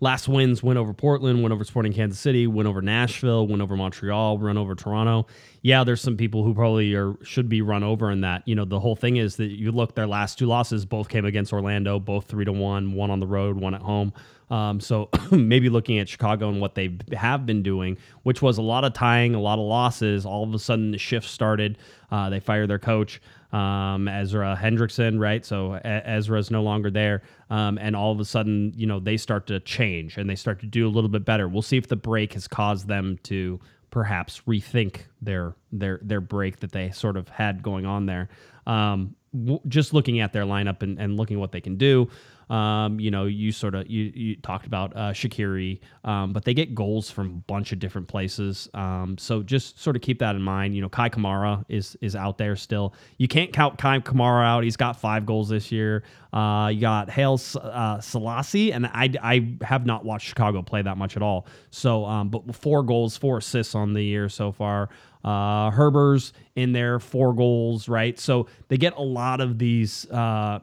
last 0.00 0.28
wins, 0.28 0.62
win 0.62 0.76
over 0.76 0.92
Portland, 0.92 1.42
win 1.42 1.52
over 1.52 1.64
Sporting 1.64 1.92
Kansas 1.92 2.20
City, 2.20 2.46
win 2.46 2.66
over 2.66 2.82
Nashville, 2.82 3.46
win 3.46 3.60
over 3.60 3.76
Montreal, 3.76 4.38
run 4.38 4.56
over 4.56 4.74
Toronto. 4.74 5.26
Yeah, 5.62 5.84
there's 5.84 6.00
some 6.00 6.16
people 6.16 6.44
who 6.44 6.54
probably 6.54 6.94
are 6.94 7.14
should 7.22 7.48
be 7.48 7.62
run 7.62 7.82
over 7.82 8.10
in 8.10 8.20
that. 8.20 8.46
You 8.46 8.54
know, 8.54 8.64
the 8.64 8.80
whole 8.80 8.96
thing 8.96 9.16
is 9.16 9.36
that 9.36 9.46
you 9.46 9.72
look 9.72 9.94
their 9.94 10.06
last 10.06 10.38
two 10.38 10.46
losses 10.46 10.84
both 10.84 11.08
came 11.08 11.24
against 11.24 11.52
Orlando, 11.52 11.98
both 11.98 12.26
three 12.26 12.44
to 12.44 12.52
one, 12.52 12.92
one 12.92 13.10
on 13.10 13.20
the 13.20 13.26
road, 13.26 13.56
one 13.56 13.74
at 13.74 13.82
home. 13.82 14.12
Um, 14.50 14.80
so 14.80 15.08
maybe 15.30 15.68
looking 15.68 15.98
at 15.98 16.08
Chicago 16.08 16.48
and 16.48 16.60
what 16.60 16.74
they 16.74 16.96
have 17.12 17.46
been 17.46 17.62
doing, 17.62 17.96
which 18.22 18.42
was 18.42 18.58
a 18.58 18.62
lot 18.62 18.84
of 18.84 18.92
tying, 18.92 19.34
a 19.34 19.40
lot 19.40 19.58
of 19.58 19.64
losses. 19.64 20.26
All 20.26 20.44
of 20.44 20.54
a 20.54 20.58
sudden, 20.58 20.90
the 20.90 20.98
shift 20.98 21.28
started. 21.28 21.78
Uh, 22.10 22.30
they 22.30 22.40
fired 22.40 22.68
their 22.68 22.78
coach, 22.78 23.20
um, 23.52 24.06
Ezra 24.08 24.58
Hendrickson, 24.60 25.18
right? 25.18 25.44
So 25.44 25.74
Ezra's 25.74 26.50
no 26.50 26.62
longer 26.62 26.90
there. 26.90 27.22
Um, 27.50 27.78
and 27.78 27.96
all 27.96 28.12
of 28.12 28.20
a 28.20 28.24
sudden, 28.24 28.72
you 28.76 28.86
know, 28.86 29.00
they 29.00 29.16
start 29.16 29.46
to 29.48 29.60
change 29.60 30.16
and 30.16 30.28
they 30.28 30.36
start 30.36 30.60
to 30.60 30.66
do 30.66 30.86
a 30.86 30.90
little 30.90 31.10
bit 31.10 31.24
better. 31.24 31.48
We'll 31.48 31.62
see 31.62 31.76
if 31.76 31.88
the 31.88 31.96
break 31.96 32.34
has 32.34 32.46
caused 32.46 32.88
them 32.88 33.18
to 33.24 33.60
perhaps 33.90 34.42
rethink 34.48 35.02
their 35.22 35.54
their 35.70 36.00
their 36.02 36.20
break 36.20 36.58
that 36.58 36.72
they 36.72 36.90
sort 36.90 37.16
of 37.16 37.28
had 37.28 37.62
going 37.62 37.86
on 37.86 38.06
there. 38.06 38.28
Um, 38.66 39.14
w- 39.32 39.60
just 39.68 39.94
looking 39.94 40.18
at 40.18 40.32
their 40.32 40.44
lineup 40.44 40.82
and, 40.82 40.98
and 40.98 41.16
looking 41.16 41.38
what 41.38 41.52
they 41.52 41.60
can 41.60 41.76
do. 41.76 42.08
Um, 42.50 43.00
you 43.00 43.10
know, 43.10 43.24
you 43.26 43.52
sort 43.52 43.74
of 43.74 43.88
you, 43.88 44.12
you 44.14 44.36
talked 44.36 44.66
about 44.66 44.94
uh, 44.96 45.12
Shaqiri, 45.12 45.80
um, 46.04 46.32
but 46.32 46.44
they 46.44 46.54
get 46.54 46.74
goals 46.74 47.10
from 47.10 47.26
a 47.26 47.40
bunch 47.52 47.72
of 47.72 47.78
different 47.78 48.08
places. 48.08 48.68
Um, 48.74 49.16
so 49.18 49.42
just 49.42 49.80
sort 49.80 49.96
of 49.96 50.02
keep 50.02 50.18
that 50.18 50.36
in 50.36 50.42
mind. 50.42 50.74
You 50.74 50.82
know, 50.82 50.88
Kai 50.88 51.08
Kamara 51.08 51.64
is 51.68 51.96
is 52.00 52.14
out 52.16 52.38
there 52.38 52.56
still. 52.56 52.94
You 53.18 53.28
can't 53.28 53.52
count 53.52 53.78
Kai 53.78 53.98
Kamara 54.00 54.44
out. 54.44 54.64
He's 54.64 54.76
got 54.76 55.00
five 55.00 55.26
goals 55.26 55.48
this 55.48 55.72
year. 55.72 56.02
Uh, 56.32 56.68
you 56.68 56.80
got 56.80 57.08
Haile 57.08 57.40
uh, 57.62 58.00
Selassie, 58.00 58.72
and 58.72 58.86
I, 58.86 59.08
I 59.22 59.56
have 59.62 59.86
not 59.86 60.04
watched 60.04 60.26
Chicago 60.26 60.62
play 60.62 60.82
that 60.82 60.98
much 60.98 61.16
at 61.16 61.22
all. 61.22 61.46
So, 61.70 62.04
um, 62.04 62.28
but 62.28 62.56
four 62.56 62.82
goals, 62.82 63.16
four 63.16 63.38
assists 63.38 63.76
on 63.76 63.92
the 63.92 64.02
year 64.02 64.28
so 64.28 64.50
far. 64.50 64.88
Uh, 65.22 65.70
Herbers 65.70 66.32
in 66.56 66.72
there, 66.72 66.98
four 66.98 67.34
goals, 67.34 67.88
right? 67.88 68.18
So 68.18 68.48
they 68.66 68.76
get 68.76 68.96
a 68.96 69.02
lot 69.02 69.40
of 69.40 69.58
these 69.58 70.10
uh, 70.10 70.58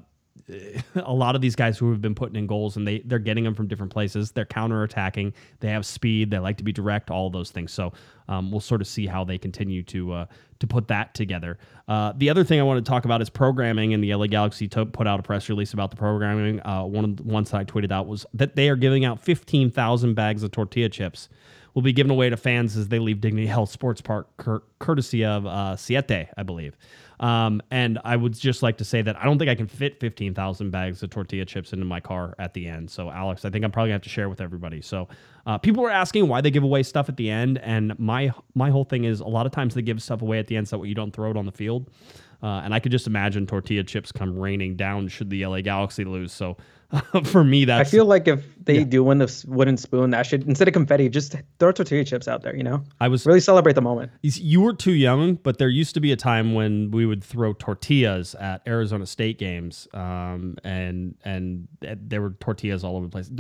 a 0.96 1.14
lot 1.14 1.36
of 1.36 1.42
these 1.42 1.56
guys 1.56 1.78
who 1.78 1.92
have 1.92 2.02
been 2.02 2.16
putting 2.16 2.36
in 2.36 2.48
goals 2.48 2.78
and 2.78 2.88
they 2.88 3.00
they're 3.00 3.20
getting 3.20 3.44
them 3.44 3.56
from 3.56 3.68
different 3.68 3.92
places. 3.92 4.32
They're 4.32 4.46
counter 4.46 4.84
attacking. 4.84 5.34
They 5.60 5.70
have 5.70 5.86
speed. 5.86 6.32
They 6.32 6.40
like 6.40 6.58
to 6.58 6.64
be 6.64 6.72
direct. 6.72 7.10
All 7.10 7.30
those 7.30 7.52
things. 7.52 7.72
So 7.72 7.94
um, 8.28 8.52
we'll 8.52 8.62
sort 8.62 8.82
of 8.82 8.88
see 8.88 9.08
how 9.08 9.24
they 9.24 9.38
continue 9.38 9.84
to 9.84 10.14
uh, 10.14 10.26
to 10.60 10.68
put 10.68 10.88
that 10.90 11.14
together. 11.14 11.58
Uh, 11.88 12.14
the 12.16 12.30
other 12.30 12.44
thing 12.44 12.60
I 12.60 12.64
want 12.64 12.84
to 12.84 12.90
talk 12.90 13.06
about 13.06 13.22
is 13.22 13.30
programming. 13.30 13.94
And 13.94 14.04
the 14.04 14.14
LA 14.14 14.28
Galaxy 14.28 14.68
to 14.70 14.86
put 14.86 15.08
out 15.08 15.20
a 15.20 15.24
press 15.24 15.50
release 15.50 15.74
about 15.74 15.90
the 15.90 15.98
programming. 15.98 16.60
Uh, 16.66 16.84
one 16.84 17.04
of 17.04 17.18
the 17.18 17.24
ones 17.24 17.52
that 17.52 17.58
I 17.58 17.64
tweeted 17.64 17.92
out 17.92 18.08
was 18.08 18.26
that 18.34 18.56
they 18.56 18.70
are 18.70 18.76
giving 18.76 19.06
out 19.06 19.20
fifteen 19.20 19.72
thousand 19.72 20.16
bags 20.16 20.44
of 20.44 20.52
tortilla 20.52 20.90
chips 20.90 21.30
will 21.74 21.82
be 21.82 21.94
given 21.94 22.12
away 22.12 22.30
to 22.30 22.38
fans 22.38 22.76
as 22.76 22.90
they 22.90 23.00
leave 23.00 23.22
Dignity 23.22 23.48
Health 23.48 23.70
Sports 23.70 24.02
Park, 24.02 24.28
cur- 24.38 24.64
courtesy 24.80 25.24
of 25.24 25.46
uh, 25.46 25.76
Siete, 25.76 26.28
I 26.36 26.44
believe. 26.44 26.78
Um, 27.22 27.62
and 27.70 28.00
I 28.04 28.16
would 28.16 28.34
just 28.34 28.64
like 28.64 28.78
to 28.80 28.86
say 28.86 29.04
that 29.04 29.16
I 29.16 29.26
don't 29.26 29.38
think 29.38 29.50
I 29.50 29.54
can 29.54 29.68
fit 29.68 30.00
15,000 30.00 30.72
bags 30.72 31.04
of 31.04 31.12
tortilla 31.12 31.46
chips 31.46 31.72
into 31.72 31.86
my 31.86 32.00
car 32.00 32.34
at 32.40 32.56
the 32.56 32.68
end. 32.68 32.90
So, 32.90 33.12
Alex, 33.12 33.46
I 33.46 33.52
think 33.52 33.64
I'm 33.64 33.72
probably 33.72 33.90
gonna 33.90 33.96
have 33.96 34.02
to 34.04 34.10
share 34.10 34.28
with 34.28 34.42
everybody. 34.42 34.82
So, 34.82 35.08
uh, 35.46 35.60
people 35.60 35.84
were 35.84 35.92
asking 35.92 36.28
why 36.28 36.42
they 36.42 36.50
give 36.50 36.64
away 36.64 36.82
stuff 36.82 37.10
at 37.10 37.18
the 37.18 37.30
end, 37.30 37.60
and 37.60 37.98
my 38.00 38.34
my 38.56 38.72
whole 38.72 38.86
thing 38.86 39.04
is 39.04 39.20
a 39.20 39.28
lot 39.28 39.46
of 39.46 39.52
times 39.52 39.76
they 39.76 39.84
give 39.84 40.02
stuff 40.02 40.24
away 40.24 40.40
at 40.40 40.48
the 40.48 40.58
end 40.58 40.68
so 40.68 40.80
that 40.80 40.88
you 40.88 40.96
don't 40.96 41.12
throw 41.12 41.30
it 41.30 41.38
on 41.38 41.46
the 41.46 41.52
field. 41.52 41.90
Uh, 42.44 42.62
and 42.64 42.74
I 42.74 42.80
could 42.80 42.92
just 42.92 43.06
imagine 43.06 43.46
tortilla 43.46 43.84
chips 43.84 44.12
come 44.12 44.38
raining 44.38 44.76
down 44.76 45.08
should 45.08 45.30
the 45.30 45.46
LA 45.46 45.62
Galaxy 45.62 46.04
lose. 46.04 46.32
So 46.32 46.58
for 47.24 47.44
me, 47.44 47.66
that's. 47.66 47.88
I 47.88 47.92
feel 47.92 48.06
like 48.06 48.28
if 48.28 48.44
they 48.66 48.80
yeah. 48.80 48.84
do 48.84 49.04
win 49.04 49.18
the 49.18 49.46
wooden 49.48 49.78
spoon, 49.78 50.12
that 50.12 50.26
should 50.26 50.44
instead 50.48 50.68
of 50.68 50.74
confetti, 50.74 51.10
just 51.10 51.36
throw 51.60 51.72
tortilla 51.72 52.04
chips 52.04 52.28
out 52.28 52.42
there. 52.42 52.56
You 52.56 52.64
know, 52.64 52.84
I 53.00 53.08
was 53.08 53.26
really 53.26 53.40
celebrate 53.40 53.74
the 53.74 53.82
moment. 53.82 54.12
You 54.22 54.62
were 54.62 54.74
too 54.74 54.94
young, 54.94 55.36
but 55.36 55.58
there 55.58 55.70
used 55.70 55.94
to 55.96 56.02
be 56.02 56.12
a 56.12 56.16
time 56.16 56.54
when 56.54 56.92
we 56.92 57.06
would 57.06 57.24
throw 57.24 57.54
tortillas 57.54 58.36
at 58.36 58.62
Arizona 58.68 59.06
State 59.06 59.40
games, 59.40 59.88
um, 59.94 60.58
and 60.64 61.16
and 61.24 61.68
there 61.82 62.22
were 62.22 62.32
tortillas 62.40 62.84
all 62.84 62.98
over 62.98 63.08
the 63.08 63.12
place. 63.12 63.32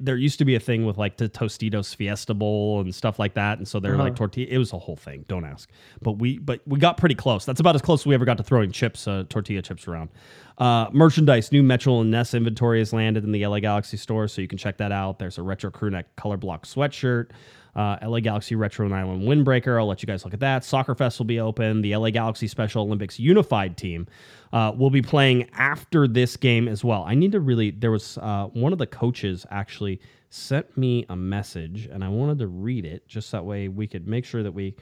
There 0.00 0.16
used 0.16 0.38
to 0.38 0.44
be 0.44 0.54
a 0.54 0.60
thing 0.60 0.86
with 0.86 0.96
like 0.96 1.18
the 1.18 1.28
Tostitos 1.28 1.94
Fiesta 1.94 2.34
Bowl 2.34 2.80
and 2.80 2.94
stuff 2.94 3.18
like 3.18 3.34
that, 3.34 3.58
and 3.58 3.68
so 3.68 3.80
they're 3.80 3.94
uh-huh. 3.94 4.04
like 4.04 4.16
tortilla. 4.16 4.46
It 4.48 4.58
was 4.58 4.72
a 4.72 4.78
whole 4.78 4.96
thing. 4.96 5.24
Don't 5.28 5.44
ask. 5.44 5.70
But 6.00 6.12
we 6.12 6.38
but 6.38 6.60
we 6.66 6.78
got 6.78 6.96
pretty 6.96 7.14
close. 7.14 7.44
That's 7.44 7.60
about 7.60 7.74
as 7.74 7.82
close 7.82 8.02
as 8.02 8.06
we 8.06 8.14
ever 8.14 8.24
got 8.24 8.38
to 8.38 8.42
throwing 8.42 8.72
chips, 8.72 9.06
uh, 9.06 9.24
tortilla 9.28 9.62
chips 9.62 9.86
around. 9.86 10.10
Uh, 10.58 10.88
merchandise, 10.92 11.52
new 11.52 11.62
Mitchell 11.62 12.00
and 12.00 12.10
Ness 12.10 12.34
inventory 12.34 12.80
has 12.80 12.92
landed 12.92 13.22
in 13.22 13.30
the 13.30 13.46
LA 13.46 13.60
Galaxy 13.60 13.96
store, 13.96 14.26
so 14.26 14.42
you 14.42 14.48
can 14.48 14.58
check 14.58 14.76
that 14.78 14.90
out. 14.90 15.18
There's 15.20 15.38
a 15.38 15.42
retro 15.42 15.70
crew 15.70 15.90
neck 15.90 16.16
color 16.16 16.36
block 16.36 16.66
sweatshirt, 16.66 17.30
uh, 17.76 17.96
LA 18.02 18.18
Galaxy 18.18 18.56
retro 18.56 18.88
nylon 18.88 19.22
windbreaker. 19.22 19.78
I'll 19.78 19.86
let 19.86 20.02
you 20.02 20.08
guys 20.08 20.24
look 20.24 20.34
at 20.34 20.40
that. 20.40 20.64
Soccer 20.64 20.96
Fest 20.96 21.20
will 21.20 21.26
be 21.26 21.38
open. 21.38 21.80
The 21.80 21.94
LA 21.94 22.10
Galaxy 22.10 22.48
Special 22.48 22.82
Olympics 22.82 23.20
unified 23.20 23.76
team 23.76 24.08
uh, 24.52 24.72
will 24.76 24.90
be 24.90 25.02
playing 25.02 25.48
after 25.52 26.08
this 26.08 26.36
game 26.36 26.66
as 26.66 26.82
well. 26.82 27.04
I 27.06 27.14
need 27.14 27.32
to 27.32 27.40
really. 27.40 27.70
There 27.70 27.92
was 27.92 28.18
uh, 28.18 28.46
one 28.52 28.72
of 28.72 28.80
the 28.80 28.86
coaches 28.86 29.46
actually 29.52 30.00
sent 30.30 30.76
me 30.76 31.06
a 31.08 31.14
message, 31.14 31.86
and 31.86 32.02
I 32.02 32.08
wanted 32.08 32.40
to 32.40 32.48
read 32.48 32.84
it 32.84 33.06
just 33.06 33.30
that 33.30 33.44
way 33.44 33.68
we 33.68 33.86
could 33.86 34.08
make 34.08 34.24
sure 34.24 34.42
that 34.42 34.52
we 34.52 34.74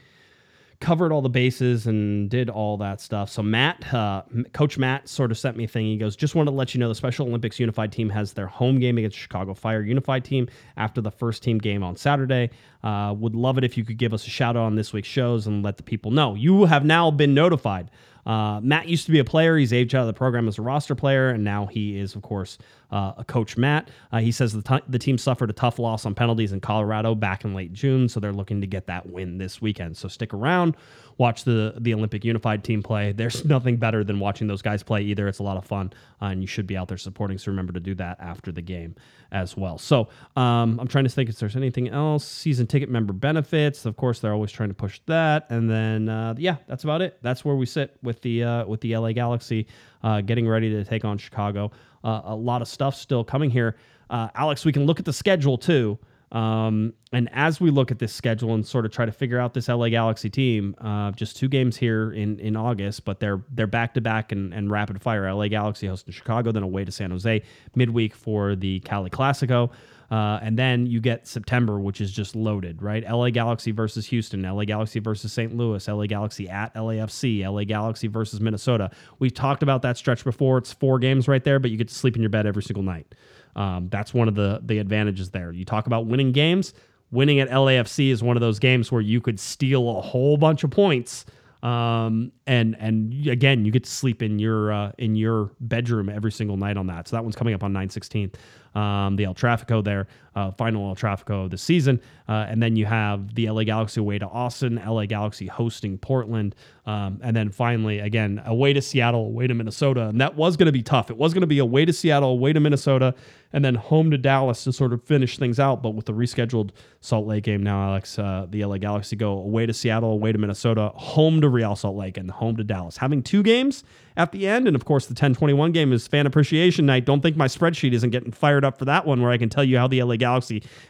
covered 0.80 1.12
all 1.12 1.22
the 1.22 1.28
bases 1.28 1.86
and 1.86 2.28
did 2.28 2.50
all 2.50 2.76
that 2.78 3.00
stuff. 3.00 3.30
So 3.30 3.42
Matt, 3.42 3.92
uh, 3.94 4.22
Coach 4.52 4.78
Matt, 4.78 5.08
sort 5.08 5.30
of 5.30 5.38
sent 5.38 5.56
me 5.56 5.64
a 5.64 5.68
thing. 5.68 5.86
He 5.86 5.96
goes, 5.96 6.16
"Just 6.16 6.34
wanted 6.34 6.50
to 6.50 6.56
let 6.56 6.74
you 6.74 6.80
know 6.80 6.88
the 6.88 6.94
Special 6.94 7.26
Olympics 7.26 7.58
Unified 7.58 7.92
Team 7.92 8.10
has 8.10 8.32
their 8.34 8.46
home 8.46 8.78
game 8.78 8.98
against 8.98 9.16
Chicago 9.16 9.54
Fire 9.54 9.82
Unified 9.82 10.24
Team 10.24 10.48
after 10.76 11.00
the 11.00 11.10
first 11.10 11.42
team 11.42 11.58
game 11.58 11.82
on 11.82 11.96
Saturday. 11.96 12.50
Uh, 12.82 13.14
would 13.16 13.34
love 13.34 13.58
it 13.58 13.64
if 13.64 13.76
you 13.76 13.84
could 13.84 13.98
give 13.98 14.12
us 14.12 14.26
a 14.26 14.30
shout 14.30 14.56
out 14.56 14.62
on 14.62 14.74
this 14.74 14.92
week's 14.92 15.08
shows 15.08 15.46
and 15.46 15.62
let 15.62 15.76
the 15.76 15.82
people 15.82 16.10
know. 16.10 16.34
You 16.34 16.66
have 16.66 16.84
now 16.84 17.10
been 17.10 17.34
notified." 17.34 17.90
Uh, 18.26 18.60
Matt 18.60 18.88
used 18.88 19.06
to 19.06 19.12
be 19.12 19.20
a 19.20 19.24
player. 19.24 19.56
He's 19.56 19.72
aged 19.72 19.94
out 19.94 20.02
of 20.02 20.06
the 20.08 20.12
program 20.12 20.48
as 20.48 20.58
a 20.58 20.62
roster 20.62 20.94
player, 20.94 21.30
and 21.30 21.44
now 21.44 21.66
he 21.66 21.98
is, 21.98 22.16
of 22.16 22.22
course, 22.22 22.58
uh, 22.90 23.12
a 23.16 23.24
coach. 23.24 23.56
Matt. 23.56 23.90
Uh, 24.12 24.18
he 24.18 24.32
says 24.32 24.52
the, 24.52 24.62
t- 24.62 24.84
the 24.88 24.98
team 24.98 25.18
suffered 25.18 25.50
a 25.50 25.52
tough 25.52 25.78
loss 25.78 26.04
on 26.06 26.14
penalties 26.14 26.52
in 26.52 26.60
Colorado 26.60 27.14
back 27.14 27.44
in 27.44 27.54
late 27.54 27.72
June, 27.72 28.08
so 28.08 28.20
they're 28.20 28.32
looking 28.32 28.60
to 28.60 28.66
get 28.66 28.86
that 28.86 29.08
win 29.08 29.38
this 29.38 29.60
weekend. 29.60 29.96
So 29.96 30.08
stick 30.08 30.34
around, 30.34 30.76
watch 31.18 31.44
the 31.44 31.74
the 31.78 31.94
Olympic 31.94 32.24
Unified 32.24 32.64
team 32.64 32.82
play. 32.82 33.12
There's 33.16 33.44
nothing 33.44 33.76
better 33.76 34.04
than 34.04 34.20
watching 34.20 34.46
those 34.46 34.62
guys 34.62 34.82
play 34.82 35.02
either. 35.02 35.28
It's 35.28 35.38
a 35.38 35.42
lot 35.42 35.56
of 35.56 35.64
fun, 35.64 35.92
uh, 36.20 36.26
and 36.26 36.40
you 36.42 36.46
should 36.46 36.66
be 36.66 36.76
out 36.76 36.88
there 36.88 36.98
supporting. 36.98 37.38
So 37.38 37.50
remember 37.50 37.72
to 37.72 37.80
do 37.80 37.94
that 37.96 38.18
after 38.20 38.52
the 38.52 38.62
game 38.62 38.94
as 39.32 39.56
well. 39.56 39.76
So 39.78 40.08
um, 40.36 40.78
I'm 40.78 40.86
trying 40.86 41.04
to 41.04 41.10
think 41.10 41.28
if 41.28 41.38
there's 41.38 41.56
anything 41.56 41.88
else. 41.88 42.24
Season 42.24 42.66
ticket 42.66 42.88
member 42.88 43.12
benefits, 43.12 43.84
of 43.84 43.96
course, 43.96 44.20
they're 44.20 44.32
always 44.32 44.52
trying 44.52 44.68
to 44.68 44.74
push 44.74 45.00
that. 45.06 45.46
And 45.50 45.68
then 45.68 46.08
uh, 46.08 46.34
yeah, 46.38 46.56
that's 46.66 46.84
about 46.84 47.02
it. 47.02 47.18
That's 47.22 47.44
where 47.44 47.56
we 47.56 47.66
sit 47.66 47.96
with 48.02 48.15
the 48.22 48.44
uh, 48.44 48.66
with 48.66 48.80
the 48.80 48.96
LA 48.96 49.12
Galaxy 49.12 49.66
uh, 50.02 50.20
getting 50.20 50.46
ready 50.46 50.70
to 50.70 50.84
take 50.84 51.04
on 51.04 51.18
Chicago. 51.18 51.70
Uh, 52.04 52.22
a 52.24 52.34
lot 52.34 52.62
of 52.62 52.68
stuff 52.68 52.94
still 52.94 53.24
coming 53.24 53.50
here. 53.50 53.76
Uh, 54.10 54.28
Alex, 54.34 54.64
we 54.64 54.72
can 54.72 54.86
look 54.86 54.98
at 54.98 55.04
the 55.04 55.12
schedule 55.12 55.58
too. 55.58 55.98
Um, 56.32 56.92
and 57.12 57.28
as 57.32 57.60
we 57.60 57.70
look 57.70 57.90
at 57.90 57.98
this 57.98 58.12
schedule 58.12 58.54
and 58.54 58.66
sort 58.66 58.84
of 58.84 58.90
try 58.90 59.06
to 59.06 59.12
figure 59.12 59.38
out 59.38 59.54
this 59.54 59.68
LA 59.68 59.88
Galaxy 59.88 60.28
team, 60.28 60.74
uh, 60.80 61.12
just 61.12 61.36
two 61.36 61.48
games 61.48 61.76
here 61.76 62.12
in, 62.12 62.38
in 62.40 62.56
August, 62.56 63.04
but 63.04 63.20
they're 63.20 63.42
they're 63.52 63.66
back 63.66 63.94
to 63.94 64.00
back 64.00 64.32
and, 64.32 64.52
and 64.52 64.70
rapid 64.70 65.00
fire. 65.00 65.32
LA 65.32 65.48
Galaxy 65.48 65.86
hosting 65.86 66.12
Chicago, 66.12 66.50
then 66.50 66.62
away 66.62 66.84
to 66.84 66.92
San 66.92 67.10
Jose 67.10 67.42
midweek 67.74 68.14
for 68.14 68.56
the 68.56 68.80
Cali 68.80 69.10
Classico. 69.10 69.70
Uh, 70.10 70.38
and 70.40 70.58
then 70.58 70.86
you 70.86 71.00
get 71.00 71.26
September, 71.26 71.80
which 71.80 72.00
is 72.00 72.12
just 72.12 72.36
loaded, 72.36 72.80
right? 72.80 73.04
LA 73.10 73.30
Galaxy 73.30 73.72
versus 73.72 74.06
Houston, 74.06 74.42
LA 74.42 74.64
Galaxy 74.64 75.00
versus 75.00 75.32
St. 75.32 75.56
Louis, 75.56 75.86
LA 75.88 76.06
Galaxy 76.06 76.48
at 76.48 76.72
LAFC, 76.74 77.44
LA 77.44 77.64
Galaxy 77.64 78.06
versus 78.06 78.40
Minnesota. 78.40 78.90
We've 79.18 79.34
talked 79.34 79.62
about 79.62 79.82
that 79.82 79.96
stretch 79.96 80.22
before. 80.22 80.58
It's 80.58 80.72
four 80.72 80.98
games 80.98 81.26
right 81.26 81.42
there, 81.42 81.58
but 81.58 81.70
you 81.70 81.76
get 81.76 81.88
to 81.88 81.94
sleep 81.94 82.14
in 82.14 82.22
your 82.22 82.30
bed 82.30 82.46
every 82.46 82.62
single 82.62 82.84
night. 82.84 83.14
Um, 83.56 83.88
that's 83.88 84.12
one 84.12 84.28
of 84.28 84.34
the 84.34 84.60
the 84.62 84.78
advantages 84.78 85.30
there. 85.30 85.50
You 85.50 85.64
talk 85.64 85.86
about 85.86 86.06
winning 86.06 86.32
games. 86.32 86.74
Winning 87.10 87.40
at 87.40 87.48
LAFC 87.48 88.10
is 88.10 88.22
one 88.22 88.36
of 88.36 88.40
those 88.40 88.58
games 88.58 88.92
where 88.92 89.00
you 89.00 89.20
could 89.20 89.40
steal 89.40 89.98
a 89.98 90.00
whole 90.02 90.36
bunch 90.36 90.64
of 90.64 90.70
points. 90.70 91.24
Um, 91.62 92.32
and 92.46 92.76
and 92.78 93.26
again, 93.26 93.64
you 93.64 93.72
get 93.72 93.84
to 93.84 93.90
sleep 93.90 94.22
in 94.22 94.38
your 94.38 94.72
uh, 94.72 94.92
in 94.98 95.16
your 95.16 95.50
bedroom 95.60 96.08
every 96.08 96.30
single 96.30 96.56
night 96.56 96.76
on 96.76 96.86
that. 96.88 97.08
So 97.08 97.16
that 97.16 97.22
one's 97.22 97.34
coming 97.34 97.54
up 97.54 97.64
on 97.64 97.72
916 97.72 98.32
um, 98.76 99.16
the 99.16 99.24
El 99.24 99.34
Trafico 99.34 99.82
there, 99.82 100.06
uh, 100.36 100.50
final 100.52 100.88
El 100.90 100.94
Trafico 100.94 101.44
of 101.44 101.50
the 101.50 101.58
season. 101.58 102.00
Uh, 102.28 102.46
and 102.48 102.62
then 102.62 102.76
you 102.76 102.84
have 102.84 103.34
the 103.34 103.48
LA 103.48 103.64
Galaxy 103.64 104.00
away 104.00 104.18
to 104.18 104.26
Austin, 104.26 104.80
LA 104.86 105.06
Galaxy 105.06 105.46
hosting 105.46 105.96
Portland. 105.96 106.54
Um, 106.84 107.20
and 107.22 107.34
then 107.34 107.50
finally, 107.50 107.98
again, 108.00 108.42
away 108.44 108.72
to 108.74 108.82
Seattle, 108.82 109.26
away 109.26 109.46
to 109.46 109.54
Minnesota. 109.54 110.08
And 110.08 110.20
that 110.20 110.36
was 110.36 110.56
going 110.56 110.66
to 110.66 110.72
be 110.72 110.82
tough. 110.82 111.10
It 111.10 111.16
was 111.16 111.32
going 111.32 111.40
to 111.40 111.46
be 111.46 111.58
away 111.58 111.84
to 111.84 111.92
Seattle, 111.92 112.30
away 112.30 112.52
to 112.52 112.60
Minnesota, 112.60 113.14
and 113.52 113.64
then 113.64 113.74
home 113.74 114.10
to 114.10 114.18
Dallas 114.18 114.62
to 114.64 114.72
sort 114.72 114.92
of 114.92 115.02
finish 115.02 115.38
things 115.38 115.58
out. 115.58 115.82
But 115.82 115.90
with 115.90 116.06
the 116.06 116.12
rescheduled 116.12 116.70
Salt 117.00 117.26
Lake 117.26 117.44
game 117.44 117.62
now, 117.62 117.88
Alex, 117.88 118.18
uh, 118.18 118.46
the 118.50 118.64
LA 118.64 118.76
Galaxy 118.76 119.16
go 119.16 119.32
away 119.38 119.66
to 119.66 119.72
Seattle, 119.72 120.10
away 120.10 120.32
to 120.32 120.38
Minnesota, 120.38 120.92
home 120.94 121.40
to 121.40 121.48
Real 121.48 121.74
Salt 121.74 121.96
Lake, 121.96 122.18
and 122.18 122.30
home 122.30 122.56
to 122.56 122.64
Dallas. 122.64 122.98
Having 122.98 123.22
two 123.22 123.42
games 123.42 123.82
at 124.16 124.32
the 124.32 124.46
end. 124.46 124.66
And 124.66 124.76
of 124.76 124.84
course, 124.84 125.06
the 125.06 125.12
1021 125.12 125.72
game 125.72 125.92
is 125.92 126.06
fan 126.06 126.26
appreciation 126.26 126.86
night. 126.86 127.04
Don't 127.04 127.20
think 127.20 127.36
my 127.36 127.46
spreadsheet 127.46 127.92
isn't 127.92 128.10
getting 128.10 128.32
fired 128.32 128.64
up 128.64 128.78
for 128.78 128.84
that 128.84 129.06
one, 129.06 129.22
where 129.22 129.30
I 129.30 129.38
can 129.38 129.48
tell 129.48 129.64
you 129.64 129.78
how 129.78 129.88
the 129.88 130.02
LA 130.02 130.16
Galaxy 130.16 130.25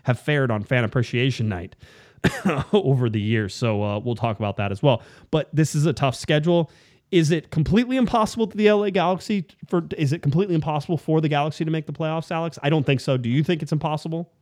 have 0.05 0.19
fared 0.19 0.51
on 0.51 0.63
fan 0.63 0.85
appreciation 0.85 1.49
night 1.49 1.77
over 2.73 3.09
the 3.09 3.21
years. 3.21 3.55
So 3.55 3.83
uh, 3.83 3.99
we'll 3.99 4.15
talk 4.15 4.39
about 4.39 4.57
that 4.57 4.73
as 4.73 4.83
well. 4.83 5.03
But 5.31 5.49
this 5.53 5.75
is 5.75 5.87
a 5.87 5.93
tough 5.93 6.15
schedule. 6.15 6.71
Is 7.13 7.31
it 7.31 7.51
completely 7.51 7.97
impossible 7.97 8.49
to 8.49 8.57
the 8.57 8.71
LA 8.71 8.91
Galaxy 8.91 9.47
for? 9.69 9.87
Is 9.97 10.13
it 10.13 10.23
completely 10.23 10.55
impossible 10.55 10.99
for 10.99 11.21
the 11.21 11.29
Galaxy 11.29 11.65
to 11.65 11.71
make 11.71 11.87
the 11.87 11.93
playoffs, 11.93 12.33
Alex? 12.33 12.59
I 12.63 12.71
don't 12.71 12.85
think 12.85 13.01
so. 13.01 13.17
Do 13.17 13.29
you 13.29 13.45
think 13.45 13.63
it's 13.63 13.73
impossible? 13.73 14.33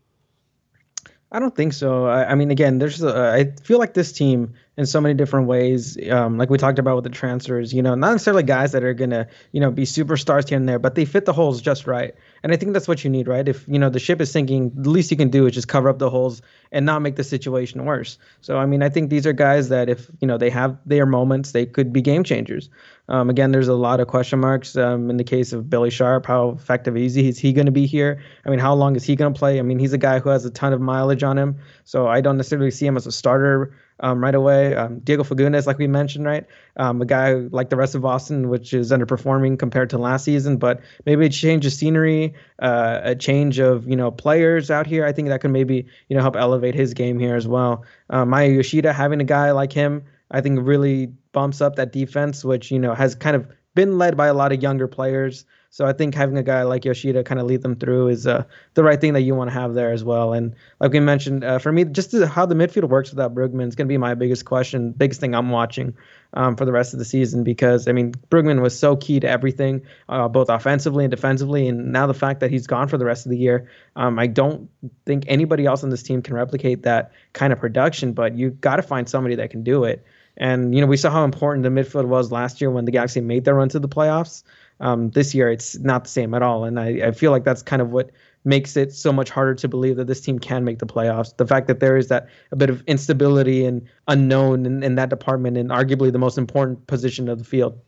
I 1.33 1.41
don't 1.41 1.55
think 1.55 1.73
so. 1.73 2.07
I, 2.07 2.31
I 2.31 2.35
mean, 2.37 2.53
again, 2.53 2.79
there's. 2.79 3.03
I 3.03 3.47
feel 3.65 3.79
like 3.81 3.95
this 3.95 4.13
team 4.13 4.55
in 4.77 4.87
so 4.87 5.01
many 5.01 5.15
different 5.15 5.49
ways. 5.49 5.99
Um, 6.09 6.39
like 6.39 6.49
we 6.49 6.59
talked 6.59 6.79
about 6.79 6.95
with 6.95 7.05
the 7.05 7.11
transfers, 7.11 7.73
you 7.73 7.83
know, 7.83 7.95
not 7.97 8.13
necessarily 8.13 8.45
guys 8.45 8.73
that 8.73 8.85
are 8.85 8.95
gonna, 8.95 9.27
you 9.51 9.61
know, 9.61 9.71
be 9.71 9.83
superstars 9.83 10.49
here 10.49 10.57
and 10.57 10.69
there, 10.69 10.79
but 10.79 10.95
they 10.95 11.05
fit 11.05 11.25
the 11.25 11.33
holes 11.33 11.61
just 11.61 11.87
right. 11.89 12.15
And 12.43 12.53
I 12.53 12.57
think 12.57 12.73
that's 12.73 12.87
what 12.87 13.03
you 13.03 13.11
need, 13.11 13.27
right? 13.27 13.49
If 13.49 13.67
you 13.67 13.81
know 13.81 13.91
the 13.91 13.99
ship 13.99 14.21
is 14.21 14.31
sinking, 14.31 14.71
the 14.75 14.91
least 14.91 15.11
you 15.11 15.17
can 15.17 15.29
do 15.29 15.47
is 15.47 15.55
just 15.55 15.67
cover 15.67 15.89
up 15.89 15.99
the 15.99 16.11
holes 16.11 16.41
and 16.71 16.87
not 16.87 17.03
make 17.03 17.17
the 17.17 17.25
situation 17.25 17.85
worse. 17.85 18.17
So 18.41 18.59
I 18.59 18.67
mean, 18.67 18.83
I 18.83 18.89
think 18.89 19.11
these 19.11 19.27
are 19.27 19.33
guys 19.33 19.71
that 19.71 19.89
if 19.89 20.09
you 20.21 20.29
know 20.29 20.39
they 20.39 20.51
have 20.51 20.79
their 20.87 21.07
moments, 21.07 21.51
they 21.51 21.67
could 21.67 21.93
be 21.93 22.01
game 22.01 22.23
changers. 22.23 22.69
Um, 23.09 23.29
again, 23.29 23.53
there's 23.53 23.69
a 23.69 23.75
lot 23.75 24.01
of 24.01 24.09
question 24.09 24.39
marks 24.39 24.77
um, 24.77 25.11
in 25.11 25.19
the 25.19 25.25
case 25.25 25.53
of 25.53 25.69
Billy 25.69 25.91
Sharp. 25.91 26.25
How 26.27 26.51
effective 26.51 26.97
is 26.97 27.15
he? 27.15 27.29
Is 27.29 27.39
he 27.39 27.53
going 27.53 27.67
to 27.67 27.73
be 27.73 27.87
here? 27.87 28.23
I 28.47 28.51
mean, 28.51 28.59
how 28.59 28.75
long 28.75 28.97
is 28.97 29.05
he 29.05 29.15
going 29.15 29.33
to 29.33 29.39
play? 29.39 29.59
I 29.59 29.63
mean, 29.63 29.79
he's 29.79 29.93
a 29.93 29.99
guy 29.99 30.21
who 30.21 30.31
has 30.31 30.45
a 30.45 30.51
ton 30.51 30.73
of 30.73 30.81
mileage 30.81 31.23
on 31.23 31.37
him, 31.37 31.57
so 31.85 32.07
I 32.07 32.23
don't 32.23 32.39
necessarily 32.39 32.71
see 32.71 32.87
him 32.87 32.97
as 32.97 33.07
a 33.07 33.13
starter 33.13 33.77
um, 34.01 34.23
right 34.23 34.35
away. 34.35 34.75
Um, 34.75 35.01
Diego 35.01 35.23
Fagundez, 35.23 35.67
like 35.67 35.79
we 35.79 35.87
mentioned, 35.87 36.25
right? 36.25 36.47
Um, 36.77 37.03
a 37.03 37.05
guy 37.05 37.35
like 37.35 37.69
the 37.69 37.77
rest 37.77 37.95
of 37.95 38.03
Boston, 38.03 38.49
which 38.49 38.73
is 38.73 38.91
underperforming 38.91 39.59
compared 39.59 39.91
to 39.91 39.99
last 39.99 40.25
season, 40.25 40.57
but 40.57 40.81
maybe 41.05 41.27
a 41.27 41.31
change 41.31 41.67
of 41.67 41.73
scenery, 41.73 42.35
uh, 42.61 43.01
a 43.03 43.15
change 43.15 43.59
of 43.59 43.87
you 43.87 43.97
know 43.97 44.11
players 44.11 44.71
out 44.71 44.87
here. 44.87 45.05
I 45.05 45.13
think 45.13 45.29
that 45.29 45.43
could 45.43 45.51
maybe 45.51 45.87
you 46.09 46.17
know 46.17 46.23
help 46.23 46.37
elevate 46.37 46.75
his 46.75 46.95
game 46.95 47.19
here 47.19 47.37
as 47.37 47.47
well. 47.47 47.85
Uh, 48.09 48.25
Maya 48.25 48.49
Yoshida 48.49 48.93
having 48.93 49.21
a 49.21 49.25
guy 49.25 49.51
like 49.51 49.73
him, 49.73 50.05
I 50.31 50.41
think 50.41 50.61
really 50.63 51.13
bumps 51.35 51.61
up 51.61 51.77
that 51.77 51.93
defense, 51.93 52.43
which 52.43 52.71
you 52.71 52.79
know 52.79 52.95
has 52.95 53.15
kind 53.15 53.37
of 53.37 53.47
been 53.75 53.99
led 53.99 54.17
by 54.17 54.29
a 54.29 54.35
lot 54.35 54.53
of 54.53 54.63
younger 54.63 54.89
players. 54.89 55.45
So 55.71 55.85
I 55.85 55.93
think 55.93 56.15
having 56.15 56.39
a 56.39 56.43
guy 56.45 56.63
like 56.63 56.85
Yoshida 56.85 57.25
kind 57.25 57.41
of 57.41 57.49
lead 57.49 57.63
them 57.63 57.75
through 57.75 58.07
is 58.07 58.29
uh, 58.29 58.45
the 58.75 58.85
right 58.85 59.01
thing 59.01 59.15
that 59.15 59.23
you 59.23 59.35
want 59.35 59.51
to 59.51 59.55
have 59.55 59.75
there 59.75 59.91
as 59.91 60.05
well. 60.05 60.33
And 60.33 60.55
like 60.79 60.93
we 60.93 61.01
mentioned, 61.01 61.43
uh, 61.43 61.59
for 61.59 61.73
me, 61.73 61.83
just 61.83 62.17
how 62.17 62.47
the 62.47 62.55
midfield 62.55 62.89
works 62.89 63.11
without 63.11 63.35
Brugman 63.35 63.67
is 63.67 63.75
going 63.75 63.89
to 63.89 63.93
be 63.93 63.99
my 63.99 64.15
biggest 64.15 64.45
question, 64.45 64.93
biggest 64.93 65.21
thing 65.21 65.35
I'm 65.35 65.51
watching 65.51 65.97
um, 66.33 66.55
for 66.55 66.65
the 66.65 66.71
rest 66.71 66.93
of 66.93 67.01
the 67.01 67.05
season 67.05 67.43
because 67.43 67.89
I 67.89 67.93
mean 67.93 68.13
Brugman 68.13 68.63
was 68.63 68.79
so 68.79 68.95
key 68.95 69.19
to 69.19 69.29
everything, 69.29 69.83
uh, 70.09 70.29
both 70.29 70.49
offensively 70.49 71.03
and 71.03 71.11
defensively. 71.11 71.67
And 71.67 71.91
now 71.91 72.07
the 72.07 72.15
fact 72.15 72.39
that 72.39 72.53
he's 72.53 72.69
gone 72.69 72.87
for 72.87 72.97
the 72.97 73.05
rest 73.05 73.27
of 73.27 73.31
the 73.31 73.39
year, 73.39 73.69
um, 73.97 74.17
I 74.17 74.29
don't 74.29 74.71
think 75.07 75.25
anybody 75.27 75.67
else 75.67 75.83
on 75.83 75.91
this 75.91 76.05
team 76.05 76.23
can 76.23 76.35
replicate 76.35 76.85
that 76.85 77.11
kind 77.33 77.53
of 77.53 77.59
production. 77.59 78.13
But 78.13 78.37
you 78.37 78.51
got 78.51 78.77
to 78.77 78.83
find 78.83 79.09
somebody 79.09 79.35
that 79.35 79.51
can 79.51 79.65
do 79.65 79.83
it. 79.83 80.05
And 80.37 80.75
you 80.75 80.81
know 80.81 80.87
we 80.87 80.97
saw 80.97 81.11
how 81.11 81.25
important 81.25 81.63
the 81.63 81.69
midfield 81.69 82.07
was 82.07 82.33
last 82.33 82.61
year 82.61 82.71
when 82.71 82.85
the 82.85 82.91
Galaxy 82.91 83.21
made 83.21 83.45
their 83.45 83.55
run 83.55 83.69
to 83.71 83.79
the 83.79 83.89
playoffs. 83.89 84.43
Um, 84.81 85.11
this 85.11 85.35
year, 85.35 85.51
it's 85.51 85.79
not 85.79 86.05
the 86.05 86.11
same 86.11 86.35
at 86.35 86.43
all, 86.43 86.65
and 86.65 86.81
I, 86.81 87.07
I 87.07 87.11
feel 87.13 87.31
like 87.31 87.45
that's 87.45 87.63
kind 87.63 87.81
of 87.81 87.93
what 87.93 88.11
makes 88.45 88.77
it 88.77 88.93
so 88.93 89.13
much 89.13 89.31
harder 89.31 89.55
to 89.55 89.69
believe 89.69 89.97
that 89.97 90.07
this 90.07 90.21
team 90.21 90.39
can 90.39 90.65
make 90.65 90.79
the 90.79 90.87
playoffs. 90.87 91.37
The 91.37 91.47
fact 91.47 91.67
that 91.69 91.81
there 91.81 91.97
is 91.97 92.09
that 92.09 92.29
a 92.51 92.57
bit 92.57 92.71
of 92.71 92.83
instability 92.87 93.65
and 93.65 93.87
unknown 94.09 94.67
in, 94.67 94.83
in 94.83 94.97
that 94.97 95.11
department, 95.11 95.57
and 95.57 95.71
arguably 95.71 96.13
the 96.13 96.19
most 96.19 96.37
important 96.37 96.87
position 96.87 97.29
of 97.29 97.39
the 97.39 97.45
field. 97.45 97.79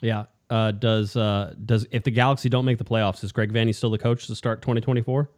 Yeah. 0.00 0.24
Uh, 0.50 0.70
does 0.70 1.16
uh, 1.16 1.54
does 1.64 1.86
if 1.92 2.02
the 2.02 2.10
Galaxy 2.10 2.48
don't 2.48 2.66
make 2.66 2.78
the 2.78 2.84
playoffs, 2.84 3.24
is 3.24 3.32
Greg 3.32 3.52
Vanney 3.52 3.74
still 3.74 3.90
the 3.90 3.98
coach 3.98 4.26
to 4.26 4.34
start 4.34 4.60
2024? 4.60 5.30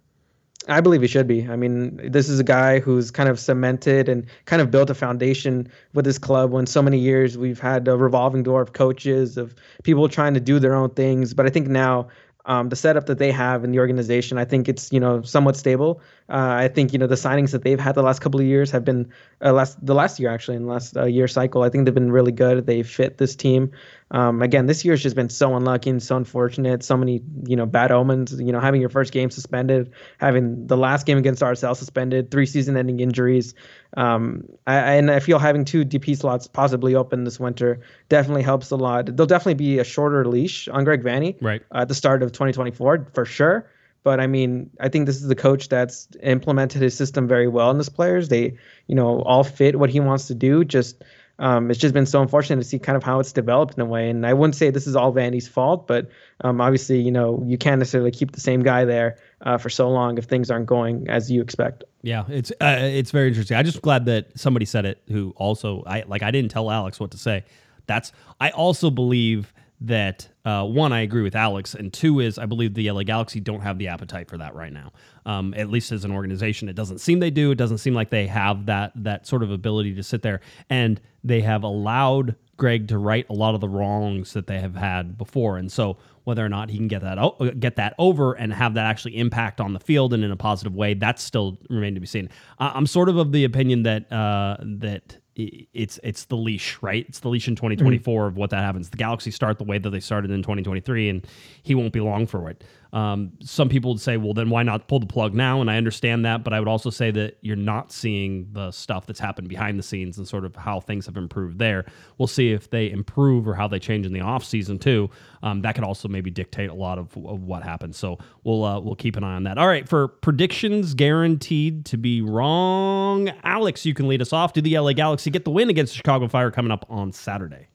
I 0.67 0.81
believe 0.81 1.03
he 1.03 1.09
should 1.09 1.27
be. 1.27 1.47
I 1.47 1.57
mean, 1.57 2.11
this 2.11 2.29
is 2.29 2.41
a 2.41 2.45
guy 2.45 2.81
who's 2.81 3.11
kind 3.11 3.29
of 3.29 3.39
cemented 3.39 4.09
and 4.09 4.27
kind 4.47 4.63
of 4.63 4.71
built 4.71 4.89
a 4.89 4.95
foundation 4.95 5.71
with 5.93 6.07
his 6.07 6.19
club 6.19 6.53
when 6.53 6.67
so 6.67 6.81
many 6.81 6.99
years 6.99 7.37
we've 7.37 7.61
had 7.61 7.87
a 7.87 7.97
revolving 7.97 8.43
door 8.43 8.63
of 8.63 8.73
coaches, 8.73 9.37
of 9.37 9.55
people 9.83 10.09
trying 10.09 10.35
to 10.35 10.41
do 10.41 10.59
their 10.59 10.75
own 10.75 10.91
things. 10.91 11.35
But 11.35 11.45
I 11.45 11.51
think 11.51 11.69
now 11.69 12.09
um, 12.47 12.69
the 12.69 12.77
setup 12.77 13.07
that 13.07 13.19
they 13.19 13.31
have 13.33 13.65
in 13.65 13.73
the 13.73 13.79
organization, 13.79 14.39
I 14.39 14.45
think 14.45 14.69
it's 14.69 14.93
you 14.93 15.01
know 15.01 15.23
somewhat 15.23 15.57
stable. 15.57 16.01
Uh, 16.27 16.57
I 16.57 16.69
think 16.69 16.95
you 16.95 16.99
know 16.99 17.07
the 17.07 17.17
signings 17.17 17.51
that 17.51 17.63
they've 17.65 17.79
had 17.79 17.95
the 17.95 18.03
last 18.03 18.21
couple 18.21 18.41
of 18.41 18.47
years 18.47 18.71
have 18.71 18.83
been 18.83 19.13
uh, 19.45 19.53
last 19.53 19.85
the 19.85 19.95
last 19.95 20.19
year 20.19 20.31
actually 20.31 20.57
in 20.57 20.63
the 20.63 20.73
last 20.73 20.97
uh, 20.97 21.05
year 21.05 21.29
cycle. 21.29 21.63
I 21.63 21.69
think 21.69 21.85
they've 21.85 21.95
been 21.95 22.11
really 22.11 22.33
good. 22.33 22.65
They 22.65 22.83
fit 22.83 23.19
this 23.19 23.37
team. 23.37 23.73
Um, 24.11 24.41
again, 24.41 24.65
this 24.65 24.87
year 24.87 24.95
has 24.95 25.03
just 25.03 25.17
been 25.17 25.29
so 25.29 25.55
unlucky 25.55 25.91
and 25.91 26.03
so 26.03 26.17
unfortunate. 26.17 26.83
So 26.83 26.97
many 26.97 27.21
you 27.47 27.57
know 27.57 27.67
bad 27.67 27.93
omens. 27.93 28.33
You 28.33 28.53
know 28.53 28.61
having 28.61 28.81
your 28.81 28.89
first 28.89 29.13
game 29.13 29.31
suspended, 29.31 29.93
having 30.17 30.67
the 30.67 30.79
last 30.79 31.05
game 31.05 31.19
against 31.19 31.43
RSL 31.43 31.77
suspended, 31.77 32.31
three 32.31 32.47
season-ending 32.47 33.01
injuries. 33.01 33.55
Um, 33.95 34.45
I, 34.67 34.95
and 34.95 35.11
I 35.11 35.21
feel 35.21 35.39
having 35.39 35.67
two 35.67 35.85
DP 35.85 36.17
slots 36.17 36.47
possibly 36.47 36.95
open 36.95 37.25
this 37.25 37.39
winter 37.39 37.81
definitely 38.09 38.43
helps 38.43 38.71
a 38.71 38.77
lot. 38.77 39.15
There'll 39.15 39.27
definitely 39.27 39.55
be 39.55 39.79
a 39.79 39.85
shorter 39.85 40.25
leash 40.25 40.69
on 40.69 40.85
Greg 40.85 41.03
Vanney 41.03 41.37
right. 41.43 41.63
at 41.73 41.89
the 41.89 41.95
start 41.95 42.23
of 42.23 42.33
2024 42.33 43.09
for 43.13 43.25
sure. 43.27 43.69
But 44.05 44.21
I 44.21 44.27
mean, 44.27 44.71
I 44.79 44.91
think 44.91 45.07
this 45.07 45.17
is 45.17 45.27
the 45.27 45.35
coach 45.35 45.69
that's 45.71 46.09
implemented 46.23 46.83
his 46.83 46.97
system 46.97 47.27
very 47.27 47.49
well 47.49 47.71
in 47.71 47.79
his 47.79 47.89
players. 47.89 48.29
They, 48.29 48.59
you 48.87 48.95
know, 48.95 49.23
all 49.23 49.43
fit 49.43 49.79
what 49.79 49.91
he 49.91 49.99
wants 49.99 50.27
to 50.29 50.35
do. 50.35 50.63
Just 50.63 51.03
um, 51.39 51.71
it's 51.71 51.81
just 51.81 51.95
been 51.95 52.05
so 52.05 52.21
unfortunate 52.21 52.63
to 52.63 52.69
see 52.69 52.79
kind 52.79 52.97
of 52.97 53.03
how 53.03 53.19
it's 53.19 53.33
developed 53.33 53.75
in 53.75 53.81
a 53.81 53.87
way. 53.87 54.11
And 54.11 54.27
I 54.27 54.35
wouldn't 54.35 54.57
say 54.57 54.69
this 54.69 54.87
is 54.87 54.95
all 54.95 55.11
Vanney's 55.11 55.49
fault, 55.49 55.87
but 55.87 56.11
um, 56.43 56.61
obviously, 56.61 57.01
you 57.01 57.11
know, 57.11 57.43
you 57.47 57.57
can't 57.57 57.79
necessarily 57.79 58.11
keep 58.11 58.33
the 58.33 58.41
same 58.41 58.63
guy 58.63 58.85
there 58.85 59.17
uh, 59.41 59.57
for 59.57 59.71
so 59.71 59.89
long 59.89 60.19
if 60.19 60.27
things 60.27 60.51
aren't 60.51 60.67
going 60.67 61.09
as 61.09 61.31
you 61.31 61.41
expect. 61.41 61.83
Yeah, 62.03 62.25
it's 62.29 62.51
uh, 62.61 62.79
it's 62.83 63.11
very 63.11 63.29
interesting. 63.29 63.57
I'm 63.57 63.65
just 63.65 63.81
glad 63.81 64.05
that 64.05 64.39
somebody 64.39 64.67
said 64.67 64.85
it. 64.85 65.01
Who 65.09 65.33
also, 65.37 65.83
I 65.87 66.05
like, 66.07 66.23
I 66.23 66.31
didn't 66.31 66.51
tell 66.51 66.71
Alex 66.71 67.01
what 67.01 67.11
to 67.13 67.19
say. 67.19 67.45
That's 67.87 68.13
I 68.39 68.51
also 68.51 68.91
believe 68.91 69.54
that 69.81 70.29
uh, 70.45 70.65
one, 70.65 70.93
I 70.93 71.01
agree 71.01 71.23
with 71.23 71.35
Alex, 71.35 71.75
and 71.75 71.93
two 71.93 72.21
is 72.21 72.39
I 72.39 72.47
believe 72.47 72.75
the 72.75 72.91
LA 72.91 73.03
Galaxy 73.03 73.41
don't 73.41 73.61
have 73.61 73.79
the 73.79 73.89
appetite 73.89 74.29
for 74.29 74.39
that 74.39 74.55
right 74.55 74.73
now. 74.73 74.93
Um, 75.27 75.55
at 75.57 75.71
least 75.71 75.93
as 75.93 76.05
an 76.05 76.13
organization, 76.13 76.69
it 76.69 76.75
doesn't 76.75 76.99
seem 76.99 77.21
they 77.21 77.31
do. 77.31 77.51
It 77.51 77.57
doesn't 77.57 77.79
seem 77.79 77.95
like 77.95 78.11
they 78.11 78.27
have 78.27 78.67
that 78.67 78.93
that 78.97 79.27
sort 79.27 79.43
of 79.43 79.51
ability 79.51 79.95
to 79.95 80.03
sit 80.03 80.23
there, 80.23 80.41
and 80.71 81.01
they 81.23 81.41
have 81.41 81.63
allowed 81.63 82.37
Greg 82.57 82.89
to 82.89 82.99
right 82.99 83.27
a 83.29 83.33
lot 83.33 83.55
of 83.55 83.61
the 83.61 83.69
wrongs 83.69 84.33
that 84.33 84.47
they 84.47 84.61
have 84.61 84.77
had 84.77 85.19
before. 85.19 85.59
And 85.59 85.71
so, 85.71 85.97
whether 86.25 86.45
or 86.45 86.49
not 86.49 86.71
he 86.71 86.77
can 86.77 86.89
get 86.89 87.03
that 87.03 87.19
o- 87.19 87.51
get 87.59 87.77
that 87.77 87.95
over 87.99 88.35
and 88.35 88.53
have 88.53 88.75
that 88.75 88.87
actually 88.87 89.17
impact 89.17 89.61
on 89.61 89.73
the 89.73 89.81
field 89.81 90.15
and 90.15 90.23
in 90.23 90.31
a 90.31 90.37
positive 90.37 90.75
way, 90.75 90.95
that's 90.95 91.23
still 91.23 91.59
remain 91.69 91.95
to 91.95 92.01
be 92.01 92.07
seen. 92.07 92.29
I'm 92.59 92.87
sort 92.87 93.09
of 93.09 93.17
of 93.17 93.33
the 93.33 93.45
opinion 93.45 93.83
that 93.85 94.11
uh, 94.13 94.57
that 94.61 95.19
it's 95.37 95.99
it's 96.03 96.27
the 96.27 96.37
leash, 96.37 96.79
right? 96.81 97.05
It's 97.09 97.21
the 97.21 97.29
leash 97.29 97.49
in 97.49 97.57
2024 97.57 98.21
mm-hmm. 98.21 98.29
of 98.29 98.37
what 98.37 98.51
that 98.51 98.61
happens. 98.61 98.91
The 98.91 98.97
Galaxy 98.97 99.31
start 99.31 99.59
the 99.59 99.65
way 99.65 99.79
that 99.79 99.91
they 99.91 100.01
started 100.01 100.31
in 100.31 100.43
2023, 100.43 101.09
and 101.09 101.27
he 101.63 101.75
won't 101.75 101.93
be 101.93 102.01
long 102.01 102.27
for 102.27 102.49
it. 102.51 102.63
Um, 102.95 103.33
some 103.41 103.69
people 103.69 103.91
would 103.91 104.01
say, 104.01 104.17
well, 104.17 104.35
then 104.35 104.51
why 104.51 104.63
not 104.63 104.87
pull 104.87 105.01
the 105.01 105.07
plug 105.07 105.35
now? 105.35 105.61
And 105.61 105.69
I 105.69 105.77
understand 105.77 106.25
that, 106.27 106.45
but 106.45 106.53
I 106.53 106.61
would 106.61 106.69
also 106.69 106.91
say 106.91 107.11
that 107.11 107.39
you're 107.41 107.57
not 107.57 107.91
seeing 107.91 108.49
the 108.53 108.71
stuff 108.71 109.07
that's 109.07 109.19
happened 109.19 109.49
behind 109.49 109.81
the 109.81 109.83
scenes 109.83 110.17
and 110.17 110.29
sort 110.29 110.45
of 110.45 110.55
how 110.55 110.79
things 110.79 111.07
have 111.07 111.17
improved 111.17 111.59
there. 111.59 111.87
We'll 112.19 112.29
see 112.29 112.53
if 112.53 112.71
they 112.71 112.89
improve 112.89 113.49
or 113.49 113.55
how 113.55 113.67
they 113.67 113.81
change 113.81 114.07
in 114.07 114.13
the 114.13 114.21
off 114.21 114.45
season 114.45 114.79
too. 114.79 115.11
Um, 115.43 115.63
that 115.63 115.75
could 115.75 115.83
also 115.83 116.07
maybe 116.07 116.31
dictate 116.31 116.71
a 116.71 116.75
lot 116.75 116.99
of, 116.99 117.17
of 117.17 117.43
what 117.43 117.65
happens. 117.65 117.97
So 117.97 118.19
we'll 118.45 118.65
uh, 118.65 118.79
we'll 118.79 118.95
keep 118.95 119.17
an 119.17 119.25
eye 119.25 119.35
on 119.35 119.43
that. 119.43 119.59
All 119.59 119.67
right, 119.67 119.89
for 119.89 120.07
predictions 120.07 120.95
guaranteed 120.95 121.87
to 121.87 121.97
be 121.97 122.23
wrong, 122.23 123.29
Alex, 123.43 123.85
you 123.85 123.93
can 123.93 124.07
lead 124.07 124.23
us 124.23 124.33
off. 124.33 124.53
Do 124.53 124.61
the 124.61 124.79
LA 124.79 124.93
Galaxy 124.93 125.31
get 125.31 125.45
the 125.45 125.51
win 125.51 125.69
against 125.69 125.95
the 125.95 125.97
Chicago 125.97 126.29
Fire 126.29 126.53
coming 126.53 126.71
up 126.71 126.87
on 126.89 127.11
Saturday? 127.11 127.67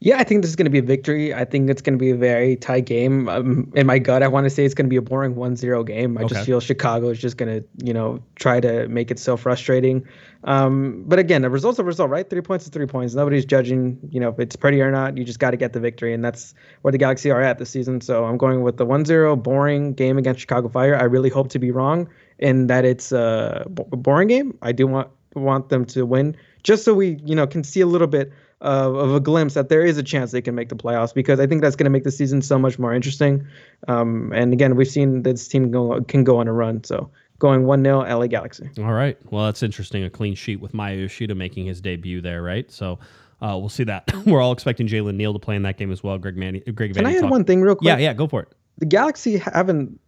Yeah, 0.00 0.18
I 0.18 0.24
think 0.24 0.42
this 0.42 0.50
is 0.50 0.56
going 0.56 0.66
to 0.66 0.70
be 0.70 0.78
a 0.78 0.82
victory. 0.82 1.34
I 1.34 1.44
think 1.44 1.68
it's 1.68 1.82
going 1.82 1.94
to 1.94 1.98
be 1.98 2.10
a 2.10 2.16
very 2.16 2.54
tight 2.54 2.86
game. 2.86 3.28
Um, 3.28 3.72
in 3.74 3.84
my 3.84 3.98
gut, 3.98 4.22
I 4.22 4.28
want 4.28 4.44
to 4.44 4.50
say 4.50 4.64
it's 4.64 4.74
going 4.74 4.86
to 4.86 4.90
be 4.90 4.96
a 4.96 5.02
boring 5.02 5.34
1-0 5.34 5.86
game. 5.86 6.16
I 6.16 6.22
okay. 6.22 6.34
just 6.34 6.46
feel 6.46 6.60
Chicago 6.60 7.08
is 7.08 7.18
just 7.18 7.36
going 7.36 7.60
to, 7.60 7.68
you 7.84 7.92
know, 7.92 8.22
try 8.36 8.60
to 8.60 8.86
make 8.86 9.10
it 9.10 9.18
so 9.18 9.36
frustrating. 9.36 10.06
Um, 10.44 11.02
but 11.04 11.18
again, 11.18 11.42
the 11.42 11.50
result's 11.50 11.80
a 11.80 11.84
result, 11.84 12.10
right? 12.10 12.30
Three 12.30 12.42
points 12.42 12.64
is 12.64 12.70
three 12.70 12.86
points. 12.86 13.14
Nobody's 13.14 13.44
judging, 13.44 13.98
you 14.08 14.20
know, 14.20 14.28
if 14.28 14.38
it's 14.38 14.54
pretty 14.54 14.80
or 14.80 14.92
not. 14.92 15.18
You 15.18 15.24
just 15.24 15.40
got 15.40 15.50
to 15.50 15.56
get 15.56 15.72
the 15.72 15.80
victory, 15.80 16.14
and 16.14 16.24
that's 16.24 16.54
where 16.82 16.92
the 16.92 16.98
Galaxy 16.98 17.32
are 17.32 17.42
at 17.42 17.58
this 17.58 17.70
season. 17.70 18.00
So 18.00 18.24
I'm 18.24 18.38
going 18.38 18.62
with 18.62 18.76
the 18.76 18.86
1-0 18.86 19.42
boring 19.42 19.94
game 19.94 20.16
against 20.16 20.40
Chicago 20.40 20.68
Fire. 20.68 20.94
I 20.94 21.04
really 21.04 21.30
hope 21.30 21.48
to 21.48 21.58
be 21.58 21.72
wrong 21.72 22.08
in 22.38 22.68
that 22.68 22.84
it's 22.84 23.10
a 23.10 23.66
boring 23.68 24.28
game. 24.28 24.56
I 24.62 24.70
do 24.70 24.86
want 24.86 25.10
want 25.34 25.70
them 25.70 25.84
to 25.84 26.06
win, 26.06 26.36
just 26.62 26.84
so 26.84 26.94
we, 26.94 27.20
you 27.24 27.34
know, 27.34 27.46
can 27.48 27.64
see 27.64 27.80
a 27.80 27.86
little 27.86 28.06
bit– 28.06 28.32
of, 28.60 28.96
of 28.96 29.14
a 29.14 29.20
glimpse 29.20 29.54
that 29.54 29.68
there 29.68 29.84
is 29.84 29.98
a 29.98 30.02
chance 30.02 30.32
they 30.32 30.42
can 30.42 30.54
make 30.54 30.68
the 30.68 30.76
playoffs 30.76 31.14
because 31.14 31.40
I 31.40 31.46
think 31.46 31.62
that's 31.62 31.76
going 31.76 31.84
to 31.84 31.90
make 31.90 32.04
the 32.04 32.10
season 32.10 32.42
so 32.42 32.58
much 32.58 32.78
more 32.78 32.92
interesting. 32.92 33.46
Um, 33.86 34.32
and 34.34 34.52
again, 34.52 34.76
we've 34.76 34.88
seen 34.88 35.22
this 35.22 35.46
team 35.46 35.70
go, 35.70 36.02
can 36.02 36.24
go 36.24 36.38
on 36.38 36.48
a 36.48 36.52
run. 36.52 36.82
So 36.84 37.10
going 37.38 37.66
1 37.66 37.84
0 37.84 38.00
LA 38.00 38.26
Galaxy. 38.26 38.68
All 38.78 38.92
right. 38.92 39.16
Well, 39.30 39.44
that's 39.44 39.62
interesting. 39.62 40.04
A 40.04 40.10
clean 40.10 40.34
sheet 40.34 40.60
with 40.60 40.74
Maya 40.74 40.96
Yoshida 40.96 41.34
making 41.34 41.66
his 41.66 41.80
debut 41.80 42.20
there, 42.20 42.42
right? 42.42 42.70
So 42.70 42.98
uh, 43.40 43.56
we'll 43.58 43.68
see 43.68 43.84
that. 43.84 44.12
We're 44.26 44.40
all 44.40 44.52
expecting 44.52 44.88
Jalen 44.88 45.14
Neal 45.14 45.32
to 45.32 45.38
play 45.38 45.56
in 45.56 45.62
that 45.62 45.76
game 45.76 45.92
as 45.92 46.02
well. 46.02 46.18
Greg 46.18 46.36
Vanney, 46.36 46.74
Greg 46.74 46.94
Can 46.94 47.06
I 47.06 47.16
add 47.16 47.30
one 47.30 47.44
thing 47.44 47.60
real 47.60 47.76
quick? 47.76 47.86
Yeah, 47.86 47.98
yeah, 47.98 48.12
go 48.12 48.26
for 48.26 48.42
it. 48.42 48.48
The 48.78 48.86
Galaxy 48.86 49.38
haven't 49.38 49.98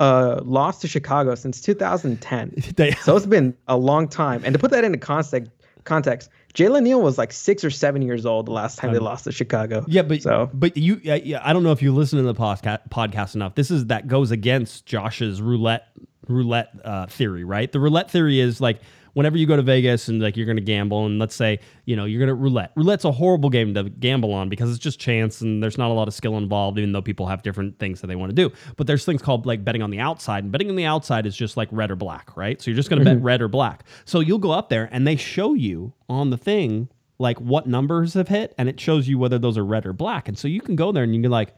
uh, 0.00 0.40
lost 0.44 0.80
to 0.82 0.88
Chicago 0.88 1.34
since 1.34 1.60
2010. 1.60 2.62
so 3.02 3.16
it's 3.16 3.26
been 3.26 3.56
a 3.68 3.76
long 3.76 4.08
time. 4.08 4.42
And 4.44 4.52
to 4.52 4.58
put 4.58 4.70
that 4.72 4.84
into 4.84 4.98
context, 4.98 5.50
context, 5.84 6.30
Jalen 6.54 6.82
Neal 6.82 7.00
was 7.00 7.18
like 7.18 7.32
six 7.32 7.64
or 7.64 7.70
seven 7.70 8.02
years 8.02 8.26
old 8.26 8.46
the 8.46 8.52
last 8.52 8.78
time 8.78 8.90
um, 8.90 8.94
they 8.94 9.00
lost 9.00 9.24
to 9.24 9.32
Chicago. 9.32 9.84
Yeah, 9.88 10.02
but 10.02 10.22
so. 10.22 10.50
but 10.52 10.76
you, 10.76 11.00
yeah, 11.02 11.40
I 11.42 11.52
don't 11.52 11.62
know 11.62 11.72
if 11.72 11.82
you 11.82 11.94
listen 11.94 12.18
to 12.18 12.24
the 12.24 12.34
podcast 12.34 12.88
podcast 12.90 13.34
enough. 13.34 13.54
This 13.54 13.70
is 13.70 13.86
that 13.86 14.06
goes 14.06 14.30
against 14.30 14.86
Josh's 14.86 15.40
roulette 15.40 15.88
roulette 16.28 16.70
uh, 16.84 17.06
theory, 17.06 17.44
right? 17.44 17.70
The 17.70 17.80
roulette 17.80 18.10
theory 18.10 18.40
is 18.40 18.60
like 18.60 18.80
whenever 19.14 19.36
you 19.36 19.46
go 19.46 19.56
to 19.56 19.62
Vegas 19.62 20.08
and 20.08 20.20
like 20.20 20.36
you're 20.36 20.46
going 20.46 20.56
to 20.56 20.62
gamble, 20.62 21.06
and 21.06 21.18
let's 21.18 21.34
say 21.34 21.58
you 21.84 21.96
know 21.96 22.04
you're 22.04 22.18
going 22.18 22.28
to 22.28 22.34
roulette. 22.34 22.72
Roulette's 22.76 23.04
a 23.04 23.12
horrible 23.12 23.50
game 23.50 23.74
to 23.74 23.84
gamble 23.84 24.32
on 24.32 24.48
because 24.48 24.70
it's 24.70 24.78
just 24.78 24.98
chance 24.98 25.40
and 25.40 25.62
there's 25.62 25.78
not 25.78 25.90
a 25.90 25.94
lot 25.94 26.08
of 26.08 26.14
skill 26.14 26.36
involved, 26.36 26.78
even 26.78 26.92
though 26.92 27.02
people 27.02 27.26
have 27.26 27.42
different 27.42 27.78
things 27.78 28.00
that 28.00 28.06
they 28.06 28.16
want 28.16 28.30
to 28.30 28.34
do. 28.34 28.54
But 28.76 28.86
there's 28.86 29.04
things 29.04 29.22
called 29.22 29.46
like 29.46 29.64
betting 29.64 29.82
on 29.82 29.90
the 29.90 30.00
outside, 30.00 30.44
and 30.44 30.52
betting 30.52 30.70
on 30.70 30.76
the 30.76 30.84
outside 30.84 31.26
is 31.26 31.36
just 31.36 31.56
like 31.56 31.68
red 31.70 31.90
or 31.90 31.96
black, 31.96 32.36
right? 32.36 32.60
So 32.60 32.70
you're 32.70 32.76
just 32.76 32.90
going 32.90 33.02
to 33.02 33.08
mm-hmm. 33.08 33.18
bet 33.18 33.24
red 33.24 33.42
or 33.42 33.48
black. 33.48 33.84
So 34.04 34.20
you'll 34.20 34.38
go 34.38 34.52
up 34.52 34.68
there 34.68 34.88
and 34.92 35.06
they 35.06 35.16
show 35.16 35.54
you 35.54 35.92
on 36.08 36.30
the 36.30 36.38
thing 36.38 36.88
like 37.18 37.40
what 37.40 37.66
numbers 37.66 38.14
have 38.14 38.28
hit, 38.28 38.54
and 38.58 38.68
it 38.68 38.80
shows 38.80 39.08
you 39.08 39.18
whether 39.18 39.38
those 39.38 39.56
are 39.56 39.64
red 39.64 39.86
or 39.86 39.92
black. 39.92 40.28
And 40.28 40.38
so 40.38 40.48
you 40.48 40.60
can 40.60 40.76
go 40.76 40.92
there 40.92 41.04
and 41.04 41.12
you 41.14 41.18
can 41.18 41.22
be 41.22 41.28
like, 41.28 41.54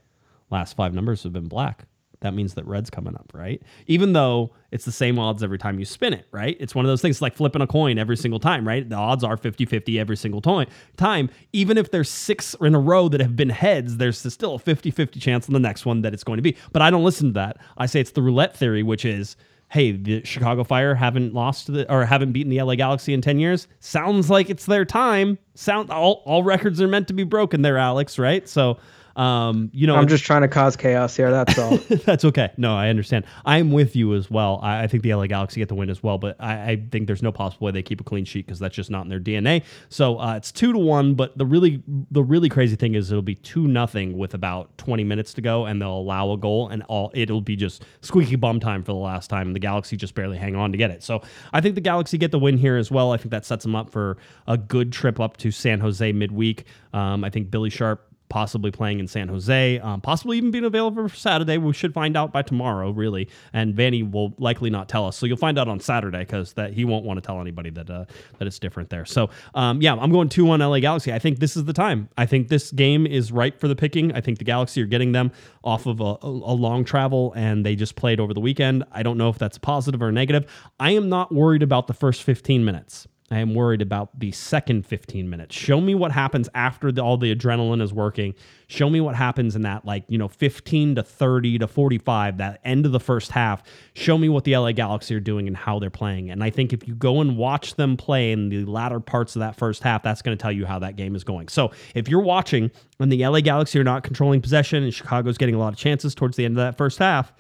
last 0.50 0.76
five 0.76 0.92
numbers 0.92 1.22
have 1.22 1.32
been 1.32 1.48
black 1.48 1.86
that 2.24 2.34
means 2.34 2.54
that 2.54 2.66
red's 2.66 2.90
coming 2.90 3.14
up, 3.14 3.30
right? 3.34 3.62
Even 3.86 4.14
though 4.14 4.50
it's 4.72 4.84
the 4.84 4.92
same 4.92 5.18
odds 5.18 5.42
every 5.42 5.58
time 5.58 5.78
you 5.78 5.84
spin 5.84 6.12
it, 6.12 6.26
right? 6.32 6.56
It's 6.58 6.74
one 6.74 6.84
of 6.84 6.88
those 6.88 7.02
things 7.02 7.22
like 7.22 7.36
flipping 7.36 7.62
a 7.62 7.66
coin 7.66 7.98
every 7.98 8.16
single 8.16 8.40
time, 8.40 8.66
right? 8.66 8.88
The 8.88 8.96
odds 8.96 9.22
are 9.22 9.36
50 9.36 9.66
50 9.66 10.00
every 10.00 10.16
single 10.16 10.40
time. 10.40 11.30
Even 11.52 11.78
if 11.78 11.90
there's 11.90 12.08
six 12.08 12.56
in 12.60 12.74
a 12.74 12.80
row 12.80 13.08
that 13.10 13.20
have 13.20 13.36
been 13.36 13.50
heads, 13.50 13.98
there's 13.98 14.18
still 14.18 14.54
a 14.54 14.58
50 14.58 14.90
50 14.90 15.20
chance 15.20 15.48
on 15.48 15.52
the 15.52 15.60
next 15.60 15.86
one 15.86 16.02
that 16.02 16.12
it's 16.12 16.24
going 16.24 16.38
to 16.38 16.42
be. 16.42 16.56
But 16.72 16.82
I 16.82 16.90
don't 16.90 17.04
listen 17.04 17.28
to 17.28 17.32
that. 17.34 17.58
I 17.76 17.86
say 17.86 18.00
it's 18.00 18.12
the 18.12 18.22
roulette 18.22 18.56
theory, 18.56 18.82
which 18.82 19.04
is 19.04 19.36
hey, 19.70 19.90
the 19.90 20.22
Chicago 20.24 20.62
Fire 20.62 20.94
haven't 20.94 21.34
lost 21.34 21.72
the, 21.72 21.90
or 21.92 22.04
haven't 22.04 22.30
beaten 22.30 22.48
the 22.48 22.62
LA 22.62 22.76
Galaxy 22.76 23.12
in 23.12 23.20
10 23.20 23.40
years. 23.40 23.66
Sounds 23.80 24.30
like 24.30 24.48
it's 24.48 24.66
their 24.66 24.84
time. 24.84 25.36
Sound 25.56 25.90
all, 25.90 26.22
all 26.26 26.44
records 26.44 26.80
are 26.80 26.86
meant 26.86 27.08
to 27.08 27.14
be 27.14 27.24
broken 27.24 27.62
there, 27.62 27.76
Alex, 27.76 28.16
right? 28.16 28.48
So 28.48 28.78
um, 29.16 29.70
you 29.72 29.86
know, 29.86 29.94
I'm 29.94 30.08
just 30.08 30.24
trying 30.24 30.42
to 30.42 30.48
cause 30.48 30.76
chaos 30.76 31.16
here. 31.16 31.30
That's 31.30 31.58
all. 31.58 31.76
that's 32.04 32.24
okay. 32.24 32.50
No, 32.56 32.76
I 32.76 32.88
understand. 32.88 33.24
I'm 33.44 33.70
with 33.70 33.94
you 33.94 34.14
as 34.14 34.30
well. 34.30 34.58
I, 34.62 34.84
I 34.84 34.86
think 34.86 35.02
the 35.02 35.14
LA 35.14 35.26
Galaxy 35.26 35.60
get 35.60 35.68
the 35.68 35.74
win 35.74 35.90
as 35.90 36.02
well, 36.02 36.18
but 36.18 36.36
I, 36.40 36.72
I 36.72 36.82
think 36.90 37.06
there's 37.06 37.22
no 37.22 37.30
possible 37.30 37.66
way 37.66 37.72
they 37.72 37.82
keep 37.82 38.00
a 38.00 38.04
clean 38.04 38.24
sheet 38.24 38.46
because 38.46 38.58
that's 38.58 38.74
just 38.74 38.90
not 38.90 39.02
in 39.02 39.08
their 39.08 39.20
DNA. 39.20 39.62
So 39.88 40.18
uh, 40.18 40.36
it's 40.36 40.50
two 40.50 40.72
to 40.72 40.78
one. 40.78 41.14
But 41.14 41.36
the 41.38 41.46
really 41.46 41.82
the 42.10 42.22
really 42.22 42.48
crazy 42.48 42.76
thing 42.76 42.94
is 42.94 43.10
it'll 43.10 43.22
be 43.22 43.36
two 43.36 43.68
nothing 43.68 44.18
with 44.18 44.34
about 44.34 44.76
20 44.78 45.04
minutes 45.04 45.34
to 45.34 45.40
go, 45.40 45.66
and 45.66 45.80
they'll 45.80 45.96
allow 45.96 46.32
a 46.32 46.36
goal, 46.36 46.68
and 46.68 46.82
all 46.84 47.10
it'll 47.14 47.40
be 47.40 47.56
just 47.56 47.84
squeaky 48.00 48.36
bum 48.36 48.58
time 48.58 48.82
for 48.82 48.92
the 48.92 48.98
last 48.98 49.28
time, 49.28 49.46
and 49.46 49.54
the 49.54 49.60
Galaxy 49.60 49.96
just 49.96 50.14
barely 50.14 50.38
hang 50.38 50.56
on 50.56 50.72
to 50.72 50.78
get 50.78 50.90
it. 50.90 51.02
So 51.02 51.22
I 51.52 51.60
think 51.60 51.76
the 51.76 51.80
Galaxy 51.80 52.18
get 52.18 52.32
the 52.32 52.38
win 52.38 52.58
here 52.58 52.76
as 52.76 52.90
well. 52.90 53.12
I 53.12 53.16
think 53.16 53.30
that 53.30 53.44
sets 53.44 53.64
them 53.64 53.76
up 53.76 53.90
for 53.90 54.16
a 54.48 54.56
good 54.56 54.92
trip 54.92 55.20
up 55.20 55.36
to 55.38 55.50
San 55.50 55.80
Jose 55.80 56.12
midweek. 56.12 56.64
Um, 56.92 57.24
I 57.24 57.30
think 57.30 57.50
Billy 57.50 57.70
Sharp 57.70 58.08
possibly 58.35 58.72
playing 58.72 58.99
in 58.99 59.07
San 59.07 59.28
Jose, 59.28 59.78
um, 59.78 60.01
possibly 60.01 60.37
even 60.37 60.51
being 60.51 60.64
available 60.64 61.07
for 61.09 61.14
Saturday. 61.14 61.57
We 61.57 61.72
should 61.72 61.95
find 61.95 62.16
out 62.16 62.32
by 62.32 62.43
tomorrow, 62.43 62.91
really. 62.91 63.28
And 63.53 63.76
Vanney 63.76 64.11
will 64.11 64.35
likely 64.39 64.70
not 64.70 64.89
tell 64.89 65.07
us, 65.07 65.16
so 65.16 65.24
you'll 65.24 65.37
find 65.37 65.57
out 65.57 65.68
on 65.68 65.78
Saturday 65.78 66.18
because 66.18 66.55
that 66.55 66.72
he 66.72 66.85
won't 66.85 67.05
want 67.05 67.16
to 67.18 67.20
tell 67.24 67.41
anybody 67.41 67.70
that 67.70 67.89
uh, 67.89 68.07
that 68.39 68.49
it's 68.49 68.59
different 68.59 68.91
there. 68.91 69.05
So 69.05 69.30
um, 69.55 69.80
yeah, 69.80 69.95
I'm 69.95 70.11
going 70.11 70.28
two 70.28 70.45
one 70.45 70.59
LA 70.59 70.80
Galaxy. 70.80 71.12
I 71.12 71.20
think 71.20 71.39
this 71.39 71.57
is 71.57 71.66
the 71.66 71.72
time. 71.72 72.09
I 72.18 72.26
think 72.26 72.49
this 72.49 72.72
game 72.72 73.07
is 73.07 73.30
ripe 73.30 73.61
for 73.61 73.68
the 73.68 73.76
picking. 73.76 74.11
I 74.11 74.20
think 74.20 74.39
the 74.39 74.45
Galaxy 74.45 74.82
are 74.82 74.87
getting 74.87 75.12
them 75.12 75.30
off 75.62 75.87
of 75.87 76.01
a, 76.01 76.16
a 76.20 76.55
long 76.59 76.85
travel, 76.85 77.32
and 77.37 77.64
they 77.64 77.76
just 77.76 77.95
played 77.95 78.18
over 78.18 78.35
the 78.35 78.41
weekend. 78.41 78.82
I 78.91 79.05
don't 79.05 79.16
know 79.16 79.28
if 79.28 79.39
that's 79.39 79.59
positive 79.59 80.03
or 80.03 80.11
negative. 80.11 80.51
I 80.80 80.91
am 80.91 81.09
not 81.09 81.32
worried 81.32 81.62
about 81.62 81.87
the 81.87 81.95
first 81.95 82.24
15 82.24 82.64
minutes. 82.64 83.07
I 83.35 83.41
am 83.41 83.55
worried 83.55 83.82
about 83.82 84.18
the 84.18 84.32
second 84.32 84.87
15 84.87 85.28
minutes. 85.28 85.57
Show 85.57 85.80
me 85.80 85.95
what 85.95 86.12
happens 86.12 86.49
after 86.55 86.93
the, 86.93 87.03
all 87.03 87.16
the 87.16 87.35
adrenaline 87.35 87.82
is 87.82 87.93
working. 87.93 88.35
Show 88.68 88.89
me 88.89 89.01
what 89.01 89.14
happens 89.14 89.57
in 89.57 89.62
that, 89.62 89.85
like, 89.85 90.05
you 90.09 90.18
know, 90.18 90.28
15 90.28 90.95
to 90.95 91.03
30 91.03 91.59
to 91.59 91.66
45, 91.66 92.39
that 92.39 92.61
end 92.64 92.87
of 92.87 92.93
the 92.93 93.01
first 93.01 93.32
half. 93.32 93.62
Show 93.95 94.18
me 94.18 94.28
what 94.28 94.45
the 94.45 94.57
LA 94.57 94.72
Galaxy 94.72 95.14
are 95.14 95.20
doing 95.20 95.49
and 95.49 95.57
how 95.57 95.78
they're 95.78 95.91
playing. 95.91 96.30
And 96.30 96.45
I 96.45 96.51
think 96.51 96.72
if 96.72 96.87
you 96.87 96.95
go 96.95 97.20
and 97.20 97.37
watch 97.37 97.74
them 97.74 97.97
play 97.97 98.30
in 98.32 98.51
the 98.51 98.64
latter 98.64 99.01
parts 99.01 99.35
of 99.37 99.41
that 99.41 99.57
first 99.57 99.82
half, 99.82 100.03
that's 100.03 100.22
going 100.22 100.37
to 100.37 100.41
tell 100.41 100.53
you 100.53 100.64
how 100.64 100.78
that 100.78 100.97
game 100.97 101.16
is 101.16 101.24
going. 101.24 101.49
So 101.49 101.72
if 101.95 102.09
you're 102.09 102.20
watching 102.20 102.70
and 103.01 103.11
the 103.11 103.26
LA 103.26 103.41
Galaxy 103.41 103.78
are 103.80 103.85
not 103.85 104.05
controlling 104.05 104.43
possession 104.43 104.85
and 104.85 104.95
Chicago's 104.95 105.39
getting 105.39 105.55
a 105.55 105.59
lot 105.59 105.72
of 105.72 105.78
chances 105.78 106.14
towards 106.14 106.37
the 106.37 106.45
end 106.45 106.53
of 106.53 106.64
that 106.64 106.76
first 106.76 106.99
half, 106.99 107.32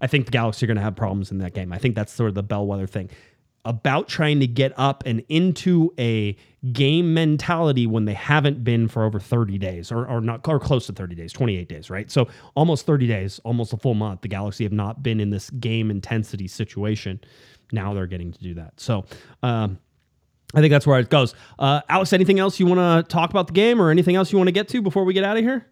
I 0.00 0.06
think 0.06 0.24
the 0.24 0.32
Galaxy 0.32 0.64
are 0.64 0.68
going 0.68 0.78
to 0.78 0.82
have 0.82 0.96
problems 0.96 1.30
in 1.30 1.38
that 1.38 1.54
game. 1.54 1.72
I 1.72 1.78
think 1.78 1.94
that's 1.94 2.12
sort 2.12 2.28
of 2.28 2.34
the 2.34 2.42
bellwether 2.42 2.86
thing 2.86 3.10
about 3.64 4.08
trying 4.08 4.40
to 4.40 4.46
get 4.46 4.72
up 4.78 5.02
and 5.04 5.22
into 5.28 5.92
a 5.98 6.36
game 6.72 7.12
mentality 7.12 7.86
when 7.86 8.04
they 8.04 8.14
haven't 8.14 8.64
been 8.64 8.88
for 8.88 9.04
over 9.04 9.18
30 9.18 9.58
days 9.58 9.92
or, 9.92 10.06
or 10.06 10.20
not 10.20 10.46
or 10.48 10.58
close 10.58 10.86
to 10.86 10.92
30 10.92 11.14
days 11.14 11.32
28 11.32 11.68
days 11.68 11.90
right? 11.90 12.10
So 12.10 12.28
almost 12.54 12.86
30 12.86 13.06
days 13.06 13.38
almost 13.44 13.72
a 13.72 13.76
full 13.76 13.94
month 13.94 14.22
the 14.22 14.28
galaxy 14.28 14.64
have 14.64 14.72
not 14.72 15.02
been 15.02 15.20
in 15.20 15.30
this 15.30 15.50
game 15.50 15.90
intensity 15.90 16.48
situation. 16.48 17.20
Now 17.72 17.94
they're 17.94 18.06
getting 18.06 18.32
to 18.32 18.38
do 18.40 18.54
that. 18.54 18.80
So 18.80 19.04
um, 19.42 19.78
i 20.54 20.60
think 20.60 20.70
that's 20.70 20.86
where 20.86 20.98
it 20.98 21.10
goes. 21.10 21.34
Uh, 21.58 21.82
alex 21.88 22.12
anything 22.12 22.38
else 22.38 22.58
you 22.58 22.66
want 22.66 23.06
to 23.06 23.10
talk 23.12 23.30
about 23.30 23.46
the 23.46 23.52
game 23.52 23.80
or 23.80 23.90
anything 23.90 24.16
else 24.16 24.32
you 24.32 24.38
want 24.38 24.48
to 24.48 24.52
get 24.52 24.68
to 24.68 24.80
before 24.80 25.04
we 25.04 25.12
get 25.12 25.24
out 25.24 25.36
of 25.36 25.42
here? 25.42 25.66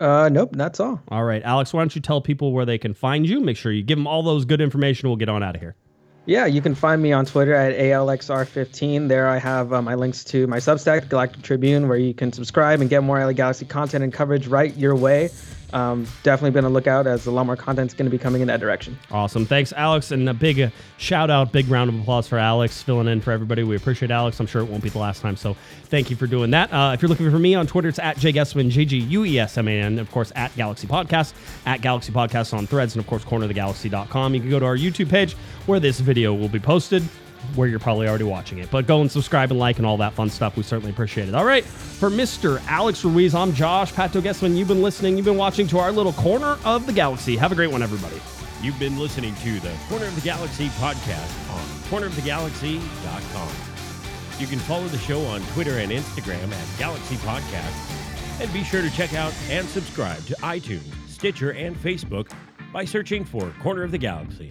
Uh, 0.00 0.30
nope, 0.32 0.50
that's 0.52 0.80
all. 0.80 1.00
all 1.08 1.24
right 1.24 1.42
alex 1.44 1.72
why 1.72 1.80
don't 1.80 1.94
you 1.94 2.02
tell 2.02 2.20
people 2.20 2.52
where 2.52 2.64
they 2.64 2.78
can 2.78 2.92
find 2.92 3.28
you? 3.28 3.40
Make 3.40 3.56
sure 3.56 3.70
you 3.70 3.84
give 3.84 3.98
them 3.98 4.08
all 4.08 4.24
those 4.24 4.44
good 4.44 4.60
information. 4.60 5.08
We'll 5.08 5.16
get 5.16 5.28
on 5.28 5.44
out 5.44 5.54
of 5.54 5.60
here 5.60 5.76
Yeah, 6.26 6.46
you 6.46 6.60
can 6.60 6.74
find 6.74 7.00
me 7.00 7.12
on 7.12 7.24
Twitter 7.24 7.54
at 7.54 7.76
ALXR15. 7.76 9.08
There 9.08 9.26
I 9.26 9.38
have 9.38 9.72
uh, 9.72 9.80
my 9.80 9.94
links 9.94 10.22
to 10.24 10.46
my 10.46 10.58
Substack, 10.58 11.08
Galactic 11.08 11.42
Tribune, 11.42 11.88
where 11.88 11.96
you 11.96 12.12
can 12.12 12.30
subscribe 12.32 12.80
and 12.80 12.90
get 12.90 13.02
more 13.02 13.18
LA 13.18 13.32
Galaxy 13.32 13.64
content 13.64 14.04
and 14.04 14.12
coverage 14.12 14.46
right 14.46 14.76
your 14.76 14.94
way. 14.94 15.30
Um, 15.72 16.06
definitely 16.22 16.50
been 16.50 16.64
a 16.64 16.70
lookout 16.70 17.06
as 17.06 17.26
a 17.26 17.30
lot 17.30 17.46
more 17.46 17.56
content's 17.56 17.94
going 17.94 18.06
to 18.06 18.10
be 18.10 18.18
coming 18.18 18.40
in 18.42 18.48
that 18.48 18.60
direction. 18.60 18.98
Awesome. 19.10 19.46
Thanks, 19.46 19.72
Alex. 19.72 20.10
And 20.10 20.28
a 20.28 20.34
big 20.34 20.60
uh, 20.60 20.70
shout 20.98 21.30
out, 21.30 21.52
big 21.52 21.68
round 21.68 21.90
of 21.90 22.00
applause 22.00 22.28
for 22.28 22.38
Alex 22.38 22.82
filling 22.82 23.08
in 23.08 23.20
for 23.20 23.32
everybody. 23.32 23.62
We 23.62 23.76
appreciate 23.76 24.10
Alex. 24.10 24.40
I'm 24.40 24.46
sure 24.46 24.62
it 24.62 24.68
won't 24.68 24.82
be 24.82 24.88
the 24.88 24.98
last 24.98 25.22
time. 25.22 25.36
So 25.36 25.54
thank 25.84 26.10
you 26.10 26.16
for 26.16 26.26
doing 26.26 26.50
that. 26.52 26.72
Uh, 26.72 26.92
if 26.94 27.02
you're 27.02 27.08
looking 27.08 27.30
for 27.30 27.38
me 27.38 27.54
on 27.54 27.66
Twitter, 27.66 27.88
it's 27.88 27.98
at 27.98 28.16
jguesman, 28.16 28.70
G 28.70 28.84
G 28.84 28.98
U 28.98 29.24
E 29.24 29.38
S 29.38 29.56
M 29.58 29.68
A 29.68 29.80
N. 29.80 29.98
Of 29.98 30.10
course, 30.10 30.32
at 30.34 30.54
Galaxy 30.56 30.86
Podcast, 30.86 31.34
at 31.66 31.80
Galaxy 31.80 32.12
Podcast 32.12 32.52
on 32.56 32.66
threads, 32.66 32.94
and 32.94 33.02
of 33.02 33.08
course, 33.08 33.24
cornerthegalaxy.com. 33.24 34.34
You 34.34 34.40
can 34.40 34.50
go 34.50 34.58
to 34.58 34.66
our 34.66 34.76
YouTube 34.76 35.08
page 35.08 35.34
where 35.66 35.80
this 35.80 36.00
video 36.00 36.34
will 36.34 36.48
be 36.48 36.60
posted. 36.60 37.02
Where 37.54 37.68
you're 37.68 37.78
probably 37.78 38.06
already 38.06 38.24
watching 38.24 38.58
it. 38.58 38.70
But 38.70 38.86
go 38.86 39.00
and 39.00 39.10
subscribe 39.10 39.50
and 39.50 39.58
like 39.58 39.78
and 39.78 39.86
all 39.86 39.96
that 39.98 40.12
fun 40.12 40.30
stuff. 40.30 40.56
We 40.56 40.62
certainly 40.62 40.90
appreciate 40.90 41.28
it. 41.28 41.34
All 41.34 41.44
right. 41.44 41.64
For 41.64 42.10
Mr. 42.10 42.62
Alex 42.68 43.04
Ruiz, 43.04 43.34
I'm 43.34 43.52
Josh 43.52 43.92
Pato 43.92 44.20
Guesman. 44.20 44.56
You've 44.56 44.68
been 44.68 44.82
listening. 44.82 45.16
You've 45.16 45.26
been 45.26 45.36
watching 45.36 45.66
to 45.68 45.78
our 45.78 45.90
little 45.92 46.12
corner 46.12 46.58
of 46.64 46.86
the 46.86 46.92
galaxy. 46.92 47.36
Have 47.36 47.52
a 47.52 47.54
great 47.54 47.70
one, 47.70 47.82
everybody. 47.82 48.20
You've 48.62 48.78
been 48.78 48.98
listening 48.98 49.34
to 49.36 49.58
the 49.60 49.72
Corner 49.88 50.06
of 50.06 50.14
the 50.14 50.20
Galaxy 50.20 50.68
podcast 50.68 51.50
on 51.50 51.60
cornerofthegalaxy.com. 51.90 53.48
You 54.38 54.46
can 54.46 54.58
follow 54.60 54.86
the 54.88 54.98
show 54.98 55.20
on 55.26 55.40
Twitter 55.52 55.78
and 55.78 55.90
Instagram 55.90 56.52
at 56.52 56.78
Galaxy 56.78 57.16
Podcast. 57.16 58.40
And 58.40 58.52
be 58.52 58.64
sure 58.64 58.80
to 58.82 58.90
check 58.90 59.12
out 59.14 59.34
and 59.50 59.68
subscribe 59.68 60.24
to 60.26 60.34
iTunes, 60.36 60.92
Stitcher, 61.08 61.52
and 61.52 61.76
Facebook 61.76 62.30
by 62.72 62.84
searching 62.84 63.24
for 63.24 63.50
Corner 63.62 63.82
of 63.82 63.90
the 63.90 63.98
Galaxy. 63.98 64.50